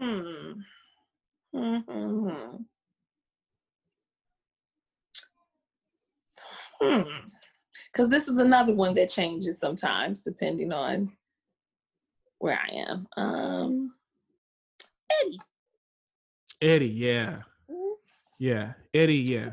Hmm. 0.00 0.52
Hmm. 1.54 2.56
Hmm. 6.80 7.02
Because 7.92 8.08
this 8.08 8.28
is 8.28 8.36
another 8.36 8.74
one 8.74 8.92
that 8.94 9.08
changes 9.08 9.58
sometimes 9.58 10.22
depending 10.22 10.72
on 10.72 11.12
where 12.38 12.58
I 12.58 12.74
am. 12.88 13.06
Um, 13.16 13.90
Eddie. 15.10 15.38
Eddie, 16.60 16.88
yeah. 16.88 17.42
Mhm. 17.70 17.94
Yeah. 18.38 18.72
Eddie, 18.94 19.16
yeah. 19.16 19.50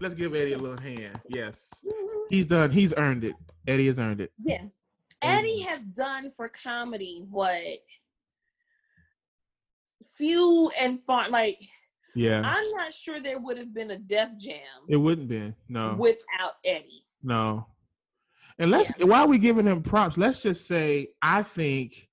Let's 0.00 0.14
give 0.14 0.34
Eddie 0.34 0.52
a 0.52 0.58
little 0.58 0.80
hand. 0.80 1.20
Yes. 1.28 1.70
He's 2.28 2.46
done. 2.46 2.70
He's 2.70 2.92
earned 2.96 3.24
it. 3.24 3.34
Eddie 3.66 3.86
has 3.86 3.98
earned 3.98 4.20
it. 4.20 4.32
Yeah. 4.42 4.64
Eddie 5.22 5.60
has 5.62 5.82
done 5.82 6.30
for 6.30 6.48
comedy 6.48 7.24
what 7.28 7.62
few 10.18 10.70
and 10.78 11.00
far 11.06 11.30
like 11.30 11.58
Yeah. 12.14 12.42
I'm 12.44 12.70
not 12.72 12.92
sure 12.92 13.22
there 13.22 13.38
would 13.38 13.56
have 13.56 13.72
been 13.72 13.92
a 13.92 13.98
Def 13.98 14.30
Jam 14.38 14.60
it 14.88 14.96
wouldn't 14.96 15.28
be. 15.28 15.54
No. 15.68 15.94
without 15.98 16.54
Eddie. 16.64 17.04
No. 17.22 17.66
And 18.58 18.70
let's 18.70 18.90
while 19.02 19.28
we 19.28 19.38
giving 19.38 19.66
him 19.66 19.82
props, 19.82 20.18
let's 20.18 20.42
just 20.42 20.66
say 20.66 21.08
I 21.22 21.42
think 21.44 22.08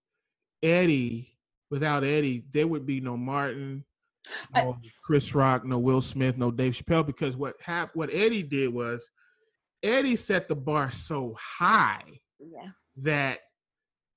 Eddie, 0.61 1.35
without 1.71 2.03
Eddie, 2.03 2.45
there 2.51 2.67
would 2.67 2.85
be 2.85 3.01
no 3.01 3.17
Martin, 3.17 3.83
I- 4.53 4.63
no 4.63 4.77
Chris 5.03 5.33
Rock, 5.35 5.65
no 5.65 5.79
Will 5.79 6.01
Smith, 6.01 6.37
no 6.37 6.51
Dave 6.51 6.73
Chappelle. 6.73 7.05
Because 7.05 7.35
what 7.35 7.55
hap- 7.61 7.95
what 7.95 8.09
Eddie 8.13 8.43
did 8.43 8.71
was 8.73 9.09
Eddie 9.83 10.15
set 10.15 10.47
the 10.47 10.55
bar 10.55 10.91
so 10.91 11.35
high 11.39 12.03
Yeah. 12.39 12.69
that 12.97 13.39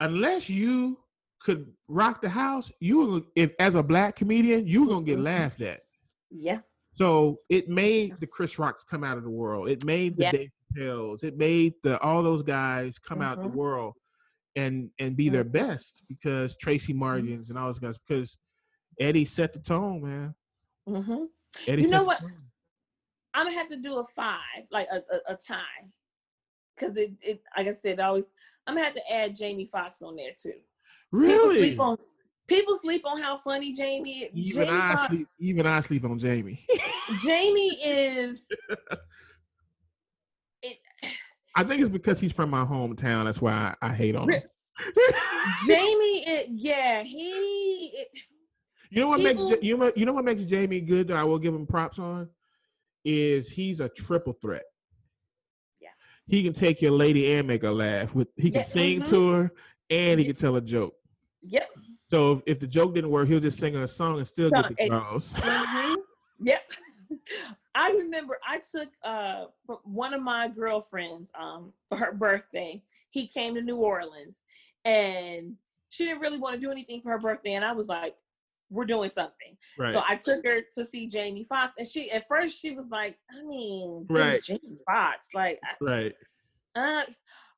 unless 0.00 0.48
you 0.50 0.98
could 1.40 1.72
rock 1.86 2.20
the 2.20 2.28
house, 2.28 2.72
you 2.80 2.98
were 2.98 3.20
if 3.36 3.52
as 3.58 3.74
a 3.74 3.82
black 3.82 4.16
comedian, 4.16 4.66
you 4.66 4.82
were 4.82 4.88
gonna 4.88 5.04
get 5.04 5.18
Mhm. 5.18 5.24
laughed 5.24 5.60
at. 5.60 5.82
Yeah. 6.30 6.60
So 6.94 7.38
it 7.48 7.68
made 7.68 8.18
the 8.20 8.26
Chris 8.26 8.58
Rocks 8.58 8.82
come 8.84 9.04
out 9.04 9.16
of 9.18 9.22
the 9.24 9.30
world. 9.30 9.68
It 9.68 9.84
made 9.84 10.16
the 10.16 10.24
Yeah. 10.24 10.32
Dave 10.32 10.50
Chappelles. 10.76 11.22
It 11.22 11.36
made 11.36 11.74
the 11.82 11.98
all 12.00 12.22
those 12.22 12.42
guys 12.42 12.98
come 12.98 13.22
out 13.22 13.40
the 13.40 13.48
world 13.48 13.94
and 14.56 14.90
and 14.98 15.16
be 15.16 15.28
their 15.28 15.44
Mhm. 15.44 15.52
best 15.52 16.02
because 16.08 16.56
Tracy 16.56 16.92
Morgans 16.92 17.50
and 17.50 17.58
all 17.58 17.66
those 17.66 17.78
guys 17.78 17.98
because 17.98 18.36
Eddie 18.98 19.24
set 19.24 19.52
the 19.52 19.60
tone, 19.60 20.02
man. 20.02 20.34
hmm 20.86 21.24
Eddie 21.66 21.82
You 21.82 21.88
know 21.90 22.02
what? 22.04 22.20
I'm 23.34 23.46
gonna 23.46 23.54
have 23.56 23.68
to 23.68 23.76
do 23.76 23.98
a 23.98 24.04
five, 24.04 24.66
like 24.70 24.88
a, 24.90 24.96
a, 24.96 25.34
a 25.34 25.36
tie, 25.36 25.92
because 26.74 26.96
it, 26.96 27.12
it 27.20 27.42
like 27.56 27.68
I 27.68 27.70
said, 27.70 28.00
always 28.00 28.26
I'm 28.66 28.74
gonna 28.74 28.84
have 28.86 28.94
to 28.96 29.12
add 29.12 29.34
Jamie 29.36 29.66
Foxx 29.66 30.02
on 30.02 30.16
there 30.16 30.32
too. 30.36 30.60
People 31.12 31.26
Really? 31.26 31.56
sleep 31.58 31.80
on 31.80 31.96
people 32.46 32.74
sleep 32.74 33.02
on 33.04 33.20
how 33.20 33.36
funny 33.36 33.72
Jamie. 33.72 34.28
Even 34.34 34.62
Jamie 34.66 34.68
I 34.78 34.94
Foxx- 34.94 35.08
sleep. 35.08 35.28
Even 35.38 35.66
I 35.66 35.80
sleep 35.80 36.04
on 36.04 36.18
Jamie. 36.18 36.64
Jamie 37.22 37.74
is. 37.84 38.48
It, 40.62 40.78
I 41.54 41.64
think 41.64 41.80
it's 41.80 41.90
because 41.90 42.20
he's 42.20 42.32
from 42.32 42.50
my 42.50 42.64
hometown. 42.64 43.24
That's 43.24 43.40
why 43.42 43.74
I, 43.82 43.88
I 43.88 43.92
hate 43.92 44.16
on 44.16 44.30
him. 44.30 44.42
Jamie, 45.66 46.24
it, 46.26 46.46
yeah, 46.50 47.02
he. 47.02 47.92
It, 47.94 48.08
You 48.90 49.00
know 49.02 49.08
what 49.08 49.20
makes 49.20 49.40
People- 49.40 49.50
Ja- 49.50 49.56
you 49.62 49.76
know 49.76 49.92
you 49.96 50.06
know 50.06 50.12
what 50.12 50.24
makes 50.24 50.44
Jamie 50.44 50.80
good? 50.80 51.08
That 51.08 51.16
I 51.16 51.24
will 51.24 51.38
give 51.38 51.54
him 51.54 51.66
props 51.66 51.98
on 51.98 52.28
is 53.04 53.50
he's 53.50 53.80
a 53.80 53.88
triple 53.88 54.32
threat. 54.32 54.64
Yeah. 55.80 55.88
he 56.26 56.42
can 56.42 56.52
take 56.52 56.82
your 56.82 56.92
lady 56.92 57.32
and 57.34 57.46
make 57.46 57.62
her 57.62 57.70
laugh. 57.72 58.14
With 58.14 58.28
he 58.36 58.50
can 58.50 58.60
Yeah, 58.60 58.62
sing 58.62 59.00
mhm. 59.02 59.08
to 59.10 59.30
her 59.32 59.52
and 59.90 60.18
he 60.20 60.26
can 60.26 60.36
tell 60.36 60.56
a 60.56 60.60
joke. 60.60 60.94
yep. 61.42 61.68
So 62.10 62.32
if, 62.32 62.42
if 62.46 62.60
the 62.60 62.66
joke 62.66 62.94
didn't 62.94 63.10
work, 63.10 63.28
he'll 63.28 63.38
just 63.40 63.58
sing 63.58 63.76
a 63.76 63.86
song 63.86 64.16
and 64.18 64.26
still 64.26 64.48
So, 64.50 64.62
get 64.62 64.76
the 64.76 64.88
girls. 64.88 65.34
Mhm. 65.34 65.96
Yep. 66.40 66.70
I 67.74 67.90
remember 67.90 68.38
I 68.46 68.58
took 68.58 68.88
uh 69.04 69.44
one 69.84 70.14
of 70.14 70.22
my 70.22 70.48
girlfriends 70.48 71.30
um 71.38 71.72
for 71.88 71.96
her 71.98 72.12
birthday. 72.12 72.82
He 73.10 73.26
came 73.26 73.54
to 73.54 73.62
New 73.62 73.76
Orleans 73.76 74.44
and 74.84 75.54
she 75.90 76.04
didn't 76.04 76.20
really 76.20 76.38
want 76.38 76.54
to 76.54 76.60
do 76.60 76.70
anything 76.70 77.00
for 77.00 77.10
her 77.10 77.18
birthday 77.18 77.54
and 77.54 77.64
I 77.64 77.72
was 77.72 77.88
like 77.88 78.14
we're 78.70 78.84
doing 78.84 79.08
something. 79.10 79.56
Right. 79.78 79.92
So 79.92 80.02
I 80.06 80.16
took 80.16 80.44
her 80.44 80.60
to 80.74 80.84
see 80.84 81.06
Jamie 81.06 81.44
Foxx 81.44 81.74
and 81.78 81.86
she 81.86 82.10
at 82.10 82.28
first 82.28 82.60
she 82.60 82.72
was 82.72 82.88
like, 82.90 83.16
I 83.30 83.42
mean, 83.44 84.06
Right. 84.10 84.42
Jamie 84.42 84.78
Foxx 84.86 85.28
like 85.34 85.58
right. 85.80 86.14
uh 86.76 87.02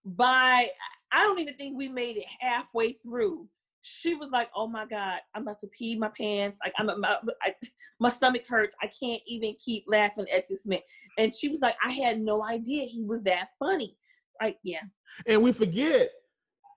by 0.05 0.69
I 1.12 1.20
don't 1.20 1.39
even 1.39 1.55
think 1.55 1.77
we 1.77 1.89
made 1.89 2.16
it 2.16 2.27
halfway 2.41 2.93
through. 2.95 3.49
She 3.82 4.15
was 4.15 4.31
like, 4.31 4.51
"Oh 4.55 4.66
my 4.66 4.85
god, 4.87 5.20
I'm 5.35 5.43
about 5.43 5.59
to 5.61 5.69
pee 5.69 5.97
my 5.97 6.11
pants. 6.16 6.59
Like 6.65 6.74
I'm, 6.78 6.87
my, 7.01 7.16
I, 7.43 7.55
my 7.99 8.11
stomach 8.11 8.43
hurts. 8.49 8.74
I 8.82 8.87
can't 8.89 9.23
even 9.27 9.55
keep 9.65 9.85
laughing 9.89 10.27
at 10.35 10.49
this 10.49 10.66
man." 10.66 10.81
And 11.19 11.35
she 11.35 11.49
was 11.49 11.61
like, 11.61 11.77
"I 11.82 11.91
had 11.91 12.20
no 12.20 12.45
idea 12.45 12.85
he 12.85 13.05
was 13.05 13.23
that 13.23 13.51
funny." 13.59 13.97
Like, 14.41 14.59
yeah, 14.62 14.81
And 15.27 15.43
we 15.43 15.53
forget 15.53 16.11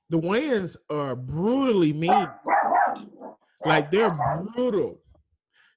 the 0.10 0.20
Wayans 0.20 0.76
are 0.90 1.16
brutally 1.16 1.94
mean. 1.94 2.28
Like 3.66 3.90
they're 3.92 4.12
brutal. 4.54 5.00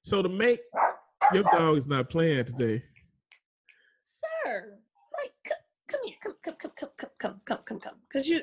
So 0.03 0.21
to 0.21 0.29
make 0.29 0.59
your 1.33 1.43
dog 1.43 1.77
is 1.77 1.87
not 1.87 2.09
playing 2.09 2.45
today. 2.45 2.83
Sir, 5.89 5.97
like, 6.03 6.13
c- 6.13 6.19
come 6.23 6.31
here, 6.31 6.33
come, 6.43 6.55
come, 6.55 6.55
come, 6.59 6.71
come, 6.75 6.89
come, 6.97 7.09
come, 7.17 7.41
come, 7.45 7.59
come, 7.65 7.79
come, 7.79 7.95
because 8.07 8.27
you, 8.27 8.41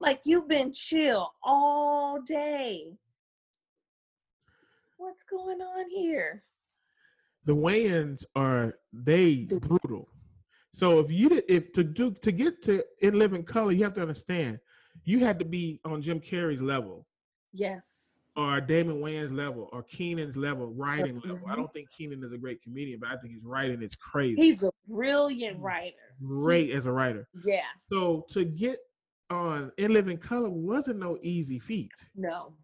like, 0.00 0.20
you've 0.24 0.48
been 0.48 0.72
chill 0.72 1.32
all 1.42 2.20
day. 2.22 2.86
What's 4.96 5.24
going 5.24 5.60
on 5.60 5.90
here? 5.90 6.42
the 7.44 7.54
Wayans 7.54 8.24
are 8.34 8.74
they 8.92 9.44
brutal. 9.44 10.08
So 10.72 10.98
if 10.98 11.10
you 11.12 11.28
did- 11.28 11.44
if 11.48 11.72
to 11.74 11.84
do 11.84 12.10
to 12.10 12.32
get 12.32 12.60
to 12.62 12.84
in 13.00 13.18
living 13.18 13.44
color, 13.44 13.70
you 13.70 13.84
have 13.84 13.94
to 13.94 14.02
understand 14.02 14.58
you 15.04 15.20
had 15.20 15.38
to 15.38 15.44
be 15.44 15.80
on 15.84 16.02
Jim 16.02 16.20
Carrey's 16.20 16.60
level 16.60 17.06
Yes. 17.52 18.05
Or 18.36 18.60
Damon 18.60 18.96
Wayans 19.00 19.34
level 19.34 19.70
or 19.72 19.82
Keenen's 19.82 20.36
level, 20.36 20.66
writing 20.66 21.20
level. 21.24 21.40
I 21.46 21.52
Mhm. 21.52 21.56
don't 21.56 21.72
think 21.72 21.88
Keenen 21.96 22.22
is 22.22 22.32
a 22.32 22.38
great 22.38 22.60
comedian, 22.62 23.00
but 23.00 23.08
I 23.08 23.16
think 23.16 23.32
his 23.32 23.44
writing 23.44 23.82
is 23.82 23.94
crazy. 23.94 24.36
He's 24.40 24.62
a 24.62 24.70
brilliant 24.86 25.58
writer. 25.58 25.96
Great 26.22 26.70
as 26.70 26.84
a 26.84 26.92
writer. 26.92 27.26
Yeah. 27.46 27.64
So 27.90 28.26
to 28.30 28.44
get 28.44 28.78
on 29.30 29.72
in 29.78 29.92
living 29.92 30.18
color 30.18 30.50
wasn't 30.50 30.98
no 30.98 31.18
easy 31.22 31.58
feat. 31.58 31.90
No. 32.14 32.54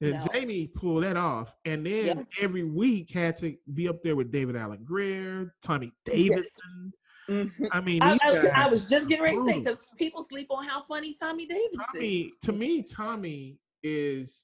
And 0.00 0.14
No. 0.14 0.26
Jamie 0.32 0.66
pulled 0.66 1.04
that 1.04 1.16
off, 1.18 1.54
and 1.66 1.84
then 1.86 2.04
Yeah. 2.18 2.24
every 2.40 2.64
week 2.64 3.10
had 3.10 3.36
to 3.38 3.56
be 3.74 3.88
up 3.88 4.02
there 4.02 4.16
with 4.16 4.32
David 4.32 4.56
Alan 4.56 4.82
Grier, 4.82 5.54
Tommy 5.62 5.92
Davidson. 6.06 6.92
Mhm. 7.28 7.68
I 7.70 7.80
mean, 7.82 8.02
I, 8.02 8.18
I, 8.22 8.64
I 8.64 8.68
was 8.68 8.88
just 8.90 9.08
getting 9.08 9.22
ready 9.22 9.36
to 9.36 9.44
say 9.44 9.58
because 9.60 9.82
people 9.98 10.22
sleep 10.24 10.48
on 10.50 10.64
how 10.64 10.80
funny 10.82 11.14
Tommy 11.14 11.46
Davidson. 11.46 11.84
Tommy, 11.92 12.32
to 12.42 12.52
me, 12.52 12.82
Tommy 12.82 13.60
is 13.84 14.42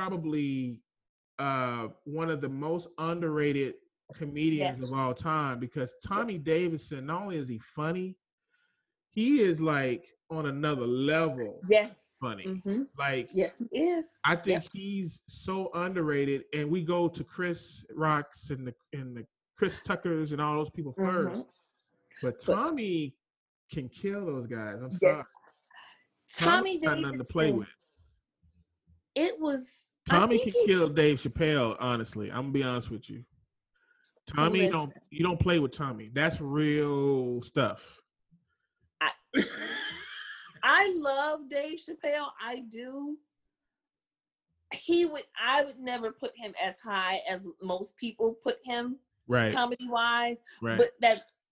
probably 0.00 0.78
uh, 1.38 1.88
one 2.04 2.28
of 2.30 2.42
the 2.42 2.48
most 2.48 2.88
underrated 2.98 3.74
comedians 4.14 4.80
Yes. 4.80 4.88
of 4.90 4.98
all 4.98 5.14
time 5.14 5.58
because 5.58 5.94
Tommy 6.06 6.36
Davidson, 6.36 7.06
not 7.06 7.22
only 7.22 7.38
is 7.38 7.48
he 7.48 7.58
funny, 7.58 8.14
he 9.10 9.40
is 9.40 9.58
like 9.58 10.04
on 10.30 10.46
another 10.46 10.86
level 10.86 11.60
Yes. 11.68 12.16
funny. 12.20 12.44
Mhm. 12.44 12.88
Like 12.98 13.30
Yes, 13.32 13.54
he 13.70 13.78
is. 13.78 14.18
I 14.26 14.36
think 14.36 14.64
he's 14.70 15.18
so 15.28 15.70
underrated, 15.72 16.44
and 16.52 16.70
we 16.70 16.82
go 16.84 17.08
to 17.08 17.24
Chris 17.24 17.82
Rocks 17.94 18.50
and 18.50 18.66
the 18.66 18.74
and 18.92 19.16
the 19.16 19.26
Chris 19.56 19.80
Tuckers 19.82 20.32
and 20.32 20.40
all 20.42 20.56
those 20.56 20.70
people 20.70 20.92
1st 20.92 21.42
Mhm. 21.42 21.48
But 22.22 22.38
Tommy 22.40 23.16
can 23.72 23.88
kill 23.88 24.26
those 24.26 24.46
guys. 24.46 24.76
I'm 24.82 24.90
Yes. 25.00 25.22
sorry. 26.28 26.50
Tommy 26.50 26.80
got 26.80 26.96
Davis. 26.96 27.02
nothing 27.02 27.18
to 27.18 27.24
play 27.32 27.50
with. 27.52 27.68
It 29.14 29.40
was. 29.40 29.85
Tommy 30.08 30.38
can 30.38 30.52
he- 30.52 30.66
kill 30.66 30.88
Dave 30.88 31.20
Chappelle. 31.20 31.76
Honestly, 31.80 32.30
I'm 32.30 32.42
gonna 32.42 32.52
be 32.52 32.62
honest 32.62 32.90
with 32.90 33.10
you. 33.10 33.24
Tommy 34.26 34.68
don't 34.68 34.92
you 35.10 35.22
don't 35.24 35.38
play 35.38 35.58
with 35.58 35.72
Tommy. 35.72 36.10
That's 36.12 36.40
real 36.40 37.42
stuff. 37.42 38.00
I 39.00 39.10
I 40.62 40.92
love 40.96 41.48
Dave 41.48 41.78
Chappelle. 41.78 42.28
I 42.40 42.60
do. 42.68 43.16
He 44.72 45.06
would. 45.06 45.22
I 45.40 45.64
would 45.64 45.78
never 45.78 46.10
put 46.10 46.32
him 46.36 46.52
as 46.62 46.78
high 46.78 47.20
as 47.30 47.42
most 47.62 47.96
people 47.96 48.36
put 48.42 48.58
him 48.64 48.96
Right, 49.28 49.52
comedy 49.52 49.88
wise. 49.88 50.42
right. 50.62 50.78
But 50.78 50.90
that's. 51.00 51.42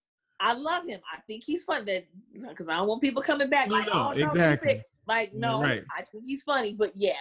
I 0.41 0.53
love 0.55 0.85
him. 0.87 1.01
I 1.13 1.21
think 1.21 1.45
he's 1.45 1.63
fun. 1.63 1.85
That 1.87 2.07
because 2.41 2.69
I 2.69 2.77
don't 2.77 2.89
want 2.89 3.01
people 3.03 3.23
coming 3.23 3.49
back 3.49 3.69
No, 3.69 3.75
like, 3.77 3.87
no, 3.87 3.93
oh 3.93 4.13
no, 4.13 4.27
exactly. 4.33 4.83
Like 5.07 5.31
You're 5.33 5.41
no, 5.41 5.61
right. 5.63 5.85
I 5.97 6.03
think 6.03 6.25
he's 6.27 6.43
funny. 6.43 6.75
But 6.75 6.93
yeah, 6.97 7.13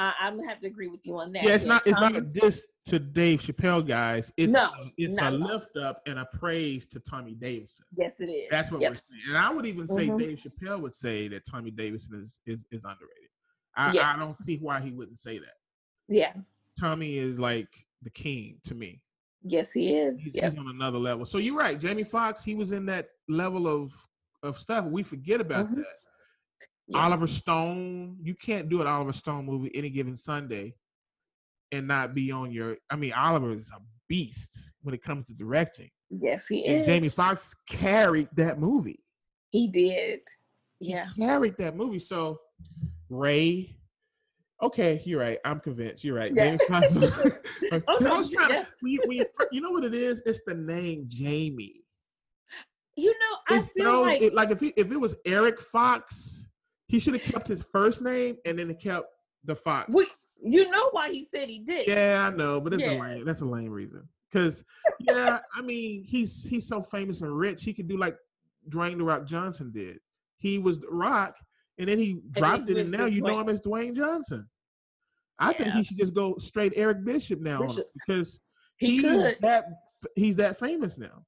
I, 0.00 0.14
I'm 0.20 0.36
gonna 0.36 0.48
have 0.48 0.60
to 0.60 0.66
agree 0.66 0.88
with 0.88 1.04
you 1.06 1.16
on 1.18 1.32
that. 1.32 1.44
yeah, 1.44 1.54
it's 1.54 1.64
not 1.64 1.86
it's 1.86 2.00
not 2.00 2.12
a 2.12 2.20
Tommy- 2.20 2.32
diss 2.32 2.66
to 2.86 2.98
Dave 2.98 3.40
Chappelle, 3.42 3.86
guys. 3.86 4.32
It's 4.38 4.50
No, 4.52 4.70
it's 4.96 5.14
not 5.14 5.34
a 5.34 5.36
lift 5.36 5.76
up 5.76 6.00
and 6.06 6.18
a 6.18 6.24
praise 6.24 6.86
to 6.88 7.00
Tommy 7.00 7.34
Davidson. 7.34 7.84
Yes, 7.96 8.14
it 8.20 8.24
is. 8.24 8.48
That's 8.50 8.72
what 8.72 8.80
Yep. 8.80 8.92
we're 8.92 8.96
saying. 8.96 9.22
And 9.28 9.38
I 9.38 9.50
would 9.52 9.66
even 9.66 9.86
say 9.86 10.08
Mhm. 10.08 10.18
Dave 10.18 10.38
Chappelle 10.38 10.80
would 10.80 10.94
say 10.94 11.28
that 11.28 11.44
Tommy 11.44 11.70
Davidson 11.70 12.18
is 12.18 12.40
is, 12.46 12.64
is 12.70 12.84
underrated. 12.84 13.28
I, 13.76 13.90
I 13.98 14.16
don't 14.16 14.40
see 14.42 14.56
why 14.56 14.80
he 14.80 14.90
wouldn't 14.90 15.18
say 15.18 15.38
that. 15.38 15.56
Yeah. 16.08 16.32
Tommy 16.78 17.18
is 17.18 17.38
like 17.38 17.68
the 18.02 18.10
king 18.10 18.58
to 18.64 18.74
me. 18.74 19.02
Yes, 19.42 19.72
he 19.72 19.94
is. 19.94 20.20
He's, 20.22 20.34
Yep. 20.34 20.44
he's 20.50 20.58
on 20.58 20.68
another 20.68 20.98
level. 20.98 21.24
So 21.26 21.38
you're 21.38 21.56
right. 21.56 21.78
Jamie 21.78 22.04
Foxx, 22.04 22.42
he 22.42 22.54
was 22.54 22.72
in 22.72 22.86
that 22.86 23.10
level 23.28 23.66
of 23.68 23.92
of 24.42 24.58
stuff. 24.58 24.86
We 24.86 25.02
forget 25.02 25.38
about 25.40 25.70
Mhm. 25.70 25.76
that. 25.76 25.99
Yeah. 26.90 27.04
Oliver 27.04 27.26
Stone. 27.26 28.18
You 28.22 28.34
can't 28.34 28.68
do 28.68 28.80
an 28.80 28.86
Oliver 28.86 29.12
Stone 29.12 29.46
movie 29.46 29.70
any 29.74 29.90
given 29.90 30.16
Sunday 30.16 30.74
and 31.72 31.86
not 31.86 32.14
be 32.14 32.30
on 32.32 32.50
your. 32.50 32.76
I 32.90 32.96
mean, 32.96 33.12
Oliver 33.12 33.52
is 33.52 33.70
a 33.74 33.80
beast 34.08 34.58
when 34.82 34.94
it 34.94 35.02
comes 35.02 35.26
to 35.28 35.34
directing, 35.34 35.88
Yes, 36.10 36.46
he 36.48 36.64
and 36.66 36.80
is. 36.80 36.86
Jamie 36.86 37.08
Foxx 37.08 37.52
carried 37.68 38.28
that 38.36 38.58
movie. 38.58 38.98
He 39.50 39.68
did. 39.68 40.20
Yeah. 40.80 41.06
Carried 41.16 41.56
that 41.58 41.76
movie. 41.76 41.98
So 42.00 42.40
Ray. 43.08 43.76
Okay, 44.62 45.00
you're 45.06 45.20
right. 45.20 45.38
I'm 45.44 45.60
convinced. 45.60 46.02
You're 46.04 46.16
right. 46.16 46.32
Yeah. 46.34 46.56
Jamie 46.56 46.58
Foxx. 46.68 46.94
Oh, 47.88 48.18
was 48.18 48.32
trying 48.32 48.48
to- 48.48 48.54
yeah. 48.54 48.64
when 48.80 48.92
you, 48.92 49.02
when 49.06 49.16
you, 49.18 49.26
you 49.52 49.60
know 49.60 49.70
what 49.70 49.84
it 49.84 49.94
is? 49.94 50.22
It's 50.26 50.40
the 50.46 50.54
name 50.54 51.04
Jamie. 51.08 51.84
You 52.96 53.10
know, 53.12 53.36
I 53.48 53.56
It's 53.58 53.66
feel 53.72 54.02
like 54.02 54.22
it- 54.22 54.34
like 54.34 54.50
if 54.50 54.60
he, 54.60 54.72
if 54.76 54.90
it 54.90 54.96
was 54.96 55.14
Eric 55.24 55.60
Fox, 55.60 56.39
he 56.90 56.98
should 56.98 57.14
have 57.14 57.22
kept 57.22 57.46
his 57.46 57.62
first 57.62 58.02
name 58.02 58.36
and 58.44 58.58
then 58.58 58.74
kept 58.74 59.06
the 59.44 59.54
Fox. 59.54 59.88
we, 59.92 60.06
you 60.42 60.68
know 60.70 60.88
why 60.90 61.10
he 61.10 61.22
said 61.22 61.48
he 61.48 61.60
did. 61.60 61.86
Yeah, 61.86 62.28
I 62.30 62.36
know, 62.36 62.60
but 62.60 62.72
it's 62.74 62.82
a 62.82 62.86
Yeah. 62.94 63.00
lame. 63.00 63.24
That's 63.24 63.40
a 63.42 63.44
lame 63.46 63.70
reason. 63.70 64.08
Cause 64.32 64.64
yeah, 65.00 65.38
I 65.54 65.62
mean, 65.62 66.02
he's 66.04 66.44
he's 66.46 66.66
so 66.68 66.82
famous 66.82 67.20
and 67.20 67.36
rich. 67.36 67.62
He 67.64 67.72
could 67.74 67.88
do 67.88 67.96
like 67.96 68.16
Dwayne 68.68 68.98
the 68.98 69.04
Rock 69.04 69.26
Johnson 69.26 69.70
did. 69.72 69.98
He 70.38 70.58
was 70.58 70.78
the 70.80 70.88
Rock, 70.88 71.36
and 71.78 71.88
then 71.88 71.98
he 71.98 72.20
dropped 72.32 72.66
he 72.68 72.72
it, 72.72 72.78
and 72.78 72.90
now 72.90 73.06
you 73.06 73.22
know 73.22 73.38
him 73.40 73.48
as 73.48 73.60
Dwayne 73.60 73.94
Johnson. 73.94 74.48
I 75.38 75.52
think 75.52 75.70
he 75.72 75.82
should 75.84 75.96
just 75.96 76.14
go 76.14 76.36
straight 76.38 76.72
Eric 76.76 77.04
Bishop 77.04 77.40
now 77.40 77.60
Bishop. 77.62 77.86
because 77.94 78.38
He 78.76 78.96
he's 78.96 79.02
could. 79.02 79.36
that 79.42 79.64
he's 80.16 80.36
that 80.36 80.58
famous 80.58 80.96
now. 80.98 81.24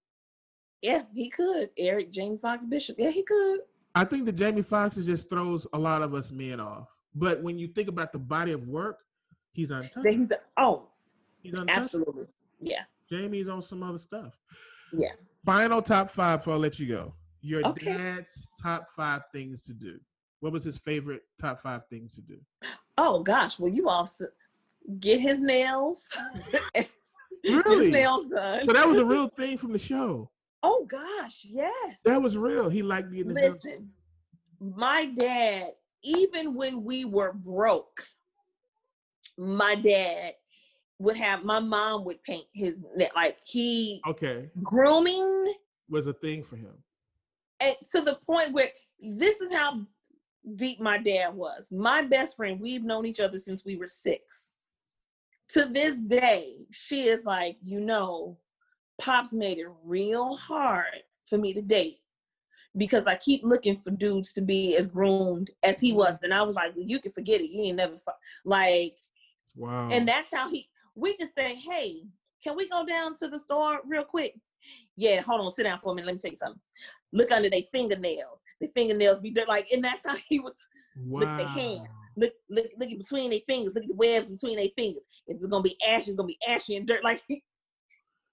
Yeah, 0.80 1.02
he 1.14 1.28
could. 1.30 1.70
Eric 1.78 2.10
James 2.12 2.40
Fox 2.40 2.66
Bishop. 2.66 2.96
Yeah, 2.98 3.10
he 3.10 3.22
could. 3.22 3.60
I 3.94 4.04
think 4.04 4.24
that 4.26 4.32
Jamie 4.32 4.62
Foxx 4.62 4.96
just 4.96 5.28
throws 5.28 5.66
a 5.72 5.78
lot 5.78 6.02
of 6.02 6.14
us 6.14 6.30
men 6.30 6.60
off. 6.60 6.88
But 7.14 7.42
when 7.42 7.58
you 7.58 7.68
think 7.68 7.88
about 7.88 8.12
the 8.12 8.18
body 8.18 8.52
of 8.52 8.66
work, 8.66 8.98
he's 9.52 9.70
untouchable. 9.70 10.10
He's 10.10 10.32
oh, 10.56 10.88
He's 11.42 11.54
untouchable. 11.54 11.78
absolutely. 11.80 12.26
Yeah. 12.60 12.82
Jamie's 13.10 13.48
on 13.48 13.60
some 13.60 13.82
other 13.82 13.98
stuff. 13.98 14.38
Yeah. 14.92 15.10
Final 15.44 15.82
top 15.82 16.08
five 16.08 16.38
before 16.40 16.54
I 16.54 16.56
let 16.56 16.78
you 16.78 16.86
go. 16.88 17.14
Your 17.42 17.66
Okay. 17.68 17.92
dad's 17.96 18.46
top 18.62 18.88
five 18.96 19.22
things 19.32 19.60
to 19.64 19.72
do. 19.74 19.98
What 20.40 20.52
was 20.52 20.64
his 20.64 20.76
favorite 20.78 21.22
top 21.40 21.62
five 21.62 21.82
things 21.90 22.14
to 22.14 22.20
do? 22.22 22.38
Oh 22.96 23.22
gosh, 23.22 23.58
well 23.58 23.70
you 23.72 23.88
all 23.88 24.08
get 25.00 25.20
his 25.20 25.40
nails. 25.40 26.08
get 26.74 26.88
Really? 27.44 27.86
his 27.86 27.92
nails 27.92 28.26
done. 28.26 28.64
So 28.66 28.72
that 28.72 28.88
was 28.88 28.98
a 28.98 29.04
real 29.04 29.28
thing 29.28 29.58
from 29.58 29.72
the 29.72 29.78
show. 29.78 30.30
Oh 30.62 30.86
gosh, 30.88 31.44
yes. 31.44 32.02
That 32.04 32.20
was 32.22 32.36
real. 32.36 32.68
He 32.68 32.82
liked 32.82 33.10
nails- 33.10 33.54
Listen, 33.64 33.90
my 34.60 35.06
dad, 35.06 35.72
even 36.02 36.54
when 36.54 36.84
we 36.84 37.04
were 37.04 37.32
broke, 37.32 38.04
my 39.38 39.74
dad 39.74 40.34
would 40.98 41.16
have 41.16 41.42
my 41.44 41.58
mom 41.58 42.04
would 42.04 42.22
paint 42.22 42.46
his 42.52 42.78
like 43.16 43.38
he 43.44 44.00
Okay, 44.06 44.48
grooming 44.62 45.54
was 45.88 46.06
a 46.06 46.12
thing 46.12 46.42
for 46.42 46.56
him. 46.56 46.72
and 47.60 47.74
to 47.90 48.02
the 48.02 48.16
point 48.26 48.52
where 48.52 48.68
this 49.00 49.40
is 49.40 49.52
how 49.52 49.80
deep 50.56 50.80
my 50.80 50.98
dad 50.98 51.34
was. 51.34 51.72
My 51.72 52.02
best 52.02 52.36
friend, 52.36 52.60
we've 52.60 52.84
known 52.84 53.04
each 53.06 53.20
other 53.20 53.38
since 53.38 53.64
we 53.64 53.76
were 53.76 53.86
six. 53.88 54.52
To 55.50 55.66
this 55.66 56.00
day, 56.00 56.66
she 56.70 57.08
is 57.08 57.24
like, 57.24 57.56
you 57.62 57.80
know, 57.80 58.38
Pops 59.00 59.32
made 59.32 59.58
it 59.58 59.66
real 59.84 60.34
hard 60.36 61.02
for 61.28 61.38
me 61.38 61.52
to 61.54 61.62
date 61.62 61.98
because 62.76 63.06
I 63.06 63.16
keep 63.16 63.42
looking 63.44 63.76
for 63.76 63.90
dudes 63.90 64.32
to 64.34 64.40
be 64.40 64.76
as 64.76 64.88
groomed 64.88 65.50
as 65.62 65.80
he 65.80 65.92
was. 65.92 66.18
And 66.22 66.32
I 66.32 66.42
was 66.42 66.56
like, 66.56 66.72
you 66.76 67.00
can 67.00 67.12
forget 67.12 67.40
it. 67.40 67.50
You 67.50 67.62
ain't 67.64 67.76
never, 67.76 67.96
fu-. 67.96 68.10
like, 68.44 68.96
Wow. 69.56 69.88
and 69.90 70.08
that's 70.08 70.32
how 70.32 70.48
he, 70.48 70.68
we 70.94 71.14
could 71.16 71.28
say, 71.30 71.54
hey, 71.54 72.02
can 72.42 72.56
we 72.56 72.68
go 72.68 72.84
down 72.86 73.14
to 73.16 73.28
the 73.28 73.38
store 73.38 73.80
real 73.86 74.04
quick? 74.04 74.34
Yeah, 74.96 75.20
hold 75.20 75.40
on, 75.40 75.50
sit 75.50 75.64
down 75.64 75.78
for 75.78 75.92
a 75.92 75.94
minute. 75.94 76.06
Let 76.06 76.14
me 76.14 76.18
tell 76.18 76.30
you 76.30 76.36
something. 76.36 76.60
Look 77.12 77.30
under 77.30 77.50
their 77.50 77.62
fingernails. 77.72 78.42
The 78.60 78.68
fingernails 78.68 79.20
be 79.20 79.30
dirt. 79.30 79.48
Like, 79.48 79.68
and 79.72 79.84
that's 79.84 80.04
how 80.06 80.16
he 80.28 80.38
was. 80.40 80.58
wow. 80.96 81.20
look 81.20 81.28
at 81.28 81.38
the 81.38 81.46
hands. 81.48 81.88
Look, 82.16 82.32
look, 82.50 82.66
look 82.78 82.90
at 82.90 82.98
between 82.98 83.30
their 83.30 83.40
fingers. 83.46 83.74
Look 83.74 83.84
at 83.84 83.88
the 83.88 83.96
webs 83.96 84.30
between 84.30 84.56
their 84.56 84.68
fingers. 84.76 85.04
If 85.26 85.36
it's 85.36 85.46
gonna 85.46 85.62
be 85.62 85.76
ashy, 85.86 86.10
it's 86.10 86.16
gonna 86.16 86.26
be 86.26 86.38
ashy 86.46 86.76
and 86.76 86.86
dirt. 86.86 87.02
Like 87.04 87.22
he, 87.28 87.42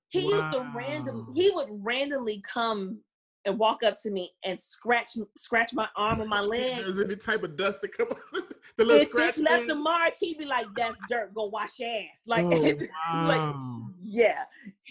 he 0.10 0.22
used 0.22 0.52
to 0.52 0.66
random. 0.76 1.28
He 1.34 1.52
would 1.52 1.68
randomly 1.70 2.42
come 2.42 3.00
and 3.46 3.58
walk 3.58 3.84
up 3.84 3.96
to 4.04 4.12
me 4.12 4.32
and 4.44 4.60
scratch 4.60 5.12
scratch 5.38 5.74
my 5.74 5.88
arm 5.96 6.22
or 6.22 6.26
my 6.26 6.42
leg. 6.42 6.78
There's 6.78 7.00
any 7.00 7.16
type 7.16 7.44
of 7.44 7.56
dust 7.56 7.82
that 7.82 7.96
come 7.96 8.08
on 8.10 8.42
the 8.78 8.86
little 8.86 9.02
If 9.02 9.10
scratch 9.10 9.38
it 9.38 9.44
left 9.44 9.62
thing? 9.62 9.72
a 9.72 9.76
mark, 9.76 10.14
he'd 10.20 10.38
be 10.38 10.46
like, 10.46 10.68
"That's 10.76 10.98
dirt. 11.10 11.34
Go 11.34 11.46
wash 11.46 11.80
your 11.80 11.90
ass." 11.90 12.22
Like, 12.26 12.46
oh, 12.46 12.74
like 13.28 13.56
yeah 14.00 14.44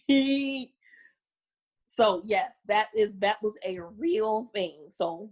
he 0.07 0.73
so 1.87 2.21
yes 2.25 2.61
that 2.69 2.89
is 2.95 3.15
that 3.19 3.43
was 3.43 3.59
a 3.65 3.79
real 3.99 4.49
thing 4.55 4.87
so 4.89 5.31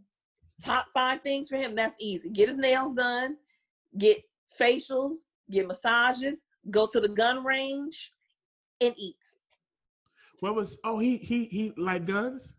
top 0.62 0.86
five 0.92 1.20
things 1.22 1.48
for 1.48 1.56
him 1.56 1.74
that's 1.74 1.94
easy 2.00 2.30
get 2.30 2.48
his 2.48 2.58
nails 2.58 2.94
done 2.94 3.36
get 3.98 4.18
facials 4.58 5.16
get 5.50 5.66
massages 5.66 6.42
go 6.70 6.86
to 6.90 6.98
the 6.98 7.08
gun 7.08 7.44
range 7.44 8.12
and 8.80 8.94
eat 8.96 9.24
what 10.40 10.54
was? 10.54 10.78
Oh, 10.84 10.98
he 10.98 11.16
he 11.16 11.44
he 11.46 11.72
like 11.76 12.06
guns. 12.06 12.52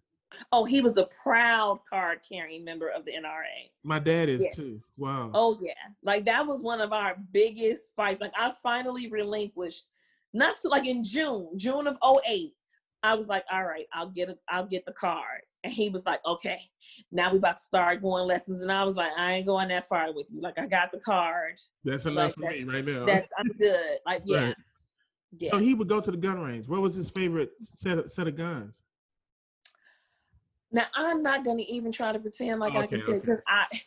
oh 0.52 0.66
he 0.66 0.82
was 0.82 0.98
a 0.98 1.08
proud 1.24 1.80
card 1.90 2.20
carrying 2.28 2.64
member 2.66 2.90
of 2.90 3.06
the 3.06 3.12
nra 3.14 3.45
My 3.84 3.98
dad 3.99 4.28
is 4.30 4.44
Yeah. 4.44 4.52
too. 4.52 4.82
Wow. 4.98 5.32
Oh 5.34 5.58
yeah, 5.62 5.72
like 6.04 6.26
that 6.26 6.45
was 6.45 6.62
one 6.64 6.82
of 6.82 6.91
our 6.94 7.16
biggest 7.32 7.94
fights. 7.95 8.20
Like 8.22 8.34
I 8.38 8.52
finally 8.64 9.10
relinquished, 9.10 9.86
not 10.34 10.58
to 10.58 10.68
like 10.68 10.86
in 10.86 11.04
June, 11.04 11.49
June 11.58 11.88
of 11.88 11.98
08, 12.28 12.54
I 13.04 13.14
was 13.14 13.28
like, 13.30 13.45
all 13.52 13.64
right, 13.64 13.86
I'll 13.94 14.10
get 14.10 14.30
a, 14.30 14.38
I'll 14.49 14.66
get 14.66 14.84
the 14.84 14.91
card, 14.94 15.41
and 15.64 15.72
he 15.72 15.88
was 15.90 16.06
like, 16.06 16.20
okay, 16.26 16.60
now 17.12 17.32
we 17.32 17.38
about 17.38 17.58
to 17.58 17.64
start 17.64 18.02
going 18.02 18.28
lessons, 18.28 18.62
and 18.62 18.72
I 18.72 18.84
was 18.84 18.95
like, 18.95 19.12
I 19.18 19.34
ain't 19.34 19.45
going 19.45 19.70
that 19.70 19.88
far 19.88 20.12
with 20.14 20.28
you. 20.32 20.41
Like 20.41 20.60
I 20.60 20.66
got 20.66 20.91
the 20.91 20.99
card, 20.99 21.54
That's 21.86 22.06
enough 22.06 22.18
like 22.18 22.34
for 22.36 22.41
that- 22.41 22.52
me 22.52 22.64
right 22.66 22.86
now. 22.86 23.06
that's 23.06 23.32
I'm 23.38 23.48
good. 23.58 23.98
Like 24.06 24.24
yeah, 24.26 24.48
Right. 24.48 24.56
Yeah. 25.38 25.49
So 25.52 25.60
he 25.60 25.74
would 25.74 25.88
go 25.88 25.99
to 25.99 26.12
the 26.12 26.18
gun 26.18 26.40
range. 26.40 26.68
What 26.68 26.82
was 26.82 26.95
his 26.95 27.10
favorite 27.10 27.52
set 27.76 27.98
of, 27.98 28.12
set 28.12 28.28
of 28.28 28.36
guns? 28.36 28.76
Now 30.72 30.86
I'm 30.95 31.24
not 31.24 31.45
gonna 31.45 31.64
even 31.68 31.91
try 31.91 32.12
to 32.12 32.20
pretend 32.20 32.60
like 32.60 32.76
I 32.76 32.88
can 32.88 33.02
tell 33.02 33.16
okay. 33.16 33.20
because 33.20 33.40
I. 33.48 33.66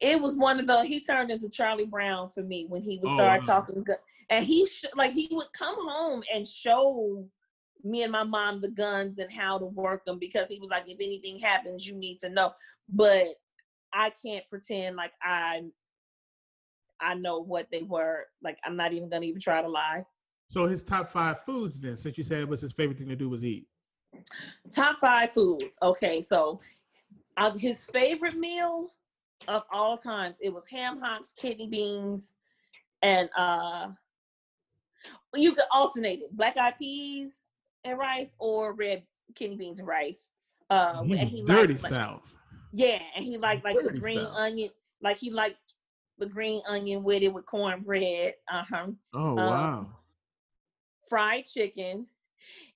It 0.00 0.20
was 0.20 0.36
one 0.36 0.58
of 0.58 0.66
the 0.66 0.82
he 0.84 1.00
turned 1.00 1.30
into 1.30 1.48
Charlie 1.48 1.86
Brown 1.86 2.28
for 2.28 2.42
me 2.42 2.66
when 2.68 2.82
he 2.82 2.98
would 2.98 3.08
Oh, 3.10 3.14
start 3.14 3.42
wow. 3.46 3.60
talking, 3.60 3.84
and 4.28 4.44
he 4.44 4.66
sh- 4.66 4.84
like 4.96 5.12
he 5.12 5.28
would 5.30 5.46
come 5.56 5.76
home 5.88 6.22
and 6.34 6.46
show 6.46 7.24
me 7.84 8.02
and 8.02 8.10
my 8.10 8.24
mom 8.24 8.60
the 8.60 8.70
guns 8.70 9.18
and 9.20 9.32
how 9.32 9.56
to 9.56 9.66
work 9.66 10.04
them 10.04 10.18
because 10.18 10.48
he 10.48 10.58
was 10.58 10.68
like, 10.68 10.82
if 10.88 10.96
anything 11.00 11.38
happens, 11.38 11.86
you 11.86 11.94
need 11.94 12.18
to 12.18 12.28
know. 12.28 12.52
But 12.88 13.26
I 13.92 14.10
can't 14.22 14.44
pretend 14.50 14.96
like 14.96 15.12
I 15.22 15.62
I 17.00 17.14
know 17.14 17.38
what 17.40 17.68
they 17.70 17.82
were. 17.82 18.24
Like 18.42 18.58
I'm 18.64 18.76
not 18.76 18.92
even 18.92 19.08
gonna 19.08 19.26
even 19.26 19.40
try 19.40 19.62
to 19.62 19.68
lie. 19.68 20.04
So 20.48 20.66
his 20.66 20.82
top 20.82 21.10
five 21.10 21.44
foods 21.44 21.80
then, 21.80 21.96
since 21.96 22.16
you 22.16 22.24
said 22.24 22.40
it 22.40 22.48
was 22.48 22.60
his 22.60 22.72
favorite 22.72 22.98
thing 22.98 23.08
to 23.08 23.16
do 23.16 23.28
was 23.28 23.44
eat. 23.44 23.66
Top 24.70 24.98
five 25.00 25.32
foods. 25.32 25.76
Okay, 25.82 26.20
so 26.20 26.60
uh, 27.36 27.56
his 27.56 27.86
favorite 27.86 28.36
meal 28.36 28.88
of 29.48 29.62
all 29.72 29.96
times 29.96 30.36
it 30.40 30.52
was 30.52 30.66
ham 30.66 30.98
hocks, 30.98 31.32
kidney 31.36 31.68
beans, 31.68 32.34
and 33.02 33.28
uh 33.36 33.88
you 35.34 35.52
could 35.52 35.64
alternate 35.72 36.20
it: 36.20 36.36
black 36.36 36.56
eyed 36.56 36.78
peas 36.78 37.42
and 37.84 37.98
rice, 37.98 38.36
or 38.38 38.72
red 38.72 39.02
kidney 39.34 39.56
beans 39.56 39.78
and 39.78 39.88
rice. 39.88 40.30
Uh, 40.70 41.02
and 41.02 41.28
he 41.28 41.44
dirty 41.44 41.74
liked, 41.74 41.82
like- 41.82 41.92
south. 41.92 42.36
yeah, 42.72 42.98
and 43.14 43.24
he 43.24 43.36
liked 43.36 43.64
like 43.64 43.76
the 43.82 43.98
green 43.98 44.24
South. 44.24 44.36
onion, 44.36 44.70
like 45.02 45.18
he 45.18 45.30
liked 45.30 45.58
the 46.18 46.26
green 46.26 46.62
onion 46.66 47.02
with 47.02 47.22
it 47.22 47.32
with 47.32 47.44
cornbread. 47.46 48.34
Uh 48.50 48.64
huh. 48.68 48.86
Oh 49.14 49.28
um, 49.30 49.36
wow. 49.36 49.86
Fried 51.08 51.44
chicken. 51.44 52.06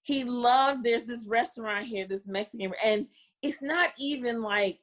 He 0.02 0.24
loved 0.24 0.84
there's 0.84 1.04
this 1.04 1.26
restaurant 1.26 1.86
here, 1.86 2.06
this 2.08 2.26
Mexican, 2.26 2.72
and 2.82 3.06
it's 3.42 3.62
not 3.62 3.90
even 3.98 4.42
like 4.42 4.78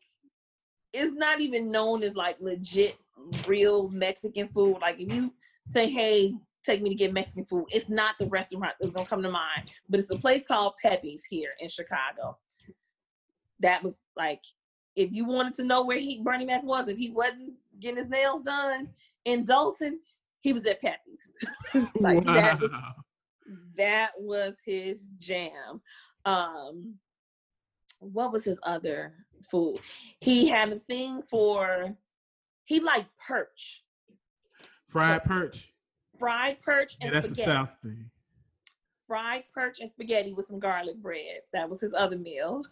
it's 0.93 1.13
not 1.13 1.41
even 1.41 1.71
known 1.71 2.03
as 2.03 2.15
like 2.15 2.37
legit 2.39 2.95
real 3.47 3.89
Mexican 3.89 4.47
food. 4.47 4.77
Like 4.81 4.99
if 4.99 5.11
you 5.13 5.33
say, 5.65 5.89
hey, 5.89 6.33
take 6.63 6.81
me 6.81 6.89
to 6.89 6.95
get 6.95 7.13
Mexican 7.13 7.45
food, 7.45 7.65
it's 7.71 7.89
not 7.89 8.15
the 8.19 8.27
restaurant 8.27 8.73
that's 8.79 8.93
gonna 8.93 9.05
come 9.05 9.23
to 9.23 9.31
mind. 9.31 9.71
But 9.89 9.99
it's 9.99 10.11
a 10.11 10.17
place 10.17 10.45
called 10.45 10.73
Pepe's 10.81 11.25
here 11.25 11.49
in 11.59 11.69
Chicago. 11.69 12.37
That 13.59 13.83
was 13.83 14.03
like 14.15 14.41
if 14.95 15.11
you 15.11 15.25
wanted 15.25 15.53
to 15.55 15.63
know 15.63 15.83
where 15.83 15.97
he 15.97 16.21
Bernie 16.21 16.45
Mac 16.45 16.63
was, 16.63 16.87
if 16.87 16.97
he 16.97 17.11
wasn't 17.11 17.53
getting 17.79 17.97
his 17.97 18.09
nails 18.09 18.41
done 18.41 18.89
in 19.25 19.43
Dolton, 19.43 19.99
he 20.41 20.53
was 20.53 20.65
at 20.65 20.81
Pepe's. 20.81 21.33
like 21.99 22.23
that 22.25 22.59
was 22.59 22.71
Wow. 22.71 22.93
That 23.77 24.11
was 24.19 24.57
his 24.65 25.07
jam. 25.17 25.81
Um, 26.25 26.95
what 27.99 28.31
was 28.31 28.43
his 28.45 28.59
other 28.63 29.13
food? 29.49 29.77
He 30.21 30.47
had 30.47 30.71
a 30.71 30.79
thing 30.79 31.21
for 31.23 31.95
he 32.65 32.79
liked 32.79 33.09
perch, 33.27 33.83
Fried 34.87 35.23
perch. 35.23 35.71
fried 36.19 36.61
perch 36.61 36.97
Yeah, 36.99 37.07
and 37.07 37.15
that's 37.15 37.29
the 37.29 37.35
spaghetti. 37.35 37.51
South 37.51 37.69
thing. 37.83 38.09
Fried 39.07 39.43
perch 39.53 39.79
and 39.81 39.89
spaghetti 39.89 40.33
with 40.33 40.45
some 40.45 40.59
garlic 40.59 40.97
bread. 40.97 41.41
That 41.53 41.69
was 41.69 41.79
his 41.81 41.93
other 41.93 42.17
meal. 42.17 42.63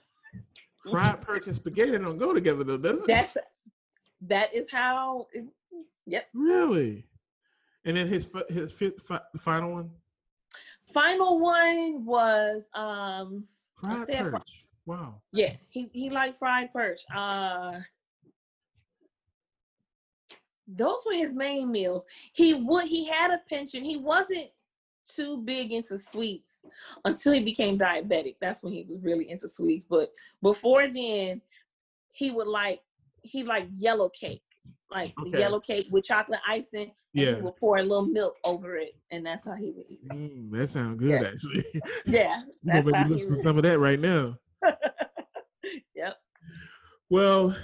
Fried 0.90 1.22
perch 1.22 1.48
and 1.48 1.56
spaghetti 1.56 1.92
don't 1.92 2.18
go 2.18 2.34
together 2.34 2.64
though, 2.64 2.78
does 2.78 3.00
it? 3.00 3.08
That's 3.08 3.38
that 4.22 4.54
is 4.54 4.72
how. 4.72 5.28
Yep. 6.06 6.28
really. 6.34 7.06
And 7.86 7.96
then 7.98 8.08
his 8.08 8.30
his 8.50 8.72
fifth, 8.72 9.02
fi- 9.04 9.22
final 9.38 9.74
one, 9.74 9.92
Final 10.84 11.40
one 11.40 12.06
was 12.06 12.70
um 12.74 13.46
fried 13.82 14.08
said 14.08 14.24
perch. 14.26 14.66
Wow. 14.86 15.22
yeah 15.32 15.54
he 15.70 15.90
he 15.94 16.10
liked 16.10 16.38
fried 16.38 16.72
perch. 16.74 17.02
Uh, 17.14 17.80
those 20.68 21.04
were 21.06 21.14
his 21.14 21.34
main 21.34 21.72
meals. 21.72 22.06
He 22.34 22.54
would 22.54 22.86
he 22.86 23.06
had 23.06 23.32
a 23.32 23.42
penchant. 23.50 23.86
He 23.86 23.98
wasn't 23.98 24.50
too 25.06 25.38
big 25.38 25.72
into 25.72 25.98
sweets 25.98 26.62
until 27.06 27.34
he 27.34 27.40
became 27.42 27.78
diabetic. 27.78 28.36
That's 28.40 28.64
when 28.64 28.74
he 28.74 28.84
was 28.84 29.00
really 29.02 29.30
into 29.30 29.48
sweets. 29.48 29.86
But 29.86 30.12
before 30.42 30.88
then, 30.88 31.42
he 32.12 32.32
would 32.32 32.48
like 32.48 32.82
he 33.22 33.44
liked 33.44 33.72
yellow 33.74 34.10
cake, 34.10 34.44
like 34.94 35.14
the 35.16 35.22
Okay. 35.30 35.40
yellow 35.40 35.60
cake 35.60 35.88
with 35.92 36.06
chocolate 36.06 36.40
icing. 36.48 36.92
And 37.16 37.24
Yeah. 37.26 37.36
he 37.36 37.42
would 37.42 37.56
pour 37.58 37.78
a 37.78 37.84
little 37.84 38.06
milk 38.06 38.36
over 38.44 38.76
it, 38.78 38.96
and 39.12 39.26
that's 39.26 39.46
how 39.46 39.54
he 39.56 39.72
would 39.72 39.86
eat. 39.90 40.00
it. 40.04 40.10
Mm, 40.12 40.52
that 40.52 40.68
sounds 40.68 41.00
good 41.00 41.22
Yeah. 41.22 41.28
actually. 41.28 41.66
Yeah, 42.06 42.42
you 42.46 42.54
that's 42.64 42.86
gonna 42.86 42.98
how 42.98 43.14
he 43.14 43.26
would. 43.26 43.38
some 43.40 43.58
of 43.58 43.64
that 43.64 43.80
right 43.80 44.00
now. 44.00 44.38
yep. 45.96 46.18
Well, 47.10 47.56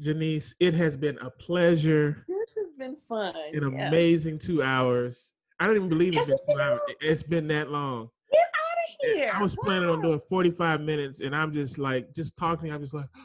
Je' 0.00 0.12
Niece, 0.14 0.54
it 0.60 0.74
has 0.74 0.96
been 0.96 1.18
a 1.18 1.30
pleasure. 1.30 2.24
This 2.28 2.50
has 2.56 2.72
been 2.78 2.96
fun. 3.08 3.34
An 3.52 3.72
yeah. 3.72 3.88
amazing 3.88 4.38
two 4.38 4.62
hours. 4.62 5.32
I 5.60 5.66
don't 5.66 5.76
even 5.76 5.88
believe 5.88 6.16
it's 6.16 6.26
been 6.30 6.38
two 6.50 6.60
hours. 6.60 6.80
It's 7.00 7.22
been 7.22 7.46
that 7.48 7.70
long. 7.70 8.08
Get 8.32 8.40
out 8.40 8.78
of 9.12 9.16
here. 9.16 9.30
I 9.34 9.42
was 9.42 9.54
planning 9.56 9.88
on 9.88 10.00
doing 10.02 10.20
45 10.28 10.80
minutes 10.80 11.20
and 11.20 11.34
I'm 11.36 11.52
just 11.52 11.78
like 11.78 12.12
just 12.14 12.36
talking. 12.36 12.72
I'm 12.72 12.80
just 12.80 12.94
like 12.94 13.06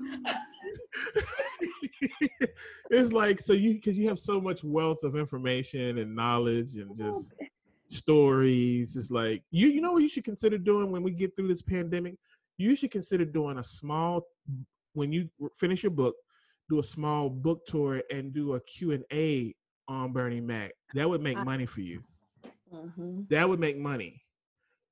it's 2.90 3.12
like 3.12 3.40
so 3.40 3.52
you 3.52 3.74
because 3.74 3.96
you 3.96 4.08
have 4.08 4.18
so 4.18 4.40
much 4.40 4.62
wealth 4.64 5.02
of 5.04 5.16
information 5.16 5.98
and 5.98 6.14
knowledge 6.14 6.74
and 6.74 6.96
just 6.96 7.34
stories. 7.88 8.96
It's 8.96 9.10
like 9.10 9.42
you 9.50 9.68
you 9.68 9.80
know 9.80 9.92
what 9.92 10.02
you 10.02 10.08
should 10.08 10.24
consider 10.24 10.58
doing 10.58 10.90
when 10.90 11.02
we 11.02 11.10
get 11.10 11.34
through 11.36 11.48
this 11.48 11.62
pandemic? 11.62 12.16
You 12.56 12.76
should 12.76 12.90
consider 12.90 13.24
doing 13.24 13.58
a 13.58 13.62
small 13.62 14.26
when 14.92 15.12
you 15.12 15.28
finish 15.58 15.82
your 15.82 15.90
book, 15.90 16.14
do 16.68 16.78
a 16.78 16.82
small 16.82 17.28
book 17.28 17.66
tour 17.66 18.02
and 18.12 18.32
do 18.32 18.54
a 18.54 18.60
Q&A 18.60 19.54
on 19.88 20.12
Bernie 20.12 20.40
Mac. 20.40 20.72
That 20.94 21.08
would 21.08 21.20
make 21.20 21.36
money 21.38 21.66
for 21.66 21.80
you. 21.80 22.02
Mhm. 22.72 23.28
That 23.28 23.48
would 23.48 23.60
make 23.60 23.76
money 23.76 24.22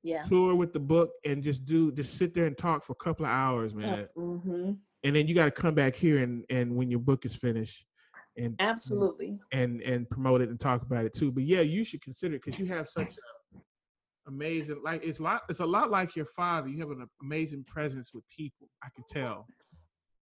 Yeah. 0.03 0.23
tour 0.23 0.55
with 0.55 0.73
the 0.73 0.81
book 0.81 1.13
and 1.25 1.43
just 1.43 1.65
do 1.65 1.93
just 1.93 2.19
sit 2.19 2.35
there 2.35 2.47
and 2.47 2.59
talk 2.59 2.83
for 2.85 2.93
a 2.93 2.97
couple 3.05 3.25
of 3.25 3.31
hours, 3.33 3.75
man. 3.75 4.09
hmm 4.15 4.73
And 5.05 5.17
then 5.17 5.27
you 5.27 5.35
got 5.35 5.47
to 5.47 5.51
come 5.51 5.75
back 5.75 5.95
here 5.97 6.19
and 6.19 6.45
and 6.51 6.75
when 6.77 6.91
your 6.91 7.01
book 7.01 7.25
is 7.25 7.35
finished, 7.35 7.85
and 8.37 8.55
Absolutely. 8.61 9.39
and 9.53 9.81
and 9.83 10.09
promote 10.09 10.41
it 10.41 10.49
and 10.49 10.59
talk 10.59 10.83
about 10.83 11.05
it 11.05 11.13
too. 11.15 11.33
But 11.33 11.45
yeah, 11.45 11.61
you 11.61 11.85
should 11.85 12.03
consider 12.03 12.37
it 12.37 12.43
because 12.45 12.59
you 12.59 12.67
have 12.67 12.89
such 12.89 13.15
a 13.17 13.59
amazing 14.29 14.81
like 14.85 15.03
it's 15.05 15.19
a 15.19 15.23
lot 15.23 15.43
it's 15.49 15.61
a 15.61 15.67
lot 15.67 15.91
like 15.91 16.15
your 16.15 16.27
father. 16.27 16.69
You 16.69 16.79
have 16.79 16.91
an 16.91 17.07
amazing 17.23 17.65
presence 17.65 18.15
with 18.15 18.25
people. 18.29 18.69
I 18.83 18.89
can 18.95 19.05
tell. 19.09 19.47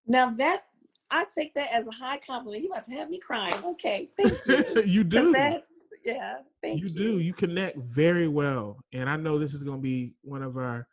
Now 0.07 0.31
that 0.39 0.65
I 1.11 1.25
take 1.35 1.55
that 1.55 1.73
as 1.73 1.87
a 1.87 1.91
high 1.93 2.19
compliment. 2.27 2.63
You 2.63 2.71
about 2.71 2.85
to 2.87 2.95
have 2.95 3.11
me 3.11 3.19
crying. 3.19 3.55
Okay. 3.65 4.11
Thank 4.17 4.33
you. 4.47 4.83
you 4.83 5.05
do. 5.05 5.33
that- 5.33 5.65
yeah. 6.05 6.37
Thank 6.63 6.81
you 6.81 6.89
you. 6.89 6.95
do. 6.95 7.19
You 7.19 7.33
connect 7.35 7.77
very 7.79 8.29
well, 8.29 8.79
and 8.93 9.09
I 9.09 9.17
know 9.17 9.39
this 9.39 9.55
is 9.55 9.63
going 9.63 9.79
to 9.79 9.83
be 9.83 10.15
one 10.23 10.43
of 10.43 10.57
our 10.57 10.87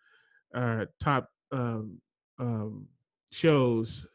our 0.53 0.87
top 1.01 1.29
um, 1.51 2.01
um, 2.39 2.87
shows 3.31 4.07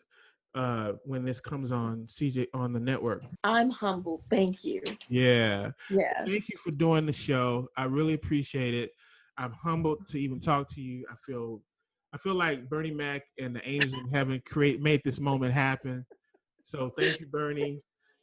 uh, 0.54 0.92
when 1.04 1.24
this 1.24 1.40
comes 1.40 1.72
on 1.72 2.06
CJ 2.08 2.46
on 2.54 2.72
the 2.72 2.80
network. 2.80 3.22
I'm 3.44 3.70
humble. 3.70 4.22
Thank 4.30 4.64
you. 4.64 4.82
Yeah, 5.08 5.70
Yeah. 5.90 6.24
thank 6.26 6.48
you 6.48 6.56
for 6.58 6.70
doing 6.70 7.06
the 7.06 7.12
show. 7.12 7.68
I 7.76 7.84
really 7.84 8.14
appreciate 8.14 8.74
it. 8.74 8.90
I'm 9.38 9.52
humbled 9.52 10.06
to 10.08 10.18
even 10.20 10.40
talk 10.40 10.68
to 10.74 10.80
you. 10.80 11.06
I 11.10 11.14
feel 11.16 11.62
I 12.12 12.18
feel 12.18 12.34
like 12.34 12.68
Bernie 12.68 12.90
Mac 12.90 13.22
and 13.40 13.56
the 13.56 13.66
Angels 13.66 13.98
in 13.98 14.08
Heaven 14.08 14.42
create 14.44 14.82
made 14.82 15.00
this 15.04 15.20
moment 15.20 15.54
happen. 15.54 16.04
So 16.62 16.90
thank 16.98 17.18
you, 17.20 17.26
Bernie. 17.26 17.80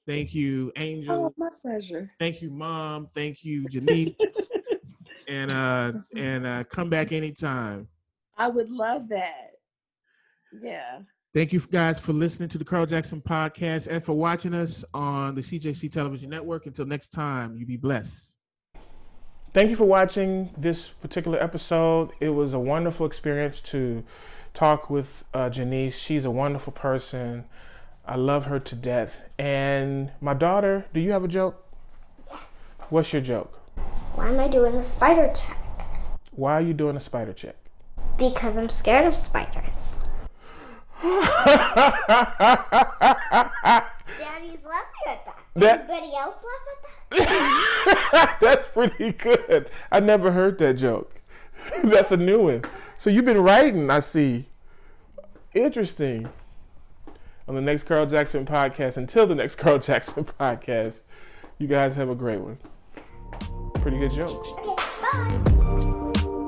Thank 0.08 0.34
you, 0.34 0.72
Angel. 0.76 1.26
Oh, 1.26 1.34
my 1.38 1.50
pleasure. 1.62 2.12
Thank 2.20 2.42
you, 2.42 2.52
Mom. 2.52 3.10
Thank 3.14 3.44
you, 3.44 3.68
Je' 3.68 3.80
Niece. 3.80 4.16
and 5.28 5.52
uh 5.52 5.94
and 6.16 6.46
uh 6.46 6.64
come 6.66 6.90
back 6.90 7.12
anytime. 7.12 7.88
I 8.38 8.48
would 8.48 8.70
love 8.70 9.10
that. 9.10 9.49
Yeah. 10.62 11.00
Thank 11.34 11.54
you 11.54 11.60
guys 11.60 12.00
for 12.00 12.12
listening 12.12 12.50
to 12.50 12.58
the 12.58 12.66
Carl 12.66 12.88
Jackson 12.88 13.22
podcast 13.22 13.86
and 13.88 14.04
for 14.04 14.14
watching 14.14 14.56
us 14.56 14.84
on 14.96 15.36
the 15.36 15.42
CJC 15.42 15.92
Television 15.92 16.30
Network. 16.30 16.66
Until 16.66 16.86
next 16.88 17.10
time, 17.10 17.56
you 17.56 17.68
be 17.68 17.78
blessed. 17.78 18.36
Thank 19.54 19.70
you 19.70 19.76
for 19.76 19.86
watching 19.86 20.50
this 20.58 20.88
particular 20.88 21.42
episode. 21.42 22.12
It 22.20 22.30
was 22.30 22.54
a 22.54 22.60
wonderful 22.60 23.06
experience 23.06 23.62
to 23.62 24.04
talk 24.54 24.90
with 24.90 25.24
uh, 25.34 25.50
Je' 25.50 25.66
Niece. 25.66 25.98
She's 25.98 26.26
a 26.26 26.32
wonderful 26.32 26.74
person. 26.74 27.46
I 28.06 28.16
love 28.16 28.46
her 28.46 28.60
to 28.60 28.76
death. 28.76 29.16
And 29.38 30.12
my 30.22 30.34
daughter, 30.34 30.86
do 30.94 31.00
you 31.00 31.12
have 31.12 31.24
a 31.24 31.28
joke? 31.28 31.64
Yes. 32.28 32.40
What's 32.90 33.14
your 33.14 33.22
joke? 33.22 33.60
Why 34.16 34.30
am 34.30 34.40
I 34.40 34.48
doing 34.48 34.76
a 34.76 34.84
spider 34.84 35.32
check? 35.34 35.58
Why 36.32 36.54
are 36.54 36.62
you 36.62 36.74
doing 36.74 36.96
a 36.96 37.00
spider 37.00 37.34
check? 37.34 37.56
Because 38.18 38.58
I'm 38.58 38.70
scared 38.70 39.06
of 39.06 39.16
spiders. 39.16 39.90
Daddy's 44.18 44.66
laughing 44.66 45.08
at 45.08 45.26
that. 45.26 45.36
That- 45.56 45.90
Anybody 45.90 46.16
else 46.16 46.36
laugh 46.44 46.68
at 46.72 47.18
that? 47.18 48.38
That's 48.42 48.68
pretty 48.68 49.12
good. 49.14 49.70
I 49.92 50.00
never 50.00 50.32
heard 50.32 50.58
that 50.60 50.74
joke. 50.76 51.22
That's 51.84 52.12
a 52.12 52.18
new 52.18 52.40
one. 52.44 52.64
So 52.98 53.10
you've 53.10 53.26
been 53.26 53.42
writing, 53.42 53.90
I 53.90 54.00
see. 54.02 54.48
Interesting. 55.54 56.30
On 57.48 57.56
the 57.56 57.62
next 57.62 57.84
Carl 57.84 58.06
Jackson 58.06 58.46
podcast, 58.46 58.98
until 58.98 59.26
the 59.26 59.36
next 59.36 59.56
Carl 59.56 59.80
Jackson 59.80 60.26
podcast, 60.40 61.02
you 61.58 61.68
guys 61.68 61.96
have 61.96 62.10
a 62.10 62.16
great 62.16 62.40
one. 62.42 62.58
Pretty 63.76 63.98
good 63.98 64.12
joke. 64.12 64.46
Okay, 64.60 64.76
bye. 65.02 66.40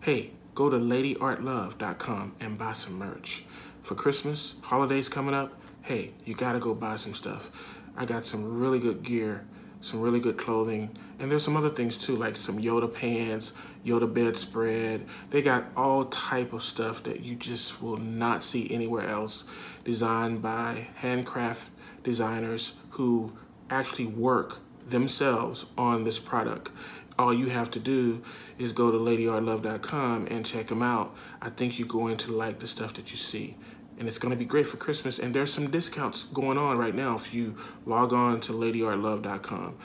Hey, 0.00 0.30
go 0.56 0.70
to 0.70 0.78
ladyartlove.com 0.78 2.34
and 2.40 2.56
buy 2.58 2.72
some 2.72 2.98
merch. 2.98 3.44
For 3.82 3.94
Christmas, 3.94 4.54
holidays 4.62 5.06
coming 5.06 5.34
up, 5.34 5.52
hey, 5.82 6.14
you 6.24 6.34
gotta 6.34 6.58
go 6.58 6.74
buy 6.74 6.96
some 6.96 7.12
stuff. 7.12 7.50
I 7.94 8.06
got 8.06 8.24
some 8.24 8.58
really 8.58 8.78
good 8.78 9.02
gear, 9.02 9.44
some 9.82 10.00
really 10.00 10.18
good 10.18 10.38
clothing, 10.38 10.96
and 11.18 11.30
there's 11.30 11.44
some 11.44 11.58
other 11.58 11.68
things 11.68 11.98
too, 11.98 12.16
like 12.16 12.36
some 12.36 12.58
Yoda 12.58 12.92
pants, 12.92 13.52
Yoda 13.84 14.12
bedspread. 14.12 15.06
They 15.28 15.42
got 15.42 15.64
all 15.76 16.06
type 16.06 16.54
of 16.54 16.62
stuff 16.62 17.02
that 17.02 17.20
you 17.20 17.36
just 17.36 17.82
will 17.82 17.98
not 17.98 18.42
see 18.42 18.72
anywhere 18.72 19.06
else, 19.06 19.44
designed 19.84 20.40
by 20.40 20.88
handcraft 20.96 21.68
designers 22.02 22.72
who 22.92 23.36
actually 23.68 24.06
work 24.06 24.60
themselves 24.86 25.66
on 25.76 26.04
this 26.04 26.18
product. 26.18 26.70
All 27.18 27.32
you 27.32 27.48
have 27.48 27.70
to 27.70 27.80
do 27.80 28.22
is 28.58 28.72
go 28.72 28.90
to 28.90 28.98
ladyartlove.com 28.98 30.28
and 30.30 30.44
check 30.44 30.66
them 30.66 30.82
out. 30.82 31.14
I 31.40 31.50
think 31.50 31.78
you're 31.78 31.88
going 31.88 32.18
to 32.18 32.32
like 32.32 32.58
the 32.58 32.66
stuff 32.66 32.94
that 32.94 33.10
you 33.10 33.16
see. 33.16 33.56
And 33.98 34.06
it's 34.06 34.18
going 34.18 34.30
to 34.30 34.38
be 34.38 34.44
great 34.44 34.66
for 34.66 34.76
Christmas. 34.76 35.18
And 35.18 35.32
there's 35.32 35.52
some 35.52 35.70
discounts 35.70 36.24
going 36.24 36.58
on 36.58 36.76
right 36.76 36.94
now 36.94 37.16
if 37.16 37.32
you 37.32 37.56
log 37.86 38.12
on 38.12 38.40
to 38.42 38.52
ladyartlove.com. 38.52 39.78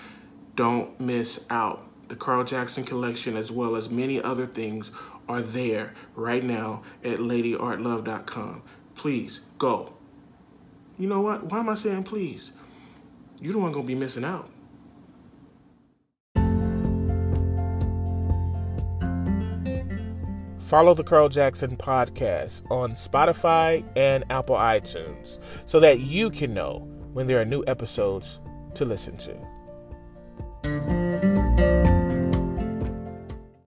Don't 0.56 1.00
miss 1.00 1.46
out. 1.50 1.88
The 2.10 2.18
Carl 2.18 2.44
Jackson 2.44 2.84
collection, 2.84 3.38
as 3.38 3.52
well 3.52 3.78
as 3.78 3.90
many 3.90 4.22
other 4.22 4.46
things, 4.46 4.92
are 5.30 5.42
there 5.42 5.94
right 6.14 6.44
now 6.44 6.84
at 7.06 7.20
ladyartlove.com. 7.20 8.62
Please 8.96 9.40
go. 9.58 9.94
You 11.00 11.08
know 11.08 11.22
what? 11.22 11.46
Why 11.46 11.60
am 11.60 11.70
I 11.70 11.74
saying 11.74 12.04
please? 12.04 12.52
You're 13.40 13.54
the 13.54 13.60
one 13.60 13.72
going 13.72 13.86
to 13.86 13.88
be 13.88 13.96
missing 13.96 14.26
out. 14.26 14.51
Follow 20.72 20.94
the 20.94 21.04
Carl 21.04 21.28
Jackson 21.28 21.76
podcast 21.76 22.62
on 22.72 22.94
Spotify 22.94 23.84
and 23.98 24.24
Apple 24.30 24.56
iTunes 24.56 25.38
so 25.66 25.82
that 25.82 26.00
you 26.00 26.30
can 26.30 26.54
know 26.54 26.88
when 27.12 27.28
there 27.28 27.42
are 27.42 27.46
new 27.46 27.62
episodes 27.68 28.40
to 28.76 28.86
listen 28.86 29.18
to. 29.18 31.01